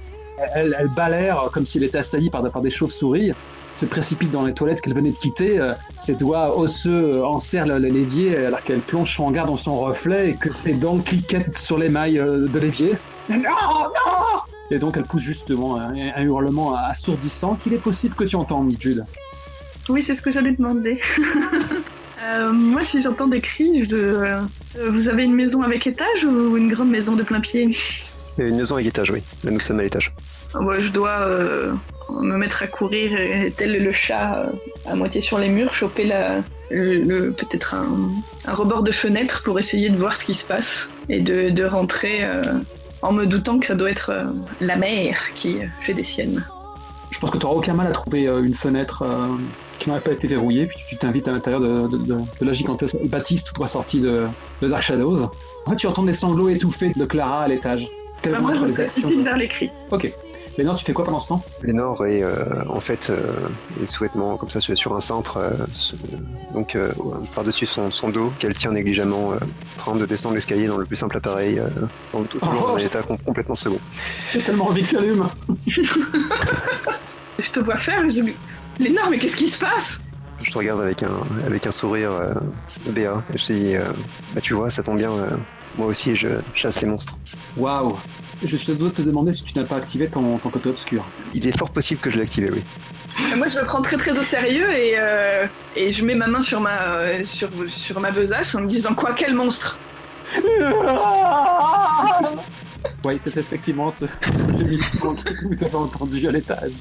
Elle, 0.54 0.76
elle 0.78 0.88
bat 0.94 1.08
l'air 1.08 1.50
comme 1.52 1.66
s'il 1.66 1.82
était 1.82 1.98
assailli 1.98 2.30
par 2.30 2.62
des 2.62 2.70
chauves-souris 2.70 3.32
se 3.76 3.86
précipite 3.86 4.30
dans 4.30 4.44
les 4.44 4.54
toilettes 4.54 4.80
qu'elle 4.80 4.94
venait 4.94 5.10
de 5.12 5.16
quitter, 5.18 5.60
euh, 5.60 5.74
ses 6.00 6.14
doigts 6.14 6.58
osseux 6.58 7.24
enserrent 7.24 7.66
le- 7.66 7.78
l'évier 7.78 8.36
alors 8.36 8.62
qu'elle 8.62 8.80
plonge 8.82 9.14
son 9.14 9.26
regard 9.26 9.46
dans 9.46 9.56
son 9.56 9.76
reflet 9.78 10.30
et 10.30 10.36
que 10.36 10.52
ses 10.52 10.74
dents 10.74 10.98
cliquettent 10.98 11.56
sur 11.56 11.78
les 11.78 11.88
mailles 11.88 12.18
euh, 12.18 12.48
de 12.48 12.58
l'évier. 12.58 12.96
Non, 13.28 13.38
non 13.38 14.40
Et 14.70 14.78
donc 14.78 14.96
elle 14.96 15.04
pousse 15.04 15.22
justement 15.22 15.76
un, 15.76 15.94
un 15.94 16.22
hurlement 16.22 16.74
assourdissant 16.74 17.56
qu'il 17.56 17.74
est 17.74 17.82
possible 17.82 18.14
que 18.14 18.24
tu 18.24 18.36
entendes, 18.36 18.72
Jude. 18.80 19.02
Oui, 19.88 20.02
c'est 20.02 20.14
ce 20.16 20.22
que 20.22 20.32
j'allais 20.32 20.52
demander. 20.52 21.00
Euh, 22.24 22.50
moi, 22.50 22.82
si 22.82 23.02
j'entends 23.02 23.28
des 23.28 23.42
cris, 23.42 23.84
je, 23.90 23.94
euh, 23.94 24.40
vous 24.90 25.10
avez 25.10 25.24
une 25.24 25.34
maison 25.34 25.60
avec 25.60 25.86
étage 25.86 26.24
ou 26.24 26.56
une 26.56 26.66
grande 26.72 26.88
maison 26.88 27.14
de 27.14 27.22
plein 27.22 27.40
pied? 27.42 27.76
Une 28.38 28.56
maison 28.56 28.76
avec 28.76 28.86
étage, 28.86 29.10
oui. 29.10 29.22
Là, 29.44 29.50
nous 29.50 29.60
sommes 29.60 29.80
à 29.80 29.82
l'étage. 29.82 30.14
Ouais, 30.60 30.80
je 30.80 30.92
dois 30.92 31.20
euh, 31.28 31.72
me 32.10 32.36
mettre 32.36 32.62
à 32.62 32.66
courir, 32.66 33.18
et, 33.18 33.52
tel 33.56 33.82
le 33.82 33.92
chat, 33.92 34.44
euh, 34.44 34.52
à 34.84 34.94
moitié 34.94 35.20
sur 35.20 35.38
les 35.38 35.48
murs, 35.48 35.74
choper 35.74 36.04
la, 36.04 36.44
le, 36.70 37.02
le- 37.02 37.32
peut-être 37.32 37.74
un, 37.74 38.10
un 38.44 38.54
rebord 38.54 38.82
de 38.82 38.92
fenêtre 38.92 39.42
pour 39.44 39.58
essayer 39.58 39.90
de 39.90 39.96
voir 39.98 40.16
ce 40.16 40.24
qui 40.24 40.34
se 40.34 40.46
passe 40.46 40.90
et 41.08 41.20
de, 41.20 41.50
de 41.50 41.64
rentrer 41.64 42.24
euh, 42.24 42.42
en 43.02 43.12
me 43.12 43.26
doutant 43.26 43.58
que 43.58 43.66
ça 43.66 43.74
doit 43.74 43.90
être 43.90 44.10
euh, 44.10 44.24
la 44.60 44.76
mère 44.76 45.20
qui 45.34 45.60
fait 45.80 45.94
des 45.94 46.02
siennes. 46.02 46.44
Je 47.10 47.18
pense 47.18 47.30
que 47.30 47.38
tu 47.38 47.44
n'auras 47.44 47.56
aucun 47.56 47.74
mal 47.74 47.86
à 47.86 47.92
trouver 47.92 48.28
euh, 48.28 48.42
une 48.42 48.54
fenêtre 48.54 49.04
qui 49.78 49.88
n'aurait 49.88 50.00
pas 50.02 50.12
été 50.12 50.26
verrouillée, 50.26 50.66
puis 50.66 50.78
tu 50.88 50.96
t'invites 50.96 51.28
à 51.28 51.32
l'intérieur 51.32 51.60
de, 51.60 51.86
de- 51.88 51.98
de- 51.98 52.20
de 52.40 52.44
la 52.44 52.52
gigantesque 52.52 52.96
bâtisse 53.04 53.44
tout 53.44 53.54
droit 53.54 53.68
sortie 53.68 54.00
de, 54.00 54.26
Dark 54.62 54.82
Shadows. 54.82 55.24
En 55.66 55.70
fait, 55.70 55.76
tu 55.76 55.86
entends 55.86 56.02
des 56.02 56.12
sanglots 56.12 56.48
étouffés 56.48 56.92
de 56.94 57.04
Clara 57.04 57.42
à 57.42 57.48
l'étage. 57.48 57.86
Bah, 58.24 58.40
moi, 58.40 58.54
je 58.54 58.64
me 58.64 58.72
précipite 58.72 59.22
vers 59.22 59.36
les 59.36 59.48
cris. 59.48 59.70
Ok. 59.90 60.10
Lénore, 60.56 60.76
tu 60.78 60.84
fais 60.84 60.92
quoi 60.94 61.04
pendant 61.04 61.18
ce 61.20 61.28
temps? 61.28 61.44
Lénore 61.62 62.06
est 62.06 62.22
euh, 62.22 62.64
en 62.68 62.80
fait 62.80 63.10
euh, 63.10 63.48
est 63.78 63.86
souhaitement 63.88 64.36
comme 64.38 64.48
ça 64.50 64.60
sur 64.60 64.76
sur 64.76 64.94
un 64.96 65.00
cintre, 65.00 65.36
euh, 65.36 65.66
donc 66.54 66.74
euh, 66.74 66.92
par-dessus 67.34 67.66
son, 67.66 67.90
son 67.90 68.08
dos, 68.08 68.30
qu'elle 68.38 68.56
tient 68.56 68.72
négligemment, 68.72 69.32
euh, 69.32 69.36
en 69.36 69.76
train 69.76 69.96
de 69.96 70.06
descendre 70.06 70.34
l'escalier 70.34 70.66
dans 70.66 70.78
le 70.78 70.86
plus 70.86 70.96
simple 70.96 71.16
appareil, 71.16 71.58
euh, 71.58 71.68
dans 72.12 72.24
tout, 72.24 72.40
toujours 72.40 72.62
Oh, 72.64 72.68
dans 72.68 72.74
un 72.76 72.78
état 72.78 73.02
com- 73.02 73.18
complètement 73.24 73.54
second. 73.54 73.80
J'ai 74.30 74.40
tellement 74.40 74.66
envie 74.68 74.82
que 74.82 74.88
tu 74.88 74.96
allumes. 74.96 75.28
Je 77.38 77.50
te 77.50 77.60
vois 77.60 77.76
faire, 77.76 78.02
et 78.04 78.10
je 78.10 78.22
dis 78.22 78.38
Lénore, 78.78 79.10
mais 79.10 79.18
qu'est-ce 79.18 79.36
qui 79.36 79.48
se 79.48 79.58
passe? 79.58 80.00
Je 80.40 80.50
te 80.50 80.58
regarde 80.58 80.80
avec 80.80 81.02
un 81.02 81.20
avec 81.44 81.66
un 81.66 81.72
sourire 81.72 82.12
euh, 82.12 82.34
béat 82.92 83.24
et 83.32 83.38
je 83.38 83.46
te 83.46 83.52
dis, 83.52 83.74
euh, 83.76 83.92
bah 84.32 84.40
tu 84.40 84.54
vois, 84.54 84.70
ça 84.70 84.82
tombe 84.82 84.98
bien, 84.98 85.12
euh, 85.12 85.36
moi 85.74 85.86
aussi 85.86 86.14
je 86.14 86.28
chasse 86.54 86.80
les 86.80 86.86
monstres. 86.86 87.18
Waouh 87.56 87.98
Je 88.42 88.72
dois 88.72 88.90
te 88.90 89.02
demander 89.02 89.32
si 89.32 89.44
tu 89.44 89.56
n'as 89.58 89.64
pas 89.64 89.76
activé 89.76 90.10
ton, 90.10 90.38
ton 90.38 90.50
côté 90.50 90.68
obscur. 90.68 91.10
Il 91.32 91.46
est 91.46 91.56
fort 91.56 91.72
possible 91.72 92.00
que 92.00 92.10
je 92.10 92.16
l'ai 92.16 92.22
activé, 92.22 92.50
oui. 92.50 92.62
Moi, 93.36 93.48
je 93.48 93.58
le 93.58 93.64
prends 93.64 93.82
très 93.82 93.96
très 93.96 94.18
au 94.18 94.22
sérieux 94.22 94.70
et, 94.74 94.98
euh, 94.98 95.46
et 95.74 95.90
je 95.90 96.04
mets 96.04 96.14
ma 96.14 96.26
main 96.26 96.42
sur 96.42 96.60
ma, 96.60 96.98
euh, 96.98 97.24
sur, 97.24 97.50
sur 97.68 97.98
ma 98.00 98.10
besace 98.10 98.54
en 98.54 98.62
me 98.62 98.66
disant 98.66 98.94
quoi, 98.94 99.14
quel 99.14 99.34
monstre 99.34 99.80
Oui, 103.04 103.16
c'est 103.18 103.36
effectivement 103.36 103.90
ce 103.90 104.04
que 104.04 105.46
vous 105.46 105.64
avez 105.64 105.74
entendu 105.74 106.26
à 106.26 106.32
l'étage. 106.32 106.72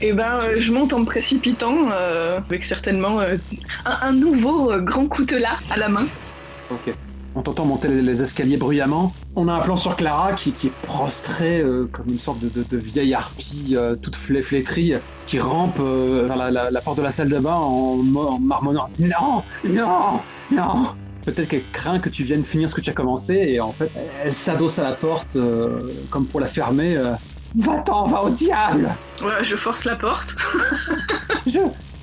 Et 0.00 0.12
ben, 0.12 0.40
euh, 0.40 0.54
je 0.58 0.72
monte 0.72 0.92
en 0.92 1.00
me 1.00 1.04
précipitant 1.04 1.90
euh, 1.90 2.40
avec 2.40 2.64
certainement 2.64 3.20
euh, 3.20 3.36
un, 3.84 3.98
un 4.02 4.12
nouveau 4.12 4.72
euh, 4.72 4.80
grand 4.80 5.06
coutelas 5.08 5.58
à 5.70 5.76
la 5.76 5.88
main. 5.88 6.06
Ok. 6.68 6.90
On 7.34 7.42
t'entend 7.42 7.64
monter 7.64 7.88
les, 7.88 8.22
escaliers 8.22 8.58
bruyamment. 8.58 9.12
On 9.36 9.48
a 9.48 9.54
un 9.54 9.60
plan 9.60 9.76
sur 9.76 9.96
Clara 9.96 10.34
qui, 10.34 10.54
qui 10.54 10.66
est 10.66 10.76
prostrée 10.82 11.62
euh, 11.62 11.86
comme 11.90 12.10
une 12.12 12.18
sorte 12.18 12.40
de, 12.40 12.48
de- 12.50 12.62
de 12.62 12.76
vieille 12.76 13.14
harpie 13.14 13.74
euh, 13.76 13.96
toute 13.96 14.16
flé- 14.16 14.42
flétrie 14.42 14.92
qui 15.24 15.38
rampe 15.38 15.80
euh, 15.80 16.26
vers 16.26 16.36
la, 16.36 16.50
la- 16.50 16.70
la 16.70 16.80
porte 16.82 16.98
de 16.98 17.02
la 17.02 17.10
salle 17.10 17.30
de 17.30 17.38
bain 17.38 17.54
en, 17.54 18.00
en 18.14 18.38
marmonnant 18.38 18.86
Non 18.98 19.42
Non 19.64 20.20
Non 20.50 20.88
Peut-être 21.24 21.48
qu'elle 21.48 21.70
craint 21.70 22.00
que 22.00 22.10
tu 22.10 22.24
viennes 22.24 22.44
finir 22.44 22.68
ce 22.68 22.74
que 22.74 22.80
tu 22.82 22.90
as 22.90 22.94
commencé 22.94 23.34
et 23.34 23.60
en 23.60 23.72
fait 23.72 23.90
elle 23.94 24.34
s'adosse 24.34 24.78
à 24.78 24.82
la 24.82 24.96
porte 24.96 25.36
comme 26.10 26.26
pour 26.28 26.40
la 26.40 26.48
fermer. 26.48 27.00
Va-t'en, 27.54 28.06
va 28.06 28.24
au 28.24 28.30
diable 28.30 28.98
Ouais, 29.22 29.44
je 29.44 29.56
force 29.56 29.84
la 29.84 29.96
porte. 29.96 30.34
Je, 31.46 31.58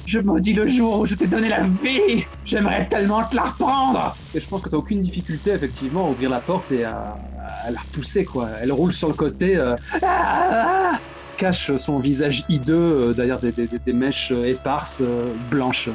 je 0.10 0.20
maudis 0.20 0.54
le 0.54 0.66
jour 0.66 1.00
où 1.00 1.06
je 1.06 1.14
t'ai 1.14 1.28
donné 1.28 1.50
la 1.50 1.62
vie 1.62 2.26
J'aimerais 2.44 2.88
tellement 2.90 3.24
te 3.26 3.36
la 3.36 3.44
reprendre 3.44 4.18
Et 4.34 4.40
je 4.40 4.48
pense 4.48 4.62
que 4.64 4.70
t'as 4.70 4.78
aucune 4.78 5.02
difficulté, 5.02 5.52
effectivement, 5.52 6.08
à 6.08 6.10
ouvrir 6.10 6.32
la 6.32 6.42
porte 6.42 6.72
et 6.72 6.84
à, 6.84 7.16
à 7.64 7.70
la 7.70 7.80
repousser, 7.80 8.26
quoi. 8.26 8.50
Elle 8.60 8.72
roule 8.72 8.92
sur 8.92 9.08
le 9.08 9.14
côté, 9.14 9.56
euh, 9.58 9.76
ah, 10.02 10.48
ah, 10.94 11.00
cache 11.38 11.76
son 11.78 12.00
visage 12.00 12.44
hideux 12.50 13.10
euh, 13.10 13.14
derrière 13.14 13.40
des, 13.40 13.52
des- 13.52 13.68
des- 13.68 13.80
des 13.86 13.94
mèches 13.94 14.32
euh, 14.32 14.46
éparses, 14.48 15.02
euh, 15.02 15.32
blanches. 15.52 15.90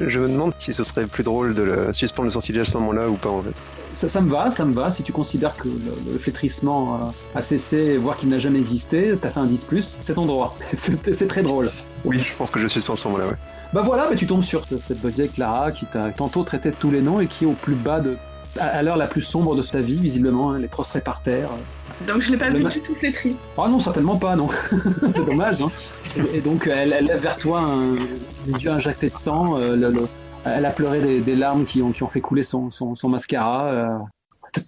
Je 0.00 0.18
me 0.18 0.28
demande 0.28 0.52
si 0.58 0.72
ce 0.74 0.82
serait 0.82 1.06
plus 1.06 1.22
drôle 1.22 1.54
de 1.54 1.62
le 1.62 1.92
suspendre 1.92 2.24
le 2.26 2.32
sortilège 2.32 2.62
à 2.68 2.72
ce 2.72 2.78
moment-là 2.78 3.08
ou 3.08 3.16
pas 3.16 3.30
en 3.30 3.42
fait. 3.44 3.52
Ça, 3.92 4.08
ça 4.08 4.20
me 4.20 4.30
va, 4.30 4.50
ça 4.50 4.64
me 4.64 4.72
va. 4.74 4.90
Si 4.90 5.04
tu 5.04 5.12
considères 5.12 5.54
que 5.54 5.68
le, 5.68 6.12
le 6.14 6.18
flétrissement 6.18 6.96
euh, 6.96 7.10
a 7.36 7.42
cessé, 7.42 7.96
voire 7.98 8.16
qu'il 8.16 8.28
n'a 8.30 8.40
jamais 8.40 8.58
existé, 8.58 9.14
t'as 9.20 9.28
fait 9.30 9.38
un 9.38 9.46
10+, 9.46 9.96
c'est 10.00 10.14
ton 10.14 10.26
droit. 10.26 10.56
C'est 10.74 11.14
c'est 11.14 11.26
très 11.28 11.42
drôle. 11.42 11.70
Oui, 12.04 12.18
je 12.20 12.34
pense 12.36 12.50
que 12.50 12.58
je 12.60 12.66
suspends 12.66 12.94
à 12.94 12.96
ce 12.96 13.06
moment-là, 13.08 13.26
ouais. 13.28 13.36
Bah 13.72 13.82
voilà, 13.82 14.08
bah 14.08 14.16
tu 14.16 14.26
tombes 14.26 14.42
sur 14.42 14.64
ce- 14.66 14.78
cette 14.78 15.04
vieille 15.06 15.30
Clara 15.30 15.70
qui 15.72 15.86
t'a 15.86 16.10
tantôt 16.10 16.42
traité 16.42 16.70
de 16.70 16.76
tous 16.76 16.90
les 16.90 17.00
noms 17.00 17.20
et 17.20 17.26
qui 17.26 17.44
est 17.44 17.46
au 17.46 17.52
plus 17.54 17.74
bas 17.76 18.00
de. 18.00 18.16
à, 18.58 18.66
à 18.66 18.82
l'heure 18.82 18.96
la 18.96 19.06
plus 19.06 19.20
sombre 19.22 19.54
de 19.54 19.62
ta 19.62 19.80
vie, 19.80 19.98
visiblement, 19.98 20.50
hein, 20.50 20.56
elle 20.58 20.64
est 20.64 20.68
prostrée 20.68 21.00
par 21.00 21.22
terre. 21.22 21.50
Donc 22.06 22.20
je 22.20 22.30
l'ai 22.32 22.36
pas 22.36 22.48
Le 22.50 22.56
vu 22.58 22.62
ma- 22.64 22.70
du 22.70 22.80
tout 22.80 22.94
flétri. 22.96 23.36
Ah 23.56 23.68
non, 23.68 23.78
certainement 23.80 24.16
pas, 24.16 24.34
non. 24.36 24.48
C'est 25.14 25.24
dommage, 25.24 25.62
hein. 25.62 25.70
Et, 26.16 26.38
et 26.38 26.40
donc 26.40 26.66
elle, 26.66 26.92
elle 26.92 27.06
lève 27.06 27.22
vers 27.22 27.38
toi 27.38 27.60
un, 27.60 27.94
les 27.94 28.64
yeux 28.64 28.70
injectés 28.72 29.08
de 29.08 29.16
sang, 29.16 29.56
euh, 29.58 29.76
le- 29.76 29.90
le- 29.90 30.06
elle 30.44 30.66
a 30.66 30.70
pleuré 30.70 31.00
des, 31.00 31.20
des 31.20 31.36
larmes 31.36 31.64
qui 31.64 31.80
ont, 31.82 31.92
qui 31.92 32.02
ont 32.02 32.08
fait 32.08 32.20
couler 32.20 32.42
son, 32.42 32.68
son, 32.68 32.94
son 32.96 33.08
mascara. 33.08 33.66
euh. 33.68 33.98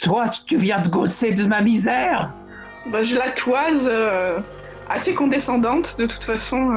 Toi, 0.01 0.29
tu- 0.29 0.45
tu 0.47 0.57
viens 0.57 0.81
de 0.81 0.89
gosser 0.89 1.33
de 1.35 1.45
ma 1.45 1.61
misère 1.61 2.33
Bah, 2.93 3.03
je 3.03 3.17
la 3.17 3.31
toise 3.31 3.87
euh, 3.91 4.39
assez 4.89 5.15
condescendante 5.15 5.97
de 5.99 6.07
toute 6.07 6.25
façon. 6.25 6.71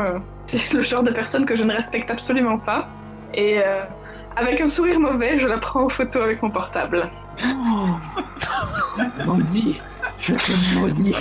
C'est 0.47 0.73
le 0.73 0.81
genre 0.81 1.03
de 1.03 1.11
personne 1.11 1.45
que 1.45 1.55
je 1.55 1.63
ne 1.63 1.73
respecte 1.73 2.09
absolument 2.09 2.57
pas. 2.57 2.87
Et 3.33 3.59
euh, 3.59 3.83
avec 4.35 4.61
un 4.61 4.69
sourire 4.69 4.99
mauvais, 4.99 5.39
je 5.39 5.47
la 5.47 5.57
prends 5.57 5.85
en 5.85 5.89
photo 5.89 6.21
avec 6.21 6.41
mon 6.41 6.49
portable. 6.49 7.09
Maudit, 9.25 9.81
je 10.19 10.33
te 10.33 10.79
maudis. 10.79 11.13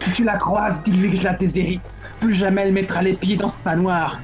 si 0.00 0.12
tu 0.12 0.24
la 0.24 0.36
croises, 0.36 0.82
dis-lui 0.82 1.12
que 1.12 1.16
je 1.16 1.24
la 1.24 1.34
déshérite. 1.34 1.96
Plus 2.20 2.34
jamais 2.34 2.62
elle 2.62 2.72
mettra 2.72 3.02
les 3.02 3.14
pieds 3.14 3.36
dans 3.36 3.48
ce 3.48 3.62
manoir. 3.64 4.20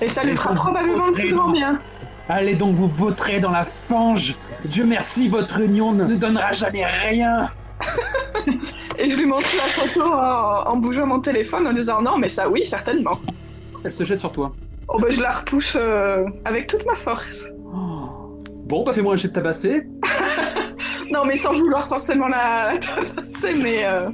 Et 0.00 0.08
ça 0.08 0.24
lui 0.24 0.36
fera 0.36 0.54
probablement 0.54 1.06
le 1.06 1.12
plus 1.12 1.32
grand 1.32 1.50
bien. 1.50 1.80
Allez 2.28 2.54
donc 2.54 2.74
vous 2.74 2.88
voterez 2.88 3.40
dans 3.40 3.50
la 3.50 3.64
fange. 3.64 4.36
Dieu 4.64 4.84
merci, 4.84 5.28
votre 5.28 5.60
union 5.60 5.92
ne 5.92 6.14
donnera 6.16 6.52
jamais 6.52 6.84
rien. 6.84 7.50
Et 9.02 9.10
je 9.10 9.16
lui 9.16 9.26
montre 9.26 9.48
la 9.56 9.64
photo 9.64 10.02
en, 10.06 10.70
en 10.70 10.76
bougeant 10.76 11.06
mon 11.06 11.20
téléphone 11.20 11.66
en 11.66 11.72
disant 11.72 12.00
non, 12.00 12.18
mais 12.18 12.28
ça 12.28 12.48
oui, 12.48 12.64
certainement. 12.64 13.18
Elle 13.84 13.92
se 13.92 14.04
jette 14.04 14.20
sur 14.20 14.30
toi. 14.32 14.54
Oh 14.88 14.98
bah 15.00 15.08
je 15.10 15.20
la 15.20 15.30
repousse 15.32 15.76
euh, 15.78 16.24
avec 16.44 16.68
toute 16.68 16.86
ma 16.86 16.94
force. 16.96 17.46
Bon, 18.64 18.84
bah 18.84 18.92
fais-moi 18.94 19.14
un 19.14 19.16
jet 19.16 19.28
de 19.28 19.32
tabasser. 19.34 19.82
Non, 21.10 21.26
mais 21.26 21.36
sans 21.36 21.52
vouloir 21.52 21.88
forcément 21.88 22.28
la, 22.28 22.72
la 22.72 22.78
tabasser, 23.14 23.52
mais 23.62 23.84
euh, 23.84 24.08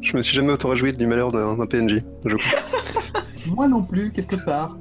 Je 0.00 0.16
me 0.16 0.22
suis 0.22 0.34
jamais 0.34 0.52
autant 0.52 0.70
réjoui 0.70 0.90
du 0.90 1.06
malheur 1.06 1.30
d'un 1.30 1.64
PNJ, 1.66 2.02
je 2.26 2.36
crois. 2.36 3.22
Moi 3.54 3.68
non 3.68 3.82
plus, 3.84 4.10
quelque 4.10 4.36
part. 4.44 4.76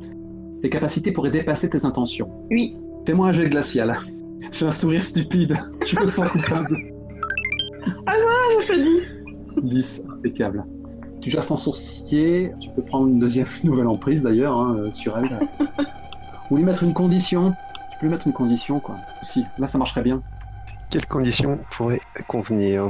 Tes 0.64 0.70
capacités 0.70 1.12
pourraient 1.12 1.30
dépasser 1.32 1.70
tes 1.70 1.86
intentions. 1.86 2.30
oui. 2.50 2.76
Fais-moi 3.06 3.28
un 3.28 3.32
jet 3.34 3.50
glacial. 3.50 3.98
J'ai 4.52 4.66
un 4.66 4.72
sourire 4.72 5.04
stupide. 5.04 5.58
Je 5.86 6.00
me 6.00 6.10
sens 6.10 6.28
coupable. 6.30 6.78
Ah, 8.08 8.14
je 8.62 8.66
fais 8.66 8.82
10. 8.84 9.19
10, 9.62 10.04
impeccable. 10.10 10.66
Tu 11.22 11.30
gères 11.30 11.44
sans 11.44 11.58
sourciller. 11.58 12.52
Tu 12.60 12.70
peux 12.76 12.84
prendre 12.84 13.08
une 13.08 13.20
deuxième 13.20 13.48
nouvelle 13.64 13.88
emprise 13.88 14.24
d'ailleurs 14.24 14.58
hein, 14.58 14.78
euh, 14.80 14.92
sur 14.92 15.18
elle. 15.18 15.40
Ou 16.50 16.58
lui 16.58 16.64
mettre 16.64 16.84
une 16.84 16.94
condition. 16.94 17.56
Tu 17.90 17.98
peux 17.98 18.06
lui 18.08 18.12
mettre 18.12 18.28
une 18.28 18.34
condition, 18.34 18.80
quoi. 18.80 19.00
Si, 19.22 19.48
là 19.58 19.68
ça 19.68 19.78
marcherait 19.78 20.04
bien. 20.04 20.24
Quelles 20.90 21.06
conditions 21.06 21.60
pourraient 21.70 22.02
convenir? 22.28 22.90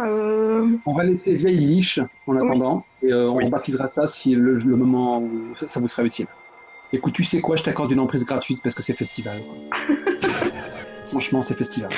Euh, 0.00 0.76
On 0.86 0.94
va 0.94 1.04
laisser 1.04 1.34
vieille 1.34 1.58
liche 1.58 2.00
en 2.26 2.36
attendant, 2.36 2.86
et 3.02 3.12
euh, 3.12 3.28
on 3.30 3.36
Oui. 3.36 3.48
baptisera 3.50 3.86
ça 3.86 4.06
si 4.06 4.34
le, 4.34 4.58
le 4.58 4.76
moment 4.76 5.20
où 5.20 5.54
ça, 5.56 5.68
ça 5.68 5.78
vous 5.78 5.88
sera 5.88 6.04
utile. 6.04 6.26
Écoute, 6.92 7.14
tu 7.14 7.24
sais 7.24 7.40
quoi, 7.40 7.56
je 7.56 7.64
t'accorde 7.64 7.92
une 7.92 8.00
emprise 8.00 8.24
gratuite 8.24 8.60
parce 8.62 8.74
que 8.74 8.82
c'est 8.82 8.94
festival. 8.94 9.40
Franchement, 11.10 11.42
c'est 11.42 11.54
festival. 11.54 11.90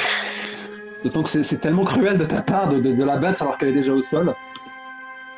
D'autant 1.06 1.22
que 1.22 1.28
c'est- 1.28 1.60
tellement 1.60 1.84
cruel 1.84 2.18
de 2.18 2.24
ta 2.24 2.42
part 2.42 2.68
de, 2.68 2.80
de- 2.80 2.92
de 2.92 3.04
la 3.04 3.16
battre 3.16 3.42
alors 3.42 3.56
qu'elle 3.58 3.68
est 3.68 3.72
déjà 3.74 3.92
au 3.92 4.02
sol. 4.02 4.34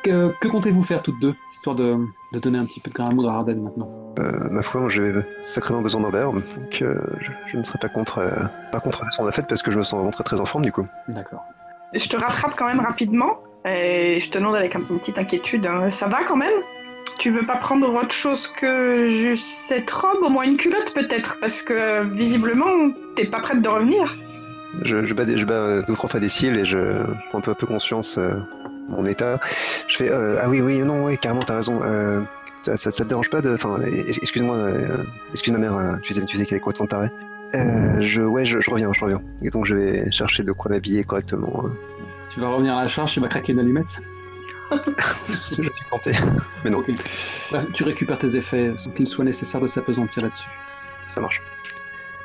Que, 0.03 0.33
que 0.39 0.47
comptez-vous 0.47 0.83
faire 0.83 1.03
toutes 1.03 1.19
deux, 1.19 1.35
histoire 1.53 1.75
de, 1.75 1.97
de 2.31 2.39
donner 2.39 2.57
un 2.57 2.65
petit 2.65 2.79
peu 2.79 2.89
de 2.89 2.95
grain 2.95 3.09
à 3.09 3.11
moudre 3.11 3.29
à 3.29 3.35
Arden 3.35 3.61
maintenant 3.61 3.87
Euh, 4.17 4.49
Ma 4.49 4.63
foi, 4.63 4.89
j'ai 4.89 5.13
sacrément 5.43 5.81
besoin 5.81 6.01
d'un 6.01 6.09
verre, 6.09 6.31
donc 6.31 6.81
euh, 6.81 6.95
je, 7.19 7.31
je 7.51 7.57
ne 7.57 7.63
serais 7.63 7.77
pas 7.79 7.89
contre, 7.89 8.17
euh, 8.17 8.31
pas 8.71 8.79
contre 8.79 9.03
la 9.23 9.31
fête 9.31 9.45
parce 9.47 9.61
que 9.61 9.69
je 9.69 9.77
me 9.77 9.83
sens 9.83 9.99
vraiment 9.99 10.11
très 10.11 10.23
très 10.23 10.39
en 10.39 10.45
forme 10.45 10.63
du 10.63 10.71
coup. 10.71 10.87
D'accord. 11.09 11.43
je 11.93 12.07
te 12.09 12.15
rattrape 12.17 12.55
quand 12.57 12.65
même 12.67 12.79
rapidement 12.79 13.39
et 13.65 14.19
je 14.21 14.29
te 14.31 14.37
demande 14.39 14.55
avec 14.55 14.75
un- 14.75 14.79
une 14.89 14.99
petite 14.99 15.17
inquiétude. 15.19 15.67
hein, 15.67 15.89
Ça 15.91 16.07
va 16.07 16.23
quand 16.23 16.37
même? 16.37 16.53
Tu 17.19 17.29
veux 17.29 17.45
pas 17.45 17.57
prendre 17.57 17.93
autre 17.93 18.13
chose 18.13 18.47
que 18.47 19.07
juste 19.09 19.45
cette 19.67 19.91
robe, 19.91 20.23
au 20.23 20.29
moins 20.29 20.43
une 20.45 20.55
culotte 20.57 20.93
peut-être, 20.95 21.37
parce 21.41 21.61
que 21.61 22.03
visiblement 22.05 22.91
t'es 23.17 23.27
pas 23.27 23.41
prête 23.41 23.61
de 23.61 23.67
revenir. 23.67 24.15
Je, 24.83 25.05
je 25.05 25.13
bats, 25.13 25.25
des- 25.25 25.37
je 25.37 25.45
bats 25.45 25.53
euh, 25.53 25.81
deux 25.83 25.93
ou 25.93 25.95
trois 25.95 26.09
fois 26.09 26.19
des 26.19 26.29
cils 26.29 26.55
et 26.57 26.65
je, 26.65 26.77
je 26.77 27.29
prends 27.29 27.39
un 27.39 27.41
peu, 27.41 27.51
un 27.51 27.55
peu 27.55 27.65
conscience 27.65 28.17
euh, 28.17 28.35
de 28.35 28.95
mon 28.95 29.05
état. 29.05 29.39
Je 29.87 29.97
fais 29.97 30.11
euh, 30.11 30.39
ah 30.41 30.47
oui 30.49 30.61
oui 30.61 30.79
non 30.79 31.05
oui 31.05 31.17
carrément 31.17 31.41
t'as 31.41 31.55
raison. 31.55 31.81
Euh, 31.83 32.21
ça, 32.61 32.75
ça, 32.77 32.91
ça 32.91 33.03
te 33.03 33.09
dérange 33.09 33.29
pas 33.29 33.41
de 33.41 33.53
enfin 33.53 33.77
excuse-moi 33.83 34.55
euh, 34.57 35.03
excuse 35.31 35.53
ma 35.53 35.59
mère 35.59 35.75
euh, 35.77 35.95
tu 36.03 36.13
sais 36.13 36.23
tu 36.25 36.37
sais 36.37 36.45
qu'elle 36.45 36.57
est 36.57 36.61
complètement 36.61 36.87
tarée. 36.87 37.09
Euh, 37.55 38.01
je 38.01 38.21
ouais 38.21 38.45
je, 38.45 38.59
je 38.59 38.69
reviens 38.69 38.91
je 38.93 38.99
reviens 39.03 39.21
et 39.41 39.49
donc 39.49 39.65
je 39.65 39.73
vais 39.73 40.11
chercher 40.11 40.43
de 40.43 40.51
quoi 40.51 40.69
m'habiller 40.69 41.03
correctement. 41.03 41.63
hein. 41.65 41.73
Tu 42.29 42.39
vas 42.39 42.49
revenir 42.49 42.77
à 42.77 42.83
la 42.83 42.89
charge, 42.89 43.11
tu 43.13 43.19
vas 43.21 43.27
craquer 43.27 43.53
une 43.53 43.59
allumette? 43.59 44.01
Je 45.49 45.63
suis 45.63 45.71
tenté 45.89 46.13
mais 46.63 46.69
non. 46.69 46.83
Bref, 47.49 47.65
tu 47.73 47.83
récupères 47.83 48.19
tes 48.19 48.35
effets 48.35 48.71
sans 48.77 48.91
qu'il 48.91 49.07
soit 49.07 49.25
nécessaire 49.25 49.59
de 49.61 49.65
s'apesantir 49.67 50.21
là-dessus. 50.21 50.47
ça 51.07 51.21
marche. 51.21 51.41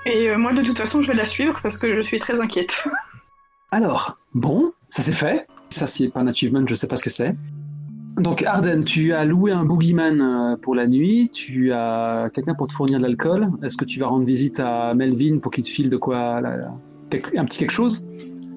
Et 0.06 0.30
euh, 0.30 0.38
moi 0.38 0.52
de 0.52 0.62
toute 0.62 0.78
façon 0.78 1.02
je 1.02 1.08
vais 1.08 1.14
la 1.14 1.24
suivre 1.24 1.60
parce 1.62 1.78
que 1.78 1.94
je 1.94 2.00
suis 2.00 2.18
très 2.18 2.40
inquiète. 2.40 2.84
Alors, 3.70 4.18
bon, 4.34 4.72
ça 4.88 5.02
c'est 5.02 5.12
fait. 5.12 5.48
Ça, 5.70 5.88
c'est 5.88 6.08
pas 6.08 6.20
un 6.20 6.28
achievement, 6.28 6.64
je 6.64 6.76
sais 6.76 6.86
pas 6.86 6.94
ce 6.94 7.02
que 7.02 7.10
c'est. 7.10 7.34
Donc, 8.18 8.44
Arden, 8.44 8.84
tu 8.84 9.12
as 9.12 9.24
loué 9.24 9.50
un 9.50 9.64
boogeyman 9.64 10.20
euh, 10.20 10.56
pour 10.56 10.76
la 10.76 10.86
nuit, 10.86 11.30
tu 11.32 11.72
as 11.72 12.30
quelqu'un 12.32 12.54
pour 12.54 12.68
te 12.68 12.72
fournir 12.72 12.98
de 12.98 13.02
l'alcool. 13.02 13.48
Est-ce 13.64 13.76
que 13.76 13.84
tu 13.84 13.98
vas 13.98 14.06
rendre 14.06 14.24
visite 14.24 14.60
à 14.60 14.94
Melvin 14.94 15.38
pour 15.38 15.50
qu'il 15.50 15.64
te 15.64 15.68
file 15.68 15.90
de 15.90 15.96
quoi 15.96 16.36
Un 16.36 17.44
petit 17.44 17.58
quelque 17.58 17.72
chose? 17.72 18.06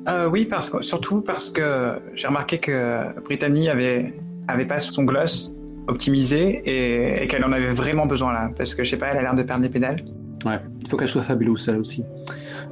Euh, 0.08 0.30
oui, 0.30 0.46
parce 0.46 0.70
que, 0.70 0.84
surtout 0.84 1.22
parce 1.22 1.50
que 1.50 2.00
j'ai 2.14 2.28
remarqué 2.28 2.60
que 2.60 3.20
Brittany 3.22 3.70
avait, 3.70 4.14
avait 4.48 4.68
pas 4.68 4.80
son 4.80 5.04
gloss 5.04 5.52
optimisé 5.88 6.62
et, 6.66 7.24
et 7.24 7.28
qu'elle 7.28 7.44
en 7.44 7.52
avait 7.52 7.72
vraiment 7.72 8.06
besoin 8.06 8.34
là. 8.34 8.52
Parce 8.56 8.76
que 8.76 8.84
je 8.84 8.92
sais 8.92 8.98
pas, 8.98 9.08
elle 9.08 9.18
a 9.18 9.22
l'air 9.24 9.36
de 9.36 9.42
perdre 9.42 9.64
des 9.64 9.70
pédales. 9.70 10.06
Ouais, 10.46 10.60
il 10.82 10.88
faut 10.88 10.98
qu'elle 10.98 11.08
soit 11.08 11.24
fabuleuse, 11.24 11.68
elle 11.68 11.78
aussi. 11.78 12.04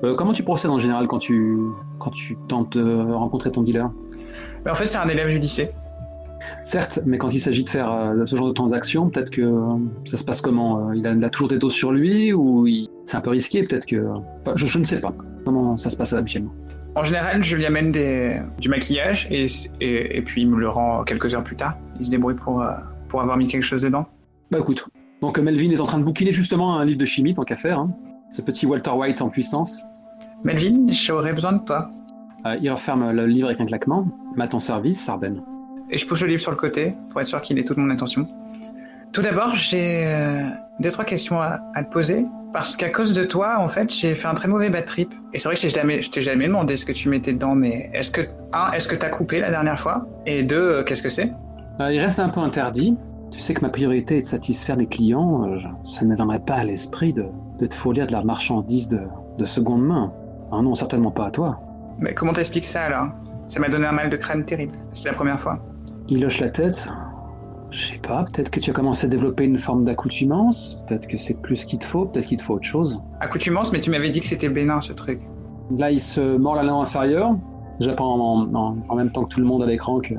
Euh, 0.03 0.15
comment 0.15 0.33
tu 0.33 0.43
procèdes 0.43 0.71
en 0.71 0.79
général 0.79 1.07
quand 1.07 1.19
tu, 1.19 1.57
quand 1.99 2.11
tu 2.11 2.37
tentes 2.47 2.77
de 2.77 3.11
rencontrer 3.13 3.51
ton 3.51 3.63
dealer? 3.63 3.89
Mais 4.63 4.71
en 4.71 4.75
fait, 4.75 4.85
c'est 4.87 4.97
un 4.97 5.07
élève 5.09 5.29
du 5.29 5.39
lycée. 5.39 5.71
Certes, 6.63 6.99
mais 7.05 7.17
quand 7.17 7.33
il 7.33 7.39
s'agit 7.39 7.63
de 7.63 7.69
faire 7.69 7.91
euh, 7.91 8.25
ce 8.25 8.35
genre 8.35 8.47
de 8.47 8.53
transaction, 8.53 9.09
peut-être 9.09 9.29
que 9.31 9.41
euh, 9.41 9.77
ça 10.05 10.17
se 10.17 10.23
passe 10.23 10.41
comment 10.41 10.91
il, 10.93 11.05
a, 11.07 11.11
il 11.13 11.23
a 11.23 11.29
toujours 11.29 11.47
des 11.47 11.57
doses 11.57 11.73
sur 11.73 11.91
lui 11.91 12.33
ou 12.33 12.67
il- 12.67 12.87
c'est 13.05 13.17
un 13.17 13.21
peu 13.21 13.29
risqué 13.31 13.63
Peut-être 13.63 13.85
que. 13.85 14.03
Enfin, 14.39 14.53
je, 14.55 14.65
je 14.65 14.77
ne 14.79 14.83
sais 14.83 14.99
pas 14.99 15.13
comment 15.43 15.77
ça 15.77 15.89
se 15.89 15.97
passe 15.97 16.13
habituellement. 16.13 16.51
En 16.95 17.03
général, 17.03 17.43
je 17.43 17.55
lui 17.55 17.65
amène 17.65 17.91
des, 17.91 18.39
du 18.59 18.69
maquillage 18.69 19.27
et, 19.31 19.47
et, 19.81 20.17
et 20.17 20.21
puis 20.21 20.41
il 20.41 20.49
me 20.49 20.57
le 20.59 20.69
rend 20.69 21.03
quelques 21.03 21.33
heures 21.33 21.43
plus 21.43 21.55
tard. 21.55 21.77
Il 21.99 22.05
se 22.05 22.11
débrouille 22.11 22.35
pour, 22.35 22.63
pour 23.09 23.21
avoir 23.21 23.37
mis 23.37 23.47
quelque 23.47 23.63
chose 23.63 23.81
dedans. 23.81 24.05
Bah 24.51 24.59
écoute, 24.59 24.85
donc 25.25 25.39
Melvin 25.39 25.71
est 25.71 25.81
en 25.81 25.85
train 25.85 25.97
de 25.97 26.03
bouquiner 26.03 26.31
justement 26.31 26.77
un 26.77 26.85
livre 26.85 26.99
de 26.99 27.05
chimie, 27.05 27.33
tant 27.33 27.43
qu'à 27.43 27.55
faire. 27.55 27.79
Hein. 27.79 27.89
Ce 28.31 28.43
petit 28.43 28.67
Walter 28.67 28.91
White 28.91 29.23
en 29.23 29.29
puissance. 29.29 29.83
Melvin, 30.43 30.85
j'aurais 30.89 31.33
besoin 31.33 31.53
de 31.53 31.63
toi. 31.63 31.89
Euh, 32.45 32.57
il 32.61 32.69
referme 32.69 33.09
le 33.09 33.25
livre 33.25 33.47
avec 33.47 33.59
un 33.59 33.65
claquement. 33.65 34.07
À 34.39 34.47
ton 34.47 34.59
service, 34.59 35.03
Sarden. 35.03 35.41
Et 35.89 35.97
je 35.97 36.05
pousse 36.05 36.21
le 36.21 36.27
livre 36.27 36.41
sur 36.41 36.51
le 36.51 36.57
côté 36.57 36.95
pour 37.09 37.21
être 37.21 37.27
sûr 37.27 37.41
qu'il 37.41 37.57
ait 37.57 37.63
toute 37.63 37.77
mon 37.77 37.89
attention. 37.89 38.27
Tout 39.13 39.23
d'abord, 39.23 39.55
j'ai 39.55 40.05
euh, 40.05 40.47
deux 40.79 40.91
trois 40.91 41.05
questions 41.05 41.41
à, 41.41 41.59
à 41.73 41.83
te 41.83 41.91
poser 41.91 42.27
parce 42.53 42.77
qu'à 42.77 42.91
cause 42.91 43.13
de 43.13 43.23
toi, 43.23 43.57
en 43.57 43.67
fait, 43.67 43.91
j'ai 43.91 44.13
fait 44.13 44.27
un 44.27 44.35
très 44.35 44.47
mauvais 44.47 44.69
bad 44.69 44.85
trip. 44.85 45.11
Et 45.33 45.39
c'est 45.39 45.49
vrai 45.49 45.55
que 45.55 45.61
je 45.61 45.67
t'ai 45.67 45.73
jamais, 45.73 46.03
je 46.03 46.11
t'ai 46.11 46.21
jamais 46.21 46.45
demandé 46.45 46.77
ce 46.77 46.85
que 46.85 46.91
tu 46.91 47.09
mettais 47.09 47.33
dedans, 47.33 47.55
mais 47.55 47.89
est-ce 47.95 48.11
que 48.11 48.21
un, 48.53 48.71
est-ce 48.73 48.87
que 48.87 48.95
t'as 48.95 49.09
coupé 49.09 49.39
la 49.39 49.49
dernière 49.49 49.79
fois? 49.79 50.05
Et 50.27 50.43
deux, 50.43 50.61
euh, 50.61 50.83
qu'est-ce 50.83 51.01
que 51.01 51.09
c'est? 51.09 51.33
Euh, 51.79 51.91
il 51.91 51.99
reste 51.99 52.19
un 52.19 52.29
peu 52.29 52.41
interdit. 52.41 52.95
Tu 53.31 53.39
sais 53.39 53.53
que 53.53 53.61
ma 53.61 53.69
priorité 53.69 54.17
est 54.17 54.21
de 54.21 54.25
satisfaire 54.25 54.77
mes 54.77 54.87
clients. 54.87 55.43
euh, 55.45 55.57
je- 55.57 55.67
ça 55.83 56.05
ne 56.05 56.15
viendrait 56.15 56.39
pas 56.39 56.55
à 56.55 56.63
l'esprit 56.63 57.11
de, 57.13 57.25
de 57.59 57.65
te 57.65 57.73
fournir 57.73 58.07
de 58.07 58.11
la 58.13 58.23
marchandise 58.23 58.87
de, 58.89 59.01
de 59.37 59.45
seconde 59.45 59.83
main. 59.85 60.13
Ah 60.51 60.61
non, 60.61 60.75
certainement 60.75 61.11
pas 61.11 61.25
à 61.25 61.31
toi. 61.31 61.59
Mais 61.99 62.13
comment 62.13 62.33
t'expliques 62.33 62.65
ça 62.65 62.83
alors? 62.83 63.07
Ça 63.49 63.59
m'a 63.59 63.69
donné 63.69 63.85
un 63.85 63.91
mal 63.91 64.09
de 64.09 64.17
crâne 64.17 64.45
terrible. 64.45 64.73
C'est 64.93 65.05
la 65.07 65.13
première 65.13 65.39
fois. 65.39 65.59
Il 66.07 66.23
hoche 66.25 66.39
la 66.39 66.49
tête. 66.49 66.87
Je 67.71 67.87
sais 67.93 67.97
pas, 67.97 68.23
peut-être 68.23 68.51
que 68.51 68.59
tu 68.59 68.69
as 68.69 68.73
commencé 68.73 69.05
à 69.05 69.09
développer 69.09 69.43
une 69.43 69.57
forme 69.57 69.83
d'accoutumance. 69.83 70.79
Peut-être 70.87 71.07
que 71.07 71.17
c'est 71.17 71.33
plus 71.33 71.57
ce 71.57 71.65
qu'il 71.65 71.79
te 71.79 71.85
faut. 71.85 72.05
Peut-être 72.05 72.27
qu'il 72.27 72.37
te 72.37 72.43
faut 72.43 72.53
autre 72.53 72.65
chose. 72.67 73.01
Accoutumance, 73.19 73.73
mais 73.73 73.81
tu 73.81 73.89
m'avais 73.89 74.09
dit 74.11 74.21
que 74.21 74.27
c'était 74.27 74.49
bénin 74.49 74.81
ce 74.81 74.93
truc. 74.93 75.21
Là, 75.77 75.91
il 75.91 75.99
se 75.99 76.37
mord 76.37 76.55
la 76.55 76.63
langue 76.63 76.83
inférieure. 76.83 77.35
J'apprends 77.79 78.43
en, 78.43 78.55
en- 78.55 78.77
en 78.87 78.95
même 78.95 79.11
temps 79.11 79.23
que 79.25 79.29
tout 79.33 79.39
le 79.41 79.45
monde 79.45 79.63
à 79.63 79.65
l'écran 79.65 79.99
que 79.99 80.13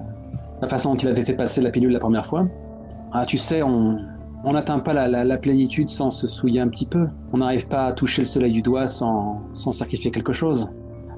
la 0.61 0.69
façon 0.69 0.91
dont 0.91 0.97
il 0.97 1.09
avait 1.09 1.23
fait 1.25 1.35
passer 1.37 1.61
la 1.63 1.71
pilule 1.71 1.93
la 1.93 2.01
première 2.01 2.27
fois. 2.27 2.47
Ah, 3.19 3.27
tu 3.27 3.39
sais, 3.39 3.63
on 3.63 3.99
on 4.45 4.53
n'atteint 4.53 4.79
pas 4.79 4.93
la, 4.93 5.09
la- 5.09 5.25
la 5.25 5.37
plénitude 5.39 5.91
sans 5.91 6.11
se 6.11 6.27
souiller 6.27 6.61
un 6.61 6.69
petit 6.69 6.87
peu. 6.87 7.09
On 7.33 7.39
n'arrive 7.39 7.67
pas 7.67 7.87
à 7.87 7.93
toucher 7.93 8.23
le 8.23 8.27
soleil 8.29 8.53
du 8.53 8.63
doigt 8.63 8.87
sans, 8.87 9.43
sans 9.55 9.73
sacrifier 9.73 10.11
quelque 10.13 10.33
chose. 10.33 10.69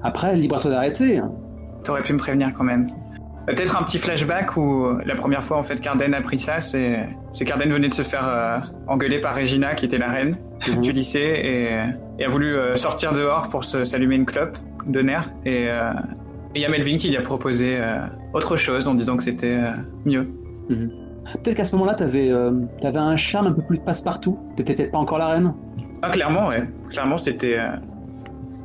Après, 0.01 0.35
libre 0.35 0.55
à 0.57 0.59
toi 0.59 0.71
d'arrêter. 0.71 1.21
T'aurais 1.83 2.01
pu 2.01 2.13
me 2.13 2.17
prévenir 2.17 2.53
quand 2.53 2.63
même. 2.63 2.89
Peut-être 3.45 3.79
un 3.79 3.83
petit 3.83 3.97
flashback 3.99 4.57
où 4.57 4.85
la 5.05 5.15
première 5.15 5.43
fois 5.43 5.57
en 5.57 5.63
fait 5.63 5.79
Carden 5.81 6.13
a 6.13 6.21
pris 6.21 6.39
ça, 6.39 6.59
c'est 6.59 7.07
Carden 7.45 7.71
venait 7.71 7.89
de 7.89 7.93
se 7.93 8.03
faire 8.03 8.25
euh, 8.27 8.57
engueuler 8.87 9.19
par 9.19 9.35
Regina 9.35 9.73
qui 9.75 9.85
était 9.85 9.97
la 9.97 10.09
reine 10.09 10.37
Mhm. 10.67 10.81
du 10.81 10.91
lycée 10.91 11.19
et, 11.43 12.21
et 12.21 12.25
a 12.25 12.29
voulu 12.29 12.55
euh, 12.55 12.75
sortir 12.75 13.13
dehors 13.13 13.49
pour 13.49 13.63
s'allumer 13.63 14.15
une 14.17 14.25
clope 14.25 14.57
de 14.87 15.01
nerfs 15.01 15.29
et 15.45 15.67
euh, 15.69 15.91
il 16.55 16.61
y 16.61 16.65
a 16.65 16.69
Melvin 16.69 16.97
qui 16.97 17.09
lui 17.09 17.17
a 17.17 17.21
proposé 17.21 17.77
euh, 17.79 17.99
autre 18.33 18.57
chose 18.57 18.87
en 18.87 18.93
disant 18.93 19.17
que 19.17 19.23
c'était 19.23 19.57
mieux. 20.05 20.29
Peut-être 21.43 21.55
qu'à 21.55 21.63
ce 21.63 21.73
moment-là, 21.73 21.93
t'avais 21.93 22.29
euh, 22.31 22.51
t'avais 22.81 22.97
un 22.99 23.15
charme 23.15 23.47
un 23.47 23.51
peu 23.51 23.61
plus 23.61 23.77
passe-partout. 23.77 24.37
T'étais 24.55 24.73
peut-être 24.75 24.91
pas 24.91 24.97
encore 24.97 25.17
la 25.19 25.27
reine. 25.27 25.53
Ah 26.01 26.09
clairement 26.09 26.47
ouais, 26.47 26.63
clairement 26.89 27.17
c'était 27.17 27.57
euh, 27.59 27.71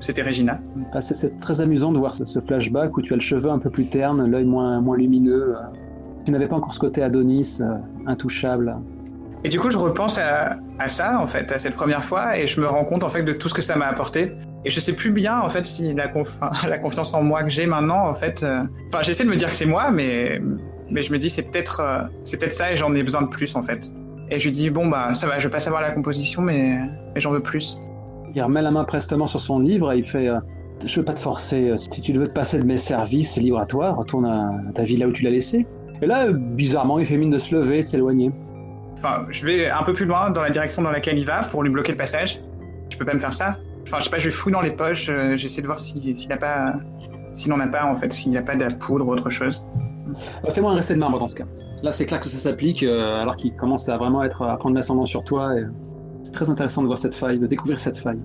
c'était 0.00 0.22
Regina. 0.22 0.60
Bah, 0.92 1.00
c'est- 1.00 1.36
très 1.38 1.60
amusant 1.60 1.92
de 1.92 1.98
voir 1.98 2.14
ce, 2.14 2.24
ce 2.24 2.38
flashback 2.40 2.96
où 2.96 3.02
tu 3.02 3.12
as 3.12 3.16
le 3.16 3.22
cheveu 3.22 3.50
un 3.50 3.58
peu 3.58 3.70
plus 3.70 3.86
terne, 3.88 4.24
l'œil 4.30 4.44
moins, 4.44 4.80
moins 4.80 4.96
lumineux. 4.96 5.54
Tu 6.24 6.30
n'avais 6.30 6.48
pas 6.48 6.56
encore 6.56 6.72
ce 6.74 6.80
côté 6.80 7.02
Adonis, 7.02 7.58
euh, 7.60 7.74
intouchable. 8.06 8.76
Et 9.44 9.48
du 9.50 9.60
coup, 9.60 9.68
je 9.68 9.76
repense 9.76 10.16
à, 10.18 10.56
à 10.78 10.88
ça, 10.88 11.20
en 11.20 11.26
fait, 11.26 11.52
à 11.52 11.58
cette 11.58 11.74
première 11.74 12.02
fois, 12.02 12.38
et 12.38 12.46
je 12.46 12.58
me 12.62 12.66
rends 12.66 12.84
compte, 12.86 13.04
en 13.04 13.10
fait, 13.10 13.22
de 13.22 13.32
tout 13.34 13.48
ce 13.50 13.54
que 13.54 13.60
ça 13.60 13.76
m'a 13.76 13.86
apporté. 13.86 14.32
Et 14.64 14.70
je 14.70 14.80
sais 14.80 14.94
plus 14.94 15.10
bien, 15.10 15.38
en 15.40 15.50
fait, 15.50 15.66
si 15.66 15.92
la, 15.92 16.08
conf- 16.08 16.30
enfin, 16.40 16.50
la 16.68 16.78
confiance 16.78 17.12
en 17.12 17.22
moi 17.22 17.42
que 17.42 17.50
j'ai 17.50 17.66
maintenant, 17.66 18.08
en 18.08 18.14
fait. 18.14 18.42
euh, 18.42 18.62
Enfin, 18.88 19.02
j'essaie 19.02 19.24
de 19.24 19.28
me 19.28 19.36
dire 19.36 19.50
que 19.50 19.54
c'est 19.54 19.66
moi, 19.66 19.90
mais, 19.90 20.40
mais 20.90 21.02
je 21.02 21.12
me 21.12 21.18
dis, 21.18 21.30
c'est 21.30 21.42
peut-être 21.50 21.80
euh, 21.80 22.02
c'est 22.24 22.36
peut-être 22.38 22.52
ça, 22.52 22.72
et 22.72 22.76
j'en 22.76 22.94
ai 22.94 23.02
besoin 23.02 23.22
de 23.22 23.28
plus, 23.28 23.54
en 23.56 23.62
fait. 23.62 23.90
Et 24.30 24.38
je 24.40 24.44
lui 24.46 24.52
dis, 24.52 24.70
bon, 24.70 24.86
bah, 24.88 25.14
ça 25.14 25.26
va, 25.26 25.38
je 25.38 25.46
vais 25.48 25.52
pas 25.52 25.60
savoir 25.60 25.82
la 25.82 25.90
composition, 25.92 26.40
mais, 26.42 26.76
mais 27.14 27.20
j'en 27.20 27.30
veux 27.30 27.42
plus. 27.42 27.76
Il 28.34 28.42
remet 28.42 28.62
la 28.62 28.70
main 28.70 28.84
prestement 28.84 29.26
sur 29.26 29.40
son 29.40 29.58
livre 29.60 29.92
et 29.92 29.98
il 29.98 30.02
fait 30.04 30.28
euh, 30.28 30.40
Je 30.84 30.98
veux 30.98 31.04
pas 31.04 31.12
te 31.14 31.20
forcer. 31.20 31.70
euh, 31.70 31.76
Si 31.76 32.00
tu 32.00 32.12
veux 32.12 32.26
te 32.26 32.32
passer 32.32 32.58
de 32.58 32.64
mes 32.64 32.78
services, 32.78 33.36
libre 33.36 33.58
à 33.60 33.66
toi. 33.66 33.92
Retourne 33.92 34.26
à 34.26 34.50
ta 34.74 34.82
vie 34.82 34.96
là 34.96 35.06
où 35.06 35.12
tu 35.12 35.22
l'as 35.24 35.30
laissé. 35.30 35.66
Et 36.02 36.06
là, 36.06 36.26
euh, 36.26 36.32
bizarrement, 36.32 36.98
il 36.98 37.06
fait 37.06 37.16
mine 37.16 37.30
de 37.30 37.38
se 37.38 37.54
lever 37.54 37.78
et 37.78 37.82
de 37.82 37.86
s'éloigner. 37.86 38.32
Enfin, 38.98 39.26
je 39.30 39.44
vais 39.46 39.68
un 39.70 39.82
peu 39.84 39.92
plus 39.92 40.06
loin 40.06 40.30
dans 40.30 40.40
la 40.42 40.50
direction 40.50 40.82
dans 40.82 40.90
laquelle 40.90 41.18
il 41.18 41.26
va 41.26 41.40
pour 41.44 41.62
lui 41.62 41.70
bloquer 41.70 41.92
le 41.92 41.98
passage. 41.98 42.40
Je 42.90 42.96
peux 42.96 43.04
pas 43.04 43.14
me 43.14 43.20
faire 43.20 43.34
ça. 43.34 43.58
Enfin, 43.86 43.98
je 44.00 44.04
sais 44.04 44.10
pas, 44.10 44.18
je 44.18 44.30
fouille 44.30 44.52
dans 44.52 44.62
les 44.62 44.72
poches, 44.72 45.10
j'essaie 45.36 45.60
de 45.60 45.66
voir 45.66 45.78
si- 45.78 46.16
s'il 46.16 46.32
a 46.32 46.36
pas. 46.38 46.72
S'il 47.34 47.52
en 47.52 47.60
a 47.60 47.66
pas, 47.66 47.84
en 47.84 47.96
fait, 47.96 48.12
s'il 48.12 48.36
a 48.36 48.42
pas 48.42 48.54
de 48.54 48.60
la 48.60 48.70
poudre 48.70 49.06
ou 49.06 49.12
autre 49.12 49.30
chose. 49.30 49.64
Euh, 50.46 50.50
Fais-moi 50.50 50.70
un 50.72 50.74
resté 50.74 50.94
de 50.94 50.98
marbre 50.98 51.18
dans 51.18 51.28
ce 51.28 51.34
cas. 51.36 51.44
Là, 51.82 51.90
c'est 51.92 52.06
clair 52.06 52.20
que 52.20 52.28
ça 52.28 52.38
s'applique 52.38 52.82
euh, 52.82 53.20
alors 53.20 53.36
qu'il 53.36 53.54
commence 53.56 53.88
à 53.88 53.96
vraiment 53.96 54.22
être, 54.22 54.42
à 54.42 54.56
prendre 54.56 54.74
l'ascendant 54.76 55.06
sur 55.06 55.24
toi. 55.24 55.58
Et... 55.58 55.64
C'est 56.22 56.32
très 56.32 56.48
intéressant 56.48 56.80
de 56.82 56.86
voir 56.86 56.98
cette 56.98 57.14
faille, 57.14 57.38
de 57.38 57.46
découvrir 57.46 57.78
cette 57.78 57.98
faille. 57.98 58.20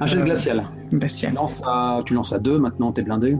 Un 0.00 0.06
jet 0.06 0.16
de 0.16 0.22
Euh, 0.22 0.24
glacial. 0.24 0.64
Bastien. 0.92 1.30
Tu 1.30 1.34
lances 1.36 1.62
à, 1.66 2.00
tu 2.04 2.14
lances 2.14 2.32
à 2.32 2.38
deux 2.38 2.58
maintenant, 2.58 2.92
t'es 2.92 3.02
blindé. 3.02 3.36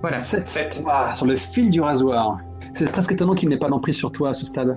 Voilà, 0.00 0.18
Sept. 0.20 0.48
7. 0.48 0.82
Ouah, 0.84 1.12
sur 1.12 1.26
le 1.26 1.36
fil 1.36 1.70
du 1.70 1.80
rasoir. 1.80 2.38
C'est 2.72 2.90
presque 2.90 3.12
étonnant 3.12 3.34
qu'il 3.34 3.48
n'ait 3.50 3.58
pas 3.58 3.68
d'emprise 3.68 3.96
sur 3.96 4.10
toi 4.10 4.30
à 4.30 4.32
ce 4.32 4.44
stade. 4.46 4.76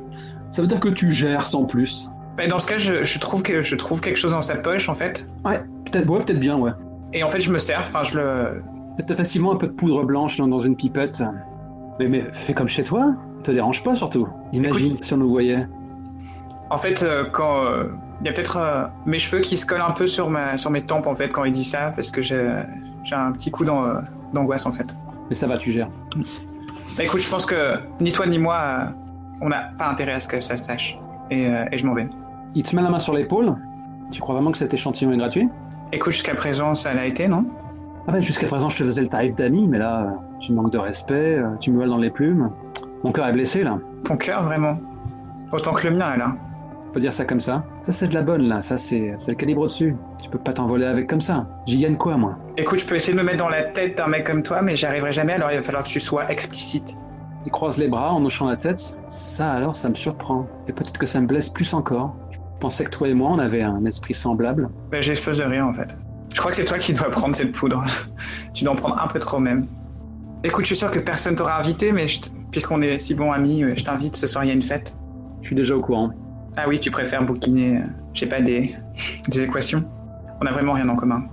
Ça 0.52 0.62
veut 0.62 0.68
dire 0.68 0.80
que 0.80 0.90
tu 0.90 1.12
gères 1.12 1.48
sans 1.48 1.64
plus. 1.66 2.10
Bah, 2.38 2.46
dans 2.48 2.60
ce 2.60 2.68
cas, 2.68 2.78
je, 2.78 3.04
je 3.04 3.20
trouve 3.20 3.42
que 3.42 3.62
je 3.64 3.76
trouve 3.76 4.02
quelque 4.02 4.18
chose 4.18 4.32
dans 4.32 4.42
sa 4.42 4.56
poche 4.56 4.90
en 4.90 4.94
fait, 4.96 5.28
Ouais, 5.46 5.64
peut-être 5.86 6.08
ouais, 6.10 6.20
peut-être 6.20 6.40
bien, 6.40 6.58
ouais. 6.60 6.72
et 7.14 7.24
en 7.24 7.30
fait 7.30 7.40
je 7.40 7.52
me 7.52 7.58
sers. 7.60 7.82
Enfin, 7.88 8.04
je 8.04 8.18
le. 8.18 8.62
Peut-être 8.98 9.16
facilement 9.16 9.54
un 9.54 9.58
peu 9.58 9.68
de 9.68 9.74
poudre 9.74 10.04
blanche 10.04 10.38
dans, 10.38 10.48
dans 10.48 10.60
une 10.60 10.76
pipette. 10.76 11.22
Mais, 12.00 12.08
mais 12.08 12.22
fais 12.34 12.54
comme 12.54 12.68
chez 12.68 12.84
toi. 12.84 13.16
Te 13.44 13.52
dérange 13.52 13.84
pas 13.84 13.96
surtout. 13.96 14.28
Imagine 14.54 14.98
si 15.02 15.14
on 15.14 15.18
nous 15.18 15.30
voyait. 15.30 15.68
En 16.70 16.78
fait, 16.78 17.04
euh, 17.04 17.26
quand 17.32 17.64
euh, 17.66 17.90
il 18.22 18.26
y 18.26 18.30
a 18.30 18.34
peut-être 18.34 18.58
euh, 18.58 18.86
mes 19.06 19.20
cheveux 19.20 19.42
qui 19.42 19.56
se 19.58 19.66
collent 19.66 19.82
un 19.82 19.92
peu 19.92 20.08
sur 20.08 20.30
ma 20.30 20.58
sur 20.58 20.72
mes 20.72 20.82
tempes 20.82 21.06
en 21.06 21.14
fait 21.16 21.30
quand 21.30 21.44
il 21.44 21.54
dit 21.54 21.64
ça, 21.64 21.92
parce 21.96 22.10
que 22.10 22.22
j'ai 22.22 22.40
un 23.12 23.32
petit 23.34 23.52
coup 23.52 23.66
d'an- 23.66 24.02
d'angoisse 24.34 24.66
en 24.66 24.72
fait. 24.72 24.88
Mais 25.30 25.36
ça 25.36 25.46
va, 25.48 25.58
tu 25.58 25.72
gères. 25.72 25.90
Bah 26.98 27.04
écoute, 27.04 27.20
je 27.22 27.30
pense 27.30 27.46
que 27.46 27.80
ni 28.02 28.12
toi 28.12 28.26
ni 28.26 28.40
moi, 28.40 28.56
euh, 28.56 28.86
on 29.42 29.50
n'a 29.50 29.70
pas 29.78 29.90
intérêt 29.90 30.14
à 30.14 30.20
ce 30.20 30.28
que 30.28 30.42
ça 30.42 30.58
se 30.58 30.64
sache, 30.64 30.98
et, 31.30 31.48
euh, 31.48 31.66
et 31.72 31.78
je 31.78 31.86
m'en 31.86 31.94
vais. 31.94 32.08
Il 32.56 32.64
te 32.64 32.76
met 32.76 32.82
la 32.82 32.90
main 32.90 33.00
sur 33.00 33.14
l'épaule. 33.14 33.56
Tu 34.12 34.22
crois 34.22 34.34
vraiment 34.36 34.52
que 34.52 34.58
cet 34.58 34.74
échantillon 34.74 35.12
est 35.12 35.18
gratuit? 35.18 35.50
Écoute, 35.92 36.14
jusqu'à 36.14 36.36
présent, 36.36 36.74
ça 36.74 36.94
l'a 36.94 37.06
été, 37.06 37.28
non? 37.28 37.46
Ah 38.08 38.12
ben, 38.12 38.22
jusqu'à 38.22 38.46
présent, 38.48 38.70
je 38.70 38.78
te 38.78 38.84
faisais 38.84 39.02
le 39.02 39.08
tarif 39.08 39.34
d'ami, 39.36 39.68
mais 39.68 39.80
là, 39.80 40.14
tu 40.40 40.52
me 40.52 40.58
manques 40.58 40.72
de 40.72 40.78
respect, 40.78 41.38
euh, 41.38 41.56
tu 41.60 41.72
me 41.72 41.78
voles 41.78 41.90
dans 41.90 41.98
les 41.98 42.12
plumes. 42.12 42.52
Mon 43.04 43.12
cœur 43.12 43.28
est 43.28 43.34
blessé, 43.34 43.64
là. 43.64 43.80
Ton 44.04 44.16
cœur, 44.16 44.44
vraiment 44.44 44.78
Autant 45.52 45.74
que 45.74 45.88
le 45.88 45.96
mien, 45.96 46.16
là. 46.16 46.36
On 46.88 46.92
peut 46.92 47.00
dire 47.00 47.14
ça 47.14 47.26
comme 47.26 47.40
ça. 47.40 47.64
Ça, 47.82 47.92
c'est 47.92 48.08
de 48.08 48.14
la 48.14 48.22
bonne, 48.22 48.44
là. 48.44 48.62
Ça, 48.62 48.78
c'est 48.78 49.16
le 49.28 49.34
calibre 49.34 49.62
au-dessus. 49.62 49.96
Tu 50.22 50.30
peux 50.30 50.38
pas 50.38 50.54
t'envoler 50.54 50.86
avec 50.86 51.08
comme 51.08 51.22
ça. 51.22 51.48
J'y 51.66 51.80
gagne 51.80 51.98
quoi, 51.98 52.16
moi? 52.16 52.38
Écoute, 52.58 52.80
je 52.80 52.86
peux 52.86 52.96
essayer 52.96 53.14
de 53.14 53.18
me 53.18 53.26
mettre 53.26 53.40
dans 53.40 53.50
la 53.50 53.64
tête 53.64 53.98
d'un 53.98 54.08
mec 54.08 54.24
comme 54.26 54.44
toi, 54.44 54.62
mais 54.62 54.76
j'y 54.76 54.86
arriverai 54.86 55.12
jamais, 55.12 55.34
alors 55.34 55.52
il 55.52 55.58
va 55.58 55.64
falloir 55.64 55.84
que 55.84 55.90
tu 55.90 56.00
sois 56.00 56.32
explicite. 56.32 56.96
Il 57.46 57.52
croise 57.52 57.78
les 57.78 57.88
bras 57.88 58.14
en 58.14 58.24
hochant 58.24 58.48
la 58.48 58.56
tête. 58.56 58.98
Ça, 59.08 59.52
alors, 59.52 59.76
ça 59.76 59.90
me 59.90 59.96
surprend. 59.96 60.48
Et 60.68 60.74
peut-être 60.74 60.98
que 60.98 61.06
ça 61.06 61.20
me 61.22 61.28
blesse 61.28 61.50
plus 61.50 61.74
encore. 61.74 62.16
Je 62.32 62.38
pensais 62.60 62.86
que 62.86 62.92
toi 62.92 63.08
et 63.08 63.14
moi, 63.14 63.32
on 63.32 63.40
avait 63.40 63.62
un 63.62 63.84
esprit 63.86 64.14
semblable. 64.14 64.70
Bah, 64.92 65.02
j'explose 65.02 65.40
de 65.40 65.44
rire 65.44 65.66
en 65.66 65.74
fait. 65.74 65.98
Je 66.36 66.42
crois 66.42 66.52
que 66.52 66.58
c'est 66.58 66.66
toi 66.66 66.78
qui 66.78 66.92
dois 66.92 67.10
prendre 67.10 67.34
cette 67.34 67.54
poudre. 67.54 67.82
tu 68.54 68.66
dois 68.66 68.74
en 68.74 68.76
prendre 68.76 69.02
un 69.02 69.08
peu 69.08 69.20
trop 69.20 69.40
même. 69.40 69.68
Écoute, 70.44 70.66
je 70.66 70.68
suis 70.68 70.76
sûr 70.76 70.92
que 70.92 71.00
personne 71.00 71.36
t'aura 71.36 71.58
invité, 71.58 71.94
mais 71.94 72.10
je 72.10 72.20
puisqu'on 72.52 72.82
est 72.82 73.00
si 73.00 73.16
bons 73.16 73.32
amis, 73.32 73.64
euh, 73.64 73.74
je 73.76 73.84
t'invite 73.84 74.18
ce 74.18 74.28
soir, 74.28 74.44
il 74.44 74.48
y 74.48 74.52
a 74.52 74.54
une 74.54 74.62
fête. 74.62 74.98
Je 75.42 75.48
suis 75.48 75.56
déjà 75.56 75.76
au 75.76 75.82
courant. 75.82 76.12
Ah 76.58 76.66
oui, 76.68 76.80
tu 76.80 76.92
préfères 76.92 77.24
bouquiner, 77.26 77.78
euh, 77.78 77.86
je 78.14 78.20
sais 78.20 78.26
pas, 78.26 78.42
des, 78.42 78.76
des 79.30 79.42
équations 79.42 79.84
On 80.42 80.46
a 80.46 80.52
vraiment 80.52 80.74
rien 80.74 80.88
en 80.90 80.98
commun. 80.98 81.24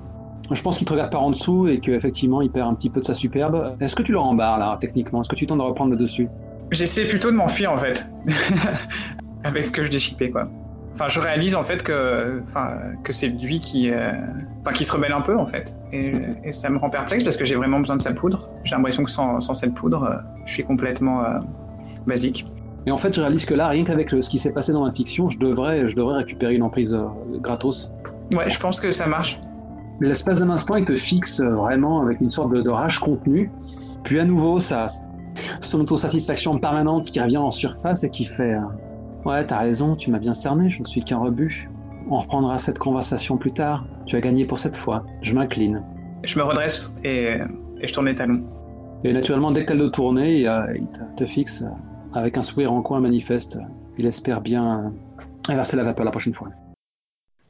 Je 0.50 0.62
pense 0.62 0.78
qu'il 0.78 0.86
te 0.86 0.92
regarde 0.92 1.10
par 1.10 1.22
en 1.22 1.30
dessous 1.30 1.66
et 1.66 1.80
qu'effectivement, 1.80 2.40
il 2.40 2.50
perd 2.50 2.68
un 2.68 2.74
petit 2.74 2.90
peu 2.90 3.00
de 3.00 3.04
sa 3.04 3.14
superbe. 3.14 3.76
Est-ce 3.80 3.96
que 3.96 4.02
tu 4.02 4.12
le 4.12 4.18
rembarres, 4.18 4.58
là, 4.58 4.76
techniquement? 4.80 5.20
Est-ce 5.20 5.28
que 5.28 5.36
tu 5.36 5.46
tentes 5.46 5.58
de 5.58 5.64
reprendre 5.64 5.90
le 5.90 5.96
dessus? 5.96 6.28
J'essaie 6.70 7.06
plutôt 7.06 7.32
de 7.32 7.36
m'enfuir 7.36 7.72
en 7.72 7.78
fait. 7.78 8.06
Avec 9.44 9.64
ce 9.64 9.72
que 9.72 9.82
je 9.82 9.90
déchippais 9.90 10.30
quoi. 10.30 10.48
Enfin, 10.94 11.08
je 11.08 11.20
réalise 11.20 11.54
en 11.54 11.64
fait 11.64 11.82
que, 11.82 12.42
enfin, 12.48 12.76
que 13.02 13.12
c'est 13.12 13.28
lui 13.28 13.60
qui, 13.60 13.90
euh, 13.90 14.12
enfin, 14.60 14.72
qui 14.72 14.84
se 14.84 14.92
rebelle 14.92 15.12
un 15.12 15.22
peu 15.22 15.36
en 15.38 15.46
fait. 15.46 15.74
Et, 15.92 16.12
et 16.44 16.52
ça 16.52 16.68
me 16.68 16.78
rend 16.78 16.90
perplexe 16.90 17.24
parce 17.24 17.36
que 17.36 17.44
j'ai 17.44 17.54
vraiment 17.54 17.80
besoin 17.80 17.96
de 17.96 18.02
sa 18.02 18.12
poudre. 18.12 18.50
J'ai 18.64 18.76
l'impression 18.76 19.02
que 19.04 19.10
sans, 19.10 19.40
sans 19.40 19.54
cette 19.54 19.74
poudre, 19.74 20.02
euh, 20.04 20.16
je 20.44 20.52
suis 20.52 20.64
complètement 20.64 21.24
euh, 21.24 21.38
basique. 22.06 22.46
Et 22.86 22.90
en 22.90 22.96
fait, 22.96 23.14
je 23.14 23.20
réalise 23.20 23.46
que 23.46 23.54
là, 23.54 23.68
rien 23.68 23.84
qu'avec 23.84 24.10
ce 24.10 24.28
qui 24.28 24.38
s'est 24.38 24.52
passé 24.52 24.72
dans 24.72 24.84
la 24.84 24.90
fiction, 24.90 25.28
je 25.28 25.38
devrais, 25.38 25.88
je 25.88 25.96
devrais 25.96 26.16
récupérer 26.16 26.54
une 26.54 26.64
emprise 26.64 26.98
gratos. 27.40 27.92
Ouais, 28.32 28.50
je 28.50 28.58
pense 28.58 28.80
que 28.80 28.90
ça 28.90 29.06
marche. 29.06 29.40
L'espace 30.00 30.40
d'un 30.40 30.50
instant, 30.50 30.74
il 30.76 30.84
te 30.84 30.96
fixe 30.96 31.40
vraiment 31.40 32.02
avec 32.02 32.20
une 32.20 32.32
sorte 32.32 32.52
de, 32.52 32.60
de 32.60 32.70
rage 32.70 32.98
contenue. 32.98 33.52
Puis 34.02 34.18
à 34.18 34.24
nouveau, 34.24 34.58
ça, 34.58 34.86
son 35.60 35.80
autosatisfaction 35.80 36.58
permanente 36.58 37.04
qui 37.04 37.20
revient 37.20 37.36
en 37.38 37.52
surface 37.52 38.02
et 38.02 38.10
qui 38.10 38.24
fait 38.24 38.56
Ouais, 39.24 39.46
t'as 39.46 39.58
raison, 39.58 39.94
tu 39.96 40.10
m'as 40.10 40.18
bien 40.18 40.34
cerné, 40.34 40.68
je 40.68 40.80
ne 40.82 40.86
suis 40.86 41.02
qu'un 41.04 41.18
rebut. 41.18 41.68
On 42.10 42.18
reprendra 42.18 42.58
cette 42.58 42.78
conversation 42.78 43.36
plus 43.36 43.52
tard. 43.52 43.84
Tu 44.06 44.16
as 44.16 44.20
gagné 44.20 44.44
pour 44.44 44.58
cette 44.58 44.74
fois. 44.76 45.04
Je 45.22 45.34
m'incline. 45.34 45.82
Je 46.24 46.38
me 46.38 46.44
redresse 46.44 46.92
et, 47.04 47.36
et 47.80 47.86
je 47.86 47.92
tourne 47.92 48.06
les 48.06 48.14
talons. 48.16 48.42
Et 49.04 49.12
naturellement, 49.12 49.52
dès 49.52 49.62
que 49.62 49.66
t'as 49.66 49.74
le 49.74 49.90
tourné, 49.90 50.40
il, 50.40 50.46
euh, 50.48 50.74
il 50.76 50.86
te, 50.88 51.00
te 51.16 51.24
fixe 51.24 51.62
euh, 51.62 51.66
avec 52.12 52.36
un 52.36 52.42
sourire 52.42 52.72
en 52.72 52.82
coin 52.82 53.00
manifeste. 53.00 53.58
Il 53.98 54.06
espère 54.06 54.40
bien 54.40 54.78
euh, 54.86 55.22
inverser 55.52 55.76
la 55.76 55.84
vapeur 55.84 56.04
la 56.04 56.10
prochaine 56.10 56.34
fois. 56.34 56.48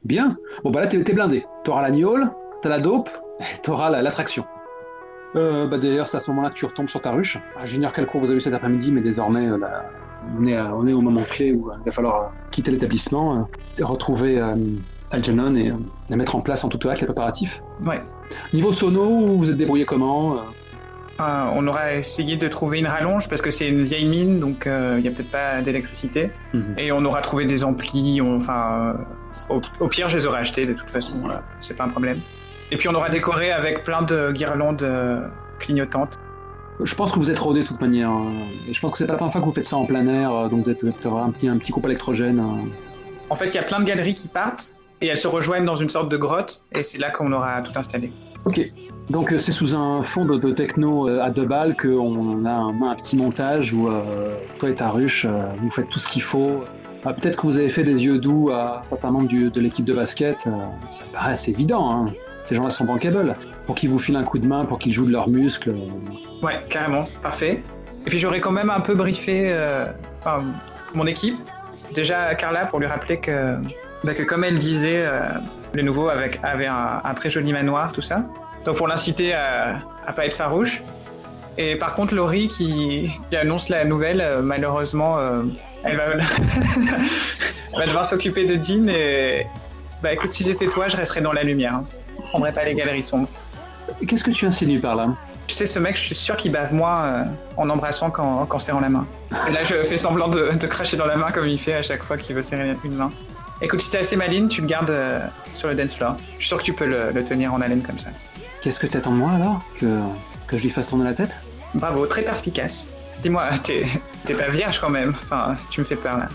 Bien. 0.03 0.37
Bon 0.63 0.69
bah 0.71 0.81
là 0.81 0.87
t'es 0.87 0.97
blindé. 1.13 1.45
T'auras 1.63 1.81
la 1.81 1.91
gnôle, 1.91 2.29
t'as 2.61 2.69
la 2.69 2.79
dope, 2.79 3.09
et 3.39 3.61
t'auras 3.61 3.89
la- 3.89 4.01
l'attraction. 4.01 4.45
Euh, 5.35 5.67
bah 5.67 5.77
d'ailleurs 5.77 6.07
c'est 6.07 6.17
à 6.17 6.19
ce 6.19 6.29
moment-là 6.31 6.49
que 6.49 6.55
tu 6.55 6.65
retombes 6.65 6.89
sur 6.89 7.01
ta 7.01 7.11
ruche. 7.11 7.39
Ah, 7.57 7.65
J'ignore 7.65 7.93
quel 7.93 8.05
cours 8.05 8.19
vous 8.21 8.29
avez 8.29 8.37
eu 8.37 8.41
cet 8.41 8.53
après-midi, 8.53 8.91
mais 8.91 9.01
désormais 9.01 9.47
euh, 9.47 9.57
là, 9.57 9.85
on, 10.39 10.45
est, 10.45 10.55
à- 10.55 10.75
on 10.75 10.87
est 10.87 10.93
au 10.93 11.01
moment 11.01 11.23
clé 11.23 11.51
où 11.53 11.69
euh, 11.69 11.73
il 11.81 11.85
va 11.85 11.91
falloir 11.91 12.21
euh, 12.21 12.25
quitter 12.51 12.71
l'établissement, 12.71 13.47
euh, 13.79 13.85
retrouver 13.85 14.39
euh, 14.39 14.55
Algernon 15.11 15.55
et, 15.55 15.69
euh, 15.71 15.75
et 16.09 16.15
mettre 16.15 16.35
en 16.35 16.41
place 16.41 16.63
en 16.63 16.69
toute 16.69 16.85
hâte 16.85 16.99
les 17.01 17.05
préparatifs. 17.07 17.61
Ouais. 17.85 18.01
Niveau 18.53 18.71
sono, 18.71 19.03
vous 19.03 19.37
vous 19.37 19.49
êtes 19.49 19.57
débrouillé 19.57 19.85
comment 19.85 20.35
euh? 20.35 20.37
Euh, 21.21 21.45
on 21.55 21.67
aura 21.67 21.93
essayé 21.93 22.37
de 22.37 22.47
trouver 22.47 22.79
une 22.79 22.87
rallonge 22.87 23.29
parce 23.29 23.41
que 23.43 23.51
c'est 23.51 23.69
une 23.69 23.83
vieille 23.83 24.07
mine, 24.07 24.39
donc 24.39 24.63
il 24.65 25.01
n'y 25.01 25.07
a 25.07 25.11
peut-être 25.11 25.29
pas 25.29 25.61
d'électricité. 25.61 26.31
Mhm. 26.53 26.73
Et 26.79 26.91
on 26.91 27.05
aura 27.05 27.21
trouvé 27.21 27.45
des 27.45 27.63
amplis, 27.63 28.19
enfin, 28.19 28.95
euh, 29.49 29.53
au, 29.55 29.61
au 29.79 29.87
pire, 29.87 30.09
je 30.09 30.17
les 30.17 30.25
aurais 30.25 30.39
achetés 30.39 30.65
de 30.65 30.73
toute 30.73 30.89
façon, 30.89 31.29
euh, 31.29 31.33
c'est 31.59 31.77
pas 31.77 31.83
un 31.83 31.89
problème. 31.89 32.19
Et 32.71 32.77
puis 32.77 32.89
on 32.89 32.95
aura 32.95 33.09
décoré 33.11 33.51
avec 33.51 33.83
plein 33.83 34.01
de 34.01 34.31
guirlandes 34.31 34.81
euh, 34.81 35.27
clignotantes. 35.59 36.17
Je 36.83 36.95
pense 36.95 37.11
que 37.11 37.19
vous 37.19 37.29
êtes 37.31 37.39
rodé 37.39 37.61
de 37.61 37.67
toute 37.67 37.81
manière. 37.81 38.09
hein. 38.09 38.33
Je 38.71 38.79
pense 38.79 38.91
que 38.93 38.97
c'est 38.97 39.05
pas 39.05 39.13
la 39.13 39.17
première 39.17 39.31
fois 39.33 39.41
que 39.41 39.45
vous 39.45 39.53
faites 39.53 39.63
ça 39.63 39.77
en 39.77 39.85
plein 39.85 40.07
air, 40.07 40.33
euh, 40.33 40.47
donc 40.49 40.63
vous 40.65 40.69
êtes 40.69 40.83
un 41.05 41.29
petit, 41.31 41.47
un 41.47 41.57
petit 41.57 41.71
groupe 41.71 41.85
électrogène. 41.85 42.39
hein. 42.39 42.57
En 43.29 43.35
fait, 43.35 43.47
il 43.47 43.55
y 43.55 43.59
a 43.59 43.63
plein 43.63 43.79
de 43.79 43.85
galeries 43.85 44.13
qui 44.15 44.27
partent 44.27 44.73
et 45.01 45.07
elles 45.07 45.17
se 45.17 45.27
rejoignent 45.27 45.65
dans 45.65 45.75
une 45.75 45.89
sorte 45.89 46.09
de 46.09 46.17
grotte, 46.17 46.61
et 46.73 46.83
c'est 46.83 46.97
là 46.97 47.09
qu'on 47.11 47.31
aura 47.31 47.61
tout 47.61 47.77
installé. 47.77 48.11
Ok. 48.45 48.61
Donc 49.09 49.33
euh, 49.33 49.39
c'est 49.39 49.51
sous 49.51 49.75
un 49.75 50.03
fond 50.03 50.23
de, 50.25 50.37
de 50.37 50.51
techno 50.51 51.09
euh, 51.09 51.21
à 51.21 51.29
deux 51.29 51.45
balles 51.45 51.75
qu'on 51.75 52.45
a 52.45 52.51
un, 52.51 52.81
un 52.81 52.95
petit 52.95 53.17
montage 53.17 53.73
où 53.73 53.87
euh, 53.89 54.35
toi 54.59 54.69
et 54.69 54.75
ta 54.75 54.89
ruche, 54.89 55.25
euh, 55.25 55.43
vous 55.61 55.69
faites 55.69 55.89
tout 55.89 55.99
ce 55.99 56.07
qu'il 56.07 56.21
faut. 56.21 56.63
Ah, 57.05 57.11
Peut-être 57.13 57.35
que 57.41 57.47
vous 57.47 57.57
avez 57.57 57.67
fait 57.67 57.83
des 57.83 58.05
yeux 58.05 58.17
doux 58.19 58.49
à 58.51 58.81
certains 58.85 59.11
membres 59.11 59.27
du- 59.27 59.49
de 59.49 59.59
l'équipe 59.59 59.83
de 59.83 59.93
basket. 59.93 60.47
euh, 60.47 60.51
ça 60.89 61.03
paraît 61.11 61.33
assez 61.33 61.51
évident. 61.51 61.91
Hein. 61.91 62.05
Ces 62.43 62.55
gens-là 62.55 62.69
sont 62.69 62.85
bankable. 62.85 63.35
Pour 63.65 63.75
qu'ils 63.75 63.89
vous 63.89 63.99
filent 63.99 64.17
un 64.17 64.23
coup 64.23 64.39
de 64.39 64.47
main, 64.47 64.65
pour 64.65 64.79
qu'ils 64.79 64.91
jouent 64.91 65.05
de 65.05 65.11
leurs 65.11 65.29
muscles. 65.29 65.73
Ouais, 66.41 66.59
carrément, 66.69 67.07
parfait. 67.21 67.63
Et 68.05 68.09
puis 68.09 68.19
j'aurais 68.19 68.41
quand 68.41 68.51
même 68.51 68.69
un 68.69 68.81
peu 68.81 68.95
briefé 68.95 69.47
euh, 69.53 69.85
mon 70.93 71.07
équipe. 71.07 71.37
Déjà 71.93 72.35
Carla 72.35 72.65
pour 72.65 72.79
lui 72.79 72.87
rappeler 72.87 73.19
que, 73.19 73.57
bah, 74.03 74.13
que 74.13 74.23
comme 74.23 74.43
elle 74.43 74.59
disait, 74.59 75.05
euh, 75.05 75.29
le 75.73 75.83
nouveau 75.83 76.09
avec, 76.09 76.39
avait 76.43 76.67
un, 76.67 77.13
très 77.15 77.29
joli 77.29 77.53
manoir, 77.53 77.91
tout 77.93 78.01
ça. 78.01 78.23
Donc 78.65 78.77
pour 78.77 78.87
l'inciter 78.87 79.33
à, 79.33 79.81
à 80.05 80.13
pas 80.13 80.25
être 80.25 80.35
farouche. 80.35 80.83
Et 81.57 81.75
par 81.75 81.93
contre 81.93 82.15
Laurie 82.15 82.47
qui, 82.47 83.11
qui 83.29 83.35
annonce 83.35 83.69
la 83.69 83.85
nouvelle, 83.85 84.21
euh, 84.21 84.41
malheureusement, 84.41 85.19
euh, 85.19 85.43
elle, 85.83 85.97
va, 85.97 86.03
elle 87.73 87.79
va 87.79 87.85
devoir 87.85 88.05
s'occuper 88.05 88.45
de 88.45 88.55
Dean 88.55 88.87
et 88.87 89.45
bah 90.01 90.13
écoute 90.13 90.33
si 90.33 90.43
j'étais 90.43 90.67
toi 90.67 90.87
je 90.87 90.97
resterais 90.97 91.21
dans 91.21 91.33
la 91.33 91.43
lumière. 91.43 91.75
Hein. 91.75 91.85
Prendrais 92.29 92.51
pas 92.51 92.63
les 92.63 92.73
galeries 92.73 93.03
sombres. 93.03 93.27
Qu'est-ce 94.07 94.23
que 94.23 94.31
tu 94.31 94.45
insinues 94.45 94.79
par 94.79 94.95
là 94.95 95.09
Tu 95.47 95.55
sais, 95.55 95.67
ce 95.67 95.77
mec, 95.79 95.95
je 95.95 96.01
suis 96.01 96.15
sûr 96.15 96.37
qu'il 96.37 96.51
bave 96.51 96.73
moins 96.73 97.03
euh, 97.03 97.23
en 97.57 97.69
embrassant 97.69 98.09
qu'en 98.09 98.45
qu'en 98.45 98.59
serrant 98.59 98.79
la 98.79 98.89
main. 98.89 99.05
Et 99.47 99.51
là, 99.51 99.63
je 99.63 99.75
fais 99.83 99.97
semblant 99.97 100.27
de, 100.29 100.51
de 100.57 100.67
cracher 100.67 100.97
dans 100.97 101.05
la 101.05 101.17
main 101.17 101.31
comme 101.31 101.47
il 101.47 101.59
fait 101.59 101.73
à 101.75 101.83
chaque 101.83 102.03
fois 102.03 102.17
qu'il 102.17 102.35
veut 102.35 102.43
serrer 102.43 102.75
une 102.83 102.95
main. 102.95 103.09
Écoute, 103.61 103.81
si 103.81 103.89
t'es 103.89 103.99
assez 103.99 104.15
maligne, 104.15 104.47
tu 104.47 104.61
le 104.61 104.67
gardes 104.67 104.89
euh, 104.89 105.19
sur 105.55 105.67
le 105.67 105.75
dance 105.75 105.93
floor. 105.93 106.15
Je 106.35 106.39
suis 106.39 106.47
sûr 106.47 106.57
que 106.57 106.63
tu 106.63 106.73
peux 106.73 106.85
le, 106.85 107.11
le 107.13 107.23
tenir 107.23 107.53
en 107.53 107.61
haleine 107.61 107.81
comme 107.81 107.99
ça. 107.99 108.09
Qu'est-ce 108.61 108.79
que 108.79 108.87
t'attends 108.87 109.11
de 109.11 109.17
moi 109.17 109.31
alors 109.31 109.61
que, 109.79 109.99
que 110.47 110.57
je 110.57 110.63
lui 110.63 110.69
fasse 110.69 110.87
tourner 110.87 111.03
la 111.05 111.13
tête? 111.13 111.37
Bravo, 111.73 112.05
très 112.05 112.21
perspicace. 112.23 112.85
Dis-moi, 113.21 113.49
t'es 113.63 113.83
t'es 114.25 114.33
pas 114.33 114.47
vierge 114.49 114.79
quand 114.79 114.89
même. 114.89 115.13
Enfin, 115.23 115.55
tu 115.69 115.81
me 115.81 115.85
fais 115.85 115.95
peur 115.95 116.17
là. 116.17 116.29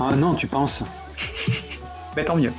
Ah 0.00 0.14
non, 0.16 0.34
tu 0.34 0.46
penses 0.46 0.82
Bah 2.16 2.24
tant 2.24 2.36
mieux. 2.36 2.52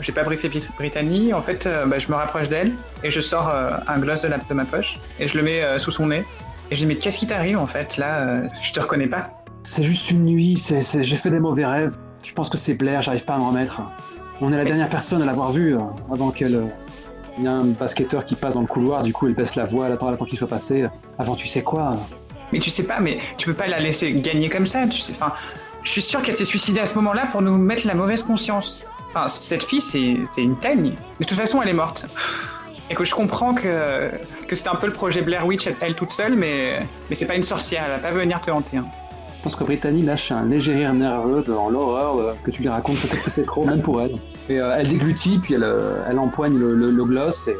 J'ai 0.00 0.12
pas 0.12 0.24
briefé 0.24 0.48
Brit- 0.48 0.68
Brittany, 0.76 1.32
en 1.32 1.42
fait, 1.42 1.66
euh, 1.66 1.86
bah, 1.86 1.98
je 1.98 2.08
me 2.08 2.14
rapproche 2.16 2.48
d'elle 2.48 2.72
et 3.04 3.10
je 3.10 3.20
sors 3.20 3.48
euh, 3.48 3.70
un 3.86 3.98
gloss 3.98 4.22
de, 4.22 4.28
la, 4.28 4.38
de 4.38 4.54
ma 4.54 4.64
poche 4.64 4.98
et 5.20 5.28
je 5.28 5.36
le 5.36 5.44
mets 5.44 5.62
euh, 5.62 5.78
sous 5.78 5.90
son 5.92 6.06
nez. 6.08 6.24
Et 6.70 6.74
je 6.76 6.80
dis, 6.80 6.86
mais 6.86 6.96
qu'est-ce 6.96 7.18
qui 7.18 7.26
t'arrive 7.26 7.58
en 7.58 7.66
fait 7.66 7.96
là 7.96 8.42
Je 8.62 8.72
te 8.72 8.80
reconnais 8.80 9.06
pas. 9.06 9.30
C'est 9.62 9.84
juste 9.84 10.10
une 10.10 10.24
nuit, 10.24 10.56
c'est, 10.56 10.82
c'est- 10.82 11.04
j'ai 11.04 11.16
fait 11.16 11.30
des 11.30 11.38
mauvais 11.40 11.64
rêves. 11.64 11.96
Je 12.24 12.32
pense 12.32 12.48
que 12.50 12.56
c'est 12.58 12.74
Blair, 12.74 13.02
j'arrive 13.02 13.24
pas 13.24 13.34
à 13.34 13.38
me 13.38 13.44
remettre. 13.44 13.82
On 14.40 14.52
est 14.52 14.56
la 14.56 14.64
dernière 14.64 14.88
personne 14.88 15.22
à 15.22 15.24
l'avoir 15.26 15.52
vue, 15.52 15.76
euh, 15.76 15.80
avant 16.12 16.30
qu'elle... 16.30 16.60
Il 17.38 17.44
y 17.44 17.48
a 17.48 17.52
un 17.52 17.64
basketteur 17.64 18.24
qui 18.24 18.36
passe 18.36 18.54
dans 18.54 18.60
le 18.60 18.66
couloir, 18.68 19.02
du 19.02 19.12
coup 19.12 19.26
elle 19.26 19.34
baisse 19.34 19.56
la 19.56 19.64
voix, 19.64 19.86
elle 19.86 19.92
attend, 19.92 20.06
elle 20.08 20.14
attend 20.14 20.24
qu'il 20.24 20.38
soit 20.38 20.46
passé. 20.48 20.84
Avant 21.18 21.34
tu 21.34 21.48
sais 21.48 21.62
quoi? 21.62 21.96
Mais 22.52 22.60
tu 22.60 22.70
sais 22.70 22.84
pas, 22.86 23.00
mais 23.00 23.18
tu 23.38 23.46
peux 23.46 23.54
pas 23.54 23.66
la 23.66 23.80
laisser 23.80 24.12
gagner 24.12 24.48
comme 24.48 24.66
ça. 24.66 24.86
Tu 24.86 25.00
sais, 25.00 25.12
enfin, 25.12 25.32
je 25.82 25.90
suis 25.90 26.02
sûr 26.02 26.22
qu'elle 26.22 26.36
s'est 26.36 26.44
suicidée 26.44 26.78
à 26.78 26.86
ce 26.86 26.94
moment-là 26.94 27.26
pour 27.32 27.42
nous 27.42 27.56
mettre 27.58 27.86
la 27.88 27.94
mauvaise 27.94 28.22
conscience. 28.22 28.84
Enfin, 29.14 29.28
cette 29.28 29.62
fille, 29.64 29.80
c'est, 29.80 30.42
une 30.42 30.56
teigne. 30.56 30.94
De 31.20 31.24
toute 31.24 31.36
façon, 31.38 31.62
elle 31.62 31.68
est 31.68 31.72
morte. 31.74 32.06
Et 32.90 32.94
que 32.94 33.04
je 33.04 33.14
comprends 33.14 33.54
que, 33.54 34.10
que 34.48 34.56
c'était 34.56 34.68
un 34.68 34.74
peu 34.74 34.86
le 34.86 34.92
projet 34.92 35.22
Blair 35.22 35.46
Witch 35.46 35.68
elle 35.80 35.94
toute 35.94 36.12
seule, 36.12 36.34
mais, 36.34 36.80
mais 37.08 37.16
c'est 37.16 37.24
pas 37.26 37.34
une 37.36 37.42
sorcière, 37.42 37.84
elle 37.86 37.92
va 37.92 38.08
pas 38.08 38.10
venir 38.12 38.40
te 38.40 38.50
hanter. 38.50 38.78
hein. 38.78 38.84
Je 39.38 39.42
pense 39.44 39.56
que 39.56 39.64
Brittany 39.64 40.02
lâche 40.02 40.32
un 40.32 40.46
léger 40.46 40.74
rire 40.74 40.92
nerveux 40.94 41.42
dans 41.42 41.68
l'horreur 41.70 42.18
euh, 42.18 42.34
que 42.44 42.50
tu 42.50 42.62
lui 42.62 42.68
racontes, 42.68 42.96
peut-être 43.00 43.22
que 43.22 43.30
c'est 43.30 43.44
trop, 43.44 43.64
même 43.64 43.82
pour 43.82 44.00
elle. 44.02 44.16
Et 44.48 44.58
euh, 44.60 44.74
elle 44.76 44.88
déglutit, 44.88 45.38
puis 45.38 45.54
elle, 45.54 45.64
euh, 45.64 46.02
elle 46.08 46.18
empoigne 46.18 46.58
le, 46.58 46.74
le- 46.74 46.90
le 46.90 47.04
gloss 47.04 47.48
et, 47.48 47.56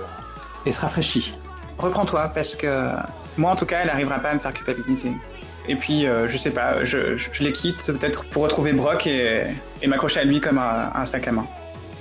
et 0.66 0.72
se 0.72 0.80
rafraîchit. 0.80 1.34
Reprends-toi, 1.78 2.30
parce 2.34 2.54
que 2.54 2.88
moi, 3.38 3.50
en 3.52 3.56
tout 3.56 3.66
cas, 3.66 3.80
elle 3.82 3.90
arrivera 3.90 4.18
pas 4.18 4.30
à 4.30 4.34
me 4.34 4.38
faire 4.40 4.52
culpabiliser. 4.54 5.12
Et 5.66 5.76
puis, 5.76 6.06
euh, 6.06 6.28
je 6.28 6.36
sais 6.36 6.50
pas, 6.50 6.84
je, 6.84 7.16
je, 7.16 7.28
je 7.32 7.42
les 7.42 7.52
quitte 7.52 7.86
peut-être 7.86 8.26
pour 8.26 8.42
retrouver 8.42 8.72
Brock 8.72 9.06
et, 9.06 9.42
et 9.80 9.86
m'accrocher 9.86 10.20
à 10.20 10.24
lui 10.24 10.40
comme 10.40 10.58
à, 10.58 10.88
à 10.88 11.02
un 11.02 11.06
sac 11.06 11.26
à 11.26 11.32
main. 11.32 11.46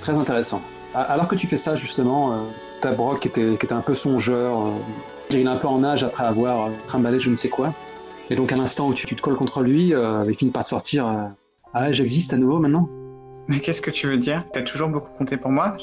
Très 0.00 0.12
intéressant. 0.12 0.60
Alors 0.94 1.28
que 1.28 1.34
tu 1.34 1.46
fais 1.46 1.56
ça, 1.56 1.74
justement, 1.74 2.32
euh, 2.32 2.36
t'as 2.80 2.92
Brock 2.92 3.20
qui 3.20 3.28
était, 3.28 3.56
qui 3.56 3.66
était 3.66 3.72
un 3.72 3.80
peu 3.80 3.94
songeur, 3.94 4.66
euh, 4.66 4.70
il 5.30 5.38
est 5.38 5.46
un 5.46 5.56
peu 5.56 5.66
en 5.66 5.82
âge 5.82 6.04
après 6.04 6.24
avoir 6.24 6.66
euh, 6.66 6.70
trimballé 6.86 7.18
je 7.18 7.30
ne 7.30 7.36
sais 7.36 7.48
quoi. 7.48 7.72
Et 8.30 8.36
donc 8.36 8.52
à 8.52 8.56
l'instant 8.56 8.88
où 8.88 8.94
tu, 8.94 9.06
tu 9.06 9.16
te 9.16 9.22
colles 9.22 9.36
contre 9.36 9.62
lui, 9.62 9.92
il 9.92 10.34
finit 10.34 10.50
par 10.50 10.62
te 10.64 10.68
sortir 10.68 11.32
Ah 11.74 11.92
j'existe 11.92 12.32
à 12.32 12.38
nouveau 12.38 12.58
maintenant? 12.58 12.88
Mais 13.48 13.60
qu'est-ce 13.60 13.82
que 13.82 13.90
tu 13.90 14.06
veux 14.06 14.16
dire? 14.16 14.44
T'as 14.52 14.62
toujours 14.62 14.88
beaucoup 14.88 15.10
compté 15.18 15.36
pour 15.36 15.50
moi? 15.50 15.76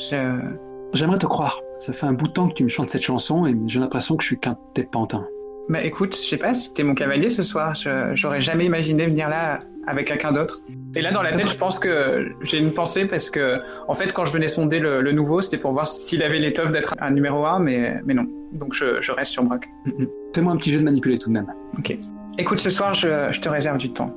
J'aimerais 0.94 1.20
te 1.20 1.28
croire. 1.28 1.62
Ça 1.78 1.94
fait 1.94 2.08
un 2.08 2.14
bout 2.14 2.28
de 2.28 2.34
temps 2.34 2.48
que 2.48 2.56
tu 2.56 2.64
me 2.64 2.70
chantes 2.70 2.90
cette 2.90 3.04
chanson 3.04 3.46
et 3.46 3.56
j'ai 3.68 3.80
l'impression 3.80 4.16
que 4.18 4.24
je 4.24 4.28
suis 4.30 4.40
qu'un 4.40 4.58
tes 4.74 4.84
pantins. 4.84 5.28
Bah 5.70 5.84
écoute, 5.84 6.16
je 6.16 6.22
sais 6.22 6.38
pas, 6.38 6.54
si 6.54 6.74
t'es 6.74 6.84
mon 6.84 6.94
cavalier 6.96 7.30
ce 7.30 7.44
soir, 7.44 7.76
j'aurais 8.14 8.42
jamais 8.42 8.66
imaginé 8.66 9.06
venir 9.06 9.30
là 9.30 9.62
avec 9.88 10.08
quelqu'un 10.08 10.32
d'autre. 10.32 10.62
Et 10.96 11.02
là 11.02 11.12
dans 11.12 11.22
la 11.22 11.32
tête, 11.32 11.48
je 11.48 11.56
pense 11.56 11.80
que 11.80 12.30
j'ai 12.42 12.60
une 12.60 12.74
pensée 12.74 13.06
parce 13.06 13.30
que 13.30 13.62
en 13.88 13.94
fait 13.94 14.14
quand 14.14 14.26
je 14.26 14.34
venais 14.34 14.50
sonder 14.50 14.80
le, 14.80 15.02
le 15.02 15.12
nouveau, 15.12 15.42
c'était 15.42 15.58
pour 15.58 15.72
voir 15.72 15.88
s'il 15.88 16.24
avait 16.24 16.40
l'étoffe 16.40 16.72
d'être 16.72 16.96
un 17.00 17.12
numéro 17.12 17.46
1, 17.46 17.60
mais, 17.60 18.02
mais 18.06 18.14
non. 18.14 18.26
Donc 18.52 18.74
je, 18.74 19.02
je 19.02 19.12
reste 19.12 19.32
sur 19.32 19.44
Brock. 19.44 19.68
Mhm. 19.86 20.08
Fais-moi 20.36 20.54
un 20.54 20.58
petit 20.58 20.72
jeu 20.72 20.80
de 20.80 20.84
manipuler 20.84 21.18
tout 21.18 21.30
de 21.30 21.34
même. 21.34 21.52
Ok. 21.78 21.98
Écoute, 22.38 22.60
ce 22.60 22.70
soir, 22.70 22.94
je, 22.94 23.08
je 23.32 23.42
te 23.42 23.50
réserve 23.50 23.78
du 23.78 23.92
temps. 23.92 24.16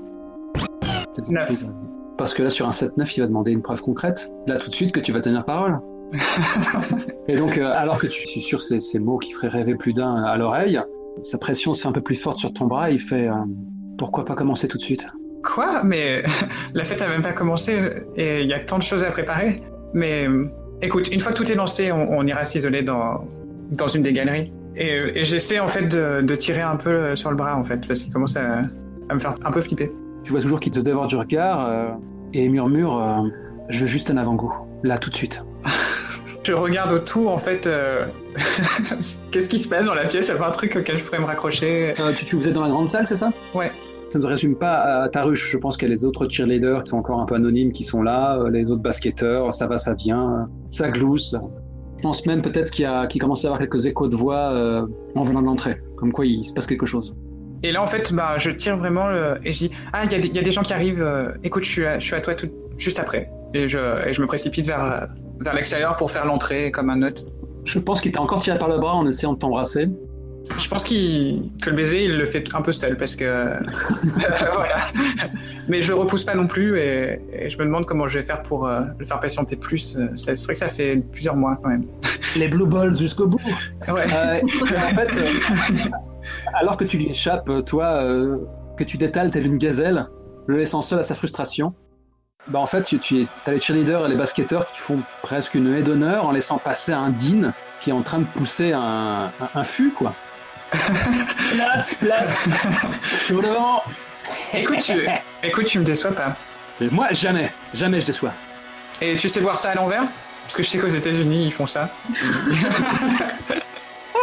Neuf. 1.28 1.64
Parce 2.16 2.34
que 2.34 2.42
là, 2.42 2.50
sur 2.50 2.66
un 2.66 2.70
7-9, 2.70 3.12
il 3.16 3.20
va 3.20 3.26
demander 3.26 3.50
une 3.50 3.62
preuve 3.62 3.82
concrète. 3.82 4.32
Là, 4.46 4.58
tout 4.58 4.70
de 4.70 4.74
suite, 4.74 4.92
que 4.92 5.00
tu 5.00 5.12
vas 5.12 5.20
tenir 5.20 5.44
parole. 5.44 5.80
Et 7.28 7.36
donc, 7.36 7.58
euh, 7.58 7.72
alors 7.74 7.98
que 7.98 8.06
tu 8.06 8.26
suis 8.26 8.40
sur 8.40 8.60
ces, 8.60 8.78
ces 8.78 8.98
mots 8.98 9.18
qui 9.18 9.32
feraient 9.32 9.48
rêver 9.48 9.74
plus 9.74 9.92
d'un 9.92 10.22
à 10.22 10.36
l'oreille, 10.36 10.80
sa 11.20 11.38
pression 11.38 11.72
c'est 11.72 11.88
un 11.88 11.92
peu 11.92 12.00
plus 12.00 12.14
forte 12.14 12.38
sur 12.38 12.52
ton 12.52 12.66
bras. 12.66 12.90
Il 12.90 13.00
fait 13.00 13.28
euh, 13.28 13.34
Pourquoi 13.98 14.24
pas 14.24 14.34
commencer 14.34 14.68
tout 14.68 14.78
de 14.78 14.82
suite? 14.82 15.06
Quoi? 15.42 15.82
Mais 15.84 16.22
la 16.74 16.84
fête 16.84 17.02
a 17.02 17.08
même 17.08 17.22
pas 17.22 17.32
commencé 17.32 17.78
et 18.16 18.42
il 18.42 18.48
y 18.48 18.54
a 18.54 18.60
tant 18.60 18.78
de 18.78 18.82
choses 18.82 19.02
à 19.02 19.10
préparer. 19.10 19.62
Mais 19.92 20.28
euh, 20.28 20.46
écoute, 20.82 21.08
une 21.12 21.20
fois 21.20 21.32
que 21.32 21.38
tout 21.38 21.50
est 21.50 21.54
lancé, 21.54 21.92
on, 21.92 22.12
on 22.12 22.26
ira 22.26 22.44
s'isoler 22.44 22.82
dans, 22.82 23.24
dans 23.70 23.88
une 23.88 24.02
des 24.02 24.12
galeries. 24.12 24.52
Et, 24.76 25.20
et 25.20 25.24
j'essaie 25.24 25.60
en 25.60 25.68
fait 25.68 25.86
de, 25.86 26.22
de 26.22 26.34
tirer 26.34 26.62
un 26.62 26.76
peu 26.76 27.14
sur 27.14 27.30
le 27.30 27.36
bras 27.36 27.56
en 27.56 27.64
fait, 27.64 27.86
parce 27.86 28.00
qu'il 28.00 28.12
commence 28.12 28.36
à, 28.36 28.62
à 29.08 29.14
me 29.14 29.20
faire 29.20 29.36
un 29.44 29.50
peu 29.50 29.60
flipper. 29.60 29.92
Tu 30.22 30.32
vois 30.32 30.40
toujours 30.40 30.60
qu'il 30.60 30.72
te 30.72 30.80
dévore 30.80 31.06
du 31.06 31.16
regard 31.16 31.66
euh, 31.66 31.90
et 32.32 32.48
murmure 32.48 32.98
euh, 32.98 33.28
Je 33.68 33.80
veux 33.80 33.86
juste 33.86 34.10
un 34.10 34.16
avant-goût. 34.16 34.52
Là, 34.82 34.98
tout 34.98 35.10
de 35.10 35.14
suite. 35.14 35.44
Je 36.46 36.52
regarde 36.52 36.92
autour 36.92 37.30
en 37.32 37.38
fait. 37.38 37.66
euh, 37.66 38.04
Qu'est-ce 39.30 39.48
qui 39.48 39.58
se 39.58 39.68
passe 39.68 39.86
dans 39.86 39.94
la 39.94 40.04
pièce? 40.04 40.26
Il 40.28 40.32
y 40.32 40.34
a 40.34 40.38
pas 40.38 40.48
un 40.48 40.52
truc 40.52 40.76
auquel 40.76 40.98
je 40.98 41.04
pourrais 41.04 41.18
me 41.20 41.24
raccrocher 41.24 41.94
Euh, 41.98 42.12
tu, 42.16 42.24
tu 42.24 42.36
vous 42.36 42.46
êtes 42.46 42.54
dans 42.54 42.62
la 42.62 42.68
grande 42.68 42.88
salle, 42.88 43.06
c'est 43.06 43.16
ça? 43.16 43.32
Ouais. 43.54 43.70
Ça 44.10 44.18
ne 44.18 44.26
résume 44.26 44.54
pas 44.54 45.02
à 45.04 45.08
ta 45.08 45.22
ruche. 45.24 45.50
Je 45.50 45.56
pense 45.58 45.76
qu'il 45.76 45.88
y 45.88 45.90
a 45.90 45.94
les 45.94 46.04
autres 46.04 46.28
cheerleaders 46.28 46.84
qui 46.84 46.90
sont 46.90 46.98
encore 46.98 47.20
un 47.20 47.24
peu 47.26 47.34
anonymes 47.34 47.72
qui 47.72 47.82
sont 47.84 48.02
là, 48.02 48.38
euh, 48.38 48.50
les 48.50 48.70
autres 48.70 48.82
basketteurs, 48.82 49.52
ça 49.54 49.66
va, 49.66 49.76
ça 49.78 49.94
vient, 49.94 50.48
ça 50.70 50.90
glousse. 50.90 51.34
Je 51.96 52.02
pense 52.02 52.26
même 52.26 52.42
peut-être 52.42 52.70
qu'il 52.70 52.86
commence 53.20 53.40
à 53.44 53.44
y 53.44 53.46
avoir 53.48 53.58
quelques 53.58 53.86
échos 53.86 54.08
de 54.08 54.14
voix 54.16 54.52
euh, 54.52 54.86
en 55.14 55.22
venant 55.22 55.40
de 55.40 55.46
l'entrée. 55.46 55.76
Comme 55.96 56.12
quoi 56.12 56.26
il 56.26 56.44
se 56.44 56.52
passe 56.52 56.66
quelque 56.66 56.86
chose. 56.86 57.16
Et 57.62 57.72
là, 57.72 57.82
en 57.82 57.86
fait, 57.86 58.12
bah, 58.12 58.34
je 58.36 58.50
tire 58.50 58.76
vraiment 58.76 59.06
le... 59.06 59.36
et 59.42 59.54
je 59.54 59.58
dis 59.68 59.70
Ah, 59.94 60.02
il 60.04 60.12
y, 60.12 60.14
a 60.14 60.18
des- 60.20 60.28
il 60.28 60.36
y 60.36 60.38
a 60.38 60.42
des 60.42 60.50
gens 60.50 60.62
qui 60.62 60.74
arrivent, 60.74 61.04
écoute, 61.42 61.64
je 61.64 61.70
suis, 61.70 61.86
à, 61.86 61.98
je 61.98 62.04
suis 62.04 62.14
à 62.14 62.20
toi 62.20 62.34
tout... 62.34 62.50
juste 62.76 62.98
après. 62.98 63.30
Et 63.54 63.68
je, 63.68 63.78
et 64.06 64.12
je 64.12 64.20
me 64.20 64.26
précipite 64.26 64.66
vers, 64.66 65.06
vers 65.40 65.54
l'extérieur 65.54 65.96
pour 65.96 66.10
faire 66.10 66.26
l'entrée 66.26 66.70
comme 66.70 66.90
un 66.90 66.96
note. 66.96 67.26
Je 67.64 67.78
pense 67.78 68.00
qu'il 68.00 68.12
t'a 68.12 68.20
encore 68.20 68.40
tiré 68.40 68.58
par 68.58 68.68
le 68.68 68.78
bras 68.78 68.94
en 68.94 69.06
essayant 69.06 69.32
de 69.32 69.38
t'embrasser. 69.38 69.88
Je 70.58 70.68
pense 70.68 70.84
qu'il 70.84 71.48
que 71.62 71.70
le 71.70 71.76
baiser, 71.76 72.04
il 72.04 72.18
le 72.18 72.26
fait 72.26 72.44
un 72.54 72.60
peu 72.60 72.72
seul 72.72 72.96
parce 72.96 73.16
que 73.16 73.24
voilà. 74.54 74.76
Mais 75.68 75.80
je 75.80 75.88
le 75.92 75.98
repousse 75.98 76.24
pas 76.24 76.34
non 76.34 76.46
plus 76.46 76.78
et, 76.78 77.20
et 77.32 77.48
je 77.48 77.58
me 77.58 77.64
demande 77.64 77.86
comment 77.86 78.06
je 78.06 78.18
vais 78.18 78.24
faire 78.24 78.42
pour 78.42 78.66
euh, 78.66 78.82
le 78.98 79.06
faire 79.06 79.20
patienter 79.20 79.56
plus. 79.56 79.96
Euh, 79.96 80.08
C'est 80.16 80.38
vrai 80.44 80.52
que 80.52 80.58
ça 80.58 80.68
fait 80.68 80.96
plusieurs 81.12 81.36
mois 81.36 81.58
quand 81.62 81.70
même. 81.70 81.86
Les 82.36 82.48
blue 82.48 82.66
balls 82.66 82.94
jusqu'au 82.94 83.26
bout. 83.26 83.40
Ouais. 83.88 84.04
Euh, 84.12 84.40
en 84.42 84.94
fait, 84.94 85.16
euh, 85.16 85.90
alors 86.52 86.76
que 86.76 86.84
tu 86.84 86.98
lui 86.98 87.08
échappes, 87.08 87.50
toi, 87.64 88.04
que 88.76 88.84
tu 88.84 88.98
détales 88.98 89.30
tel 89.30 89.46
une 89.46 89.56
gazelle, 89.56 90.04
le 90.46 90.58
laissant 90.58 90.82
seul 90.82 90.98
à 90.98 91.02
sa 91.02 91.14
frustration, 91.14 91.72
bah 92.48 92.58
en 92.58 92.66
fait, 92.66 92.82
tu, 92.82 93.26
as 93.46 93.50
les 93.50 93.60
cheerleaders 93.60 94.06
et 94.06 94.08
les 94.08 94.16
basketteurs 94.16 94.66
qui 94.66 94.78
font 94.78 95.00
presque 95.22 95.54
une 95.54 95.74
haie 95.74 95.82
d'honneur 95.82 96.26
en 96.26 96.32
laissant 96.32 96.58
passer 96.58 96.92
un 96.92 97.10
Dean 97.10 97.52
qui 97.80 97.90
est 97.90 97.92
en 97.92 98.02
train 98.02 98.18
de 98.18 98.24
pousser 98.24 98.72
un, 98.72 99.30
un, 99.40 99.48
un 99.54 99.64
fût, 99.64 99.90
quoi. 99.90 100.14
place, 101.52 101.94
place, 101.94 102.48
je 103.28 103.34
devant. 103.34 103.82
écoute, 104.52 104.80
tu, 104.80 105.06
écoute, 105.42 105.66
tu 105.66 105.78
me 105.78 105.84
déçois 105.84 106.12
pas. 106.12 106.36
Moi, 106.80 107.08
jamais, 107.12 107.52
jamais 107.72 108.00
je 108.00 108.06
déçois. 108.06 108.32
Et 109.00 109.16
tu 109.16 109.28
sais 109.28 109.40
voir 109.40 109.58
ça 109.58 109.70
à 109.70 109.74
l'envers? 109.74 110.04
Parce 110.42 110.56
que 110.56 110.62
je 110.62 110.68
sais 110.68 110.78
qu'aux 110.78 110.88
États-Unis 110.88 111.46
ils 111.46 111.52
font 111.52 111.66
ça. 111.66 111.90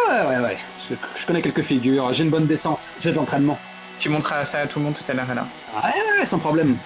Ouais, 0.10 0.26
ouais, 0.28 0.40
ouais, 0.40 0.58
je, 0.90 0.96
je 1.16 1.26
connais 1.26 1.42
quelques 1.42 1.62
figures, 1.62 2.12
j'ai 2.12 2.26
une 2.26 2.30
bonne 2.30 2.46
descente, 2.46 2.92
j'ai 3.00 3.12
de 3.12 3.16
l'entraînement. 3.16 3.58
Tu 3.98 4.10
montreras 4.10 4.44
ça 4.44 4.60
à 4.60 4.68
tout 4.68 4.80
le 4.80 4.86
monde 4.86 4.96
tout 4.96 5.10
à 5.10 5.14
l'heure 5.14 5.34
là. 5.34 5.48
Ouais, 5.74 6.20
ouais, 6.20 6.26
sans 6.26 6.40
problème. 6.40 6.78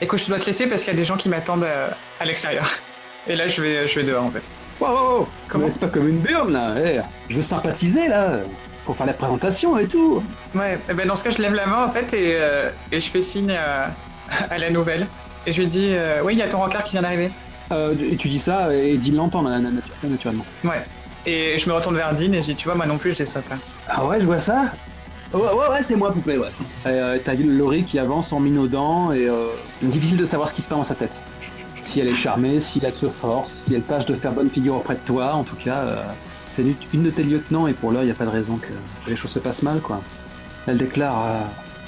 Écoute, 0.00 0.18
je 0.18 0.26
dois 0.26 0.38
te 0.38 0.46
laisser 0.46 0.66
parce 0.66 0.82
qu'il 0.82 0.92
y 0.92 0.96
a 0.96 0.98
des 0.98 1.04
gens 1.04 1.16
qui 1.16 1.28
m'attendent 1.28 1.64
à, 1.64 1.96
à 2.18 2.24
l'extérieur. 2.24 2.66
Et 3.26 3.36
là, 3.36 3.48
je 3.48 3.62
vais, 3.62 3.88
je 3.88 3.98
vais 4.00 4.04
dehors 4.06 4.24
en 4.24 4.30
fait. 4.30 4.42
Wow, 4.80 4.88
wow, 4.88 5.18
wow. 5.20 5.28
Comment 5.48 5.70
c'est 5.70 5.80
pas 5.80 5.88
comme 5.88 6.08
une 6.08 6.20
burne 6.20 6.52
là. 6.52 6.74
Eh, 6.84 7.00
je 7.28 7.36
veux 7.36 7.42
sympathiser 7.42 8.08
là. 8.08 8.40
Faut 8.84 8.92
faire 8.92 9.06
la 9.06 9.14
présentation 9.14 9.78
et 9.78 9.86
tout. 9.88 10.22
Ouais, 10.54 10.78
eh 10.90 10.94
ben 10.94 11.06
dans 11.06 11.16
ce 11.16 11.22
cas, 11.24 11.30
je 11.30 11.40
lève 11.40 11.54
la 11.54 11.66
main 11.66 11.86
en 11.86 11.90
fait 11.90 12.12
et, 12.12 12.36
euh, 12.38 12.70
et 12.92 13.00
je 13.00 13.08
fais 13.10 13.22
signe 13.22 13.52
à, 13.52 13.94
à 14.50 14.58
la 14.58 14.70
nouvelle. 14.70 15.08
Et 15.46 15.52
je 15.52 15.60
lui 15.62 15.68
dis, 15.68 15.94
euh, 15.94 16.22
oui, 16.22 16.34
il 16.34 16.38
y 16.38 16.42
a 16.42 16.48
ton 16.48 16.58
rencard 16.58 16.84
qui 16.84 16.92
vient 16.92 17.02
d'arriver. 17.02 17.30
Euh, 17.72 17.94
et 17.98 18.16
tu 18.16 18.28
dis 18.28 18.38
ça 18.38 18.74
et 18.74 18.98
Dean 18.98 19.14
l'entend 19.16 19.42
na- 19.42 19.58
na- 19.58 19.70
natu- 19.70 20.06
naturellement. 20.06 20.44
Ouais. 20.64 20.84
Et 21.24 21.58
je 21.58 21.66
me 21.68 21.74
retourne 21.74 21.96
vers 21.96 22.14
Dean 22.14 22.32
et 22.32 22.42
je 22.42 22.50
dis, 22.50 22.56
tu 22.56 22.64
vois, 22.66 22.74
moi 22.74 22.84
non 22.86 22.98
plus, 22.98 23.12
je 23.12 23.18
déçois 23.18 23.40
pas. 23.40 23.56
Ah 23.86 24.04
ouais, 24.04 24.20
je 24.20 24.26
vois 24.26 24.38
ça? 24.38 24.72
Ouais, 25.34 25.40
ouais, 25.40 25.68
ouais, 25.70 25.82
c'est 25.82 25.96
moi, 25.96 26.12
poupée, 26.12 26.38
ouais. 26.38 26.48
Euh, 26.86 27.18
T'as 27.22 27.34
Laurie 27.34 27.84
qui 27.84 27.98
avance 27.98 28.32
en 28.32 28.38
minaudant 28.40 29.10
et 29.12 29.26
euh, 29.28 29.48
difficile 29.82 30.16
de 30.16 30.24
savoir 30.24 30.48
ce 30.48 30.54
qui 30.54 30.62
se 30.62 30.68
passe 30.68 30.78
dans 30.78 30.84
sa 30.84 30.94
tête. 30.94 31.20
Si 31.80 32.00
elle 32.00 32.08
est 32.08 32.14
charmée, 32.14 32.60
si 32.60 32.80
elle 32.82 32.92
se 32.92 33.08
force, 33.08 33.50
si 33.52 33.74
elle 33.74 33.82
tâche 33.82 34.06
de 34.06 34.14
faire 34.14 34.32
bonne 34.32 34.50
figure 34.50 34.76
auprès 34.76 34.94
de 34.94 35.00
toi, 35.00 35.34
en 35.34 35.42
tout 35.44 35.56
cas, 35.56 35.78
euh, 35.84 36.04
c'est 36.50 36.64
une- 36.92 37.02
de 37.02 37.10
tes 37.10 37.24
lieutenants 37.24 37.66
et 37.66 37.74
pour 37.74 37.90
l'heure, 37.90 38.02
il 38.02 38.06
n'y 38.06 38.12
a 38.12 38.14
pas 38.14 38.24
de 38.24 38.30
raison 38.30 38.58
que 38.58 38.72
les 39.08 39.16
choses 39.16 39.32
se 39.32 39.38
passent 39.40 39.62
mal, 39.62 39.80
quoi. 39.80 40.02
Elle 40.66 40.78
déclare 40.78 41.26
euh, 41.26 41.40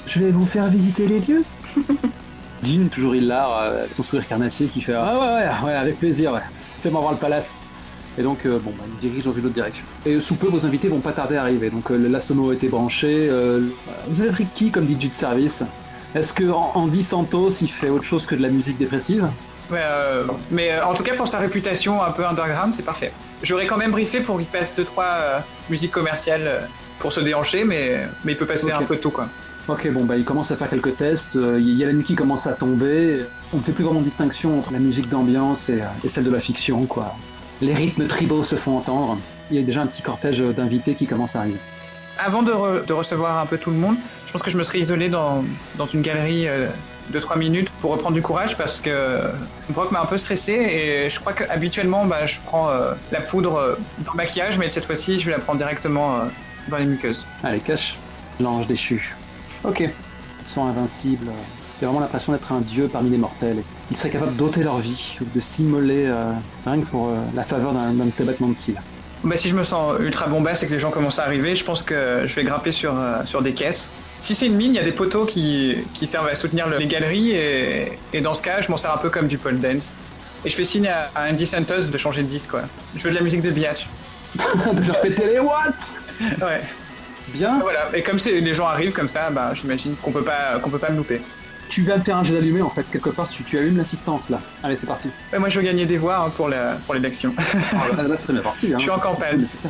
Je 0.05 0.19
vais 0.19 0.29
vous 0.31 0.45
faire 0.45 0.67
visiter 0.67 1.07
les 1.07 1.19
lieux. 1.21 1.45
Jean, 2.63 2.89
toujours 2.89 3.15
hilar, 3.15 3.59
euh, 3.61 3.85
son 3.91 4.03
sourire 4.03 4.27
carnassier, 4.27 4.67
qui 4.67 4.81
fait 4.81 4.93
Ah 4.93 5.13
ouais, 5.19 5.25
ouais, 5.45 5.65
ouais, 5.65 5.73
avec 5.73 5.99
plaisir, 5.99 6.33
ouais. 6.33 6.41
Fais-moi 6.81 6.99
voir 7.01 7.13
le 7.13 7.19
palace. 7.19 7.57
Et 8.17 8.23
donc, 8.23 8.45
euh, 8.45 8.59
bon, 8.59 8.71
bah, 8.77 8.85
il 8.87 8.97
dirige 8.97 9.25
dans 9.25 9.33
une 9.33 9.45
autre 9.45 9.53
direction. 9.53 9.85
Et 10.05 10.19
sous 10.19 10.35
peu, 10.35 10.47
vos 10.47 10.65
invités 10.65 10.87
vont 10.87 11.01
pas 11.01 11.13
tarder 11.13 11.35
à 11.35 11.41
arriver. 11.41 11.69
Donc, 11.69 11.91
euh, 11.91 11.97
la 11.97 12.19
sono 12.19 12.49
a 12.49 12.53
été 12.55 12.67
branchée. 12.67 13.27
euh, 13.29 13.61
vous 14.07 14.21
avez 14.21 14.31
pris 14.31 14.47
qui 14.53 14.71
comme 14.71 14.85
DJ 14.87 15.09
de 15.09 15.13
service? 15.13 15.63
Est-ce 16.15 16.33
que 16.33 16.45
An- 16.49 16.71
Andy 16.73 17.03
Santos, 17.03 17.51
il 17.61 17.67
fait 17.67 17.89
autre 17.89 18.05
chose 18.05 18.25
que 18.25 18.33
de 18.33 18.41
la 18.41 18.49
musique 18.49 18.77
dépressive? 18.77 19.29
Euh, 19.71 20.23
mais 20.49 20.71
euh, 20.71 20.85
en 20.85 20.93
tout 20.95 21.03
cas, 21.03 21.13
pour 21.15 21.27
sa 21.27 21.37
réputation 21.39 22.01
un 22.01 22.11
peu 22.11 22.25
underground, 22.25 22.73
c'est 22.73 22.83
parfait. 22.85 23.11
J'aurais 23.43 23.67
quand 23.67 23.77
même 23.77 23.91
briefé 23.91 24.21
pour 24.21 24.37
qu'il 24.37 24.47
passe 24.47 24.73
2-3 24.75 25.03
euh, 25.17 25.39
musiques 25.69 25.91
commerciales 25.91 26.69
pour 26.99 27.11
se 27.11 27.19
déhancher, 27.19 27.65
mais, 27.65 28.07
mais 28.23 28.31
il 28.31 28.37
peut 28.37 28.45
passer 28.45 28.71
un 28.71 28.81
peu 28.83 28.95
de 28.95 29.01
tout 29.01 29.11
quoi. 29.11 29.29
Ok, 29.67 29.91
bon, 29.91 30.05
bah, 30.05 30.15
il 30.15 30.23
commence 30.23 30.49
à 30.51 30.55
faire 30.55 30.69
quelques 30.69 30.95
tests. 30.95 31.35
euh, 31.35 31.59
Il 31.59 31.73
y 31.75 31.83
a 31.83 31.87
la 31.87 31.93
nuit 31.93 32.03
qui 32.03 32.15
commence 32.15 32.47
à 32.47 32.53
tomber. 32.53 33.25
On 33.53 33.57
ne 33.57 33.61
fait 33.63 33.73
plus 33.73 33.83
vraiment 33.83 33.99
de 33.99 34.05
distinction 34.05 34.57
entre 34.57 34.71
la 34.71 34.79
musique 34.79 35.09
d'ambiance 35.09 35.67
et, 35.69 35.81
euh, 35.81 35.85
et 36.05 36.09
celle 36.09 36.23
de 36.23 36.31
la 36.31 36.39
fiction, 36.39 36.85
quoi. 36.85 37.13
Les 37.61 37.73
rythmes 37.73 38.07
tribaux 38.07 38.43
se 38.43 38.55
font 38.55 38.77
entendre. 38.77 39.19
Il 39.49 39.57
y 39.57 39.59
a 39.59 39.63
déjà 39.63 39.81
un 39.81 39.87
petit 39.87 40.01
cortège 40.01 40.39
d'invités 40.39 40.95
qui 40.95 41.07
commence 41.07 41.35
à 41.35 41.39
arriver. 41.41 41.59
Avant 42.19 42.41
de, 42.43 42.51
re- 42.51 42.85
de 42.85 42.93
recevoir 42.93 43.39
un 43.39 43.45
peu 43.45 43.57
tout 43.57 43.69
le 43.71 43.77
monde, 43.77 43.97
je 44.25 44.31
pense 44.31 44.41
que 44.41 44.49
je 44.51 44.57
me 44.57 44.63
serais 44.63 44.79
isolé 44.79 45.07
dans, 45.09 45.43
dans 45.75 45.85
une 45.85 46.01
galerie 46.01 46.47
euh, 46.47 46.67
de 47.11 47.19
3 47.19 47.37
minutes 47.37 47.69
pour 47.79 47.91
reprendre 47.91 48.15
du 48.15 48.21
courage 48.23 48.57
parce 48.57 48.81
que 48.81 49.21
Brock 49.69 49.91
m'a 49.91 50.01
un 50.01 50.05
peu 50.07 50.17
stressé 50.17 50.51
et 50.53 51.09
je 51.09 51.19
crois 51.19 51.33
qu'habituellement 51.33 52.05
bah, 52.05 52.25
je 52.25 52.39
prends 52.45 52.69
euh, 52.69 52.93
la 53.11 53.21
poudre 53.21 53.55
euh, 53.55 53.75
dans 53.99 54.11
le 54.13 54.17
maquillage, 54.17 54.57
mais 54.57 54.69
cette 54.69 54.85
fois-ci 54.85 55.19
je 55.19 55.25
vais 55.27 55.31
la 55.31 55.39
prendre 55.39 55.59
directement 55.59 56.15
euh, 56.15 56.25
dans 56.69 56.77
les 56.77 56.85
muqueuses. 56.87 57.23
Allez, 57.43 57.59
cache 57.59 57.97
l'ange 58.39 58.65
déchu. 58.67 59.15
Ok, 59.63 59.79
ils 59.81 59.93
sont 60.45 60.65
invincibles. 60.65 61.31
J'ai 61.79 61.85
vraiment 61.85 61.99
l'impression 61.99 62.33
d'être 62.33 62.51
un 62.51 62.61
dieu 62.61 62.89
parmi 62.89 63.09
les 63.11 63.17
mortels. 63.17 63.63
Ils 63.89 63.97
seraient 63.97 64.09
capables 64.09 64.35
d'ôter 64.35 64.63
leur 64.63 64.79
vie, 64.79 65.15
ou 65.21 65.25
de 65.25 65.39
s'immoler 65.39 66.05
euh, 66.05 66.33
rien 66.65 66.81
que 66.81 66.87
pour 66.87 67.09
euh, 67.09 67.25
la 67.33 67.43
faveur 67.43 67.73
d'un 67.73 68.09
tes 68.11 68.23
battements 68.23 68.49
de 68.49 68.55
cils. 68.55 68.79
Bah, 69.23 69.37
si 69.37 69.49
je 69.49 69.55
me 69.55 69.63
sens 69.63 69.95
ultra 69.99 70.27
bombasse 70.27 70.63
et 70.63 70.67
que 70.67 70.71
les 70.73 70.79
gens 70.79 70.91
commencent 70.91 71.19
à 71.19 71.23
arriver, 71.25 71.55
je 71.55 71.63
pense 71.63 71.83
que 71.83 72.23
je 72.25 72.35
vais 72.35 72.43
grimper 72.43 72.71
sur, 72.71 72.97
euh, 72.97 73.23
sur 73.25 73.41
des 73.41 73.53
caisses. 73.53 73.91
Si 74.19 74.35
c'est 74.35 74.47
une 74.47 74.55
mine, 74.55 74.73
il 74.73 74.77
y 74.77 74.79
a 74.79 74.83
des 74.83 74.91
poteaux 74.91 75.25
qui, 75.25 75.91
qui 75.93 76.07
servent 76.07 76.27
à 76.27 76.35
soutenir 76.35 76.67
le- 76.67 76.77
les 76.77 76.87
galeries 76.87 77.31
et, 77.31 78.03
et 78.11 78.21
dans 78.21 78.33
ce 78.35 78.41
cas, 78.41 78.61
je 78.61 78.71
m'en 78.71 78.77
sers 78.77 78.91
un 78.93 78.97
peu 78.97 79.09
comme 79.09 79.27
du 79.27 79.37
pole 79.39 79.59
dance. 79.59 79.95
Et 80.43 80.49
je 80.49 80.55
fais 80.55 80.63
signe 80.65 80.87
à, 80.87 81.05
à 81.15 81.29
Andy 81.31 81.45
Santos 81.45 81.87
de 81.87 81.97
changer 81.97 82.23
de 82.23 82.27
disque, 82.27 82.51
quoi. 82.51 82.69
Je 82.93 83.03
veux 83.03 83.11
de 83.11 83.15
la 83.15 83.21
musique 83.23 83.41
de 83.41 83.51
biatch. 83.51 83.93
de 84.35 84.81
faire 84.83 84.99
péter 85.01 85.25
les 85.27 85.39
watts 85.39 86.01
Ouais. 86.41 86.63
Bien. 87.27 87.59
Voilà. 87.59 87.95
Et 87.95 88.03
comme 88.03 88.17
les 88.25 88.53
gens 88.53 88.65
arrivent 88.67 88.93
comme 88.93 89.07
ça, 89.09 89.31
bah, 89.31 89.53
j'imagine 89.53 89.97
qu'on 89.97 90.13
peut 90.13 90.23
pas, 90.23 90.59
qu'on 90.59 90.71
peut 90.71 90.79
pas 90.79 90.89
me 90.91 90.97
louper. 90.97 91.27
Tu 91.69 91.81
viens 91.81 91.97
de 91.97 92.03
faire 92.03 92.17
un 92.17 92.23
jeu 92.23 92.33
d'allumé 92.33 92.61
en 92.61 92.69
fait, 92.69 92.89
quelque 92.89 93.09
part 93.09 93.27
tu, 93.29 93.43
tu 93.43 93.57
allumes 93.57 93.77
l'assistance 93.77 94.29
là. 94.29 94.41
Allez, 94.63 94.77
c'est 94.77 94.87
parti. 94.87 95.09
Ouais, 95.33 95.39
moi, 95.39 95.49
je 95.49 95.59
veux 95.59 95.65
gagner 95.65 95.85
des 95.85 95.97
voix 95.97 96.17
hein, 96.17 96.29
pour 96.29 96.47
la, 96.49 96.77
pour 96.85 96.93
l'élection. 96.93 97.33
Ah, 97.37 97.87
bah, 97.95 98.03
là, 98.07 98.15
c'est 98.17 98.31
bien 98.31 98.41
parti. 98.41 98.67
Hein. 98.67 98.77
je 98.77 98.83
suis 98.83 98.91
en 98.91 98.99
campagne. 98.99 99.45
C'est 99.51 99.57
ça. 99.57 99.69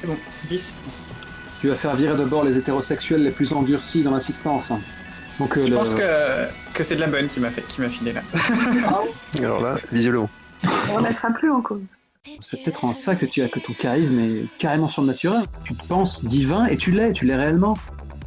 C'est 0.00 0.06
bon. 0.06 0.18
10. 0.44 0.74
Tu 1.60 1.68
vas 1.68 1.74
faire 1.76 1.96
virer 1.96 2.16
de 2.16 2.24
bord 2.24 2.44
les 2.44 2.58
hétérosexuels 2.58 3.22
les 3.22 3.30
plus 3.30 3.52
endurcis 3.54 4.02
dans 4.02 4.10
l'assistance. 4.12 4.72
Donc, 5.38 5.56
euh, 5.56 5.64
Je 5.66 5.70
le- 5.70 5.76
pense 5.76 5.94
que, 5.94 6.48
que 6.74 6.84
c'est 6.84 6.96
de 6.96 7.00
la 7.00 7.06
bonne 7.08 7.28
qui 7.28 7.40
m'a 7.40 7.50
fait, 7.50 7.62
qui 7.62 7.80
m'a 7.80 7.88
filé 7.88 8.12
là. 8.12 8.22
Alors 9.38 9.62
là, 9.62 9.74
visiblement. 9.92 10.28
On 10.90 10.94
remettra 10.94 11.30
plus 11.30 11.50
en 11.50 11.60
cause. 11.60 11.80
c'est 12.40 12.62
peut-être 12.62 12.84
en 12.84 12.92
ça 12.92 13.14
que 13.16 13.26
tu 13.26 13.42
as 13.42 13.48
que 13.48 13.58
ton 13.60 13.72
charisme 13.74 14.18
est 14.20 14.44
carrément 14.58 14.88
surnaturel. 14.88 15.42
Tu 15.64 15.74
te 15.74 15.86
penses 15.86 16.24
divin 16.24 16.66
et 16.66 16.76
tu 16.76 16.90
l'es, 16.90 17.12
tu 17.12 17.24
l'es 17.24 17.36
réellement. 17.36 17.74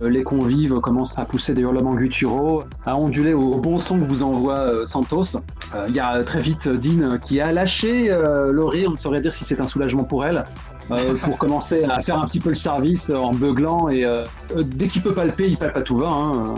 Euh, 0.02 0.10
Les 0.10 0.24
convives 0.24 0.80
commencent 0.80 1.18
à 1.18 1.26
pousser 1.26 1.54
des 1.54 1.62
hurlements 1.62 1.96
gutturaux, 1.96 2.64
à 2.86 2.96
onduler 2.96 3.34
au, 3.34 3.56
bon 3.58 3.80
son 3.80 4.00
que 4.00 4.06
vous 4.06 4.24
envoie 4.24 4.56
euh, 4.56 4.86
Santos. 4.86 5.38
Euh, 5.76 5.86
Il 5.90 5.96
y 5.96 6.00
a 6.00 6.24
très 6.24 6.42
vite 6.42 6.68
Dean 6.70 7.18
qui 7.20 7.40
a 7.42 7.52
lâché 7.52 8.12
euh, 8.12 8.52
Laurie, 8.52 8.88
on 8.88 8.92
ne 8.92 8.98
saurait 8.98 9.20
dire 9.20 9.34
si 9.34 9.44
c'est 9.44 9.62
un 9.62 9.68
soulagement 9.68 10.04
pour 10.04 10.26
elle, 10.26 10.46
euh, 10.92 11.16
pour 11.22 11.38
commencer 11.38 11.84
à 11.84 12.00
faire 12.02 12.22
un 12.22 12.26
petit 12.26 12.40
peu 12.40 12.50
le 12.50 12.56
service 12.56 13.10
en 13.10 13.32
beuglant 13.32 13.90
et 13.90 14.06
euh, 14.06 14.24
dès 14.56 14.88
qu'il 14.88 15.02
peut 15.02 15.14
palper, 15.14 15.48
il 15.48 15.58
palpe 15.58 15.78
à 15.78 15.82
tout 15.82 15.98
va, 15.98 16.08
hein, 16.08 16.56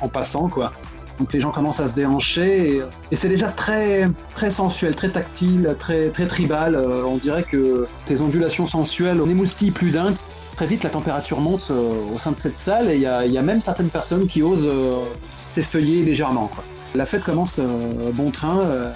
en 0.00 0.08
passant 0.08 0.48
quoi. 0.48 0.72
Donc 1.18 1.32
les 1.32 1.40
gens 1.40 1.50
commencent 1.50 1.80
à 1.80 1.88
se 1.88 1.94
déhancher 1.94 2.76
et, 2.76 2.82
et 3.10 3.16
c'est 3.16 3.28
déjà 3.28 3.48
très 3.48 4.06
très 4.34 4.50
sensuel, 4.50 4.94
très 4.94 5.10
tactile, 5.10 5.74
très 5.78 6.10
très 6.10 6.26
tribal. 6.26 6.76
Euh, 6.76 7.04
on 7.04 7.16
dirait 7.16 7.42
que 7.42 7.86
tes 8.06 8.20
ondulations 8.20 8.66
sensuelles 8.66 9.20
n'émoustillent 9.22 9.72
plus 9.72 9.90
d'un. 9.90 10.14
Très 10.58 10.66
vite, 10.66 10.82
la 10.82 10.90
température 10.90 11.38
monte 11.38 11.68
euh, 11.70 12.12
au 12.12 12.18
sein 12.18 12.32
de 12.32 12.36
cette 12.36 12.58
salle 12.58 12.90
et 12.90 12.96
il 12.96 13.00
y 13.00 13.38
a, 13.38 13.42
même 13.42 13.60
certaines 13.60 13.90
personnes 13.90 14.26
qui 14.26 14.42
osent 14.42 14.66
euh, 14.66 15.04
s'effeuiller 15.44 16.02
légèrement. 16.02 16.50
La 16.96 17.06
fête 17.06 17.22
commence 17.22 17.60
euh, 17.60 18.10
bon 18.12 18.32
train. 18.32 18.92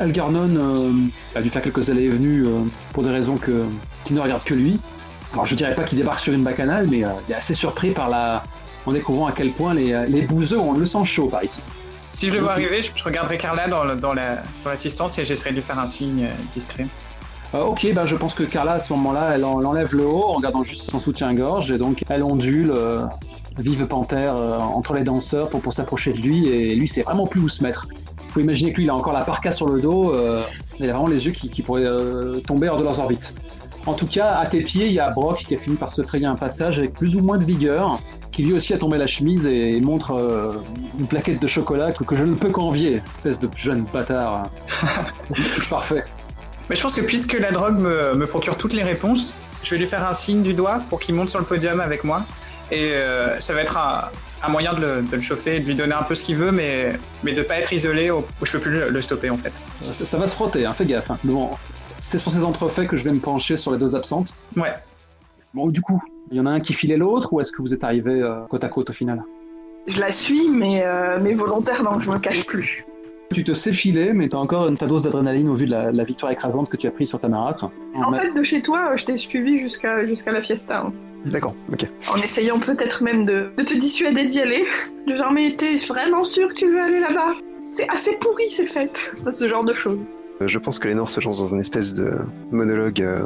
Algernon 0.00 0.48
euh, 0.56 0.92
a 1.34 1.42
dû 1.42 1.50
faire 1.50 1.60
quelques 1.60 1.90
allées 1.90 2.04
et 2.04 2.08
venues 2.08 2.46
pour 2.94 3.02
des 3.02 3.10
raisons 3.10 3.38
qui 4.06 4.14
ne 4.14 4.20
regardent 4.20 4.44
que 4.44 4.54
lui. 4.54 4.80
Alors 5.34 5.44
je 5.44 5.54
dirais 5.54 5.74
pas 5.74 5.84
qu'il 5.84 5.98
débarque 5.98 6.20
sur 6.20 6.32
une 6.32 6.42
bacchanale, 6.42 6.86
mais 6.88 7.00
il 7.00 7.32
est 7.32 7.34
assez 7.34 7.52
surpris 7.52 7.90
par 7.90 8.08
la, 8.08 8.42
en 8.86 8.92
découvrant 8.92 9.26
à 9.26 9.32
quel 9.32 9.50
point 9.50 9.74
les, 9.74 10.06
les 10.06 10.22
bouseux 10.22 10.58
ont 10.58 10.72
le 10.72 10.86
sang 10.86 11.04
chaud 11.04 11.26
par 11.26 11.44
ici. 11.44 11.60
Si 11.98 12.28
je 12.28 12.32
le 12.32 12.40
vois 12.40 12.52
arriver, 12.52 12.80
je, 12.80 13.04
regarderai 13.04 13.36
Carla 13.36 13.68
dans, 13.68 14.14
l'assistance 14.64 15.18
et 15.18 15.26
j'essaierai 15.26 15.50
de 15.50 15.56
lui 15.56 15.62
faire 15.62 15.78
un 15.78 15.86
signe 15.86 16.26
discret. 16.54 16.86
Euh, 17.54 17.62
ok, 17.64 17.86
bah, 17.94 18.06
je 18.06 18.16
pense 18.16 18.34
que 18.34 18.42
Carla, 18.42 18.72
à 18.72 18.80
ce 18.80 18.92
moment-là, 18.94 19.30
elle, 19.34 19.44
en- 19.44 19.60
elle 19.60 19.66
enlève 19.66 19.94
le 19.94 20.04
haut 20.06 20.24
en 20.34 20.40
gardant 20.40 20.64
juste 20.64 20.90
son 20.90 20.98
soutien-gorge, 21.00 21.70
et 21.70 21.78
donc 21.78 22.02
elle 22.08 22.22
ondule, 22.22 22.72
euh, 22.74 23.00
vive 23.58 23.86
panthère, 23.86 24.36
euh, 24.36 24.58
entre 24.58 24.94
les 24.94 25.02
danseurs 25.04 25.48
pour, 25.48 25.60
pour 25.60 25.72
s'approcher 25.72 26.12
de 26.12 26.18
lui, 26.18 26.48
et 26.48 26.74
lui, 26.74 26.88
c'est 26.88 27.02
vraiment 27.02 27.26
plus 27.26 27.40
où 27.40 27.48
se 27.48 27.62
mettre. 27.62 27.86
Faut 28.30 28.40
imaginer 28.40 28.72
que 28.72 28.78
lui, 28.78 28.84
il 28.84 28.90
a 28.90 28.94
encore 28.94 29.12
la 29.14 29.24
parka 29.24 29.52
sur 29.52 29.68
le 29.68 29.80
dos, 29.80 30.12
euh, 30.12 30.42
il 30.78 30.88
a 30.90 30.92
vraiment 30.92 31.06
les 31.08 31.24
yeux 31.24 31.32
qui, 31.32 31.48
qui 31.48 31.62
pourraient 31.62 31.84
euh, 31.86 32.40
tomber 32.40 32.68
hors 32.68 32.76
de 32.78 32.82
leurs 32.84 33.00
orbites. 33.00 33.32
En 33.86 33.94
tout 33.94 34.06
cas, 34.06 34.34
à 34.34 34.46
tes 34.46 34.62
pieds, 34.62 34.86
il 34.86 34.92
y 34.92 34.98
a 34.98 35.10
Brock 35.10 35.44
qui 35.46 35.54
a 35.54 35.58
fini 35.58 35.76
par 35.76 35.92
se 35.92 36.02
frayer 36.02 36.26
un 36.26 36.34
passage 36.34 36.80
avec 36.80 36.92
plus 36.94 37.14
ou 37.14 37.20
moins 37.22 37.38
de 37.38 37.44
vigueur, 37.44 38.00
qui 38.32 38.42
lui 38.42 38.52
aussi 38.52 38.74
a 38.74 38.78
tombé 38.78 38.98
la 38.98 39.06
chemise 39.06 39.46
et 39.46 39.80
montre 39.80 40.10
euh, 40.10 40.56
une 40.98 41.06
plaquette 41.06 41.40
de 41.40 41.46
chocolat 41.46 41.92
que, 41.92 42.02
que 42.02 42.16
je 42.16 42.24
ne 42.24 42.34
peux 42.34 42.50
qu'envier, 42.50 43.00
espèce 43.06 43.38
de 43.38 43.48
jeune 43.54 43.82
bâtard. 43.92 44.50
Parfait. 45.70 46.04
Mais 46.68 46.76
je 46.76 46.82
pense 46.82 46.94
que 46.94 47.00
puisque 47.00 47.34
la 47.38 47.52
drogue 47.52 47.78
me, 47.78 48.14
me 48.14 48.26
procure 48.26 48.56
toutes 48.56 48.72
les 48.72 48.82
réponses, 48.82 49.32
je 49.62 49.70
vais 49.74 49.78
lui 49.80 49.86
faire 49.86 50.06
un 50.08 50.14
signe 50.14 50.42
du 50.42 50.54
doigt 50.54 50.80
pour 50.88 51.00
qu'il 51.00 51.14
monte 51.14 51.30
sur 51.30 51.38
le 51.38 51.44
podium 51.44 51.80
avec 51.80 52.04
moi. 52.04 52.24
Et 52.72 52.92
euh, 52.94 53.38
ça 53.40 53.54
va 53.54 53.60
être 53.62 53.76
un, 53.76 54.10
un 54.42 54.48
moyen 54.48 54.74
de 54.74 54.80
le, 54.80 55.02
de 55.02 55.16
le 55.16 55.22
chauffer, 55.22 55.60
de 55.60 55.66
lui 55.66 55.76
donner 55.76 55.92
un 55.94 56.02
peu 56.02 56.14
ce 56.16 56.22
qu'il 56.24 56.36
veut, 56.36 56.50
mais, 56.50 56.92
mais 57.22 57.32
de 57.32 57.42
pas 57.42 57.60
être 57.60 57.72
isolé 57.72 58.10
où, 58.10 58.18
où 58.40 58.46
je 58.46 58.52
peux 58.52 58.58
plus 58.58 58.72
le, 58.72 58.88
le 58.88 59.02
stopper 59.02 59.30
en 59.30 59.36
fait. 59.36 59.52
Ça, 59.92 60.04
ça 60.04 60.18
va 60.18 60.26
se 60.26 60.34
frotter, 60.34 60.66
hein, 60.66 60.74
fais 60.74 60.84
gaffe. 60.84 61.10
hein. 61.12 61.18
Bon, 61.22 61.50
c'est 62.00 62.18
sur 62.18 62.32
ces 62.32 62.42
entrefaits 62.44 62.88
que 62.88 62.96
je 62.96 63.04
vais 63.04 63.12
me 63.12 63.20
pencher 63.20 63.56
sur 63.56 63.70
les 63.70 63.78
deux 63.78 63.94
absentes. 63.94 64.34
Ouais. 64.56 64.74
Bon, 65.54 65.68
du 65.68 65.80
coup, 65.80 66.02
il 66.32 66.36
y 66.36 66.40
en 66.40 66.46
a 66.46 66.50
un 66.50 66.60
qui 66.60 66.74
filait 66.74 66.96
l'autre 66.96 67.32
ou 67.32 67.40
est-ce 67.40 67.52
que 67.52 67.62
vous 67.62 67.72
êtes 67.72 67.84
arrivés 67.84 68.20
euh, 68.20 68.40
côte 68.50 68.64
à 68.64 68.68
côte 68.68 68.90
au 68.90 68.92
final? 68.92 69.22
Je 69.86 70.00
la 70.00 70.10
suis, 70.10 70.48
mais, 70.48 70.82
euh, 70.84 71.18
mais 71.20 71.34
volontaire, 71.34 71.84
non, 71.84 72.00
je 72.00 72.10
me 72.10 72.18
cache 72.18 72.44
plus. 72.46 72.84
Tu 73.32 73.42
te 73.44 73.52
sais 73.52 73.72
filer, 73.72 74.12
mais 74.12 74.28
t'as 74.28 74.38
encore 74.38 74.68
une 74.68 74.76
ta 74.76 74.86
dose 74.86 75.02
d'adrénaline 75.02 75.48
au 75.48 75.54
vu 75.54 75.66
de 75.66 75.70
la, 75.72 75.90
la 75.90 76.04
victoire 76.04 76.30
écrasante 76.32 76.68
que 76.68 76.76
tu 76.76 76.86
as 76.86 76.90
prise 76.90 77.08
sur 77.08 77.18
ta 77.18 77.28
marâtre. 77.28 77.70
En 77.94 78.12
fait, 78.12 78.32
de 78.32 78.42
chez 78.42 78.62
toi, 78.62 78.94
je 78.94 79.04
t'ai 79.04 79.16
suivi 79.16 79.56
jusqu'à 79.58 80.04
jusqu'à 80.04 80.30
la 80.32 80.40
fiesta. 80.42 80.82
hein. 80.86 80.92
D'accord, 81.24 81.54
ok. 81.72 81.88
En 82.14 82.18
essayant 82.22 82.60
peut-être 82.60 83.02
même 83.02 83.24
de, 83.24 83.48
de 83.56 83.62
te 83.64 83.74
dissuader 83.74 84.26
d'y 84.26 84.38
aller. 84.40 84.64
Du 85.08 85.16
genre, 85.16 85.32
mais 85.32 85.54
t'es 85.58 85.74
vraiment 85.88 86.22
sûr 86.22 86.48
que 86.48 86.54
tu 86.54 86.70
veux 86.70 86.80
aller 86.80 87.00
là-bas 87.00 87.34
C'est 87.70 87.88
assez 87.88 88.12
pourri, 88.20 88.48
ces 88.48 88.66
fêtes. 88.66 89.12
Ce 89.32 89.48
genre 89.48 89.64
de 89.64 89.74
choses. 89.74 90.06
Euh, 90.40 90.46
Je 90.46 90.58
pense 90.60 90.78
que 90.78 90.86
Lénore 90.86 91.10
se 91.10 91.20
lance 91.20 91.38
dans 91.38 91.46
une 91.52 91.60
espèce 91.60 91.94
de 91.94 92.10
monologue. 92.52 93.02
euh, 93.02 93.24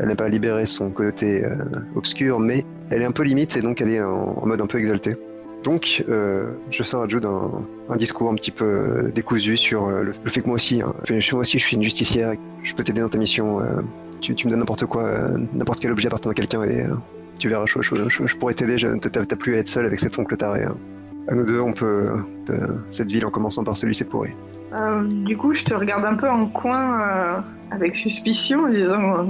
elle 0.00 0.08
n'a 0.08 0.16
pas 0.16 0.28
libéré 0.28 0.64
son 0.66 0.90
côté 0.90 1.44
euh, 1.44 1.56
obscur, 1.96 2.40
mais 2.40 2.64
elle 2.90 3.02
est 3.02 3.06
un 3.06 3.12
peu 3.12 3.22
limite 3.24 3.56
et 3.56 3.60
donc 3.60 3.80
elle 3.82 3.90
est 3.90 4.00
en, 4.02 4.38
en 4.42 4.46
mode 4.46 4.60
un 4.62 4.66
peu 4.66 4.78
exalté. 4.78 5.14
Donc, 5.64 6.04
euh, 6.08 6.52
je 6.70 6.82
sors 6.82 7.02
à 7.02 7.08
Jude 7.08 7.24
un, 7.24 7.50
un 7.88 7.96
discours 7.96 8.30
un 8.30 8.34
petit 8.34 8.50
peu 8.50 8.64
euh, 8.64 9.10
décousu 9.10 9.56
sur 9.56 9.86
euh, 9.88 10.02
le, 10.02 10.12
fait 10.30 10.42
que 10.42 10.46
moi 10.46 10.56
aussi, 10.56 10.82
hein, 10.82 10.94
je- 11.08 11.32
moi 11.34 11.40
aussi 11.40 11.58
je 11.58 11.64
suis 11.64 11.76
une 11.76 11.82
justicière, 11.82 12.34
je 12.62 12.74
peux 12.74 12.84
t'aider 12.84 13.00
dans 13.00 13.08
ta 13.08 13.18
mission. 13.18 13.58
tu, 14.20 14.32
me 14.32 14.50
donnes 14.50 14.60
n'importe 14.60 14.84
quoi, 14.86 15.10
n'importe 15.52 15.80
quel 15.80 15.90
objet 15.92 16.06
appartenant 16.06 16.32
à 16.32 16.34
quelqu'un 16.34 16.62
et 16.64 16.84
tu 17.38 17.48
verras, 17.48 17.64
je, 17.66 17.80
je- 17.82 18.36
pourrais 18.36 18.54
t'aider, 18.54 18.76
t'as 19.10 19.36
plus 19.36 19.54
à 19.56 19.58
être 19.58 19.68
seul 19.68 19.86
avec 19.86 20.00
cet 20.00 20.18
oncle 20.18 20.36
taré. 20.36 20.64
hein. 20.64 20.76
À 21.28 21.34
nous 21.34 21.44
deux, 21.46 21.60
on 21.60 21.72
peut... 21.72 22.10
cette 22.90 23.10
ville 23.10 23.24
en 23.24 23.30
commençant 23.30 23.64
par 23.64 23.76
celui, 23.78 23.94
c'est 23.94 24.04
pourri. 24.08 24.30
Du 25.24 25.36
coup, 25.38 25.54
je 25.54 25.64
te 25.64 25.74
regarde 25.74 26.04
un 26.04 26.14
peu 26.16 26.28
en 26.28 26.46
coin 26.46 27.42
avec 27.70 27.94
suspicion, 27.94 28.64
en 28.64 28.68
disant 28.68 29.26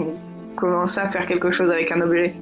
comment 0.57 0.87
ça 0.89 1.09
faire 1.11 1.27
quelque 1.27 1.53
chose 1.53 1.71
avec 1.71 1.93
un 1.93 2.01
objet. 2.01 2.35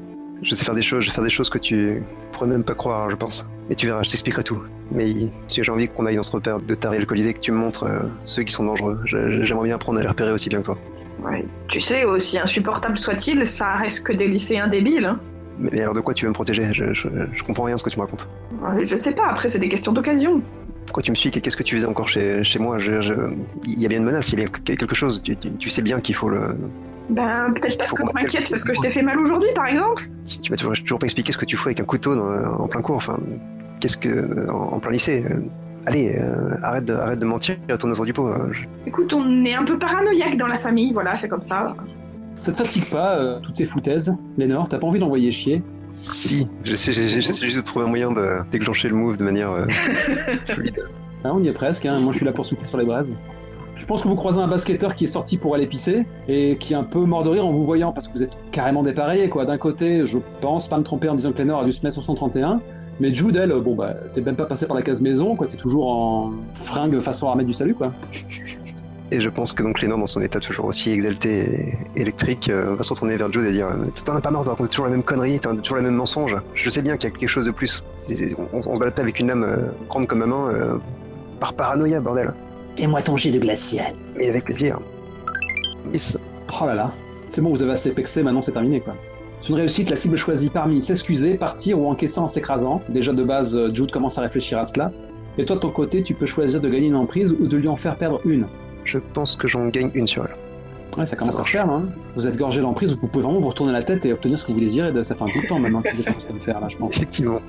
Je 0.42 0.54
sais 0.54 0.64
faire 0.64 0.74
des 0.74 0.82
choses, 0.82 1.02
je 1.04 1.10
vais 1.10 1.14
faire 1.14 1.24
des 1.24 1.30
choses 1.30 1.48
que 1.50 1.58
tu 1.58 2.02
pourrais 2.32 2.48
même 2.48 2.64
pas 2.64 2.74
croire, 2.74 3.08
je 3.10 3.16
pense. 3.16 3.46
Mais 3.68 3.76
tu 3.76 3.86
verras, 3.86 4.02
je 4.02 4.10
t'expliquerai 4.10 4.42
tout. 4.42 4.58
Mais 4.90 5.06
si 5.46 5.62
j'ai 5.62 5.70
envie 5.70 5.88
qu'on 5.88 6.04
aille 6.06 6.16
dans 6.16 6.22
ce 6.24 6.32
repère 6.32 6.60
de 6.60 6.74
tarés 6.74 6.96
alcoolisés, 6.96 7.32
que 7.34 7.38
tu 7.40 7.52
me 7.52 7.58
montres 7.58 7.84
euh, 7.84 8.08
ceux 8.26 8.42
qui 8.42 8.52
sont 8.52 8.64
dangereux. 8.64 8.98
J'aimerais 9.06 9.66
bien 9.66 9.76
apprendre 9.76 9.98
à 9.98 10.02
les 10.02 10.08
repérer 10.08 10.32
aussi 10.32 10.48
bien 10.48 10.58
que 10.60 10.66
toi. 10.66 10.78
Ouais. 11.22 11.44
Tu 11.68 11.80
sais, 11.80 12.04
aussi 12.04 12.38
insupportable 12.38 12.98
soit-il, 12.98 13.46
ça 13.46 13.74
reste 13.76 14.04
que 14.04 14.12
des 14.12 14.26
lycéens 14.26 14.66
débiles. 14.66 15.04
Hein. 15.04 15.20
Mais, 15.58 15.80
alors 15.80 15.94
de 15.94 16.00
quoi 16.00 16.12
tu 16.14 16.24
veux 16.24 16.30
me 16.30 16.34
protéger? 16.34 16.68
Je, 16.72 16.92
je, 16.92 17.06
je 17.34 17.42
comprends 17.44 17.64
rien 17.64 17.78
ce 17.78 17.84
que 17.84 17.90
tu 17.90 17.98
me 17.98 18.02
racontes. 18.04 18.26
Ouais, 18.60 18.84
Je 18.84 18.96
sais 18.96 19.12
pas, 19.12 19.28
après 19.28 19.48
c'est 19.48 19.58
des 19.60 19.68
questions 19.68 19.92
d'occasion. 19.92 20.42
Pourquoi 20.86 21.04
tu 21.04 21.12
me 21.12 21.16
suis? 21.16 21.28
Et 21.28 21.40
Qu'est-ce 21.40 21.56
que 21.56 21.62
tu 21.62 21.76
faisais 21.76 21.86
encore 21.86 22.08
chez, 22.08 22.42
chez 22.42 22.58
moi? 22.58 22.80
Je- 22.80 23.30
Il 23.64 23.78
y 23.80 23.86
a 23.86 23.88
bien 23.88 23.98
une 23.98 24.04
menace, 24.04 24.32
il 24.32 24.40
y 24.40 24.44
a 24.44 24.48
quelque 24.48 24.94
chose. 24.96 25.20
Tu, 25.22 25.36
tu- 25.36 25.52
tu 25.52 25.70
sais 25.70 25.82
bien 25.82 26.00
qu'il 26.00 26.16
faut 26.16 26.28
le... 26.28 26.56
Ben, 27.10 27.52
peut-être 27.54 27.78
parce 27.78 27.92
que 27.92 28.02
qu'on 28.02 28.08
je 28.08 28.14
m'inquiète 28.14 28.48
parce 28.50 28.64
que 28.64 28.74
je 28.74 28.80
t'ai 28.80 28.90
fait 28.90 29.02
mal 29.02 29.18
aujourd'hui, 29.18 29.48
par 29.54 29.66
exemple. 29.66 30.08
Tu 30.42 30.50
m'as 30.50 30.56
toujours, 30.56 30.74
toujours 30.74 30.98
pas 30.98 31.06
expliqué 31.06 31.32
ce 31.32 31.36
que 31.38 31.44
tu 31.44 31.56
fous 31.56 31.68
avec 31.68 31.80
un 31.80 31.84
couteau 31.84 32.14
dans- 32.14 32.32
en 32.60 32.68
plein 32.68 32.80
cours. 32.82 32.96
Enfin, 32.96 33.18
qu'est-ce 33.80 33.96
que... 33.96 34.48
En, 34.50 34.74
en 34.74 34.80
plein 34.80 34.92
lycée 34.92 35.24
euh, 35.30 35.40
Allez, 35.86 36.16
euh, 36.16 36.54
arrête, 36.62 36.84
de, 36.84 36.94
arrête 36.94 37.18
de 37.18 37.24
mentir 37.26 37.56
ton 37.78 37.90
autour 37.90 38.06
du 38.06 38.12
pot. 38.12 38.28
euh, 38.28 38.52
je- 38.52 38.64
Écoute, 38.86 39.12
on 39.14 39.44
est 39.44 39.54
un 39.54 39.64
peu 39.64 39.78
paranoïaque 39.78 40.36
dans 40.36 40.46
la 40.46 40.58
famille, 40.58 40.92
voilà, 40.92 41.16
c'est 41.16 41.28
comme 41.28 41.42
ça. 41.42 41.74
Ça 42.36 42.52
te 42.52 42.56
fatigue 42.56 42.88
pas, 42.90 43.18
euh, 43.18 43.40
toutes 43.40 43.56
ces 43.56 43.64
foutaises 43.64 44.16
Lénore, 44.38 44.68
t'as 44.68 44.78
pas 44.78 44.86
envie 44.86 45.00
d'envoyer 45.00 45.30
chier? 45.32 45.62
Si, 45.94 46.48
j'essaie 46.64 46.92
juste 46.92 47.56
de 47.56 47.60
trouver 47.62 47.84
un 47.84 47.88
moyen 47.88 48.10
de 48.12 48.48
déclencher 48.50 48.88
le 48.88 48.94
move 48.94 49.16
de 49.18 49.24
manière 49.24 49.50
euh, 49.50 49.66
fluide. 50.48 50.80
Hein, 51.24 51.32
on 51.34 51.42
y 51.42 51.48
est 51.48 51.52
presque, 51.52 51.84
hein. 51.86 51.98
moi 52.00 52.12
je 52.12 52.18
suis 52.18 52.26
là 52.26 52.32
pour 52.32 52.46
souffler 52.46 52.66
sur 52.66 52.78
les 52.78 52.84
braises. 52.86 53.18
Je 53.82 53.86
pense 53.88 54.00
que 54.00 54.06
vous 54.06 54.14
croisez 54.14 54.38
un 54.38 54.46
basketteur 54.46 54.94
qui 54.94 55.04
est 55.04 55.08
sorti 55.08 55.38
pour 55.38 55.56
aller 55.56 55.66
pisser 55.66 56.06
et 56.28 56.56
qui 56.56 56.72
est 56.72 56.76
un 56.76 56.84
peu 56.84 57.00
mort 57.00 57.24
de 57.24 57.30
rire 57.30 57.44
en 57.44 57.50
vous 57.50 57.64
voyant 57.64 57.90
parce 57.90 58.06
que 58.06 58.12
vous 58.12 58.22
êtes 58.22 58.30
carrément 58.52 58.84
dépareillés 58.84 59.28
quoi. 59.28 59.44
D'un 59.44 59.58
côté, 59.58 60.06
je 60.06 60.18
pense 60.40 60.68
pas 60.68 60.78
me 60.78 60.84
tromper 60.84 61.08
en 61.08 61.16
disant 61.16 61.32
que 61.32 61.38
Lénore 61.38 61.62
a 61.62 61.64
dû 61.64 61.72
se 61.72 61.82
mettre 61.82 61.94
sur 61.94 62.04
son 62.04 62.14
31, 62.14 62.60
mais 63.00 63.12
Jude, 63.12 63.34
elle, 63.34 63.50
bon 63.54 63.74
bah 63.74 63.94
t'es 64.12 64.20
même 64.20 64.36
pas 64.36 64.46
passé 64.46 64.66
par 64.66 64.76
la 64.76 64.84
case 64.84 65.00
maison 65.00 65.34
quoi, 65.34 65.48
t'es 65.48 65.56
toujours 65.56 65.88
en 65.88 66.30
fringue 66.54 66.96
façon 67.00 67.26
armée 67.26 67.42
du 67.42 67.52
salut 67.52 67.74
quoi. 67.74 67.92
Et 69.10 69.20
je 69.20 69.28
pense 69.28 69.52
que 69.52 69.64
donc 69.64 69.82
Lénore, 69.82 69.98
dans 69.98 70.06
son 70.06 70.20
état 70.20 70.38
toujours 70.38 70.66
aussi 70.66 70.92
exalté 70.92 71.74
et 71.96 72.00
électrique, 72.00 72.48
euh, 72.50 72.76
va 72.76 72.84
se 72.84 72.90
retourner 72.90 73.16
vers 73.16 73.32
Jude 73.32 73.46
et 73.46 73.52
dire 73.52 73.66
euh, 73.66 73.86
T'en 74.04 74.14
as 74.14 74.20
pas 74.20 74.30
marre 74.30 74.44
de 74.44 74.50
raconter 74.50 74.70
toujours 74.70 74.86
la 74.86 74.92
même 74.92 75.02
connerie, 75.02 75.40
t'as 75.40 75.56
toujours 75.56 75.78
le 75.78 75.82
même 75.82 75.96
mensonge. 75.96 76.36
Je 76.54 76.70
sais 76.70 76.82
bien 76.82 76.96
qu'il 76.96 77.10
y 77.10 77.12
a 77.12 77.16
quelque 77.16 77.28
chose 77.28 77.46
de 77.46 77.50
plus. 77.50 77.82
On, 78.38 78.60
on 78.64 78.74
se 78.74 78.78
balade 78.78 79.00
avec 79.00 79.18
une 79.18 79.26
lame 79.26 79.42
euh, 79.42 79.72
grande 79.88 80.06
comme 80.06 80.20
ma 80.20 80.26
main, 80.26 80.78
par 81.40 81.54
paranoïa, 81.54 81.98
bordel. 81.98 82.32
Fais-moi 82.76 83.02
ton 83.02 83.16
jet 83.16 83.30
de 83.30 83.38
glacial. 83.38 83.94
Mais 84.16 84.28
avec 84.28 84.44
plaisir. 84.44 84.78
Miss. 85.92 86.16
Oh 86.60 86.66
là 86.66 86.74
là, 86.74 86.92
c'est 87.28 87.40
bon, 87.40 87.50
vous 87.50 87.62
avez 87.62 87.72
assez 87.72 87.90
pexé, 87.92 88.22
maintenant 88.22 88.42
c'est 88.42 88.52
terminé 88.52 88.80
quoi. 88.80 88.94
C'est 89.40 89.48
une 89.48 89.56
réussite, 89.56 89.90
la 89.90 89.96
cible 89.96 90.16
choisit 90.16 90.52
parmi 90.52 90.80
s'excuser, 90.80 91.34
partir 91.34 91.80
ou 91.80 91.88
encaisser 91.88 92.20
en 92.20 92.28
s'écrasant. 92.28 92.80
Déjà 92.88 93.12
de 93.12 93.24
base, 93.24 93.56
euh, 93.56 93.74
Jude 93.74 93.90
commence 93.90 94.16
à 94.18 94.20
réfléchir 94.22 94.58
à 94.58 94.64
cela. 94.64 94.92
Et 95.38 95.44
toi 95.44 95.56
de 95.56 95.60
ton 95.60 95.70
côté, 95.70 96.02
tu 96.02 96.14
peux 96.14 96.26
choisir 96.26 96.60
de 96.60 96.68
gagner 96.68 96.86
une 96.86 96.94
emprise 96.96 97.34
ou 97.40 97.46
de 97.48 97.56
lui 97.56 97.66
en 97.68 97.76
faire 97.76 97.96
perdre 97.96 98.20
une. 98.24 98.46
Je 98.84 98.98
pense 99.14 99.34
que 99.34 99.48
j'en 99.48 99.66
gagne 99.68 99.90
une 99.94 100.06
sur 100.06 100.24
elle. 100.24 101.00
Ouais, 101.00 101.06
ça 101.06 101.16
commence 101.16 101.36
Ça 101.36 101.40
à 101.40 101.44
faire, 101.44 101.70
hein. 101.70 101.86
Vous 102.14 102.26
êtes 102.26 102.36
gorgé 102.36 102.60
d'emprise, 102.60 102.96
vous 103.00 103.08
pouvez 103.08 103.24
vraiment 103.24 103.40
vous 103.40 103.48
retourner 103.48 103.72
la 103.72 103.82
tête 103.82 104.04
et 104.04 104.12
obtenir 104.12 104.38
ce 104.38 104.44
que 104.44 104.52
vous 104.52 104.60
désirez. 104.60 104.92
Ça 105.02 105.14
fait 105.14 105.22
un 105.22 105.26
bout 105.26 105.42
de 105.42 105.48
temps 105.48 105.58
maintenant 105.58 105.80
que 105.80 105.88
vous 105.94 106.02
êtes 106.02 106.08
en 106.10 106.12
train 106.12 106.34
de 106.34 106.38
faire, 106.38 106.60
là, 106.60 106.68
je 106.68 106.76
pense. 106.76 106.94
Effectivement. 106.94 107.40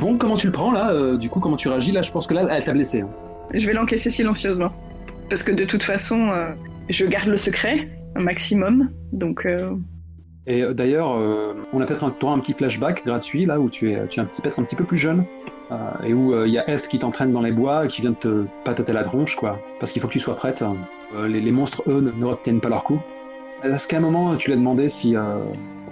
Bon, 0.00 0.18
comment 0.18 0.34
tu 0.34 0.48
le 0.48 0.52
prends, 0.52 0.72
là 0.72 0.90
euh, 0.90 1.16
Du 1.16 1.30
coup, 1.30 1.38
comment 1.38 1.56
tu 1.56 1.68
réagis 1.68 1.92
Là, 1.92 2.02
je 2.02 2.10
pense 2.10 2.26
que 2.26 2.34
là, 2.34 2.44
elle 2.50 2.64
t'a 2.64 2.72
blessé. 2.72 3.02
hein. 3.02 3.08
Je 3.54 3.66
vais 3.66 3.72
l'encaisser 3.72 4.10
silencieusement. 4.10 4.72
Parce 5.28 5.42
que 5.42 5.52
de 5.52 5.64
toute 5.64 5.82
façon, 5.82 6.28
euh, 6.28 6.52
je 6.88 7.06
garde 7.06 7.28
le 7.28 7.36
secret, 7.36 7.88
un 8.14 8.20
maximum. 8.20 8.90
Donc, 9.12 9.44
euh, 9.44 9.72
Et 10.46 10.62
euh, 10.62 10.72
d'ailleurs, 10.74 11.10
on 11.72 11.80
a 11.80 11.86
peut-être 11.86 12.04
un, 12.04 12.32
un 12.32 12.38
petit 12.38 12.52
flashback 12.52 13.04
gratuit, 13.04 13.46
là, 13.46 13.60
où 13.60 13.68
tu 13.68 13.92
es, 13.92 14.06
tu 14.08 14.20
es 14.20 14.24
peut-être 14.24 14.58
un 14.58 14.64
petit 14.64 14.76
peu 14.76 14.84
plus 14.84 14.98
jeune. 14.98 15.24
et 16.04 16.14
où 16.14 16.44
il 16.44 16.52
y 16.52 16.58
a 16.58 16.76
F 16.76 16.88
qui 16.88 16.98
t'entraîne 16.98 17.32
dans 17.32 17.42
les 17.42 17.52
bois 17.52 17.84
et 17.84 17.88
qui 17.88 18.02
vient 18.02 18.12
de 18.12 18.16
te 18.16 18.44
patater 18.64 18.92
la 18.92 19.02
tronche, 19.02 19.36
quoi. 19.36 19.58
Parce 19.80 19.92
qu'il 19.92 20.00
faut 20.00 20.08
que 20.08 20.12
tu 20.12 20.20
sois 20.20 20.36
prête. 20.36 20.62
Euh, 21.14 21.28
les, 21.28 21.52
monstres, 21.52 21.82
eux, 21.88 22.00
ne, 22.00 22.10
ne 22.10 22.24
retiennent 22.24 22.60
pas 22.60 22.68
leur 22.68 22.84
coup. 22.84 23.00
Est-ce 23.64 23.88
qu'à 23.88 23.96
un 23.96 24.00
moment, 24.00 24.36
tu 24.36 24.50
l'as 24.50 24.56
demandé 24.56 24.88
si, 24.88 25.16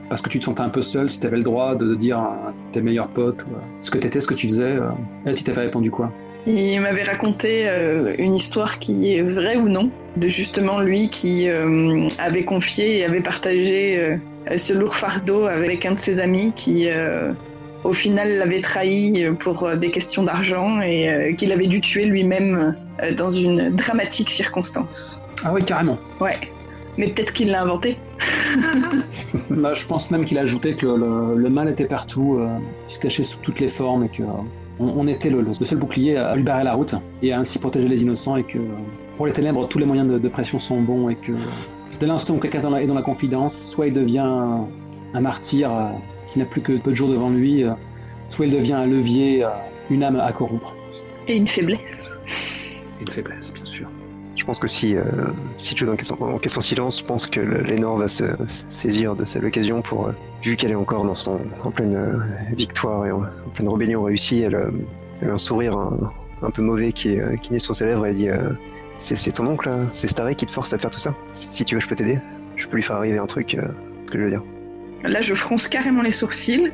parce 0.08 0.22
que 0.22 0.28
tu 0.28 0.38
te 0.38 0.44
sentais 0.44 0.60
un 0.60 0.68
peu 0.68 0.82
seul, 0.82 1.10
si 1.10 1.18
tu 1.18 1.26
avais 1.26 1.38
le 1.38 1.42
droit 1.42 1.74
de 1.74 1.94
dire 1.94 2.18
à 2.18 2.52
tes 2.72 2.82
meilleurs 2.82 3.08
potes 3.08 3.44
ce 3.80 3.90
que 3.90 3.98
t'étais, 3.98 4.20
ce 4.20 4.28
que 4.28 4.34
tu 4.34 4.48
faisais 4.48 4.78
Elle, 5.24 5.34
tu 5.34 5.44
t'avais 5.44 5.62
répondu 5.62 5.90
quoi? 5.90 6.12
Il 6.46 6.80
m'avait 6.80 7.04
raconté 7.04 7.68
euh, 7.68 8.14
une 8.18 8.34
histoire 8.34 8.78
qui 8.78 9.14
est 9.14 9.22
vraie 9.22 9.56
ou 9.56 9.68
non, 9.68 9.90
de 10.16 10.28
justement 10.28 10.80
lui 10.80 11.08
qui 11.08 11.48
euh, 11.48 12.08
avait 12.18 12.44
confié 12.44 12.98
et 12.98 13.04
avait 13.04 13.22
partagé 13.22 13.98
euh, 13.98 14.58
ce 14.58 14.72
lourd 14.72 14.96
fardeau 14.96 15.46
avec 15.46 15.86
un 15.86 15.94
de 15.94 15.98
ses 15.98 16.20
amis 16.20 16.52
qui, 16.54 16.86
au 17.82 17.92
final, 17.94 18.36
l'avait 18.36 18.60
trahi 18.60 19.24
pour 19.40 19.74
des 19.74 19.90
questions 19.90 20.22
d'argent 20.22 20.82
et 20.82 21.34
qu'il 21.38 21.50
avait 21.50 21.66
dû 21.66 21.80
tuer 21.80 22.04
lui-même 22.04 22.76
dans 23.16 23.30
une 23.30 23.70
dramatique 23.70 24.28
circonstance. 24.28 25.18
Ah 25.46 25.50
oui, 25.54 25.64
carrément. 25.64 25.98
Ouais. 26.20 26.36
Mais 26.98 27.08
peut-être 27.08 27.32
qu'il 27.32 27.48
l'a 27.48 27.62
inventé. 27.62 27.96
Bah, 29.50 29.72
je 29.72 29.86
pense 29.86 30.10
même 30.10 30.26
qu'il 30.26 30.36
a 30.36 30.42
ajouté 30.42 30.74
que 30.74 30.86
le, 30.86 31.36
le 31.36 31.48
mal 31.48 31.70
était 31.70 31.86
partout, 31.86 32.38
il 32.86 32.92
se 32.92 32.98
cachait 32.98 33.22
sous 33.22 33.38
toutes 33.38 33.60
les 33.60 33.70
formes 33.70 34.04
et 34.04 34.08
que 34.08 34.22
on, 34.80 34.86
on 34.86 35.06
était 35.08 35.30
le, 35.30 35.40
le 35.42 35.54
seul 35.54 35.78
bouclier 35.78 36.16
à 36.16 36.34
lui 36.36 36.42
barrer 36.42 36.64
la 36.64 36.74
route 36.74 36.94
et 37.22 37.32
à 37.32 37.38
ainsi 37.38 37.58
protéger 37.58 37.88
les 37.88 38.02
innocents 38.02 38.36
et 38.36 38.42
que 38.44 38.58
pour 39.16 39.26
les 39.26 39.32
ténèbres, 39.32 39.68
tous 39.68 39.78
les 39.78 39.86
moyens 39.86 40.10
de, 40.10 40.18
de 40.18 40.28
pression 40.28 40.58
sont 40.58 40.80
bons 40.80 41.08
et 41.08 41.14
que 41.14 41.32
dès 42.00 42.06
l'instant 42.06 42.34
où 42.34 42.38
quelqu'un 42.38 42.58
est 42.76 42.86
dans 42.86 42.94
la- 42.94 43.02
confidence, 43.02 43.56
soit 43.70 43.86
il 43.86 43.92
devient 43.92 44.18
un, 44.18 44.66
un 45.14 45.20
martyr 45.20 45.72
euh, 45.72 45.84
qui 46.32 46.38
n'a 46.40 46.44
plus 46.44 46.60
que 46.60 46.72
peu 46.72 46.90
de 46.90 46.96
jours 46.96 47.08
devant 47.08 47.30
lui, 47.30 47.62
euh, 47.62 47.72
soit 48.30 48.46
il 48.46 48.52
devient 48.52 48.72
un 48.72 48.86
levier, 48.86 49.44
euh, 49.44 49.48
une 49.90 50.02
âme 50.02 50.16
à 50.16 50.32
corrompre. 50.32 50.74
Et 51.28 51.36
une 51.36 51.46
faiblesse. 51.46 52.10
Et 53.00 53.02
une 53.04 53.10
faiblesse, 53.10 53.52
bien 53.52 53.63
sûr. 53.63 53.63
Je 54.44 54.46
pense 54.46 54.58
que 54.58 54.68
si, 54.68 54.94
euh, 54.94 55.02
si 55.56 55.74
tu 55.74 55.88
encaisses 55.88 56.10
en, 56.10 56.20
encaisses 56.20 56.58
en 56.58 56.60
silence, 56.60 56.98
je 56.98 57.04
pense 57.06 57.26
que 57.26 57.40
Lénore 57.40 57.96
va 57.96 58.08
se, 58.08 58.24
saisir 58.46 59.16
de 59.16 59.24
cette 59.24 59.42
occasion 59.42 59.80
pour, 59.80 60.08
euh, 60.08 60.12
vu 60.42 60.56
qu'elle 60.56 60.70
est 60.70 60.74
encore 60.74 61.02
dans 61.06 61.14
son, 61.14 61.40
en 61.62 61.70
pleine 61.70 61.96
euh, 61.96 62.18
victoire 62.54 63.06
et 63.06 63.10
en, 63.10 63.22
en 63.22 63.50
pleine 63.54 63.70
rébellion 63.70 64.02
réussie, 64.02 64.42
elle, 64.42 64.68
elle 65.22 65.30
a 65.30 65.32
un 65.32 65.38
sourire 65.38 65.78
un, 65.78 66.12
un 66.42 66.50
peu 66.50 66.60
mauvais 66.60 66.92
qui, 66.92 67.16
qui 67.40 67.54
naît 67.54 67.58
sur 67.58 67.74
ses 67.74 67.86
lèvres 67.86 68.04
et 68.04 68.10
elle 68.10 68.16
dit 68.16 68.28
c'est, 68.98 69.32
ton 69.32 69.46
oncle, 69.46 69.66
hein, 69.66 69.88
c'est 69.94 70.08
Staré 70.08 70.34
qui 70.34 70.44
te 70.44 70.52
force 70.52 70.74
à 70.74 70.76
te 70.76 70.82
faire 70.82 70.90
tout 70.90 71.00
ça 71.00 71.14
si, 71.32 71.64
tu 71.64 71.76
veux, 71.76 71.80
je 71.80 71.88
peux 71.88 71.96
t'aider. 71.96 72.18
Je 72.56 72.66
peux 72.66 72.76
lui 72.76 72.82
faire 72.82 72.96
arriver 72.96 73.16
un 73.16 73.26
truc, 73.26 73.56
ce 73.58 74.10
que 74.12 74.18
je 74.18 74.24
veux 74.24 74.30
dire. 74.30 74.42
Là, 75.04 75.22
je 75.22 75.32
fronce 75.32 75.68
carrément 75.68 76.02
les 76.02 76.12
sourcils. 76.12 76.70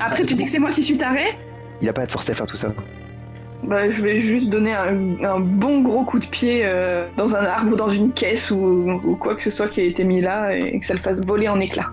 Après, 0.00 0.24
tu 0.24 0.32
dis 0.32 0.44
que 0.44 0.50
c'est 0.50 0.58
moi 0.58 0.72
qui 0.72 0.82
suis 0.82 0.96
taré 0.96 1.36
Il 1.82 1.88
a 1.90 1.92
pas 1.92 2.04
à 2.04 2.06
te 2.06 2.12
forcer 2.12 2.32
à 2.32 2.34
faire 2.34 2.46
tout 2.46 2.56
ça. 2.56 2.72
Bah, 3.66 3.90
je 3.90 4.00
vais 4.00 4.20
juste 4.20 4.48
donner 4.48 4.72
un, 4.72 4.96
un 5.24 5.40
bon 5.40 5.80
gros 5.82 6.04
coup 6.04 6.20
de 6.20 6.26
pied 6.26 6.60
euh, 6.64 7.08
dans 7.16 7.34
un 7.34 7.44
arbre 7.44 7.72
ou 7.72 7.76
dans 7.76 7.88
une 7.88 8.12
caisse 8.12 8.50
ou, 8.52 8.56
ou 9.04 9.16
quoi 9.16 9.34
que 9.34 9.42
ce 9.42 9.50
soit 9.50 9.66
qui 9.66 9.80
a 9.80 9.84
été 9.84 10.04
mis 10.04 10.20
là 10.20 10.54
et 10.56 10.78
que 10.78 10.86
ça 10.86 10.94
le 10.94 11.00
fasse 11.00 11.20
voler 11.26 11.48
en 11.48 11.58
éclats. 11.58 11.90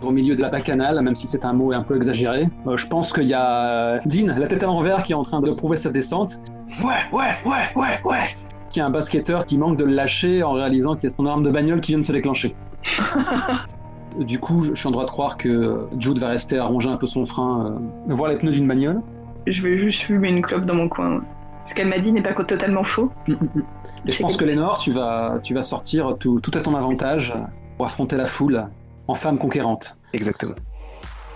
Au 0.00 0.12
milieu 0.12 0.36
de 0.36 0.40
la 0.42 0.48
bacchanale, 0.48 1.00
même 1.02 1.16
si 1.16 1.26
c'est 1.26 1.44
un 1.44 1.52
mot 1.52 1.72
un 1.72 1.82
peu 1.82 1.96
exagéré, 1.96 2.46
euh, 2.68 2.76
je 2.76 2.86
pense 2.86 3.12
qu'il 3.12 3.26
y 3.26 3.34
a 3.34 3.94
euh, 3.94 3.98
Dean, 4.06 4.32
la 4.38 4.46
tête 4.46 4.62
à 4.62 4.66
l'envers, 4.66 5.02
qui 5.02 5.10
est 5.10 5.16
en 5.16 5.22
train 5.22 5.40
de 5.40 5.50
prouver 5.50 5.76
sa 5.76 5.90
descente, 5.90 6.36
Ouais, 6.84 6.94
ouais, 7.12 7.24
ouais, 7.44 7.56
ouais, 7.74 7.98
ouais. 8.04 8.24
qui 8.70 8.80
a 8.80 8.86
un 8.86 8.90
basketteur 8.90 9.44
qui 9.44 9.58
manque 9.58 9.76
de 9.76 9.84
le 9.84 9.94
lâcher 9.94 10.44
en 10.44 10.52
réalisant 10.52 10.94
qu'il 10.94 11.04
y 11.04 11.06
a 11.06 11.10
son 11.10 11.26
arme 11.26 11.42
de 11.42 11.50
bagnole 11.50 11.80
qui 11.80 11.92
vient 11.92 11.98
de 11.98 12.04
se 12.04 12.12
déclencher. 12.12 12.54
du 14.20 14.38
coup, 14.38 14.62
je 14.62 14.70
je 14.74 14.78
suis 14.78 14.86
en 14.86 14.92
droit 14.92 15.04
de 15.04 15.10
croire 15.10 15.36
que 15.36 15.80
Jude 15.98 16.18
va 16.18 16.28
rester 16.28 16.58
à 16.58 16.64
ronger 16.64 16.90
un 16.90 16.96
peu 16.96 17.06
son 17.08 17.24
frein, 17.24 17.78
euh, 18.08 18.14
voir 18.14 18.30
les 18.30 18.36
pneus 18.36 18.52
d'une 18.52 18.68
bagnole. 18.68 19.00
Je 19.50 19.62
vais 19.62 19.78
juste 19.78 20.02
fumer 20.02 20.28
une 20.28 20.42
clope 20.42 20.64
dans 20.64 20.74
mon 20.74 20.88
coin. 20.88 21.22
Ce 21.66 21.74
qu'elle 21.74 21.88
m'a 21.88 21.98
dit 21.98 22.12
n'est 22.12 22.22
pas 22.22 22.34
totalement 22.34 22.84
faux. 22.84 23.12
Mm, 23.26 23.32
mm, 23.32 23.48
mm. 23.54 23.62
Et 24.06 24.12
je 24.12 24.22
pense 24.22 24.36
que 24.36 24.44
Lénore, 24.44 24.78
tu 24.78 24.92
vas, 24.92 25.38
tu 25.42 25.54
vas 25.54 25.62
sortir 25.62 26.16
tout, 26.18 26.40
tout 26.40 26.52
à 26.54 26.60
ton 26.60 26.74
avantage 26.74 27.34
pour 27.76 27.86
affronter 27.86 28.16
la 28.16 28.26
foule 28.26 28.68
en 29.06 29.14
femme 29.14 29.38
conquérante. 29.38 29.98
Exactement. 30.12 30.54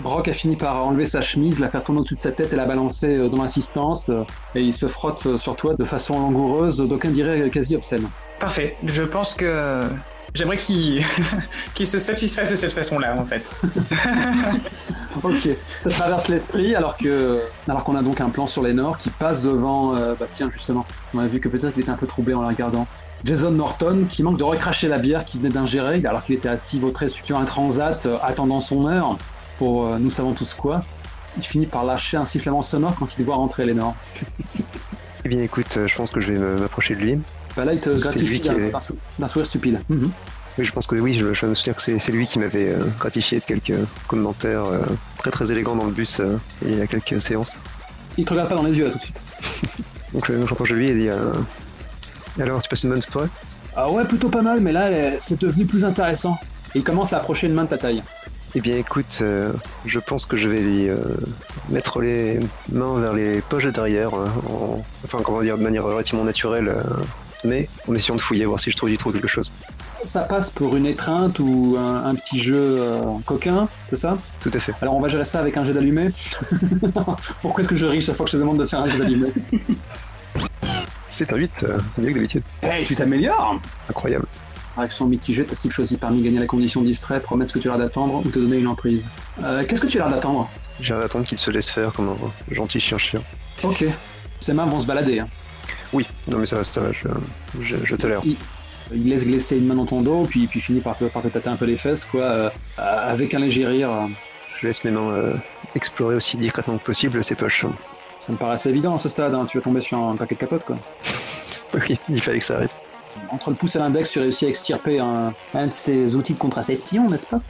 Brock 0.01 0.27
a 0.29 0.33
fini 0.33 0.57
par 0.57 0.85
enlever 0.85 1.05
sa 1.05 1.21
chemise, 1.21 1.61
la 1.61 1.69
faire 1.69 1.85
tourner 1.85 2.01
au-dessus 2.01 2.17
de 2.17 2.21
sa 2.21 2.33
tête 2.33 2.53
et 2.53 2.57
la 2.57 2.65
balancer 2.65 3.17
euh, 3.17 3.29
dans 3.29 3.41
l'assistance, 3.41 4.09
euh, 4.09 4.25
et 4.55 4.61
il 4.61 4.75
se 4.75 4.89
frotte 4.89 5.27
euh, 5.27 5.39
sur 5.39 5.55
toi 5.55 5.75
de 5.75 5.85
façon 5.85 6.19
langoureuse, 6.19 6.79
d'aucun 6.79 7.11
dirait 7.11 7.49
quasi 7.51 7.77
obscène. 7.77 8.09
Parfait. 8.41 8.77
Je 8.85 9.03
pense 9.03 9.35
que 9.35 9.87
j'aimerais 10.35 10.57
qu'il 11.75 11.87
se 11.87 11.99
satisfasse 11.99 12.51
de 12.51 12.57
cette 12.57 12.73
façon-là, 12.73 13.17
en 13.19 13.27
fait. 13.27 13.51
Ok, 15.23 15.49
ça 15.81 15.91
traverse 15.91 16.29
l'esprit 16.29 16.75
alors 16.75 16.97
que 16.97 17.43
alors 17.69 17.85
qu'on 17.85 17.95
a 17.97 18.03
donc 18.03 18.21
un 18.21 18.31
plan 18.31 18.47
sur 18.47 18.63
les 18.63 18.73
Nords 18.73 18.97
qui 18.97 19.11
passe 19.11 19.43
devant. 19.43 19.95
euh, 19.95 20.15
bah 20.19 20.27
tiens 20.31 20.51
justement, 20.51 20.87
on 21.15 21.19
a 21.19 21.27
vu 21.27 21.39
que 21.39 21.49
peut-être 21.49 21.75
il 21.77 21.83
était 21.83 21.91
un 21.91 21.97
peu 21.97 22.07
troublé 22.07 22.35
en 22.35 22.41
la 22.41 22.49
regardant. 22.49 22.87
Jason 23.25 23.53
Norton 23.53 24.07
qui 24.11 24.23
manque 24.23 24.39
de 24.39 24.43
recracher 24.43 24.89
la 24.89 24.99
bière 24.99 25.25
qu'il 25.25 25.41
venait 25.41 25.53
d'ingérer 25.53 26.03
alors 26.07 26.25
qu'il 26.25 26.35
était 26.35 26.49
assis 26.49 26.81
vautré 26.81 27.09
sur 27.09 27.39
un 27.39 27.45
transat 27.45 28.07
euh, 28.07 28.17
attendant 28.23 28.61
son 28.61 28.89
heure 28.89 29.19
pour 29.59 29.87
euh, 29.87 29.99
nous 29.99 30.11
savons 30.11 30.33
tous 30.33 30.55
quoi. 30.55 30.81
Il 31.37 31.45
finit 31.45 31.67
par 31.67 31.85
lâcher 31.85 32.17
un 32.17 32.27
sifflement 32.27 32.63
sonore 32.63 32.95
quand 32.99 33.17
il 33.19 33.25
voit 33.25 33.37
rentrer 33.37 33.65
les 33.65 33.75
Nords. 33.75 33.97
Eh 35.25 35.29
bien, 35.29 35.43
écoute, 35.43 35.77
euh, 35.77 35.87
je 35.87 35.97
pense 35.97 36.11
que 36.11 36.21
je 36.21 36.33
vais 36.33 36.61
m'approcher 36.61 36.95
de 36.95 37.01
lui. 37.01 37.19
Bah 37.57 37.65
là 37.65 37.75
il 37.75 37.81
te 37.81 37.91
C'est 37.91 38.01
gratifie 38.01 38.27
lui 38.27 38.41
qui 38.41 38.49
d'un 39.19 39.29
sourire 39.29 39.47
stupide. 39.47 39.85
Mhm. 39.89 40.15
Oui, 40.59 40.65
je 40.67 40.73
pense 40.73 40.87
que 40.87 40.97
oui, 40.97 41.15
je, 41.15 41.33
je 41.33 41.47
me 41.47 41.55
souviens 41.55 41.73
que 41.75 41.81
c'est 41.83 41.99
c'est 41.99 42.13
lui 42.13 42.27
qui 42.27 42.39
m'avait 42.39 42.69
euh, 42.69 42.91
gratifié 42.99 43.41
de 43.41 43.45
quelques 43.45 43.87
commentaires 44.07 44.67
euh, 44.67 44.97
très 45.17 45.31
très 45.31 45.51
élégants 45.51 45.77
dans 45.77 45.87
le 45.87 45.93
bus 45.93 46.21
euh, 46.21 46.39
il 46.61 46.77
y 46.77 46.81
a 46.81 46.87
quelques 46.87 47.23
séances. 47.23 47.57
Il 48.17 48.25
te 48.25 48.33
regarde 48.33 48.49
pas 48.49 48.55
dans 48.55 48.63
les 48.63 48.79
yeux 48.79 48.85
là 48.87 48.91
tout 48.91 48.97
de 48.99 49.03
suite. 49.03 49.23
Donc 50.13 50.27
je, 50.27 50.35
je 50.35 50.39
m'approche 50.39 50.71
de 50.71 50.77
lui 50.77 50.89
et 50.89 50.95
dis 50.95 51.09
euh, 51.09 51.43
Alors, 52.39 52.61
tu 52.63 52.69
passes 52.69 52.83
une 52.83 52.91
bonne 52.91 53.01
soirée? 53.03 53.31
Ah 53.75 53.91
ouais 53.93 54.07
plutôt 54.07 54.31
pas 54.31 54.41
mal 54.43 54.61
mais 54.63 54.73
là 54.73 54.87
euh, 54.89 55.17
c'est 55.21 55.39
devenu 55.41 55.67
plus 55.67 55.85
intéressant. 55.85 56.39
Et 56.75 56.79
il 56.81 56.85
commence 56.85 57.13
à 57.13 57.19
approcher 57.19 57.47
une 57.49 57.53
main 57.55 57.65
de 57.65 57.69
ta 57.69 57.77
taille. 57.79 58.03
Eh 58.55 58.61
bien, 58.61 58.77
écoute, 58.77 59.19
euh, 59.23 59.55
je 59.85 59.99
pense 59.99 60.27
que 60.27 60.37
je 60.37 60.49
vais 60.49 60.61
lui 60.61 60.89
euh, 60.89 61.17
mettre 61.65 62.01
les 62.01 62.39
mains 62.67 63.01
vers 63.01 63.15
les 63.15 63.41
poches 63.43 63.65
de 63.65 63.71
derrière, 63.71 64.13
euh, 64.15 64.29
en- 64.43 64.89
enfin, 65.05 65.23
comment 65.23 65.43
dire, 65.43 65.57
de 65.59 65.63
manière 65.63 65.85
relativement 65.85 66.25
naturelle, 66.25 66.69
euh, 66.69 66.83
mais 67.45 67.69
en 67.89 67.95
essayant 67.95 68.15
de 68.17 68.21
fouiller, 68.21 68.45
voir 68.45 68.61
si 68.61 68.71
je 68.71 68.77
trouve, 68.77 68.89
j'y 68.91 68.97
trouve 68.99 69.13
quelque 69.13 69.29
chose. 69.29 69.51
Ça 70.05 70.23
passe 70.23 70.51
pour 70.51 70.75
une 70.77 70.87
étreinte 70.87 71.39
ou 71.39 71.77
un, 71.79 72.05
un 72.05 72.15
petit 72.17 72.39
jeu 72.39 72.57
euh, 72.59 73.01
coquin, 73.25 73.69
c'est 73.89 73.97
ça? 73.97 74.17
Tout 74.41 74.51
à 74.53 74.59
fait. 74.59 74.73
Alors 74.83 74.97
on 74.97 75.01
va 75.01 75.09
gérer 75.09 75.25
ça 75.25 75.39
avec 75.41 75.57
un 75.57 75.65
jet 75.65 75.73
d'allumé. 75.73 76.09
Pourquoi 77.41 77.63
est-ce 77.63 77.69
que 77.69 77.77
je 77.77 77.87
ris 77.87 78.01
chaque 78.03 78.17
fois 78.17 78.25
que 78.25 78.31
je 78.33 78.37
te 78.37 78.41
demande 78.41 78.59
de 78.59 78.65
faire 78.65 78.81
un 78.81 78.89
jet 78.89 78.99
d'allumé? 78.99 79.29
C'est 81.07 81.33
un 81.33 81.37
8, 81.37 81.51
euh, 81.65 81.79
mieux 81.99 82.09
que 82.09 82.15
d'habitude. 82.15 82.43
Hey, 82.63 82.85
tu 82.85 82.97
t'améliores 82.97 83.61
Incroyable. 83.89 84.27
Action 84.77 85.07
mitigée, 85.07 85.45
ta 85.45 85.55
cible 85.55 85.73
choisie 85.75 85.99
parmi 85.99 86.23
gagner 86.23 86.39
la 86.41 86.47
condition 86.47 86.81
distrait, 86.81 87.21
promettre 87.21 87.51
ce 87.51 87.59
que 87.59 87.63
tu 87.63 87.69
as 87.69 87.73
l'air 87.77 87.79
d'attendre 87.79 88.23
ou 88.25 88.29
te 88.31 88.39
donner 88.39 88.57
une 88.57 88.67
emprise? 88.69 89.07
Euh, 89.45 89.65
Qu'est-ce 89.69 89.83
que 89.83 89.87
tu 89.87 90.01
as 90.01 90.05
l'air 90.05 90.15
d'attendre? 90.15 90.49
J'ai 90.81 90.95
l'air 90.95 91.03
d'attendre 91.03 91.27
qu'il 91.27 91.37
se 91.39 91.51
laisse 91.51 91.69
faire 91.69 91.93
comme 91.93 92.09
un 92.09 92.55
gentil 92.55 92.81
chien-chien. 92.81 93.21
Ok. 93.63 93.85
Ses 94.41 94.55
mains 94.55 94.65
vont 94.65 94.81
se 94.81 94.87
balader. 94.87 95.21
hein. 95.21 95.29
Oui, 95.93 96.07
non 96.29 96.39
mais 96.39 96.47
ça, 96.47 96.57
va, 96.57 96.65
ça 96.65 96.81
va, 96.81 96.91
je, 96.93 97.09
je, 97.63 97.77
je 97.85 97.97
tolère. 97.97 98.21
Il, 98.25 98.37
il 98.95 99.09
laisse 99.09 99.25
glisser 99.25 99.59
une 99.59 99.67
main 99.67 99.75
dans 99.75 99.87
ton 99.87 100.01
dos, 100.01 100.27
puis, 100.29 100.47
puis 100.47 100.61
finit 100.61 100.81
par 100.81 100.97
te, 100.99 101.05
par 101.05 101.23
te 101.23 101.29
tâter 101.29 101.49
un 101.49 101.57
peu 101.57 101.65
les 101.67 101.77
fesses, 101.77 102.05
quoi, 102.05 102.23
euh, 102.23 102.51
avec 102.79 103.35
un 103.35 103.39
léger 103.39 103.67
rire. 103.67 103.91
Je 104.61 104.67
laisse 104.67 104.85
mes 104.85 104.91
mains 104.91 105.11
euh, 105.11 105.35
explorer 105.75 106.15
aussi 106.17 106.37
discrètement 106.37 106.79
que 106.79 106.85
possible 106.85 107.23
ses 107.23 107.35
poches. 107.35 107.67
Ça 108.21 108.33
me 108.33 108.37
paraît 108.37 108.55
assez 108.55 108.69
évident 108.69 108.95
à 108.95 108.99
ce 108.99 109.09
stade, 109.09 109.35
hein. 109.35 109.47
tu 109.49 109.59
vas 109.59 109.65
tomber 109.65 109.81
sur 109.81 109.99
un 109.99 110.17
paquet 110.17 110.35
de 110.35 110.41
capotes, 110.41 110.65
quoi. 110.65 110.77
Oui, 111.75 111.99
il 112.11 112.21
fallait 112.21 112.39
que 112.39 112.45
ça 112.45 112.57
arrive. 112.57 112.69
Entre 113.31 113.49
le 113.49 113.57
pouce 113.57 113.77
et 113.77 113.79
l'index, 113.79 114.11
tu 114.11 114.19
réussis 114.19 114.45
à 114.45 114.49
extirper 114.51 115.01
un, 115.01 115.33
un 115.55 115.67
de 115.67 115.73
ses 115.73 116.17
outils 116.17 116.35
de 116.35 116.39
contraception, 116.39 117.09
n'est-ce 117.09 117.27
pas? 117.27 117.41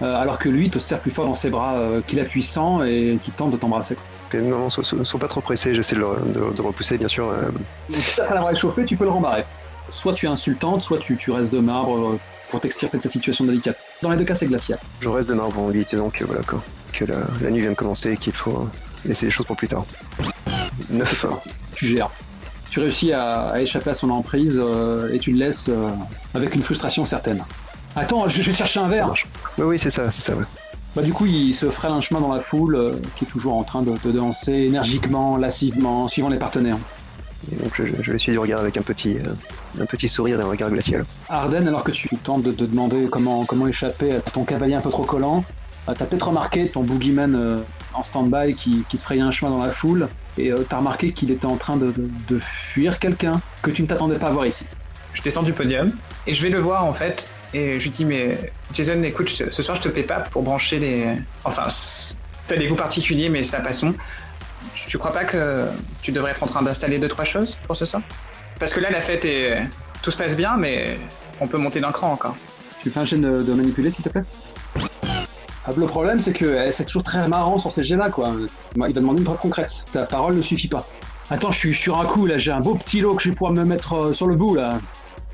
Euh, 0.00 0.16
Alors 0.16 0.38
que 0.38 0.48
lui 0.48 0.70
te 0.70 0.78
serre 0.78 1.00
plus 1.00 1.10
fort 1.10 1.26
dans 1.26 1.34
ses 1.34 1.50
bras 1.50 1.78
qu'il 2.06 2.18
a 2.20 2.24
puissant 2.24 2.82
et 2.82 3.18
qui 3.22 3.32
tente 3.32 3.50
de 3.50 3.58
t'embrasser. 3.58 3.96
quoi. 3.96 4.04
Non, 4.42 4.70
sois, 4.70 4.84
sois- 4.84 5.04
sois 5.04 5.20
pas 5.20 5.28
trop 5.28 5.40
pressé, 5.40 5.74
j'essaie 5.74 5.96
de, 5.96 6.02
de- 6.32 6.62
repousser, 6.62 6.98
bien 6.98 7.08
sûr. 7.08 7.30
Donc, 7.88 8.02
après 8.18 8.34
l'avoir 8.34 8.52
échauffé, 8.52 8.84
tu 8.84 8.96
peux 8.96 9.04
le 9.04 9.10
rembarrer. 9.10 9.44
Soit 9.88 10.14
tu 10.14 10.26
es 10.26 10.28
insultante, 10.28 10.82
soit 10.82 10.98
tu, 10.98 11.16
tu 11.16 11.30
restes 11.30 11.52
de 11.52 11.60
marbre 11.60 12.14
euh, 12.14 12.18
pour 12.50 12.60
t'extirper 12.60 12.98
de 12.98 13.02
cette 13.02 13.12
situation 13.12 13.44
délicate. 13.44 13.76
Dans 14.02 14.10
les 14.10 14.16
deux 14.16 14.24
cas, 14.24 14.34
c'est 14.34 14.46
glacial. 14.46 14.78
je 15.00 15.08
reste 15.08 15.28
de 15.28 15.34
marbre 15.34 15.58
en 15.60 15.68
lui 15.70 15.84
disant 15.84 16.10
que, 16.10 16.24
voilà, 16.24 16.42
que, 16.42 16.56
que 16.92 17.04
la, 17.04 17.18
la 17.40 17.50
nuit 17.50 17.60
vient 17.60 17.70
de 17.70 17.76
commencer 17.76 18.12
et 18.12 18.16
qu'il 18.16 18.32
faut 18.34 18.56
euh, 18.56 18.66
laisser 19.04 19.26
les 19.26 19.30
choses 19.30 19.46
pour 19.46 19.56
plus 19.56 19.68
tard. 19.68 19.84
9. 20.90 21.26
Tu 21.74 21.86
gères. 21.86 22.10
Tu 22.70 22.80
réussis 22.80 23.12
à, 23.12 23.50
à 23.50 23.60
échapper 23.60 23.90
à 23.90 23.94
son 23.94 24.10
emprise 24.10 24.58
euh, 24.60 25.08
et 25.12 25.18
tu 25.20 25.32
le 25.32 25.38
laisses 25.38 25.68
euh, 25.68 25.90
avec 26.34 26.54
une 26.54 26.62
frustration 26.62 27.04
certaine. 27.04 27.44
Attends, 27.94 28.28
je, 28.28 28.42
je 28.42 28.50
vais 28.50 28.56
chercher 28.56 28.80
un 28.80 28.88
verre. 28.88 29.12
Oui, 29.58 29.64
oui, 29.64 29.78
c'est 29.78 29.90
ça, 29.90 30.10
c'est 30.10 30.20
ça, 30.20 30.34
ouais. 30.34 30.44
Bah, 30.96 31.02
du 31.02 31.12
coup, 31.12 31.26
il 31.26 31.54
se 31.54 31.68
ferait 31.70 31.88
un 31.88 32.00
chemin 32.00 32.22
dans 32.22 32.32
la 32.32 32.40
foule, 32.40 32.74
euh, 32.74 32.92
qui 33.16 33.24
est 33.24 33.28
toujours 33.28 33.54
en 33.54 33.64
train 33.64 33.82
de, 33.82 33.92
de 34.02 34.10
danser 34.12 34.52
énergiquement, 34.54 35.36
lascivement, 35.36 36.08
suivant 36.08 36.30
les 36.30 36.38
partenaires. 36.38 36.78
Et 37.52 37.56
donc 37.56 37.70
je, 37.76 37.84
je 38.02 38.12
le 38.12 38.18
suis 38.18 38.32
du 38.32 38.38
regard 38.38 38.60
avec 38.60 38.78
un 38.78 38.82
petit, 38.82 39.18
euh, 39.18 39.34
un 39.78 39.84
petit 39.84 40.08
sourire 40.08 40.40
et 40.40 40.42
un 40.42 40.46
regard 40.46 40.70
glacial. 40.70 41.04
Arden, 41.28 41.68
alors 41.68 41.84
que 41.84 41.90
tu 41.92 42.08
tentes 42.16 42.42
de 42.44 42.50
te 42.52 42.64
demander 42.64 43.08
comment, 43.10 43.44
comment 43.44 43.66
échapper 43.68 44.12
à 44.14 44.20
ton 44.20 44.44
cavalier 44.44 44.74
un 44.74 44.80
peu 44.80 44.88
trop 44.88 45.04
collant, 45.04 45.44
euh, 45.88 45.92
t'as 45.96 46.06
peut-être 46.06 46.28
remarqué 46.28 46.66
ton 46.66 46.82
boogeyman 46.82 47.34
euh, 47.36 47.58
en 47.92 48.02
stand-by 48.02 48.54
qui, 48.56 48.84
qui 48.88 48.96
se 48.96 49.04
frayait 49.04 49.20
un 49.20 49.30
chemin 49.30 49.50
dans 49.50 49.62
la 49.62 49.70
foule, 49.70 50.08
et 50.38 50.50
euh, 50.50 50.64
t'as 50.66 50.78
remarqué 50.78 51.12
qu'il 51.12 51.30
était 51.30 51.44
en 51.46 51.56
train 51.58 51.76
de, 51.76 51.92
de- 51.92 52.10
de 52.26 52.38
fuir 52.40 52.98
quelqu'un 52.98 53.40
que 53.62 53.70
tu 53.70 53.82
ne 53.82 53.86
t'attendais 53.86 54.16
pas 54.16 54.28
à 54.28 54.32
voir 54.32 54.46
ici. 54.46 54.64
Je 55.12 55.20
descends 55.20 55.42
du 55.42 55.52
podium 55.52 55.92
et 56.26 56.34
je 56.34 56.42
vais 56.42 56.50
le 56.50 56.58
voir 56.58 56.84
en 56.84 56.92
fait. 56.92 57.30
Et 57.52 57.78
je 57.78 57.84
lui 57.84 57.90
dis, 57.90 58.04
mais 58.04 58.52
Jason, 58.72 59.02
écoute, 59.02 59.28
je 59.30 59.44
te- 59.44 59.50
ce 59.50 59.62
soir 59.62 59.76
je 59.76 59.82
te 59.82 59.88
paie 59.88 60.02
pas 60.02 60.20
pour 60.20 60.42
brancher 60.42 60.78
les. 60.78 61.06
Enfin, 61.44 61.68
t'as 62.46 62.56
des 62.56 62.66
goûts 62.68 62.74
particuliers, 62.74 63.28
mais 63.28 63.42
ça 63.44 63.60
passons. 63.60 63.94
Tu, 64.74 64.88
tu 64.90 64.98
crois 64.98 65.12
pas 65.12 65.24
que 65.24 65.68
tu 66.02 66.12
devrais 66.12 66.32
être 66.32 66.42
en 66.42 66.46
train 66.46 66.62
d'installer 66.62 66.98
deux, 66.98 67.08
trois 67.08 67.24
choses 67.24 67.56
pour 67.66 67.76
ce 67.76 67.84
soir? 67.86 68.02
Parce 68.58 68.72
que 68.72 68.80
là, 68.80 68.90
la 68.90 69.00
fête 69.00 69.24
est. 69.24 69.60
Tout 70.02 70.10
se 70.10 70.16
passe 70.16 70.36
bien, 70.36 70.56
mais 70.56 70.98
on 71.40 71.46
peut 71.46 71.58
monter 71.58 71.80
d'un 71.80 71.92
cran 71.92 72.12
encore. 72.12 72.36
Tu 72.82 72.90
fais 72.90 73.00
un 73.00 73.04
jet 73.04 73.18
de, 73.18 73.42
de 73.42 73.52
manipuler, 73.54 73.90
s'il 73.90 74.04
te 74.04 74.08
plaît? 74.08 74.22
Ah, 75.64 75.72
Le 75.76 75.86
problème, 75.86 76.18
c'est 76.20 76.32
que 76.32 76.64
eh, 76.66 76.70
c'est 76.72 76.84
toujours 76.84 77.02
très 77.02 77.26
marrant 77.28 77.56
sur 77.56 77.72
ces 77.72 77.82
jets-là, 77.82 78.10
quoi. 78.10 78.36
Il 78.76 78.80
va 78.80 78.88
demander 78.92 79.18
une 79.18 79.24
preuve 79.24 79.38
concrète. 79.38 79.72
Ta 79.92 80.04
parole 80.06 80.36
ne 80.36 80.42
suffit 80.42 80.68
pas. 80.68 80.86
Attends, 81.28 81.50
je 81.50 81.58
suis 81.58 81.74
sur 81.74 81.98
un 81.98 82.06
coup, 82.06 82.26
là, 82.26 82.38
j'ai 82.38 82.52
un 82.52 82.60
beau 82.60 82.76
petit 82.76 83.00
lot 83.00 83.16
que 83.16 83.22
je 83.22 83.30
vais 83.30 83.34
pouvoir 83.34 83.52
me 83.52 83.64
mettre 83.64 83.94
euh, 83.94 84.12
sur 84.12 84.28
le 84.28 84.36
bout, 84.36 84.54
là. 84.54 84.78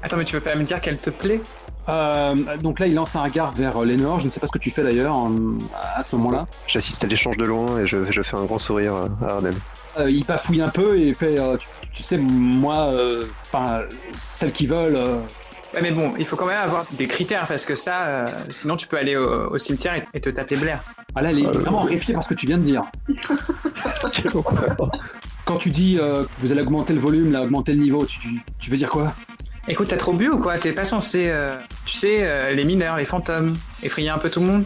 Attends, 0.02 0.16
mais 0.16 0.24
tu 0.24 0.34
veux 0.34 0.40
pas 0.42 0.54
me 0.56 0.64
dire 0.64 0.80
qu'elle 0.80 0.98
te 0.98 1.10
plaît 1.10 1.42
Euh, 1.88 2.34
donc 2.58 2.78
là, 2.78 2.86
il 2.86 2.94
lance 2.94 3.16
un 3.16 3.22
regard 3.24 3.52
vers 3.52 3.76
euh, 3.76 3.84
Lénore. 3.84 4.20
Je 4.20 4.26
ne 4.26 4.30
sais 4.30 4.38
pas 4.40 4.46
ce 4.46 4.52
que 4.52 4.58
tu 4.58 4.70
fais 4.70 4.82
d'ailleurs 4.84 5.16
euh, 5.26 5.58
à 5.96 6.02
ce 6.04 6.14
moment-là. 6.16 6.46
J'assiste 6.68 7.02
à 7.02 7.08
l'échange 7.08 7.36
de 7.36 7.44
loin 7.44 7.80
et 7.80 7.86
je, 7.86 8.04
je 8.10 8.22
fais 8.22 8.36
un 8.36 8.44
grand 8.44 8.58
sourire 8.58 8.94
à 8.94 9.08
Arden. 9.26 9.54
Euh, 9.98 10.08
il 10.10 10.24
bafouille 10.24 10.60
un 10.62 10.68
peu 10.68 10.98
et 10.98 11.12
fait 11.12 11.38
euh, 11.40 11.56
tu, 11.56 11.66
tu 11.92 12.02
sais, 12.04 12.18
moi, 12.18 12.92
euh, 12.92 13.26
enfin, 13.52 13.80
celles 14.16 14.52
qui 14.52 14.66
veulent. 14.66 14.94
euh, 14.96 15.16
Ouais, 15.74 15.80
mais 15.82 15.90
bon, 15.90 16.12
il 16.18 16.24
faut 16.26 16.36
quand 16.36 16.46
même 16.46 16.58
avoir 16.60 16.84
des 16.92 17.06
critères 17.08 17.46
parce 17.48 17.64
que 17.64 17.74
ça, 17.76 18.06
euh, 18.06 18.30
sinon 18.50 18.76
tu 18.76 18.86
peux 18.86 18.98
aller 18.98 19.16
au, 19.16 19.50
au 19.50 19.58
cimetière 19.58 19.94
et, 19.96 20.06
et 20.14 20.20
te 20.20 20.28
taper 20.28 20.56
Blair. 20.56 20.84
Ah 21.14 21.22
là, 21.22 21.30
elle 21.30 21.38
est 21.40 21.46
Euh, 21.46 21.52
vraiment 21.52 21.82
horrifiée 21.82 22.12
par 22.14 22.22
ce 22.22 22.28
que 22.28 22.34
tu 22.34 22.46
viens 22.46 22.58
de 22.58 22.62
dire. 22.62 22.82
Quand 25.44 25.56
tu 25.58 25.70
dis 25.70 25.98
euh, 25.98 26.22
que 26.24 26.28
vous 26.40 26.52
allez 26.52 26.62
augmenter 26.62 26.92
le 26.92 27.00
volume, 27.00 27.32
là, 27.32 27.42
augmenter 27.42 27.72
le 27.72 27.80
niveau, 27.80 28.06
tu 28.06 28.70
veux 28.70 28.76
dire 28.76 28.90
quoi? 28.90 29.14
Écoute, 29.68 29.88
t'as 29.88 29.96
trop 29.96 30.12
bu 30.12 30.28
ou 30.28 30.38
quoi? 30.38 30.58
T'es 30.58 30.72
pas 30.72 30.84
censé, 30.84 31.28
euh, 31.28 31.56
tu 31.84 31.94
sais, 31.94 32.20
euh, 32.22 32.52
les 32.52 32.64
mineurs, 32.64 32.96
les 32.96 33.04
fantômes, 33.04 33.56
effrayer 33.82 34.08
un 34.08 34.18
peu 34.18 34.28
tout 34.28 34.40
le 34.40 34.46
monde 34.46 34.64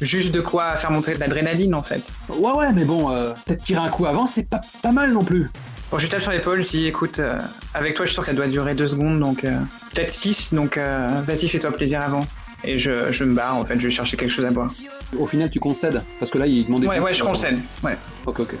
Juste 0.00 0.30
de 0.32 0.40
quoi 0.40 0.76
faire 0.76 0.90
monter 0.90 1.14
de 1.14 1.20
l'adrénaline 1.20 1.74
en 1.74 1.82
fait. 1.82 2.02
Ouais, 2.28 2.52
ouais, 2.52 2.72
mais 2.74 2.84
bon, 2.84 3.10
euh, 3.10 3.32
peut-être 3.46 3.62
tirer 3.62 3.80
un 3.80 3.88
coup 3.88 4.06
avant, 4.06 4.26
c'est 4.26 4.48
pas, 4.48 4.60
pas 4.82 4.92
mal 4.92 5.12
non 5.12 5.24
plus. 5.24 5.50
Bon, 5.90 5.98
je 5.98 6.06
tape 6.06 6.20
sur 6.20 6.32
l'épaule, 6.32 6.62
je 6.62 6.68
dis 6.68 6.86
écoute, 6.86 7.18
euh, 7.18 7.38
avec 7.72 7.94
toi 7.94 8.04
je 8.04 8.10
suis 8.10 8.14
sûr 8.14 8.22
que 8.22 8.28
ça 8.28 8.34
doit 8.36 8.46
durer 8.46 8.74
deux 8.74 8.88
secondes, 8.88 9.18
donc 9.20 9.44
euh, 9.44 9.58
peut-être 9.94 10.10
six, 10.10 10.52
donc 10.52 10.76
euh, 10.76 11.08
vas-y 11.26 11.48
fais-toi 11.48 11.72
plaisir 11.72 12.02
avant. 12.02 12.26
Et 12.64 12.78
je, 12.78 13.10
je 13.10 13.24
me 13.24 13.34
barre 13.34 13.56
en 13.56 13.64
fait, 13.64 13.80
je 13.80 13.84
vais 13.84 13.90
chercher 13.90 14.16
quelque 14.16 14.30
chose 14.30 14.44
à 14.44 14.50
boire. 14.50 14.72
Au 15.16 15.26
final, 15.26 15.50
tu 15.50 15.60
concèdes, 15.60 16.02
parce 16.18 16.30
que 16.30 16.38
là, 16.38 16.46
il 16.46 16.66
demandait. 16.66 16.86
Ouais, 16.88 17.00
ouais, 17.00 17.14
je 17.14 17.22
concède. 17.22 17.58
Ouais. 17.82 17.96
Ok, 18.26 18.40
ok. 18.40 18.54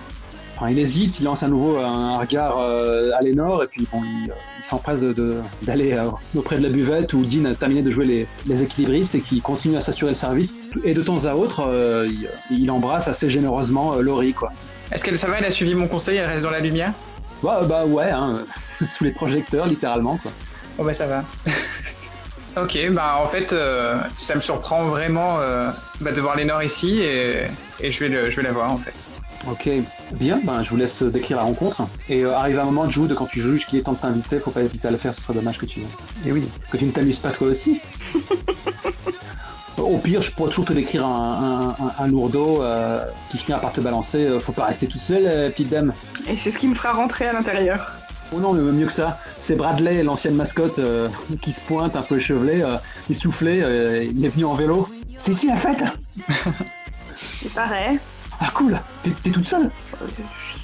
Enfin, 0.56 0.70
il 0.70 0.78
hésite, 0.78 1.20
il 1.20 1.24
lance 1.24 1.42
à 1.42 1.48
nouveau 1.48 1.76
un 1.76 2.16
regard 2.16 2.56
euh, 2.58 3.10
à 3.14 3.22
Lénore 3.22 3.62
et 3.62 3.66
puis 3.66 3.86
bon, 3.92 4.00
il, 4.02 4.30
euh, 4.30 4.34
il 4.58 4.64
s'empresse 4.64 5.00
de- 5.02 5.12
de- 5.12 5.36
d'aller 5.62 5.92
euh, 5.92 6.08
auprès 6.34 6.56
de 6.56 6.62
la 6.62 6.70
buvette 6.70 7.12
où 7.12 7.22
Dean 7.26 7.44
a 7.44 7.54
terminé 7.54 7.82
de 7.82 7.90
jouer 7.90 8.06
les, 8.06 8.26
les 8.46 8.62
équilibristes 8.62 9.14
et 9.14 9.20
qui 9.20 9.42
continue 9.42 9.76
à 9.76 9.82
s'assurer 9.82 10.12
le 10.12 10.14
service. 10.16 10.54
Et 10.82 10.94
de 10.94 11.02
temps 11.02 11.26
à 11.26 11.34
autre, 11.34 11.60
euh, 11.68 12.08
il, 12.08 12.28
il 12.62 12.70
embrasse 12.70 13.06
assez 13.06 13.28
généreusement 13.28 13.94
euh, 13.96 14.00
Laurie, 14.00 14.32
quoi. 14.32 14.50
Est-ce 14.90 15.04
qu'elle 15.04 15.18
ça 15.18 15.26
va 15.28 15.36
Elle 15.38 15.44
a 15.44 15.50
suivi 15.50 15.74
mon 15.74 15.88
conseil, 15.88 16.16
elle 16.16 16.26
reste 16.26 16.42
dans 16.44 16.50
la 16.50 16.60
lumière? 16.60 16.92
Bah, 17.42 17.60
bah 17.68 17.84
ouais, 17.84 18.10
hein, 18.10 18.40
sous 18.86 19.04
les 19.04 19.10
projecteurs, 19.12 19.66
littéralement, 19.66 20.16
quoi. 20.16 20.32
Oh 20.78 20.84
bah 20.84 20.94
ça 20.94 21.06
va. 21.06 21.22
ok, 22.62 22.78
bah 22.92 23.20
en 23.22 23.28
fait, 23.28 23.52
euh, 23.52 23.96
ça 24.16 24.34
me 24.34 24.40
surprend 24.40 24.84
vraiment 24.86 25.38
euh, 25.40 25.70
bah, 26.00 26.12
de 26.12 26.20
voir 26.22 26.34
Lénore 26.36 26.62
ici 26.62 27.00
et, 27.00 27.42
et 27.80 27.92
je, 27.92 28.00
vais 28.04 28.08
le- 28.08 28.30
je 28.30 28.36
vais 28.36 28.42
la 28.42 28.52
voir 28.52 28.70
en 28.72 28.78
fait. 28.78 28.94
Ok, 29.50 29.68
bien, 30.12 30.40
ben, 30.42 30.62
je 30.62 30.70
vous 30.70 30.76
laisse 30.76 31.02
décrire 31.02 31.36
la 31.36 31.44
rencontre. 31.44 31.86
Et 32.08 32.24
euh, 32.24 32.34
arrive 32.36 32.58
un 32.58 32.64
moment, 32.64 32.88
Jude, 32.90 33.14
quand 33.14 33.26
tu 33.26 33.40
juges 33.40 33.66
qu'il 33.66 33.78
est 33.78 33.82
temps 33.82 33.92
de 33.92 33.98
t'inviter, 33.98 34.40
faut 34.40 34.50
pas 34.50 34.62
hésiter 34.62 34.88
à 34.88 34.90
le 34.90 34.96
faire, 34.96 35.14
ce 35.14 35.20
serait 35.22 35.34
dommage 35.34 35.58
que 35.58 35.66
tu, 35.66 35.80
Et 36.24 36.32
oui. 36.32 36.48
que 36.70 36.76
tu 36.76 36.84
ne 36.84 36.90
t'amuses 36.90 37.18
pas 37.18 37.30
toi 37.30 37.48
aussi. 37.48 37.80
Au 39.78 39.98
pire, 39.98 40.22
je 40.22 40.32
pourrais 40.32 40.48
toujours 40.50 40.64
te 40.64 40.72
décrire 40.72 41.04
un, 41.06 41.74
un, 41.78 41.84
un- 41.84 41.92
un 41.98 42.06
lourdeau 42.08 42.62
euh, 42.62 43.04
qui 43.30 43.36
finira 43.36 43.60
par 43.60 43.72
te 43.72 43.80
balancer. 43.80 44.24
Euh, 44.24 44.40
Faut 44.40 44.52
pas 44.52 44.64
rester 44.64 44.86
toute 44.86 45.02
seule, 45.02 45.26
euh, 45.26 45.50
petite 45.50 45.68
dame. 45.68 45.92
Et 46.28 46.36
c'est 46.38 46.50
ce 46.50 46.58
qui 46.58 46.66
me 46.66 46.74
fera 46.74 46.92
rentrer 46.94 47.26
à 47.28 47.32
l'intérieur. 47.34 48.00
Oh 48.32 48.40
non, 48.40 48.54
le 48.54 48.72
mieux 48.72 48.86
que 48.86 48.92
ça, 48.92 49.18
c'est 49.38 49.54
Bradley, 49.54 50.02
l'ancienne 50.02 50.34
mascotte, 50.34 50.78
euh, 50.80 51.08
qui 51.42 51.52
se 51.52 51.60
pointe, 51.60 51.94
un 51.94 52.02
peu 52.02 52.16
échevelé, 52.16 52.62
euh, 52.62 52.76
essoufflé, 53.10 53.60
euh, 53.62 54.02
il 54.02 54.24
est 54.24 54.28
venu 54.30 54.46
en 54.46 54.54
vélo. 54.54 54.88
C'est 55.18 55.32
ici 55.32 55.46
la 55.46 55.56
fête 55.56 55.84
Il 57.44 57.50
paraît. 57.50 58.00
Ah 58.40 58.50
cool 58.54 58.78
T'es 59.02 59.10
t'es 59.22 59.30
toute 59.30 59.46
seule 59.46 59.70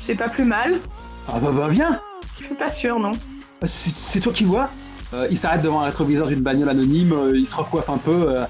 C'est 0.07 0.15
pas 0.15 0.28
plus 0.28 0.44
mal. 0.44 0.78
Ah 1.28 1.39
bah, 1.40 1.51
bah 1.53 1.69
viens 1.69 2.01
Je 2.39 2.47
suis 2.47 2.55
pas 2.55 2.70
sûre, 2.70 2.99
non. 2.99 3.12
Euh, 3.12 3.66
C'est 3.66 3.94
c'est 3.94 4.20
toi 4.20 4.32
qui 4.32 4.44
vois 4.44 4.70
Euh, 5.15 5.27
Il 5.31 5.39
s'arrête 5.39 5.62
devant 5.62 5.81
un 5.81 5.85
rétroviseur 5.86 6.27
d'une 6.27 6.43
bagnole 6.43 6.69
anonyme, 6.69 7.12
euh, 7.12 7.32
il 7.36 7.47
se 7.47 7.55
recoiffe 7.57 7.90
un 7.90 7.99
peu. 7.99 8.24
euh, 8.28 8.44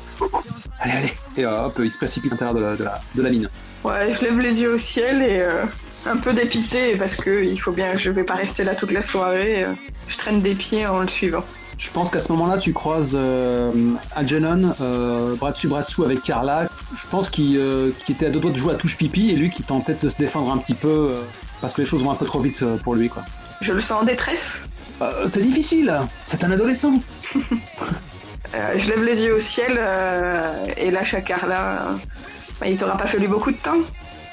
Allez, 0.81 0.93
allez 0.95 1.13
Et 1.37 1.47
hop, 1.47 1.79
il 1.83 1.91
se 1.91 1.99
précipite 1.99 2.33
à 2.33 2.35
l'intérieur 2.35 2.55
de 2.55 2.61
la, 2.61 2.77
de, 2.77 2.85
la, 2.85 3.01
de 3.15 3.23
la 3.23 3.31
mine. 3.31 3.49
Ouais, 3.85 4.13
je 4.15 4.23
lève 4.23 4.39
les 4.39 4.61
yeux 4.61 4.75
au 4.75 4.79
ciel 4.79 5.23
et 5.23 5.41
euh, 5.41 5.65
un 6.07 6.17
peu 6.17 6.33
dépité 6.33 6.97
parce 6.97 7.15
que 7.17 7.45
il 7.45 7.57
faut 7.61 7.73
bien, 7.73 7.97
je 7.97 8.11
vais 8.11 8.25
pas 8.25 8.35
rester 8.35 8.65
là 8.65 8.75
toute 8.75 8.91
la 8.93 9.03
soirée. 9.03 9.67
je 10.09 10.17
traîne 10.17 10.41
des 10.41 10.55
pieds 10.55 10.87
en 10.87 11.01
le 11.01 11.09
suivant. 11.09 11.45
Je 11.83 11.91
pense 11.91 12.11
qu'à 12.13 12.21
ce 12.21 12.31
moment-là, 12.31 12.59
tu 12.59 12.73
croises 12.73 13.17
euh, 13.19 13.73
Algernon, 14.15 14.73
euh, 14.81 15.35
bras 15.35 15.51
dessus, 15.51 15.67
bras 15.67 15.83
dessous 15.83 16.05
avec 16.05 16.23
Carla. 16.23 16.69
Je 16.97 17.07
pense 17.09 17.29
qu'il 17.29 17.57
euh, 17.57 17.91
qu'il 18.05 18.15
était 18.15 18.27
à 18.27 18.31
deux 18.31 18.39
doigts 18.39 18.53
de 18.53 18.57
jouer 18.57 18.75
à 18.75 18.77
touche 18.77 18.97
pipi 18.97 19.31
et 19.31 19.35
lui 19.35 19.51
qui 19.51 19.65
tentait 19.65 19.95
de 19.95 20.09
se 20.09 20.17
défendre 20.17 20.53
un 20.53 20.59
petit 20.59 20.75
peu 20.75 21.13
parce 21.61 21.73
que 21.73 21.81
les 21.81 21.87
choses 21.87 22.05
vont 22.05 22.13
un 22.13 22.17
peu 22.17 22.25
trop 22.25 22.39
vite 22.39 22.65
pour 22.85 22.95
lui. 22.95 23.09
quoi. 23.09 23.25
Je 23.63 23.73
le 23.73 23.81
sens 23.81 24.03
en 24.03 24.05
détresse. 24.05 24.63
Euh, 25.03 25.27
c'est 25.27 25.41
difficile, 25.41 25.93
c'est 26.25 26.45
un 26.45 26.53
adolescent. 26.53 27.01
Euh, 28.55 28.75
je 28.77 28.91
lève 28.91 29.03
les 29.03 29.23
yeux 29.23 29.37
au 29.37 29.41
ciel 29.41 29.79
euh, 29.79 30.67
et 30.77 30.91
lâche 30.91 31.15
à 31.15 31.23
Carla. 31.23 31.97
il 32.67 32.77
t'aura 32.77 32.99
pas 32.99 33.07
fallu 33.07 33.27
beaucoup 33.27 33.51
de 33.51 33.57
temps. 33.57 33.79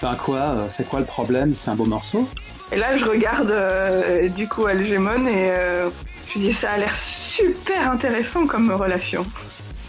Ben 0.01 0.15
quoi, 0.15 0.37
euh, 0.37 0.67
c'est 0.69 0.87
quoi 0.87 0.99
le 0.99 1.05
problème? 1.05 1.55
C'est 1.55 1.69
un 1.69 1.75
beau 1.75 1.85
morceau? 1.85 2.27
Et 2.71 2.77
là, 2.77 2.95
je 2.95 3.03
regarde 3.03 3.51
euh, 3.51 4.29
du 4.29 4.47
coup 4.47 4.65
Algemon 4.65 5.27
et 5.27 5.51
euh, 5.51 5.89
je 6.27 6.33
lui 6.33 6.39
dis 6.39 6.53
ça 6.53 6.71
a 6.71 6.77
l'air 6.77 6.95
super 6.95 7.91
intéressant 7.91 8.45
comme 8.47 8.71
relation. 8.71 9.25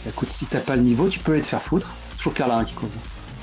Écoute, 0.08 0.30
si 0.30 0.46
t'as 0.46 0.60
pas 0.60 0.76
le 0.76 0.82
niveau, 0.82 1.08
tu 1.08 1.20
peux 1.20 1.32
aller 1.32 1.42
te 1.42 1.46
faire 1.46 1.62
foutre. 1.62 1.94
C'est 2.10 2.18
toujours 2.18 2.34
Carla 2.34 2.56
hein, 2.56 2.64
qui 2.64 2.74
cause. 2.74 2.90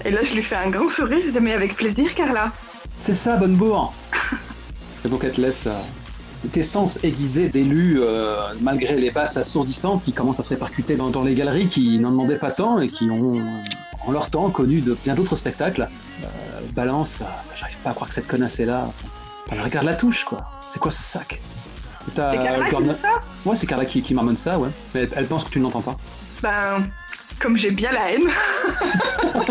Et 0.04 0.12
là, 0.12 0.24
je 0.24 0.34
lui 0.34 0.44
fais 0.44 0.56
un 0.56 0.70
grand 0.70 0.90
sourire. 0.90 1.20
Je 1.26 1.32
dis 1.32 1.40
mais 1.40 1.54
avec 1.54 1.76
plaisir, 1.76 2.14
Carla. 2.16 2.52
C'est 2.98 3.14
ça, 3.14 3.38
bonne 3.38 3.56
bourre 3.56 3.94
Et 5.06 5.10
donc 5.10 5.24
elle 5.24 5.32
te 5.32 5.40
laisse 5.40 5.68
euh, 5.68 6.48
tes 6.52 6.64
sens 6.64 7.00
aiguisés 7.04 7.48
d'élu, 7.48 8.02
malgré 8.60 8.96
les 8.98 9.12
basses 9.12 9.38
assourdissantes 9.38 10.04
qui 10.04 10.12
commencent 10.12 10.40
à 10.40 10.44
se 10.44 10.50
répercuter 10.50 10.96
dans, 10.96 11.12
dans 11.12 11.24
les 11.24 11.34
galeries 11.34 11.68
qui 11.68 11.98
n'en 12.00 12.12
demandaient 12.12 12.38
pas 12.38 12.52
tant 12.52 12.80
et 12.80 12.88
qui 12.88 13.10
ont, 13.10 13.42
en 14.06 14.12
leur 14.12 14.30
temps, 14.30 14.50
connu 14.50 14.82
de 14.82 14.98
bien 15.04 15.16
d'autres 15.16 15.36
spectacles. 15.36 15.88
Euh, 16.24 16.62
balance, 16.74 17.22
euh, 17.22 17.26
j'arrive 17.56 17.78
pas 17.84 17.92
à 17.92 17.94
croire 17.94 18.08
que 18.10 18.16
cette 18.16 18.28
connasse 18.28 18.60
est 18.60 18.66
là. 18.66 18.86
Enfin, 18.88 19.08
c'est- 19.10 19.54
enfin, 19.54 19.64
regarde 19.64 19.86
la 19.86 19.94
touche, 19.94 20.24
quoi. 20.24 20.46
C'est 20.66 20.80
quoi 20.80 20.92
ce 20.92 21.02
sac 21.04 21.42
t'as, 22.16 22.32
C'est 22.32 22.38
Carla 22.44 22.66
qui 22.70 23.02
ça 23.02 23.10
Ouais, 23.46 23.56
c'est 23.56 23.68
Carla 23.68 23.86
qui, 23.86 24.02
qui 24.02 24.14
marmonne 24.14 24.38
ça, 24.38 24.58
ouais. 24.58 24.70
Mais 24.94 25.02
elle, 25.02 25.10
elle 25.16 25.28
pense 25.28 25.44
que 25.44 25.50
tu 25.50 25.60
ne 25.60 25.64
l'entends 25.66 25.82
pas. 25.82 25.96
Ben, 26.42 26.88
comme 27.40 27.58
j'ai 27.58 27.72
bien 27.72 27.92
la 27.92 28.12
haine, 28.12 28.30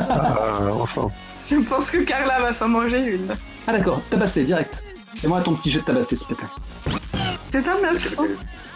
Ah, 0.09 0.59
enfin. 0.81 1.09
je 1.51 1.57
pense 1.57 1.91
que 1.91 1.99
Carla 1.99 2.41
va 2.41 2.55
s'en 2.55 2.69
manger 2.69 3.15
une. 3.17 3.29
Ah 3.67 3.73
d'accord, 3.73 4.01
tabassé, 4.11 4.45
direct. 4.45 4.83
Et 5.23 5.29
moi 5.29 5.41
ton 5.43 5.55
petit 5.55 5.71
jet 5.71 5.81
de 5.81 5.85
tabassé, 5.85 6.17
s'il 6.17 6.27
te 6.27 6.35
plaît. 6.35 6.47
C'est 7.53 7.67
un 7.69 7.81
neuf. 7.81 8.17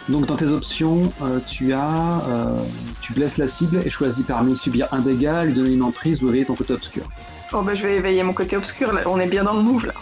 Donc 0.09 0.25
dans 0.25 0.35
tes 0.35 0.47
options, 0.47 1.13
euh, 1.21 1.39
tu 1.47 1.73
as, 1.73 2.21
euh, 2.27 2.63
tu 3.01 3.13
blesses 3.13 3.37
la 3.37 3.47
cible 3.47 3.81
et 3.85 3.89
choisis 3.89 4.25
parmi 4.25 4.57
subir 4.57 4.87
un 4.91 4.99
dégât, 4.99 5.43
lui 5.43 5.53
donner 5.53 5.73
une 5.73 5.83
emprise 5.83 6.23
ou 6.23 6.29
éveiller 6.29 6.45
ton 6.45 6.55
côté 6.55 6.73
obscur. 6.73 7.03
Oh 7.53 7.61
ben 7.61 7.73
je 7.73 7.83
vais 7.83 7.97
éveiller 7.97 8.23
mon 8.23 8.33
côté 8.33 8.55
obscur, 8.55 8.93
là. 8.93 9.01
on 9.05 9.19
est 9.19 9.27
bien 9.27 9.43
dans 9.43 9.53
le 9.53 9.61
move 9.61 9.87
là. 9.87 9.93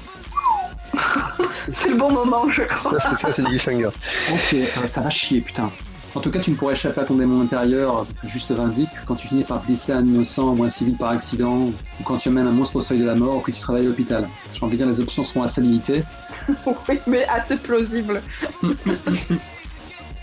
c'est 1.74 1.90
le 1.90 1.96
bon 1.96 2.12
moment 2.12 2.50
je 2.50 2.64
crois. 2.64 3.00
Ça, 3.00 3.10
c'est 3.16 3.28
ça, 3.28 3.34
c'est 3.34 3.42
du 3.42 3.50
cliffhanger. 3.50 3.88
Ok, 3.88 4.54
euh, 4.54 4.88
ça 4.88 5.02
va 5.02 5.10
chier, 5.10 5.42
putain. 5.42 5.70
En 6.16 6.22
tout 6.22 6.32
cas, 6.32 6.40
tu 6.40 6.52
ne 6.52 6.56
pourrais 6.56 6.74
échapper 6.74 7.02
à 7.02 7.06
ton 7.06 7.16
démon 7.16 7.42
intérieur, 7.42 8.08
juste 8.26 8.52
vindique, 8.52 8.90
quand 9.06 9.16
tu 9.16 9.28
finis 9.28 9.44
par 9.44 9.64
glisser 9.64 9.92
un 9.92 10.04
innocent 10.04 10.56
ou 10.56 10.64
un 10.64 10.70
civil 10.70 10.96
par 10.96 11.10
accident, 11.10 11.66
ou 11.66 12.04
quand 12.04 12.18
tu 12.18 12.30
amènes 12.30 12.48
un 12.48 12.52
monstre 12.52 12.78
au 12.78 12.82
seuil 12.82 13.00
de 13.00 13.06
la 13.06 13.14
mort, 13.14 13.38
ou 13.38 13.40
que 13.42 13.52
tu 13.52 13.60
travailles 13.60 13.86
à 13.86 13.90
l'hôpital. 13.90 14.28
J'ai 14.54 14.66
envie 14.66 14.78
de 14.78 14.84
dire, 14.84 14.92
les 14.92 15.00
options 15.00 15.24
sont 15.24 15.44
assez 15.44 15.62
limitées. 15.62 16.04
oui 16.90 17.00
mais 17.06 17.26
assez 17.28 17.58
plausible. 17.58 18.24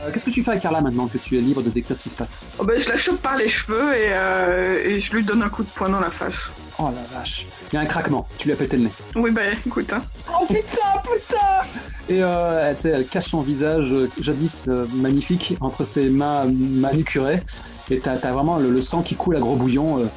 Euh, 0.02 0.10
Qu'est-ce 0.12 0.24
que 0.26 0.30
tu 0.30 0.42
fais 0.42 0.50
avec 0.50 0.62
Carla 0.62 0.80
maintenant 0.80 1.06
que 1.06 1.18
tu 1.18 1.38
es 1.38 1.40
libre 1.40 1.62
de 1.62 1.70
décrire 1.70 1.96
ce 1.96 2.02
qui 2.02 2.10
se 2.10 2.14
passe 2.14 2.40
Oh 2.58 2.64
ben 2.64 2.78
je 2.78 2.88
la 2.88 2.98
chope 2.98 3.20
par 3.22 3.36
les 3.36 3.48
cheveux 3.48 3.94
et, 3.94 4.08
euh, 4.10 4.84
et 4.84 5.00
je 5.00 5.14
lui 5.14 5.24
donne 5.24 5.42
un 5.42 5.48
coup 5.48 5.62
de 5.62 5.68
poing 5.70 5.88
dans 5.88 6.00
la 6.00 6.10
face. 6.10 6.50
Oh 6.78 6.90
la 6.94 7.18
vache. 7.18 7.46
Il 7.72 7.76
y 7.76 7.78
a 7.78 7.80
un 7.80 7.86
craquement, 7.86 8.28
tu 8.36 8.48
lui 8.48 8.52
as 8.52 8.56
pété 8.56 8.76
le 8.76 8.84
nez. 8.84 8.90
Oui 9.14 9.30
ben 9.30 9.56
écoute 9.66 9.90
hein. 9.92 10.04
Oh 10.38 10.44
putain, 10.46 11.00
putain 11.02 11.66
Et 12.10 12.22
euh, 12.22 12.74
elle, 12.84 13.06
cache 13.06 13.28
son 13.30 13.40
visage 13.40 13.90
euh, 13.90 14.10
jadis 14.20 14.66
euh, 14.68 14.86
magnifique 14.92 15.56
entre 15.60 15.82
ses 15.84 16.10
mains 16.10 16.44
manucurées. 16.44 17.42
Et 17.90 17.98
t'as 18.00 18.16
as 18.16 18.32
vraiment 18.32 18.58
le, 18.58 18.68
le 18.68 18.82
sang 18.82 19.02
qui 19.02 19.14
coule 19.16 19.36
à 19.36 19.40
gros 19.40 19.56
bouillon. 19.56 20.10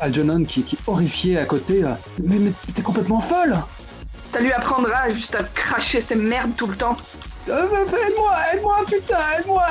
Algernon 0.00 0.44
qui, 0.44 0.62
qui 0.64 0.76
est 0.76 0.78
horrifié 0.86 1.38
à 1.38 1.44
côté. 1.44 1.82
mais 2.22 2.36
mais 2.38 2.52
t'es 2.74 2.82
complètement 2.82 3.20
folle 3.20 3.56
Ça 4.32 4.40
lui 4.40 4.52
apprendra 4.52 5.10
juste 5.10 5.34
à 5.34 5.42
cracher 5.44 6.00
ses 6.00 6.16
merdes 6.16 6.50
tout 6.56 6.66
le 6.66 6.76
temps. 6.76 6.96
Euh, 7.48 7.64
Aide-moi, 7.64 8.32
aide-moi, 8.54 8.76
putain, 8.86 9.18
aide-moi 9.38 9.62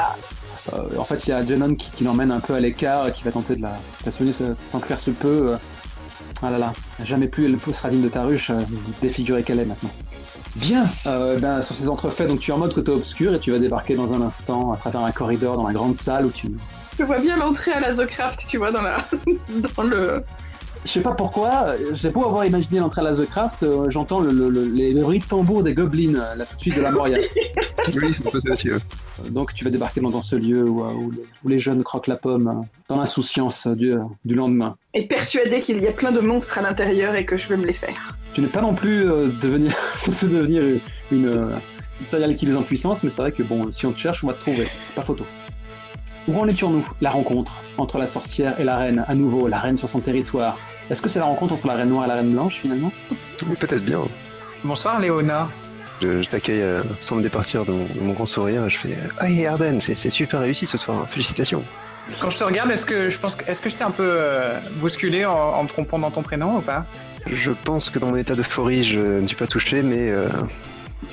En 0.98 1.04
fait, 1.04 1.26
il 1.26 1.30
y 1.30 1.34
a 1.34 1.38
Algernon 1.38 1.76
qui, 1.76 2.04
l'emmène 2.04 2.32
un 2.32 2.40
peu 2.40 2.54
à 2.56 2.60
l'écart, 2.60 3.12
qui 3.12 3.24
va 3.24 3.32
tenter 3.32 3.56
de 3.56 3.62
la, 3.62 3.74
ce- 4.12 4.56
tant 4.72 4.80
que 4.80 4.88
faire 4.88 5.00
se 5.00 5.12
peut. 5.12 5.52
euh. 5.54 5.58
Ah 6.44 6.52
là 6.52 6.58
là, 6.60 6.74
jamais 7.04 7.28
plus 7.28 7.46
elle 7.46 7.74
sera 7.76 7.90
digne 7.90 8.02
de 8.04 8.10
ta 8.10 8.24
ruche, 8.24 8.52
euh, 8.52 8.62
défigurée 9.02 9.44
qu'elle 9.44 9.60
est 9.60 9.66
maintenant. 9.66 9.90
Bien, 10.56 10.86
euh, 11.08 11.40
ben, 11.40 11.62
sur 11.64 11.76
ces 11.76 11.90
entrefaits, 11.90 12.28
donc 12.28 12.40
tu 12.40 12.52
es 12.52 12.54
en 12.54 12.58
mode 12.60 12.74
côté 12.74 12.92
obscur 12.92 13.34
et 13.34 13.40
tu 13.40 13.52
vas 13.52 13.60
débarquer 13.60 13.96
dans 13.96 14.14
un 14.14 14.22
instant 14.22 14.72
à 14.74 14.78
travers 14.78 15.02
un 15.04 15.12
corridor 15.12 15.56
dans 15.58 15.66
la 15.68 15.74
grande 15.74 15.96
salle 15.96 16.26
où 16.28 16.30
tu... 16.32 16.52
Je 17.00 17.04
vois 17.06 17.20
bien 17.20 17.38
l'entrée 17.38 17.72
à 17.74 17.80
la 17.80 17.94
The 17.96 18.06
Craft, 18.08 18.42
tu 18.48 18.58
vois, 18.58 18.72
dans 18.72 18.82
la 18.82 18.98
dans 19.78 19.84
le. 19.84 20.24
Je 20.86 20.92
sais 20.92 21.02
pas 21.02 21.14
pourquoi, 21.14 21.66
euh, 21.70 21.78
j'ai 21.94 22.10
beau 22.10 22.26
avoir 22.26 22.46
imaginé 22.46 22.80
l'entrée 22.80 23.02
à 23.02 23.04
la 23.04 23.14
The 23.16 23.26
Craft, 23.30 23.64
euh, 23.64 23.90
j'entends 23.90 24.20
le, 24.22 24.32
le, 24.32 24.50
le, 24.50 24.66
les- 24.66 24.94
le 24.94 25.02
bruit 25.02 25.20
de 25.20 25.26
tambour 25.26 25.62
des 25.64 25.74
gobelins, 25.74 26.16
euh, 26.16 26.36
la 26.36 26.46
suite 26.46 26.76
de 26.76 26.82
la 26.82 26.92
Moria. 26.92 27.18
Oui, 27.96 28.14
c'est 28.14 28.28
un 28.28 28.32
peu 28.32 28.42
ça 28.42 28.52
aussi. 28.52 28.70
ouais. 28.70 29.30
Donc 29.32 29.54
tu 29.54 29.64
vas 29.64 29.70
débarquer 29.70 30.02
dans, 30.02 30.10
dans 30.10 30.22
ce 30.22 30.36
lieu 30.36 30.68
où, 30.68 30.84
euh, 30.84 30.92
où 30.92 31.10
les, 31.12 31.22
où 31.46 31.48
les 31.48 31.58
jeunes 31.60 31.84
croquent 31.84 32.10
la 32.12 32.18
pomme, 32.18 32.48
euh, 32.50 32.66
dans 32.90 32.98
l'insouciance 32.98 33.66
euh, 33.66 33.76
du, 33.76 33.94
euh, 33.94 34.00
du 34.26 34.36
lendemain. 34.36 34.76
Et 34.94 35.08
persuadé 35.08 35.62
qu'il 35.62 35.82
y 35.82 35.88
a 35.88 35.94
plein 35.94 36.12
de 36.12 36.20
monstres 36.20 36.58
à 36.58 36.62
l'intérieur 36.62 37.16
et 37.16 37.26
que 37.26 37.38
je 37.38 37.48
vais 37.48 37.56
me 37.56 37.66
les 37.66 37.72
faire. 37.74 38.14
Tu 38.34 38.42
n'es 38.42 38.48
pas 38.48 38.62
non 38.62 38.74
plus 38.76 39.10
euh, 39.10 39.28
devenir, 39.42 39.74
censé 39.98 40.28
devenir 40.28 40.64
une, 41.12 41.28
euh, 41.28 41.44
une 42.02 42.06
serial 42.12 42.36
killer 42.36 42.56
en 42.56 42.64
puissance, 42.64 43.04
mais 43.04 43.10
c'est 43.10 43.22
vrai 43.22 43.32
que 43.32 43.44
bon, 43.44 43.72
si 43.72 43.86
on 43.86 43.94
te 43.94 44.00
cherche, 44.00 44.22
on 44.26 44.28
va 44.28 44.34
te 44.34 44.42
trouver. 44.42 44.68
Pas 44.94 45.02
photo. 45.02 45.24
Où 46.28 46.40
en 46.40 46.48
étions-nous 46.48 46.88
La 47.02 47.10
rencontre 47.10 47.52
entre 47.78 47.98
la 47.98 48.08
sorcière 48.08 48.60
et 48.60 48.64
la 48.64 48.78
reine. 48.78 49.06
À 49.08 49.16
nouveau, 49.16 49.48
la 49.48 49.60
reine 49.60 49.78
sur 49.78 49.88
son 49.90 50.00
territoire? 50.00 50.58
Est-ce 50.90 51.02
que 51.02 51.10
c'est 51.10 51.20
la 51.20 51.26
rencontre 51.26 51.54
entre 51.54 51.68
la 51.68 51.74
reine 51.76 51.90
noire 51.90 52.06
et 52.06 52.08
la 52.08 52.16
reine 52.16 52.32
blanche 52.32 52.60
finalement? 52.62 52.92
Oui, 53.48 53.56
peut-être 53.60 53.84
bien. 53.84 54.02
Bonsoir 54.64 55.00
Léona. 55.00 55.48
Je, 56.02 56.22
je 56.22 56.30
t'accueille 56.30 56.62
euh, 56.62 56.84
sans 57.00 57.16
me 57.16 57.24
départir 57.24 57.66
de 57.66 57.72
mon, 57.72 57.86
de 57.86 58.00
mon 58.02 58.14
grand 58.14 58.26
sourire 58.26 58.66
et 58.66 58.70
je 58.70 58.78
fais 58.78 58.98
Ah, 59.20 59.30
hey, 59.30 59.46
Arden, 59.46 59.80
c'est 59.82 59.96
super 60.10 60.42
réussi 60.42 60.66
ce 60.66 60.78
soir, 60.78 60.98
hein. 61.02 61.08
félicitations. 61.10 61.64
Quand 62.22 62.30
je 62.30 62.38
te 62.38 62.44
regarde, 62.44 62.72
est-ce 62.72 62.86
que 62.86 63.10
je 63.10 63.18
pense 63.18 63.36
que 63.36 63.50
est-ce 63.50 63.62
que 63.62 63.70
je 63.70 63.76
t'ai 63.76 63.84
un 63.84 63.92
peu 63.92 64.04
euh, 64.06 64.58
bousculé 64.76 65.26
en, 65.26 65.34
en 65.34 65.64
me 65.64 65.68
trompant 65.68 66.00
dans 66.00 66.12
ton 66.12 66.22
prénom 66.22 66.58
ou 66.58 66.62
pas? 66.62 66.86
Je 67.30 67.52
pense 67.52 67.90
que 67.90 68.00
dans 68.00 68.08
mon 68.08 68.16
état 68.16 68.36
d'euphorie, 68.36 68.84
je 68.86 69.00
ne 69.00 69.28
suis 69.28 69.36
pas 69.36 69.48
touché, 69.48 69.82
mais. 69.82 70.10
Euh, 70.12 70.30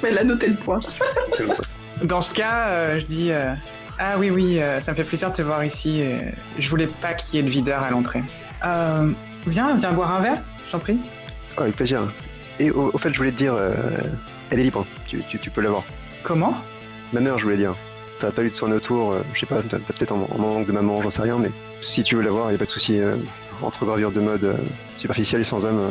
Mais 0.02 0.10
elle 0.10 0.18
a 0.18 0.24
noté 0.24 0.46
le 0.48 0.54
point. 0.54 0.80
c'est 0.82 1.40
le 1.40 1.46
point. 1.46 1.56
Dans 2.04 2.20
ce 2.20 2.32
cas, 2.34 2.68
euh, 2.68 3.00
je 3.00 3.06
dis 3.06 3.32
euh, 3.32 3.54
ah 3.98 4.16
oui 4.18 4.30
oui, 4.30 4.60
euh, 4.60 4.80
ça 4.80 4.92
me 4.92 4.96
fait 4.96 5.04
plaisir 5.04 5.30
de 5.30 5.36
te 5.36 5.42
voir 5.42 5.64
ici. 5.64 6.02
euh, 6.02 6.18
je 6.58 6.68
voulais 6.68 6.86
pas 6.86 7.14
qu'il 7.14 7.36
y 7.36 7.38
ait 7.38 7.42
de 7.42 7.48
videur 7.50 7.82
à 7.82 7.90
l'entrée. 7.90 8.22
Euh, 8.64 9.10
viens, 9.46 9.74
viens 9.76 9.92
boire 9.92 10.14
un 10.14 10.20
verre, 10.20 10.38
je 10.66 10.72
t'en 10.72 10.78
prie. 10.78 10.98
Ah, 11.56 11.62
avec 11.62 11.76
plaisir. 11.76 12.00
Et 12.58 12.70
au, 12.70 12.90
au 12.92 12.98
fait, 12.98 13.12
je 13.12 13.18
voulais 13.18 13.32
te 13.32 13.36
dire, 13.36 13.54
euh, 13.54 13.74
elle 14.50 14.60
est 14.60 14.64
libre, 14.64 14.86
tu, 15.06 15.22
tu, 15.24 15.38
tu 15.38 15.50
peux 15.50 15.60
l'avoir. 15.60 15.82
Comment? 16.22 16.54
Ma 17.12 17.20
mère, 17.20 17.38
je 17.38 17.44
voulais 17.44 17.56
dire. 17.56 17.74
T'as 18.20 18.30
pas 18.30 18.42
eu 18.42 18.50
de 18.50 18.54
tourner 18.54 18.74
autour, 18.76 19.12
euh, 19.12 19.22
je 19.34 19.40
sais 19.40 19.46
pas, 19.46 19.56
t'as 19.68 19.78
t'as 19.78 19.92
peut-être 19.92 20.12
un, 20.12 20.26
un 20.34 20.38
manque 20.40 20.66
de 20.66 20.72
maman, 20.72 21.02
j'en 21.02 21.10
sais 21.10 21.22
rien, 21.22 21.36
mais 21.38 21.50
si 21.82 22.02
tu 22.04 22.14
veux 22.16 22.22
l'avoir, 22.22 22.50
y 22.52 22.54
a 22.54 22.58
pas 22.58 22.64
de 22.64 22.70
souci. 22.70 23.00
euh, 23.00 23.16
entre 23.62 23.84
gravure 23.84 24.10
de 24.10 24.20
mode 24.20 24.44
euh, 24.44 24.54
superficielle 24.96 25.40
et 25.40 25.44
sans 25.44 25.64
âme, 25.66 25.78
euh, 25.78 25.90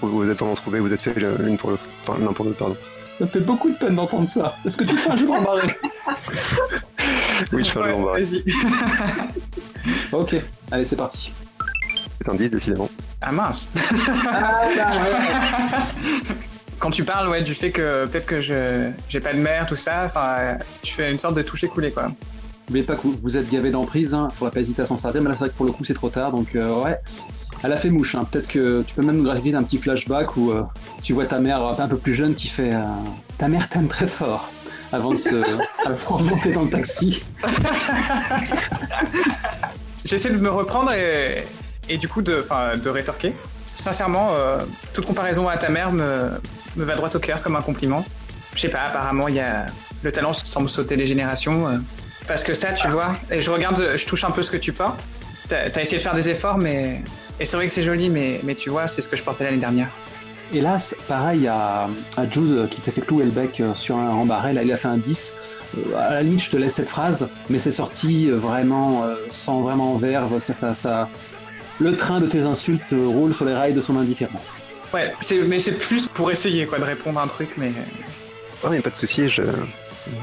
vous, 0.00 0.10
vous 0.10 0.30
êtes 0.30 0.38
vraiment 0.38 0.54
trouvés, 0.54 0.78
vous 0.80 0.92
êtes 0.92 1.00
fait 1.02 1.14
l'une 1.18 1.58
pour 1.58 1.70
l'autre. 1.70 1.82
Enfin, 2.06 2.18
l'un 2.24 2.32
pour 2.32 2.44
l'autre, 2.44 2.58
pardon. 2.58 2.76
Ça 3.18 3.24
me 3.24 3.30
fait 3.30 3.40
beaucoup 3.40 3.68
de 3.70 3.76
peine 3.76 3.96
d'entendre 3.96 4.28
ça. 4.28 4.54
Est-ce 4.64 4.76
que 4.76 4.84
tu 4.84 4.96
fais 4.96 5.10
un 5.10 5.16
jeu 5.16 5.26
de 5.26 5.30
rembarré 5.30 5.76
Oui, 7.52 7.64
je 7.64 7.70
fais 7.70 7.80
un 7.80 7.88
jeu 7.88 7.94
Ouais. 7.94 8.24
Vas-y. 8.24 8.44
Ok, 10.12 10.36
allez, 10.70 10.84
c'est 10.84 10.96
parti. 10.96 11.32
C'est 12.20 12.30
un 12.30 12.34
10, 12.34 12.50
décidément. 12.50 12.88
ah 13.22 13.32
mince. 13.32 13.68
Quand 16.78 16.90
tu 16.90 17.04
parles 17.04 17.28
ouais, 17.28 17.42
du 17.42 17.54
fait 17.54 17.70
que 17.70 18.06
peut-être 18.06 18.26
que 18.26 18.40
je 18.40 18.90
j'ai 19.08 19.20
pas 19.20 19.32
de 19.34 19.38
mère, 19.38 19.66
tout 19.66 19.76
ça, 19.76 20.04
enfin, 20.06 20.58
tu 20.82 20.94
fais 20.94 21.10
une 21.10 21.18
sorte 21.18 21.34
de 21.34 21.42
toucher 21.42 21.68
coulé 21.68 21.92
quoi. 21.92 22.10
N'oubliez 22.68 22.84
pas 22.84 22.96
que 22.96 23.06
vous, 23.06 23.36
êtes 23.36 23.50
gavé 23.50 23.70
d'emprise, 23.70 24.14
hein. 24.14 24.28
faudra 24.34 24.52
pas 24.52 24.60
hésiter 24.60 24.82
à 24.82 24.86
s'en 24.86 24.96
servir, 24.96 25.22
mais 25.22 25.28
là 25.28 25.34
c'est 25.34 25.40
vrai 25.40 25.48
que 25.50 25.56
pour 25.56 25.66
le 25.66 25.72
coup 25.72 25.84
c'est 25.84 25.94
trop 25.94 26.08
tard, 26.08 26.30
donc 26.30 26.54
euh, 26.54 26.82
ouais, 26.82 26.98
elle 27.62 27.72
a 27.72 27.76
fait 27.76 27.90
mouche. 27.90 28.14
Hein. 28.14 28.26
Peut-être 28.30 28.48
que 28.48 28.82
tu 28.86 28.94
peux 28.94 29.02
même 29.02 29.16
nous 29.16 29.24
gratifier 29.24 29.52
d'un 29.52 29.62
petit 29.62 29.78
flashback 29.78 30.36
où 30.36 30.52
euh, 30.52 30.62
tu 31.02 31.12
vois 31.12 31.26
ta 31.26 31.38
mère 31.40 31.62
un 31.62 31.88
peu 31.88 31.96
plus 31.96 32.14
jeune 32.14 32.34
qui 32.34 32.48
fait 32.48 32.72
euh, 32.74 32.82
Ta 33.38 33.48
mère 33.48 33.68
t'aime 33.68 33.88
très 33.88 34.06
fort 34.06 34.50
avant 34.92 35.10
de 35.10 35.16
se 35.16 35.28
avant 35.84 36.18
de 36.18 36.24
monter 36.24 36.52
dans 36.52 36.62
le 36.62 36.70
taxi. 36.70 37.22
J'essaie 40.04 40.30
de 40.30 40.38
me 40.38 40.50
reprendre 40.50 40.92
et, 40.92 41.44
et 41.88 41.98
du 41.98 42.08
coup 42.08 42.22
de, 42.22 42.44
rétorquer. 42.88 43.34
Sincèrement, 43.74 44.30
euh, 44.32 44.62
toute 44.92 45.06
comparaison 45.06 45.48
à 45.48 45.56
ta 45.56 45.68
mère 45.68 45.92
me, 45.92 46.30
me 46.76 46.84
va 46.84 46.96
droit 46.96 47.10
au 47.14 47.18
cœur 47.18 47.42
comme 47.42 47.56
un 47.56 47.62
compliment. 47.62 48.04
Je 48.54 48.60
sais 48.60 48.68
pas, 48.68 48.82
apparemment, 48.82 49.28
il 49.28 49.36
y 49.36 49.40
a 49.40 49.66
le 50.02 50.12
talent 50.12 50.32
semble 50.32 50.70
sauter 50.70 50.96
les 50.96 51.06
générations. 51.06 51.68
euh, 51.68 51.78
parce 52.26 52.44
que 52.44 52.54
ça, 52.54 52.72
tu 52.72 52.86
vois, 52.88 53.16
et 53.30 53.40
je 53.40 53.50
regarde, 53.50 53.96
je 53.96 54.06
touche 54.06 54.24
un 54.24 54.30
peu 54.30 54.42
ce 54.42 54.50
que 54.50 54.56
tu 54.56 54.72
portes. 54.72 55.04
T'as 55.48 55.64
as 55.74 55.82
essayé 55.82 55.96
de 55.98 56.02
faire 56.02 56.14
des 56.14 56.28
efforts, 56.28 56.58
mais 56.58 57.02
et 57.40 57.46
c'est 57.46 57.56
vrai 57.56 57.66
que 57.66 57.72
c'est 57.72 57.82
joli, 57.82 58.08
mais, 58.08 58.40
mais 58.44 58.54
tu 58.54 58.70
vois, 58.70 58.86
c'est 58.86 59.02
ce 59.02 59.08
que 59.08 59.16
je 59.16 59.22
portais 59.22 59.44
l'année 59.44 59.56
dernière. 59.56 59.88
Hélas, 60.52 60.94
pareil 61.06 61.46
à, 61.46 61.88
à 62.16 62.28
Jude 62.28 62.50
euh, 62.50 62.66
qui 62.66 62.80
s'est 62.80 62.90
fait 62.90 63.00
clouer 63.02 63.24
le 63.24 63.30
bec 63.30 63.60
euh, 63.60 63.72
sur 63.74 63.96
un 63.96 64.10
rembarré, 64.12 64.52
là 64.52 64.62
il 64.64 64.72
a 64.72 64.76
fait 64.76 64.88
un 64.88 64.96
10. 64.96 65.32
Euh, 65.78 65.96
à 65.96 66.14
la 66.14 66.22
limite, 66.22 66.42
je 66.42 66.50
te 66.50 66.56
laisse 66.56 66.74
cette 66.74 66.88
phrase, 66.88 67.28
mais 67.48 67.58
c'est 67.60 67.70
sorti 67.70 68.28
vraiment 68.30 69.04
sans 69.30 69.60
vraiment 69.60 69.94
verve. 69.96 70.38
Ça, 70.38 70.52
ça, 70.52 70.74
ça... 70.74 71.08
Le 71.78 71.96
train 71.96 72.20
de 72.20 72.26
tes 72.26 72.42
insultes 72.42 72.92
roule 72.92 73.32
sur 73.34 73.44
les 73.44 73.54
rails 73.54 73.72
de 73.74 73.80
son 73.80 73.96
indifférence. 73.96 74.58
Ouais, 74.92 75.14
mais 75.46 75.60
c'est 75.60 75.78
plus 75.78 76.08
pour 76.08 76.30
essayer 76.32 76.66
quoi 76.66 76.78
de 76.80 76.84
répondre 76.84 77.20
à 77.20 77.22
un 77.22 77.28
truc, 77.28 77.50
mais 77.56 77.70
y 78.74 78.76
a 78.78 78.82
pas 78.82 78.90
de 78.90 78.96
souci, 78.96 79.28
je... 79.30 79.42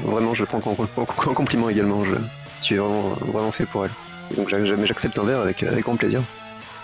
vraiment, 0.04 0.34
je 0.34 0.40
le 0.42 0.46
prends 0.46 0.60
en, 0.66 0.76
en- 1.00 1.02
en 1.02 1.34
compliment 1.34 1.70
également. 1.70 2.04
Je 2.04 2.14
suis 2.60 2.76
vraiment, 2.76 3.16
vraiment 3.32 3.50
fait 3.50 3.64
pour 3.66 3.86
elle. 3.86 3.90
Donc 4.36 4.50
j'a- 4.50 4.62
j'a- 4.64 4.84
j'accepte 4.84 5.18
un 5.18 5.24
verre 5.24 5.40
avec, 5.40 5.62
avec 5.62 5.84
grand 5.84 5.96
plaisir. 5.96 6.20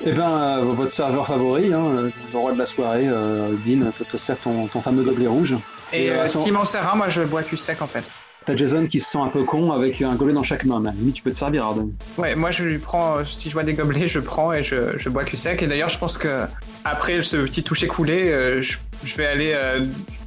Eh 0.00 0.12
ben, 0.12 0.28
euh, 0.28 0.60
votre 0.64 0.92
serveur 0.92 1.26
favori, 1.26 1.72
hein, 1.72 1.92
le 1.94 2.12
le 2.32 2.38
roi 2.38 2.52
de 2.52 2.58
la 2.58 2.66
soirée, 2.66 3.06
euh, 3.08 3.54
Dean, 3.64 3.90
te, 3.96 4.04
te 4.04 4.16
sert 4.16 4.38
ton, 4.38 4.66
ton 4.66 4.80
fameux 4.80 5.02
gobelet 5.02 5.26
rouge. 5.28 5.54
et 5.92 6.10
euh, 6.10 6.14
euh, 6.14 6.24
attends, 6.24 6.44
s'il 6.44 6.52
m'en 6.52 6.64
sert 6.64 6.92
un, 6.92 6.96
moi 6.96 7.08
je 7.08 7.22
bois 7.22 7.42
cul 7.42 7.56
sec 7.56 7.80
en 7.80 7.86
fait. 7.86 8.04
T'as 8.46 8.56
Jason 8.56 8.84
qui 8.84 9.00
se 9.00 9.08
sent 9.10 9.18
un 9.18 9.28
peu 9.28 9.44
con 9.44 9.72
avec 9.72 10.02
un 10.02 10.14
gobelet 10.16 10.34
dans 10.34 10.42
chaque 10.42 10.64
main. 10.66 10.78
Mais 10.78 10.90
limite, 10.92 11.14
tu 11.14 11.22
peux 11.22 11.30
te 11.32 11.36
servir, 11.36 11.64
Arden. 11.64 11.92
Ouais, 12.18 12.34
moi 12.34 12.50
je 12.50 12.64
lui 12.64 12.78
prends, 12.78 13.18
euh, 13.18 13.24
si 13.24 13.48
je 13.48 13.54
vois 13.54 13.62
des 13.62 13.72
gobelets, 13.72 14.06
je 14.08 14.18
prends 14.20 14.52
et 14.52 14.62
je, 14.62 14.98
je 14.98 15.08
bois 15.08 15.24
cul 15.24 15.36
sec. 15.38 15.62
Et 15.62 15.66
d'ailleurs, 15.66 15.88
je 15.88 15.98
pense 15.98 16.18
que 16.18 16.44
après 16.84 17.22
ce 17.22 17.36
petit 17.38 17.62
toucher 17.62 17.86
coulé, 17.86 18.30
euh, 18.30 18.60
je, 18.60 18.76
je 19.04 19.16
vais 19.16 19.26
aller 19.26 19.52
euh, 19.54 19.86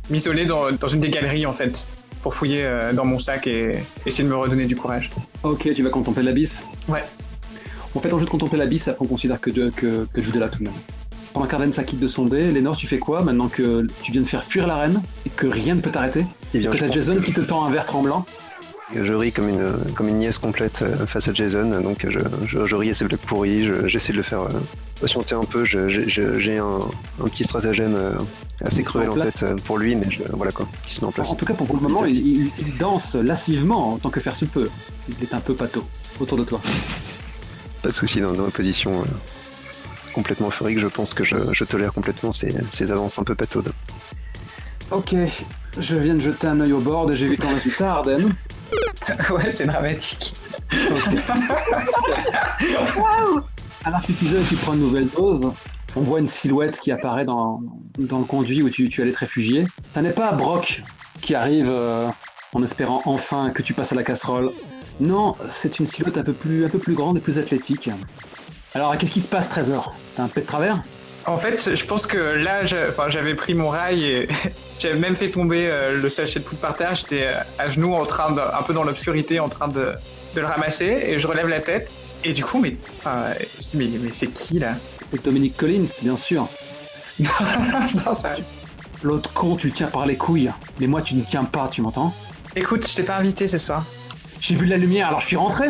m'isoler 0.09 0.45
dans, 0.45 0.71
dans 0.71 0.87
une 0.87 1.01
des 1.01 1.11
galeries 1.11 1.45
en 1.45 1.53
fait, 1.53 1.85
pour 2.23 2.33
fouiller 2.33 2.63
euh, 2.65 2.91
dans 2.93 3.05
mon 3.05 3.19
sac 3.19 3.45
et 3.45 3.83
essayer 4.07 4.23
de 4.23 4.29
me 4.29 4.37
redonner 4.37 4.65
du 4.65 4.75
courage. 4.75 5.11
Ok, 5.43 5.71
tu 5.75 5.83
vas 5.83 5.89
contempler 5.91 6.23
l'abysse? 6.23 6.63
Ouais. 6.87 7.03
On 7.95 7.99
fait 7.99 8.09
ton 8.09 8.19
jeu 8.19 8.25
de 8.25 8.29
contempler 8.29 8.57
l'abysse, 8.59 8.87
après 8.87 9.05
on 9.05 9.07
considère 9.07 9.39
que, 9.41 9.49
de, 9.49 9.69
que, 9.69 10.07
que 10.13 10.21
Jude 10.21 10.35
est 10.35 10.39
là 10.39 10.49
tout 10.49 10.59
de 10.59 10.65
même. 10.65 10.73
Pendant 11.33 11.45
qu'Arden 11.47 11.71
s'acquitte 11.73 11.99
de 11.99 12.07
son 12.07 12.25
dé, 12.25 12.51
Lénore, 12.51 12.77
tu 12.77 12.87
fais 12.87 12.99
quoi 12.99 13.23
maintenant 13.23 13.47
que 13.47 13.85
tu 14.01 14.11
viens 14.11 14.21
de 14.21 14.27
faire 14.27 14.43
fuir 14.43 14.65
la 14.67 14.75
reine 14.77 15.01
et 15.25 15.29
que 15.29 15.47
rien 15.47 15.75
ne 15.75 15.81
peut 15.81 15.91
t'arrêter 15.91 16.25
Eh 16.53 16.59
bien, 16.59 16.71
Que 16.71 16.77
je 16.77 16.85
t'as 16.85 16.91
Jason 16.91 17.15
que 17.15 17.21
qui 17.25 17.33
te 17.33 17.41
tend 17.41 17.63
un 17.65 17.69
verre 17.71 17.85
tremblant 17.85 18.25
Je 18.93 19.13
ris 19.13 19.31
comme 19.31 19.49
une, 19.49 19.73
comme 19.95 20.07
une 20.07 20.17
nièce 20.19 20.37
complète 20.39 20.81
euh, 20.81 21.05
face 21.05 21.27
à 21.27 21.33
Jason, 21.33 21.81
donc 21.81 22.05
je, 22.09 22.19
je, 22.47 22.65
je 22.65 22.75
ris 22.75 22.89
à 22.89 22.93
ses 22.93 23.05
blagues 23.05 23.19
pourries, 23.19 23.65
je- 23.67 23.87
j'essaie 23.87 24.13
de 24.13 24.17
le 24.17 24.23
faire 24.23 24.41
euh, 24.43 24.49
patienter 25.01 25.35
un 25.35 25.43
peu, 25.43 25.65
je- 25.65 25.87
je- 25.87 26.07
je- 26.09 26.39
j'ai 26.39 26.57
un, 26.57 26.79
un 27.21 27.27
petit 27.27 27.43
stratagème 27.43 27.93
euh, 27.95 28.13
assez 28.63 28.81
cruel 28.81 29.09
en 29.09 29.13
en 29.13 29.17
tête 29.19 29.43
pour 29.65 29.77
lui, 29.77 29.95
mais 29.95 30.09
je, 30.09 30.23
voilà 30.33 30.51
quoi, 30.51 30.67
qui 30.87 30.95
se 30.95 31.01
met 31.01 31.07
en 31.07 31.11
place. 31.11 31.29
En 31.29 31.35
tout 31.35 31.45
cas, 31.45 31.53
pour, 31.53 31.67
le 31.75 31.81
moment, 31.81 32.05
il, 32.05 32.17
il- 32.17 32.51
il 32.59 32.77
danse 32.77 33.15
lassivement 33.15 33.93
en 33.93 33.97
tant 33.97 34.09
que 34.09 34.19
faire 34.21 34.35
se 34.35 34.45
peut. 34.45 34.69
Il 35.09 35.21
est 35.23 35.33
un 35.35 35.39
peu 35.41 35.53
pâteau 35.53 35.83
autour 36.19 36.37
de 36.37 36.43
toi. 36.45 36.59
Pas 37.87 37.91
de 37.91 37.95
souci 37.95 38.19
dans, 38.19 38.33
dans 38.33 38.43
ma 38.43 38.51
position 38.51 38.99
euh, 38.99 39.05
complètement 40.11 40.49
euphorique, 40.49 40.77
je 40.77 40.87
pense 40.87 41.13
que 41.13 41.23
je, 41.23 41.37
je 41.53 41.63
tolère 41.63 41.93
complètement 41.93 42.33
ces, 42.33 42.53
ces 42.69 42.91
avances 42.91 43.17
un 43.17 43.23
peu 43.23 43.33
pataudes. 43.33 43.71
Ok, 44.91 45.15
je 45.79 45.95
viens 45.95 46.15
de 46.15 46.19
jeter 46.19 46.47
un 46.47 46.59
œil 46.59 46.73
au 46.73 46.81
board 46.81 47.13
et 47.13 47.15
j'ai 47.15 47.29
vu 47.29 47.37
ton 47.37 47.47
résultat, 47.47 47.93
Arden. 47.93 48.35
ouais, 49.29 49.53
c'est 49.53 49.67
dramatique. 49.67 50.35
Alors 53.85 54.01
que 54.01 54.07
tu 54.07 54.11
disais 54.11 54.43
que 54.43 54.49
tu 54.49 54.55
prends 54.57 54.73
une 54.73 54.81
nouvelle 54.81 55.07
dose, 55.07 55.49
on 55.95 56.01
voit 56.01 56.19
une 56.19 56.27
silhouette 56.27 56.81
qui 56.81 56.91
apparaît 56.91 57.23
dans, 57.23 57.61
dans 57.99 58.19
le 58.19 58.25
conduit 58.25 58.63
où 58.63 58.69
tu, 58.69 58.89
tu 58.89 59.01
allais 59.01 59.13
te 59.13 59.19
réfugier. 59.19 59.65
Ça 59.91 60.01
n'est 60.01 60.11
pas 60.11 60.33
Brock 60.33 60.83
qui 61.21 61.35
arrive 61.35 61.69
euh, 61.71 62.09
en 62.53 62.63
espérant 62.63 63.01
enfin 63.05 63.51
que 63.51 63.61
tu 63.61 63.73
passes 63.73 63.93
à 63.93 63.95
la 63.95 64.03
casserole. 64.03 64.51
Non, 64.99 65.35
c'est 65.49 65.79
une 65.79 65.85
silhouette 65.85 66.17
un 66.17 66.23
peu 66.23 66.33
plus, 66.33 66.65
un 66.65 66.69
peu 66.69 66.79
plus 66.79 66.93
grande 66.95 67.17
et 67.17 67.21
plus 67.21 67.37
athlétique. 67.39 67.89
Alors, 68.73 68.97
qu'est-ce 68.97 69.11
qui 69.11 69.21
se 69.21 69.27
passe, 69.27 69.49
Trésor? 69.49 69.93
T'as 70.15 70.23
un 70.23 70.27
pet 70.27 70.41
de 70.41 70.45
travers? 70.47 70.81
En 71.25 71.37
fait, 71.37 71.75
je 71.75 71.85
pense 71.85 72.07
que 72.07 72.17
là, 72.17 72.61
enfin, 72.89 73.09
j'avais 73.09 73.35
pris 73.35 73.53
mon 73.53 73.69
rail 73.69 74.03
et 74.05 74.27
j'avais 74.79 74.97
même 74.97 75.15
fait 75.15 75.29
tomber 75.29 75.67
euh, 75.67 75.99
le 76.01 76.09
sachet 76.09 76.39
de 76.39 76.45
poudre 76.45 76.61
par 76.61 76.75
terre. 76.75 76.95
J'étais 76.95 77.27
euh, 77.27 77.39
à 77.59 77.69
genoux, 77.69 77.93
en 77.93 78.05
train 78.05 78.31
de, 78.31 78.39
un 78.39 78.63
peu 78.63 78.73
dans 78.73 78.83
l'obscurité, 78.83 79.39
en 79.39 79.49
train 79.49 79.67
de, 79.67 79.93
de 80.35 80.39
le 80.41 80.45
ramasser. 80.47 80.85
Et 81.05 81.19
je 81.19 81.27
relève 81.27 81.47
la 81.47 81.59
tête. 81.59 81.91
Et 82.23 82.33
du 82.33 82.43
coup, 82.43 82.59
mais, 82.59 82.77
enfin, 82.99 83.33
je 83.61 83.67
dis, 83.67 83.77
mais, 83.77 83.89
mais 84.01 84.11
c'est 84.13 84.27
qui 84.29 84.57
là? 84.59 84.75
C'est 85.01 85.23
Dominic 85.23 85.55
Collins, 85.57 85.85
bien 86.01 86.17
sûr. 86.17 86.47
Non, 87.19 88.13
ça- 88.15 88.35
L'autre 89.03 89.31
con, 89.33 89.55
tu 89.55 89.67
le 89.67 89.73
tiens 89.73 89.87
par 89.87 90.05
les 90.07 90.15
couilles. 90.15 90.49
Mais 90.79 90.87
moi, 90.87 91.01
tu 91.03 91.13
ne 91.15 91.23
tiens 91.23 91.43
pas, 91.43 91.67
tu 91.71 91.81
m'entends? 91.81 92.13
Écoute, 92.55 92.87
je 92.89 92.95
t'ai 92.95 93.03
pas 93.03 93.17
invité 93.17 93.47
ce 93.47 93.57
soir. 93.59 93.85
J'ai 94.39 94.55
vu 94.55 94.65
de 94.65 94.71
la 94.71 94.77
lumière, 94.77 95.07
alors 95.07 95.21
je 95.21 95.27
suis 95.27 95.35
rentré. 95.35 95.67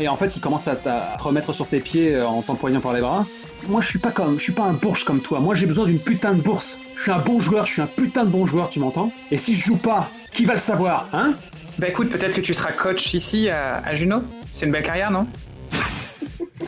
Et 0.00 0.08
en 0.08 0.16
fait, 0.16 0.36
il 0.36 0.40
commence 0.40 0.68
à 0.68 0.76
te 0.76 0.88
remettre 1.22 1.52
sur 1.52 1.66
tes 1.66 1.80
pieds 1.80 2.14
euh, 2.14 2.26
en 2.26 2.42
t'empoignant 2.42 2.80
par 2.80 2.92
les 2.92 3.00
bras. 3.00 3.26
Moi, 3.66 3.80
je 3.80 3.88
suis 3.88 3.98
pas 3.98 4.12
comme, 4.12 4.38
je 4.38 4.44
suis 4.44 4.52
pas 4.52 4.62
un 4.62 4.72
bourge 4.72 5.04
comme 5.04 5.20
toi. 5.20 5.40
Moi, 5.40 5.54
j'ai 5.56 5.66
besoin 5.66 5.86
d'une 5.86 5.98
putain 5.98 6.34
de 6.34 6.40
bourse. 6.40 6.76
Je 6.96 7.02
suis 7.02 7.10
un 7.10 7.18
bon 7.18 7.40
joueur, 7.40 7.66
je 7.66 7.72
suis 7.72 7.82
un 7.82 7.86
putain 7.86 8.24
de 8.24 8.30
bon 8.30 8.46
joueur, 8.46 8.70
tu 8.70 8.78
m'entends? 8.78 9.12
Et 9.30 9.38
si 9.38 9.54
je 9.56 9.64
joue 9.64 9.76
pas, 9.76 10.08
qui 10.32 10.44
va 10.44 10.54
le 10.54 10.60
savoir, 10.60 11.08
hein? 11.12 11.34
Bah 11.78 11.88
écoute, 11.88 12.10
peut-être 12.10 12.34
que 12.34 12.40
tu 12.40 12.54
seras 12.54 12.72
coach 12.72 13.14
ici 13.14 13.48
à, 13.48 13.78
à 13.78 13.94
Juno. 13.94 14.22
C'est 14.52 14.66
une 14.66 14.72
belle 14.72 14.82
carrière, 14.84 15.10
non? 15.10 15.26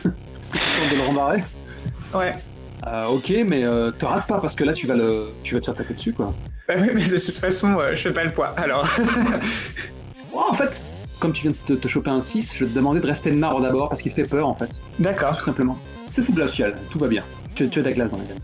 Tente 0.03 0.91
de 0.91 0.95
le 0.95 1.01
rembarrer. 1.01 1.43
Ouais. 2.13 2.33
Euh, 2.87 3.03
ok, 3.05 3.31
mais 3.47 3.63
euh, 3.63 3.91
te 3.91 4.05
rate 4.05 4.27
pas 4.27 4.39
parce 4.39 4.55
que 4.55 4.63
là, 4.63 4.73
tu 4.73 4.87
vas 4.87 4.95
le, 4.95 5.27
tu 5.43 5.53
vas 5.53 5.59
te 5.59 5.65
faire 5.65 5.75
taper 5.75 5.93
dessus, 5.93 6.13
quoi. 6.13 6.33
Bah 6.67 6.75
oui, 6.79 6.89
mais 6.93 7.05
de 7.05 7.17
toute 7.17 7.37
façon, 7.37 7.77
euh, 7.79 7.91
je 7.91 8.01
fais 8.01 8.13
pas 8.13 8.23
le 8.23 8.31
poids. 8.31 8.53
Alors. 8.57 8.87
Oh, 10.33 10.45
en 10.49 10.53
fait, 10.53 10.81
comme 11.21 11.31
tu 11.31 11.43
viens 11.43 11.51
de 11.51 11.75
te, 11.75 11.79
te 11.81 11.87
choper 11.87 12.09
un 12.09 12.19
6, 12.19 12.55
je 12.57 12.65
vais 12.65 12.71
te 12.71 12.75
demander 12.75 12.99
de 12.99 13.07
rester 13.07 13.31
de 13.31 13.37
marbre 13.37 13.61
d'abord 13.61 13.87
parce 13.87 14.01
qu'il 14.01 14.11
te 14.11 14.15
fait 14.21 14.27
peur, 14.27 14.47
en 14.47 14.53
fait. 14.55 14.81
D'accord. 14.99 15.37
Tout 15.37 15.45
simplement. 15.45 15.77
C'est 16.13 16.23
sous 16.23 16.33
glacial, 16.33 16.75
tout 16.89 16.99
va 16.99 17.07
bien. 17.07 17.23
Tu, 17.55 17.69
tu 17.69 17.79
as 17.79 17.83
de 17.83 17.87
la 17.87 17.93
glace 17.93 18.11
dans 18.11 18.17
les 18.17 18.25
veines. 18.25 18.41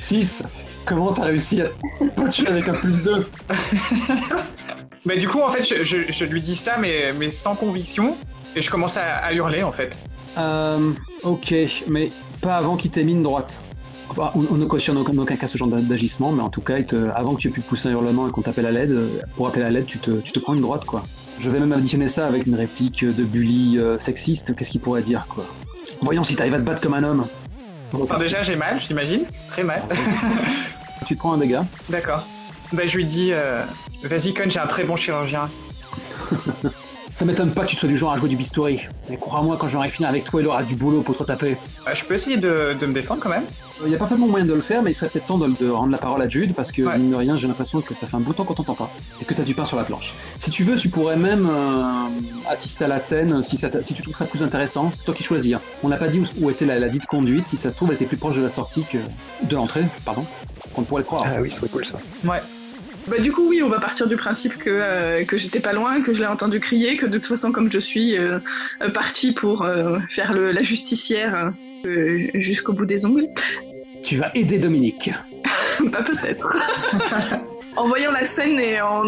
6 0.00 0.42
Comment 0.86 1.12
t'as 1.12 1.24
réussi 1.24 1.60
à 1.60 1.66
te 2.16 2.30
tuer 2.30 2.46
avec 2.48 2.66
un 2.68 2.72
plus 2.74 3.02
2 3.02 3.26
Mais 5.06 5.18
du 5.18 5.28
coup, 5.28 5.40
en 5.40 5.50
fait, 5.50 5.62
je, 5.62 5.84
je- 5.84 6.10
je 6.12 6.24
lui 6.24 6.40
dis 6.40 6.56
ça, 6.56 6.76
mais, 6.78 7.12
mais 7.12 7.30
sans 7.30 7.54
conviction. 7.54 8.16
Et 8.56 8.62
je 8.62 8.70
commence 8.70 8.96
à, 8.96 9.16
à 9.16 9.32
hurler, 9.32 9.62
en 9.62 9.72
fait. 9.72 9.96
Euh, 10.38 10.92
ok, 11.22 11.54
mais 11.88 12.10
pas 12.40 12.56
avant 12.56 12.76
qu'il 12.76 12.90
t'ait 12.90 13.04
mis 13.04 13.12
une 13.12 13.22
droite. 13.22 13.58
Enfin, 14.08 14.32
on, 14.34 14.56
ne 14.56 14.64
cautionne 14.64 14.96
en 14.96 15.02
aucun 15.02 15.36
cas 15.36 15.46
ce 15.46 15.56
genre 15.56 15.68
d'a- 15.68 15.80
d'agissement, 15.80 16.32
mais 16.32 16.42
en 16.42 16.48
tout 16.48 16.60
cas, 16.62 16.82
te- 16.82 17.10
avant 17.14 17.34
que 17.34 17.40
tu 17.40 17.48
aies 17.48 17.52
pu 17.52 17.60
pousser 17.60 17.88
un 17.88 17.92
hurlement 17.92 18.26
et 18.28 18.30
qu'on 18.32 18.42
t'appelle 18.42 18.66
à 18.66 18.72
l'aide, 18.72 18.90
euh, 18.90 19.20
pour 19.36 19.46
appeler 19.46 19.64
à 19.64 19.70
l'aide, 19.70 19.86
tu 19.86 19.98
te, 19.98 20.10
tu 20.10 20.32
te 20.32 20.38
prends 20.40 20.54
une 20.54 20.60
droite, 20.62 20.84
quoi. 20.84 21.04
Je 21.40 21.48
vais 21.48 21.58
même 21.58 21.72
additionner 21.72 22.06
ça 22.06 22.26
avec 22.26 22.46
une 22.46 22.54
réplique 22.54 23.02
de 23.02 23.24
bully 23.24 23.78
euh, 23.78 23.96
sexiste, 23.96 24.54
qu'est-ce 24.54 24.70
qu'il 24.70 24.82
pourrait 24.82 25.00
dire, 25.00 25.26
quoi? 25.26 25.46
Voyons 26.02 26.22
si 26.22 26.36
t'arrives 26.36 26.52
à 26.52 26.58
te 26.58 26.62
battre 26.62 26.82
comme 26.82 26.92
un 26.92 27.02
homme. 27.02 27.26
Enfin, 27.94 28.18
déjà, 28.18 28.42
j'ai 28.42 28.56
mal, 28.56 28.78
j'imagine. 28.78 29.24
Très 29.48 29.64
mal. 29.64 29.82
Tu 31.06 31.14
te 31.14 31.18
prends 31.18 31.32
un 31.32 31.38
dégât. 31.38 31.64
D'accord. 31.88 32.26
Bah, 32.74 32.86
je 32.86 32.94
lui 32.94 33.06
dis, 33.06 33.30
euh, 33.32 33.64
vas-y, 34.02 34.34
Con, 34.34 34.50
j'ai 34.50 34.60
un 34.60 34.66
très 34.66 34.84
bon 34.84 34.96
chirurgien. 34.96 35.48
Ça 37.12 37.24
m'étonne 37.24 37.50
pas 37.52 37.62
que 37.64 37.68
tu 37.68 37.76
sois 37.76 37.88
du 37.88 37.96
genre 37.96 38.12
à 38.12 38.18
jouer 38.18 38.28
du 38.28 38.36
bistouri. 38.36 38.86
Mais 39.08 39.16
crois-moi, 39.16 39.56
quand 39.58 39.68
j'aurai 39.68 39.88
fini 39.90 40.06
avec 40.08 40.24
toi, 40.24 40.40
il 40.40 40.46
aura 40.46 40.62
du 40.62 40.74
boulot 40.76 41.02
pour 41.02 41.16
te 41.16 41.24
taper. 41.24 41.56
Euh, 41.86 41.94
je 41.94 42.04
peux 42.04 42.14
essayer 42.14 42.36
de, 42.36 42.74
de 42.78 42.86
me 42.86 42.92
défendre 42.92 43.20
quand 43.20 43.28
même. 43.28 43.44
Il 43.84 43.90
y 43.90 43.94
a 43.94 43.98
parfaitement 43.98 44.28
moyen 44.28 44.44
de 44.46 44.52
le 44.54 44.60
faire, 44.60 44.82
mais 44.82 44.92
il 44.92 44.94
serait 44.94 45.08
peut-être 45.10 45.26
temps 45.26 45.38
de, 45.38 45.48
de 45.48 45.68
rendre 45.68 45.90
la 45.90 45.98
parole 45.98 46.22
à 46.22 46.28
Jude, 46.28 46.54
parce 46.54 46.70
que, 46.70 46.82
Ouais. 46.82 46.98
mine 46.98 47.10
de 47.10 47.16
rien, 47.16 47.36
j'ai 47.36 47.48
l'impression 47.48 47.80
que 47.80 47.94
ça 47.94 48.06
fait 48.06 48.14
un 48.16 48.20
bout 48.20 48.32
de 48.32 48.36
temps 48.36 48.44
qu'on 48.44 48.54
t'entend 48.54 48.74
pas, 48.74 48.90
et 49.20 49.24
que 49.24 49.34
t'as 49.34 49.42
du 49.42 49.54
pain 49.54 49.64
sur 49.64 49.76
la 49.76 49.84
planche. 49.84 50.14
Si 50.38 50.50
tu 50.50 50.64
veux, 50.64 50.76
tu 50.76 50.88
pourrais 50.88 51.16
même 51.16 51.48
euh, 51.50 52.08
assister 52.48 52.84
à 52.84 52.88
la 52.88 52.98
scène, 52.98 53.42
si, 53.42 53.56
ça 53.56 53.70
t'a- 53.70 53.82
si 53.82 53.94
tu 53.94 54.02
trouves 54.02 54.14
ça 54.14 54.26
plus 54.26 54.42
intéressant, 54.42 54.90
c'est 54.94 55.04
toi 55.04 55.14
qui 55.14 55.24
choisis. 55.24 55.54
hein. 55.54 55.60
On 55.82 55.88
n'a 55.88 55.96
pas 55.96 56.08
dit 56.08 56.20
où, 56.20 56.24
où 56.44 56.50
était 56.50 56.66
la, 56.66 56.78
la 56.78 56.88
dite 56.88 57.06
conduite, 57.06 57.46
si 57.48 57.56
ça 57.56 57.70
se 57.70 57.76
trouve, 57.76 57.88
elle 57.88 57.96
était 57.96 58.06
plus 58.06 58.18
proche 58.18 58.36
de 58.36 58.42
la 58.42 58.50
sortie 58.50 58.84
que 58.84 58.98
de 59.46 59.56
l'entrée, 59.56 59.84
pardon. 60.04 60.24
On 60.76 60.82
pourrait 60.82 61.00
le 61.02 61.06
croire. 61.06 61.24
Ah 61.26 61.40
oui, 61.40 61.50
ce 61.50 61.56
serait 61.56 61.68
cool 61.68 61.84
ça. 61.84 61.94
Ouais. 62.24 62.40
Bah 63.06 63.18
du 63.18 63.32
coup 63.32 63.48
oui, 63.48 63.62
on 63.62 63.68
va 63.68 63.80
partir 63.80 64.06
du 64.06 64.16
principe 64.16 64.56
que, 64.56 64.70
euh, 64.70 65.24
que 65.24 65.36
j'étais 65.38 65.60
pas 65.60 65.72
loin, 65.72 66.02
que 66.02 66.14
je 66.14 66.20
l'ai 66.20 66.26
entendu 66.26 66.60
crier, 66.60 66.96
que 66.96 67.06
de 67.06 67.18
toute 67.18 67.28
façon 67.28 67.52
comme 67.52 67.70
je 67.70 67.78
suis 67.78 68.16
euh, 68.16 68.38
euh, 68.82 68.90
partie 68.90 69.32
pour 69.32 69.62
euh, 69.62 69.98
faire 70.08 70.32
le, 70.32 70.52
la 70.52 70.62
justicière 70.62 71.52
jusqu'au 72.34 72.74
bout 72.74 72.84
des 72.84 73.06
ongles, 73.06 73.24
Tu 74.04 74.16
vas 74.16 74.30
aider 74.34 74.58
Dominique. 74.58 75.10
bah 75.84 76.02
peut-être. 76.02 76.56
en 77.76 77.88
voyant 77.88 78.12
la 78.12 78.26
scène 78.26 78.60
et 78.60 78.80
en 78.82 79.04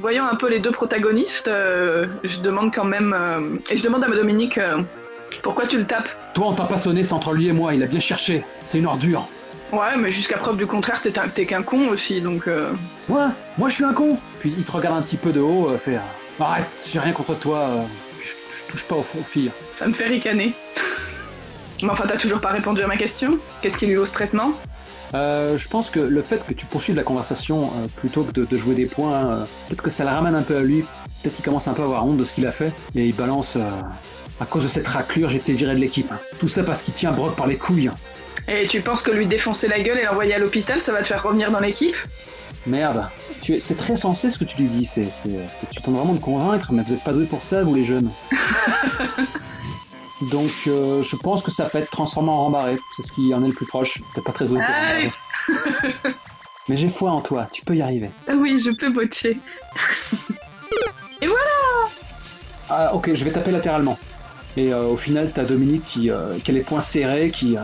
voyant 0.00 0.26
un 0.26 0.34
peu 0.36 0.50
les 0.50 0.58
deux 0.58 0.72
protagonistes, 0.72 1.48
je 1.48 2.40
demande 2.40 2.74
quand 2.74 2.84
même 2.84 3.58
et 3.70 3.76
je 3.76 3.82
demande 3.82 4.04
à 4.04 4.08
ma 4.08 4.16
Dominique 4.16 4.60
pourquoi 5.42 5.66
tu 5.66 5.78
le 5.78 5.84
tapes? 5.84 6.08
Toi, 6.34 6.46
on 6.48 6.52
t'a 6.54 6.64
pas 6.64 6.76
sonné, 6.76 7.04
c'est 7.04 7.12
entre 7.12 7.32
lui 7.32 7.48
et 7.48 7.52
moi, 7.52 7.74
il 7.74 7.82
a 7.82 7.86
bien 7.86 8.00
cherché. 8.00 8.44
C'est 8.64 8.78
une 8.78 8.86
ordure. 8.86 9.28
Ouais, 9.72 9.96
mais 9.98 10.10
jusqu'à 10.12 10.38
preuve 10.38 10.56
du 10.56 10.66
contraire, 10.66 11.00
t'es 11.02 11.18
un- 11.18 11.28
t'es 11.28 11.46
qu'un 11.46 11.62
con 11.62 11.88
aussi, 11.88 12.20
donc. 12.20 12.46
euh, 12.46 12.72
Moi 13.08 13.32
Moi, 13.58 13.68
je 13.68 13.74
suis 13.76 13.84
un 13.84 13.92
con 13.92 14.16
Puis 14.40 14.54
il 14.56 14.64
te 14.64 14.70
regarde 14.72 14.96
un 14.98 15.02
petit 15.02 15.16
peu 15.16 15.32
de 15.32 15.40
haut, 15.40 15.68
euh, 15.70 15.78
fait 15.78 15.96
euh, 15.96 16.00
Arrête, 16.40 16.66
j'ai 16.88 17.00
rien 17.00 17.12
contre 17.12 17.34
toi, 17.38 17.58
euh, 17.58 17.82
je, 18.22 18.28
je 18.56 18.62
touche 18.70 18.84
pas 18.84 18.96
aux, 18.96 19.00
aux 19.18 19.24
filles. 19.24 19.50
Ça 19.76 19.86
me 19.86 19.94
fait 19.94 20.06
ricaner. 20.06 20.52
Mais 21.82 21.90
enfin, 21.90 22.04
t'as 22.08 22.16
toujours 22.16 22.40
pas 22.40 22.50
répondu 22.50 22.82
à 22.82 22.86
ma 22.86 22.96
question. 22.96 23.38
Qu'est-ce 23.60 23.76
qui 23.78 23.86
lui 23.86 23.94
vaut 23.96 24.06
ce 24.06 24.12
traitement? 24.12 24.52
Euh, 25.14 25.58
je 25.58 25.68
pense 25.68 25.90
que 25.90 26.00
le 26.00 26.22
fait 26.22 26.44
que 26.44 26.52
tu 26.54 26.66
poursuives 26.66 26.96
la 26.96 27.02
conversation 27.04 27.70
plutôt 27.96 28.22
que 28.24 28.32
de, 28.32 28.44
de 28.44 28.58
jouer 28.58 28.74
des 28.74 28.86
points, 28.86 29.46
peut-être 29.68 29.82
que 29.82 29.90
ça 29.90 30.02
le 30.04 30.10
ramène 30.10 30.34
un 30.34 30.42
peu 30.42 30.56
à 30.56 30.60
lui. 30.62 30.82
Peut-être 31.22 31.36
qu'il 31.36 31.44
commence 31.44 31.68
un 31.68 31.72
peu 31.72 31.82
à 31.82 31.84
avoir 31.84 32.04
honte 32.06 32.16
de 32.16 32.24
ce 32.24 32.32
qu'il 32.32 32.46
a 32.46 32.52
fait 32.52 32.72
et 32.96 33.06
il 33.06 33.14
balance. 33.14 33.56
à 34.40 34.44
cause 34.46 34.64
de 34.64 34.68
cette 34.68 34.88
raclure, 34.88 35.30
j'ai 35.30 35.36
été 35.38 35.52
viré 35.52 35.74
de 35.74 35.80
l'équipe. 35.80 36.10
hein. 36.12 36.18
Tout 36.40 36.48
ça 36.48 36.64
parce 36.64 36.82
qu'il 36.82 36.94
tient 36.94 37.12
Brock 37.12 37.36
par 37.36 37.46
les 37.46 37.56
couilles. 37.56 37.90
Et 38.48 38.66
tu 38.66 38.80
penses 38.82 39.02
que 39.02 39.10
lui 39.10 39.26
défoncer 39.26 39.68
la 39.68 39.80
gueule 39.80 39.98
et 39.98 40.04
l'envoyer 40.04 40.34
à 40.34 40.38
l'hôpital, 40.38 40.80
ça 40.80 40.92
va 40.92 41.02
te 41.02 41.06
faire 41.06 41.22
revenir 41.22 41.50
dans 41.50 41.60
l'équipe? 41.60 41.96
Merde, 42.66 43.08
tu 43.42 43.54
es- 43.54 43.60
c'est 43.60 43.74
très 43.74 43.96
sensé 43.96 44.30
ce 44.30 44.38
que 44.38 44.44
tu 44.44 44.62
lui 44.62 44.68
dis. 44.68 44.84
C'est, 44.84 45.08
tu 45.70 45.82
tentes 45.82 45.94
vraiment 45.94 46.14
de 46.14 46.20
convaincre, 46.20 46.72
mais 46.72 46.82
vous 46.82 46.92
êtes 46.92 47.02
pas 47.02 47.12
doués 47.12 47.26
pour 47.26 47.42
ça, 47.42 47.62
vous 47.62 47.74
les 47.74 47.84
jeunes. 47.84 48.12
Donc, 50.30 50.50
euh, 50.68 51.02
je 51.02 51.16
pense 51.16 51.42
que 51.42 51.50
ça 51.50 51.68
peut 51.68 51.78
être 51.78 51.90
transformé 51.90 52.30
en 52.30 52.44
rembarré. 52.44 52.78
C'est 52.96 53.02
ce 53.02 53.12
qui 53.12 53.34
en 53.34 53.44
est 53.44 53.48
le 53.48 53.54
plus 53.54 53.66
proche. 53.66 54.00
Peut-être 54.14 54.26
pas 54.26 54.32
très 54.32 54.46
doué 54.46 54.58
pour 54.58 54.74
rembarré. 54.74 55.12
Mais 56.68 56.76
j'ai 56.76 56.88
foi 56.88 57.10
en 57.10 57.20
toi, 57.20 57.46
tu 57.52 57.62
peux 57.62 57.76
y 57.76 57.82
arriver. 57.82 58.10
Ah 58.26 58.34
Oui, 58.36 58.58
je 58.58 58.70
peux 58.70 58.90
botcher. 58.90 59.42
Ah, 62.68 62.94
ok, 62.94 63.14
je 63.14 63.24
vais 63.24 63.32
taper 63.32 63.50
latéralement. 63.50 63.98
Et 64.56 64.72
euh, 64.72 64.86
au 64.86 64.96
final, 64.96 65.32
t'as 65.32 65.44
Dominique 65.44 65.84
qui, 65.84 66.10
euh, 66.10 66.38
qui 66.40 66.50
a 66.50 66.54
les 66.54 66.64
poings 66.64 66.80
serrés, 66.80 67.30
qui, 67.30 67.58
euh, 67.58 67.62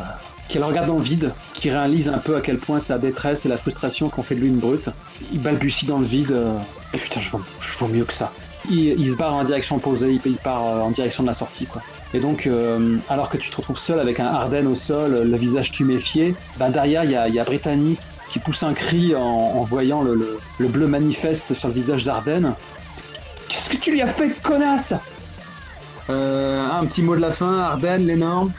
qui 0.50 0.58
le 0.58 0.64
regarde 0.64 0.88
dans 0.88 0.98
le 0.98 1.02
vide, 1.02 1.32
qui 1.54 1.70
réalise 1.70 2.08
un 2.08 2.18
peu 2.18 2.36
à 2.36 2.40
quel 2.40 2.58
point 2.58 2.80
sa 2.80 2.98
détresse 2.98 3.46
et 3.46 3.48
la 3.48 3.56
frustration 3.56 4.08
qu'on 4.08 4.24
fait 4.24 4.34
de 4.34 4.40
lui 4.40 4.48
une 4.48 4.58
brute. 4.58 4.90
Il 5.32 5.40
balbutie 5.40 5.86
dans 5.86 5.98
le 5.98 6.04
vide. 6.04 6.32
euh, 6.32 6.58
Putain, 6.92 7.20
je 7.20 7.30
vaux, 7.30 7.88
mieux 7.88 8.04
que 8.04 8.12
ça. 8.12 8.32
Il, 8.68 9.10
se 9.10 9.16
barre 9.16 9.34
en 9.34 9.44
direction 9.44 9.76
opposée, 9.76 10.20
il, 10.24 10.36
part 10.36 10.66
euh, 10.66 10.80
en 10.80 10.90
direction 10.90 11.22
de 11.22 11.28
la 11.28 11.34
sortie, 11.34 11.66
quoi. 11.66 11.80
Et 12.12 12.18
donc, 12.18 12.46
euh, 12.46 12.98
alors 13.08 13.30
que 13.30 13.36
tu 13.36 13.48
te 13.48 13.56
retrouves 13.56 13.78
seul 13.78 14.00
avec 14.00 14.18
un 14.18 14.26
Arden 14.26 14.66
au 14.66 14.74
sol, 14.74 15.22
le 15.30 15.36
visage 15.36 15.70
tuméfié, 15.70 16.34
bah 16.58 16.68
derrière, 16.68 17.04
il 17.04 17.12
y 17.12 17.38
a, 17.38 17.44
Brittany 17.44 17.96
qui 18.32 18.40
pousse 18.40 18.64
un 18.64 18.74
cri 18.74 19.14
en, 19.14 19.62
voyant 19.62 20.02
le 20.02 20.68
bleu 20.68 20.86
manifeste 20.86 21.54
sur 21.54 21.68
le 21.68 21.74
visage 21.74 22.04
d'Arden. 22.04 22.54
Qu'est-ce 23.48 23.70
que 23.70 23.76
tu 23.76 23.92
lui 23.92 24.02
as 24.02 24.06
fait, 24.06 24.30
connasse? 24.42 24.94
Euh, 26.08 26.64
un 26.70 26.84
petit 26.86 27.02
mot 27.02 27.14
de 27.14 27.20
la 27.20 27.30
fin, 27.30 27.58
Arden, 27.58 28.04
l'énorme. 28.06 28.52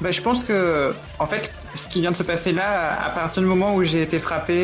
Bah, 0.00 0.10
je 0.12 0.20
pense 0.20 0.44
que, 0.44 0.94
en 1.18 1.26
fait, 1.26 1.52
ce 1.74 1.88
qui 1.88 2.00
vient 2.00 2.12
de 2.12 2.16
se 2.16 2.22
passer 2.22 2.52
là, 2.52 3.02
à 3.02 3.10
partir 3.10 3.42
du 3.42 3.48
moment 3.48 3.74
où 3.74 3.82
j'ai 3.82 4.02
été 4.02 4.20
frappé 4.20 4.54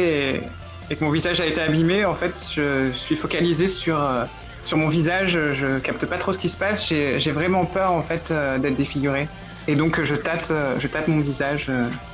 et, 0.90 0.92
et 0.92 0.96
que 0.96 1.04
mon 1.04 1.10
visage 1.10 1.40
a 1.40 1.46
été 1.46 1.60
abîmé, 1.60 2.04
en 2.04 2.14
fait, 2.14 2.38
je 2.54 2.92
suis 2.92 3.16
focalisé 3.16 3.66
sur, 3.66 4.00
euh, 4.00 4.24
sur 4.64 4.78
mon 4.78 4.88
visage. 4.88 5.32
Je 5.52 5.80
capte 5.80 6.06
pas 6.06 6.18
trop 6.18 6.32
ce 6.32 6.38
qui 6.38 6.48
se 6.48 6.56
passe. 6.56 6.86
J'ai 6.86 7.32
vraiment 7.32 7.66
peur, 7.66 7.92
en 7.92 8.02
fait, 8.02 8.30
euh, 8.30 8.58
d'être 8.58 8.76
défiguré. 8.76 9.28
Et 9.66 9.74
donc, 9.74 10.00
je 10.02 10.14
tâte, 10.14 10.50
euh, 10.52 10.78
je 10.78 10.86
tâte 10.86 11.08
mon 11.08 11.20
visage 11.20 11.70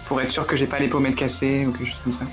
pour 0.07 0.21
être 0.21 0.31
sûr 0.31 0.47
que 0.47 0.57
j'ai 0.57 0.67
pas 0.67 0.79
les 0.79 0.89
pommettes 0.89 1.17
cassées 1.17 1.67
ou 1.67 1.73
quelque 1.73 1.89
chose 1.89 2.01
comme 2.03 2.15
ça. 2.15 2.25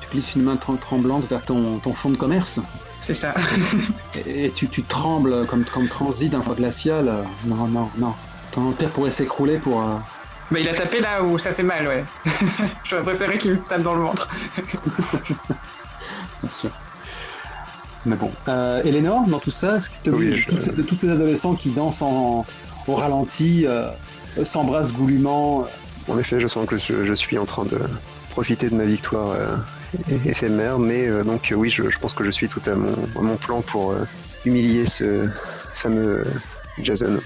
Tu 0.00 0.08
glisses 0.10 0.34
une 0.34 0.42
main 0.42 0.56
tr- 0.56 0.78
tremblante 0.78 1.24
vers 1.24 1.44
ton, 1.44 1.78
ton 1.78 1.94
fond 1.94 2.10
de 2.10 2.18
commerce 2.18 2.60
C'est 3.00 3.14
ça. 3.14 3.32
et, 4.14 4.52
tu, 4.52 4.68
tu 4.68 4.84
trembles 4.84 5.46
comme, 5.46 5.64
comme 5.64 5.88
transi 5.88 6.28
d'un 6.28 6.42
froid 6.42 6.54
glacial. 6.56 7.24
Non, 7.44 7.68
non, 7.68 7.90
non. 7.96 8.14
Ton 8.50 8.66
empire 8.66 8.92
pourrait 8.92 9.10
s'écrouler 9.10 9.58
pour. 9.58 9.82
Mais 10.50 10.60
il 10.62 10.68
a 10.68 10.74
tapé 10.74 11.00
là 11.00 11.22
où 11.24 11.38
ça 11.38 11.52
fait 11.54 11.62
mal, 11.64 11.86
ouais. 11.88 12.04
J'aurais 12.84 13.02
préféré 13.02 13.38
qu'il 13.38 13.52
me 13.52 13.62
tape 13.62 13.82
dans 13.82 13.94
le 13.94 14.02
ventre. 14.02 14.28
Bien 16.40 16.48
sûr. 16.48 16.70
Mais 18.04 18.16
bon. 18.16 18.30
Euh, 18.48 18.82
Eleanor, 18.84 19.26
dans 19.26 19.40
tout 19.40 19.50
ça, 19.50 19.76
est-ce 19.76 19.90
que 19.90 19.94
tu 20.04 20.10
as 20.10 20.12
Oui, 20.12 20.26
vu 20.26 20.36
je- 20.38 20.46
tous 20.46 20.58
ces- 20.58 20.70
de 20.72 20.82
tous 20.82 20.96
ces 20.98 21.08
adolescents 21.10 21.54
qui 21.56 21.70
dansent 21.70 22.02
en, 22.02 22.46
au 22.86 22.94
ralenti, 22.94 23.66
euh, 23.66 23.88
s'embrassent 24.44 24.92
goulûment 24.92 25.64
euh, 25.64 26.12
En 26.12 26.18
effet, 26.18 26.38
je 26.40 26.46
sens 26.46 26.66
que 26.66 26.78
je, 26.78 27.04
je 27.04 27.12
suis 27.14 27.38
en 27.38 27.46
train 27.46 27.64
de 27.64 27.80
profiter 28.30 28.70
de 28.70 28.74
ma 28.76 28.84
victoire 28.84 29.30
euh, 29.32 29.56
éphémère, 30.24 30.78
mais 30.78 31.08
euh, 31.08 31.24
donc 31.24 31.50
euh, 31.50 31.56
oui, 31.56 31.70
je, 31.70 31.90
je 31.90 31.98
pense 31.98 32.12
que 32.14 32.22
je 32.22 32.30
suis 32.30 32.48
tout 32.48 32.62
à 32.66 32.76
mon, 32.76 32.92
à 33.18 33.22
mon 33.22 33.36
plan 33.36 33.62
pour 33.62 33.90
euh, 33.92 34.04
humilier 34.44 34.86
ce 34.86 35.28
fameux 35.74 36.22
Jason. 36.78 37.20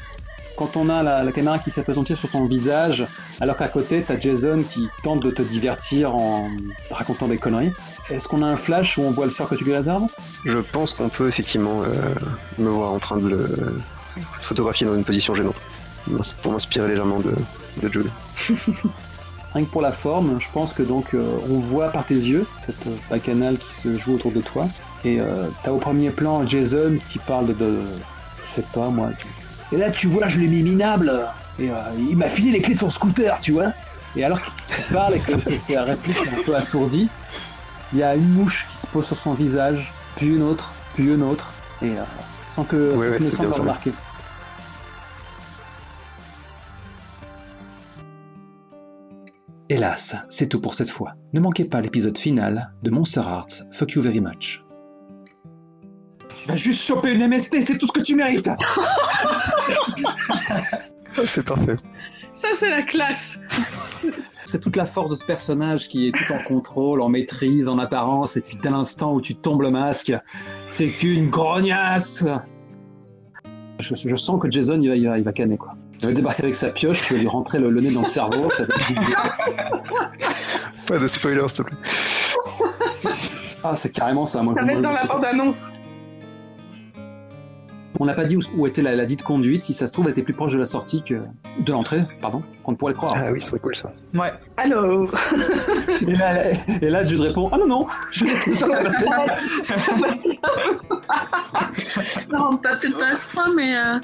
Quand 0.61 0.77
on 0.77 0.91
a 0.91 1.03
la, 1.03 1.23
la 1.23 1.33
caméra 1.33 1.59
qui 1.59 1.71
s'est 1.71 1.83
présentée 1.83 2.15
sur 2.15 2.29
ton 2.31 2.45
visage, 2.45 3.07
alors 3.41 3.57
qu'à 3.57 3.69
côté, 3.69 4.05
t'as 4.07 4.21
Jason 4.21 4.63
qui 4.63 4.87
tente 5.03 5.23
de 5.23 5.31
te 5.31 5.41
divertir 5.41 6.15
en 6.15 6.51
racontant 6.91 7.29
des 7.29 7.39
conneries. 7.39 7.73
Est-ce 8.11 8.29
qu'on 8.29 8.43
a 8.43 8.47
un 8.47 8.57
flash 8.57 8.99
où 8.99 9.03
on 9.03 9.11
voit 9.11 9.25
le 9.25 9.31
sort 9.31 9.49
que 9.49 9.55
tu 9.55 9.65
lui 9.65 9.75
réserves 9.75 10.07
Je 10.45 10.59
pense 10.59 10.93
qu'on 10.93 11.09
peut 11.09 11.29
effectivement 11.29 11.83
euh, 11.83 12.15
me 12.59 12.69
voir 12.69 12.93
en 12.93 12.99
train 12.99 13.17
de 13.17 13.27
le 13.29 13.49
photographier 14.43 14.87
dans 14.87 14.95
une 14.95 15.05
position 15.05 15.35
gênante, 15.35 15.59
pour 16.43 16.53
m'inspirer 16.53 16.89
légèrement 16.89 17.21
de, 17.21 17.33
de 17.83 17.89
Jude. 17.91 18.11
Rien 19.55 19.65
que 19.65 19.71
pour 19.71 19.81
la 19.83 19.93
forme, 19.93 20.39
je 20.41 20.49
pense 20.53 20.75
que 20.75 20.83
donc 20.83 21.15
euh, 21.15 21.25
on 21.49 21.59
voit 21.59 21.89
par 21.89 22.05
tes 22.05 22.15
yeux 22.15 22.47
cette 22.67 22.87
euh, 22.87 22.91
bacchanale 23.11 23.57
qui 23.57 23.73
se 23.81 23.97
joue 23.99 24.15
autour 24.17 24.31
de 24.31 24.43
toi. 24.43 24.69
Et 25.05 25.21
euh, 25.21 25.47
t'as 25.65 25.71
au 25.73 25.79
premier 25.79 26.11
plan 26.11 26.47
Jason 26.47 26.99
qui 27.11 27.19
parle 27.19 27.47
de, 27.47 27.55
de- 27.55 27.81
je 28.45 28.51
sais 28.51 28.65
pas 28.75 28.89
moi. 28.91 29.09
Et 29.73 29.77
là 29.77 29.91
tu 29.91 30.07
vois, 30.09 30.29
je 30.29 30.41
l'ai 30.41 30.49
mis 30.49 30.63
minable. 30.63 31.13
Et 31.59 31.71
euh, 31.71 31.75
il 31.99 32.17
m'a 32.17 32.29
filé 32.29 32.53
les 32.53 32.61
clés 32.61 32.75
de 32.75 32.79
son 32.79 32.91
scooter, 32.91 33.39
tu 33.41 33.53
vois. 33.53 33.73
Et 34.17 34.25
alors 34.25 34.41
qu'il 34.41 34.85
parle 34.93 35.15
et 35.15 35.21
que, 35.21 35.33
que 35.33 35.59
c'est 35.61 35.75
la 35.75 35.85
réplique 35.85 36.17
un 36.19 36.43
peu 36.45 36.55
assourdie, 36.55 37.09
il 37.93 37.99
y 37.99 38.03
a 38.03 38.15
une 38.15 38.29
mouche 38.33 38.67
qui 38.69 38.77
se 38.77 38.87
pose 38.87 39.07
sur 39.07 39.17
son 39.17 39.35
visage, 39.35 39.93
puis 40.17 40.29
une 40.29 40.43
autre, 40.43 40.73
puis 40.95 41.05
une 41.13 41.23
autre, 41.23 41.53
et 41.83 41.99
euh, 41.99 42.03
sans 42.55 42.65
que 42.65 42.95
Ouais, 42.97 43.11
ouais, 43.11 43.31
ça. 43.31 43.45
remarquer. 43.45 43.93
Hélas, 49.69 50.17
c'est 50.29 50.49
tout 50.49 50.61
pour 50.61 50.75
cette 50.75 50.91
fois. 50.91 51.15
Ne 51.33 51.39
manquez 51.41 51.65
pas 51.65 51.81
l'épisode 51.81 52.19
final 52.19 52.73
de 52.83 52.91
Monster 52.91 53.21
Hearts 53.21 53.63
Fuck 53.71 53.93
You 53.93 54.03
Very 54.03 54.21
Much. 54.21 54.65
Tu 56.43 56.49
vas 56.49 56.57
juste 56.57 56.83
choper 56.83 57.13
une 57.13 57.27
MST, 57.29 57.61
c'est 57.63 57.79
tout 57.79 57.87
ce 57.87 57.93
que 57.93 58.01
tu 58.01 58.15
mérites. 58.15 58.51
Ah, 61.17 61.23
c'est 61.27 61.45
parfait. 61.45 61.77
Ça, 62.35 62.49
c'est 62.55 62.71
la 62.71 62.83
classe. 62.83 63.41
C'est 64.47 64.61
toute 64.61 64.77
la 64.77 64.87
force 64.87 65.11
de 65.11 65.17
ce 65.17 65.25
personnage 65.25 65.89
qui 65.89 66.07
est 66.09 66.13
tout 66.13 66.33
en 66.33 66.39
contrôle, 66.45 67.01
en 67.03 67.09
maîtrise, 67.09 67.69
en 67.69 67.79
apparence, 67.79 68.37
et 68.37 68.41
puis 68.41 68.57
dès 68.63 68.71
l'instant 68.71 69.13
où 69.13 69.21
tu 69.21 69.35
tombes 69.35 69.63
le 69.63 69.71
masque, 69.71 70.13
c'est 70.69 70.89
qu'une 70.91 71.29
grognasse 71.29 72.25
je, 73.81 73.95
je 73.97 74.17
sens 74.17 74.41
que 74.41 74.49
Jason, 74.51 74.81
il 74.81 74.89
va, 74.89 74.95
il 74.97 75.09
va, 75.09 75.19
il 75.19 75.25
va 75.25 75.33
canner, 75.33 75.57
quoi. 75.57 75.75
Il 76.01 76.07
va 76.07 76.13
débarquer 76.13 76.45
avec 76.45 76.55
sa 76.55 76.71
pioche, 76.71 77.03
tu 77.03 77.15
vas 77.15 77.21
lui 77.21 77.29
rentrer 77.29 77.59
le, 77.59 77.69
le 77.69 77.81
nez 77.81 77.91
dans 77.91 78.03
le 78.03 78.07
cerveau, 78.07 78.49
ça 78.53 78.65
va 78.65 78.75
être- 78.75 79.83
Pas 80.87 80.99
de 80.99 81.07
spoiler, 81.09 81.49
s'il 81.49 81.65
te 81.65 81.71
plaît. 81.71 81.79
Ah, 83.65 83.75
c'est 83.77 83.91
carrément 83.93 84.27
ça, 84.27 84.43
moi. 84.43 84.55
Ça 84.55 84.63
va 84.65 84.73
être 84.73 84.81
dans 84.83 84.93
la 84.93 85.07
bande-annonce. 85.07 85.73
On 87.99 88.05
n'a 88.07 88.15
pas 88.15 88.25
dit 88.25 88.37
où, 88.37 88.41
où 88.57 88.67
était 88.67 88.83
la, 88.83 88.95
la 88.95 89.05
dite 89.05 89.23
conduite, 89.23 89.63
si 89.65 89.75
ça 89.75 89.87
se 89.87 89.93
trouve, 89.93 90.07
elle 90.07 90.13
était 90.13 90.23
plus 90.23 90.33
proche 90.33 90.53
de 90.53 90.59
la 90.59 90.65
sortie 90.65 91.03
que... 91.03 91.15
De 91.59 91.73
l'entrée, 91.73 92.03
pardon, 92.23 92.43
qu'on 92.63 92.73
ne 92.73 92.77
pourrait 92.77 92.93
le 92.93 92.97
croire. 92.97 93.15
Ah 93.17 93.33
oui, 93.33 93.41
ce 93.41 93.49
serait 93.49 93.59
cool 93.59 93.75
ça. 93.75 93.93
Ouais. 94.15 94.33
Alors, 94.57 95.13
Et 96.07 96.15
là, 96.15 96.53
et 96.81 96.89
là, 96.89 97.05
Jude 97.05 97.21
répond 97.21 97.49
Ah 97.53 97.59
non, 97.59 97.67
non, 97.67 97.87
je 98.13 98.25
laisse 98.25 98.55
ça 98.55 98.69
passer. 98.69 99.05
Non, 102.31 102.57
pas- 102.57 102.77
peut-être 102.77 102.99
pas 102.99 103.09
à 103.09 103.15
ce 103.17 103.27
point, 103.33 103.53
mais 103.55 103.77
euh, 103.77 103.99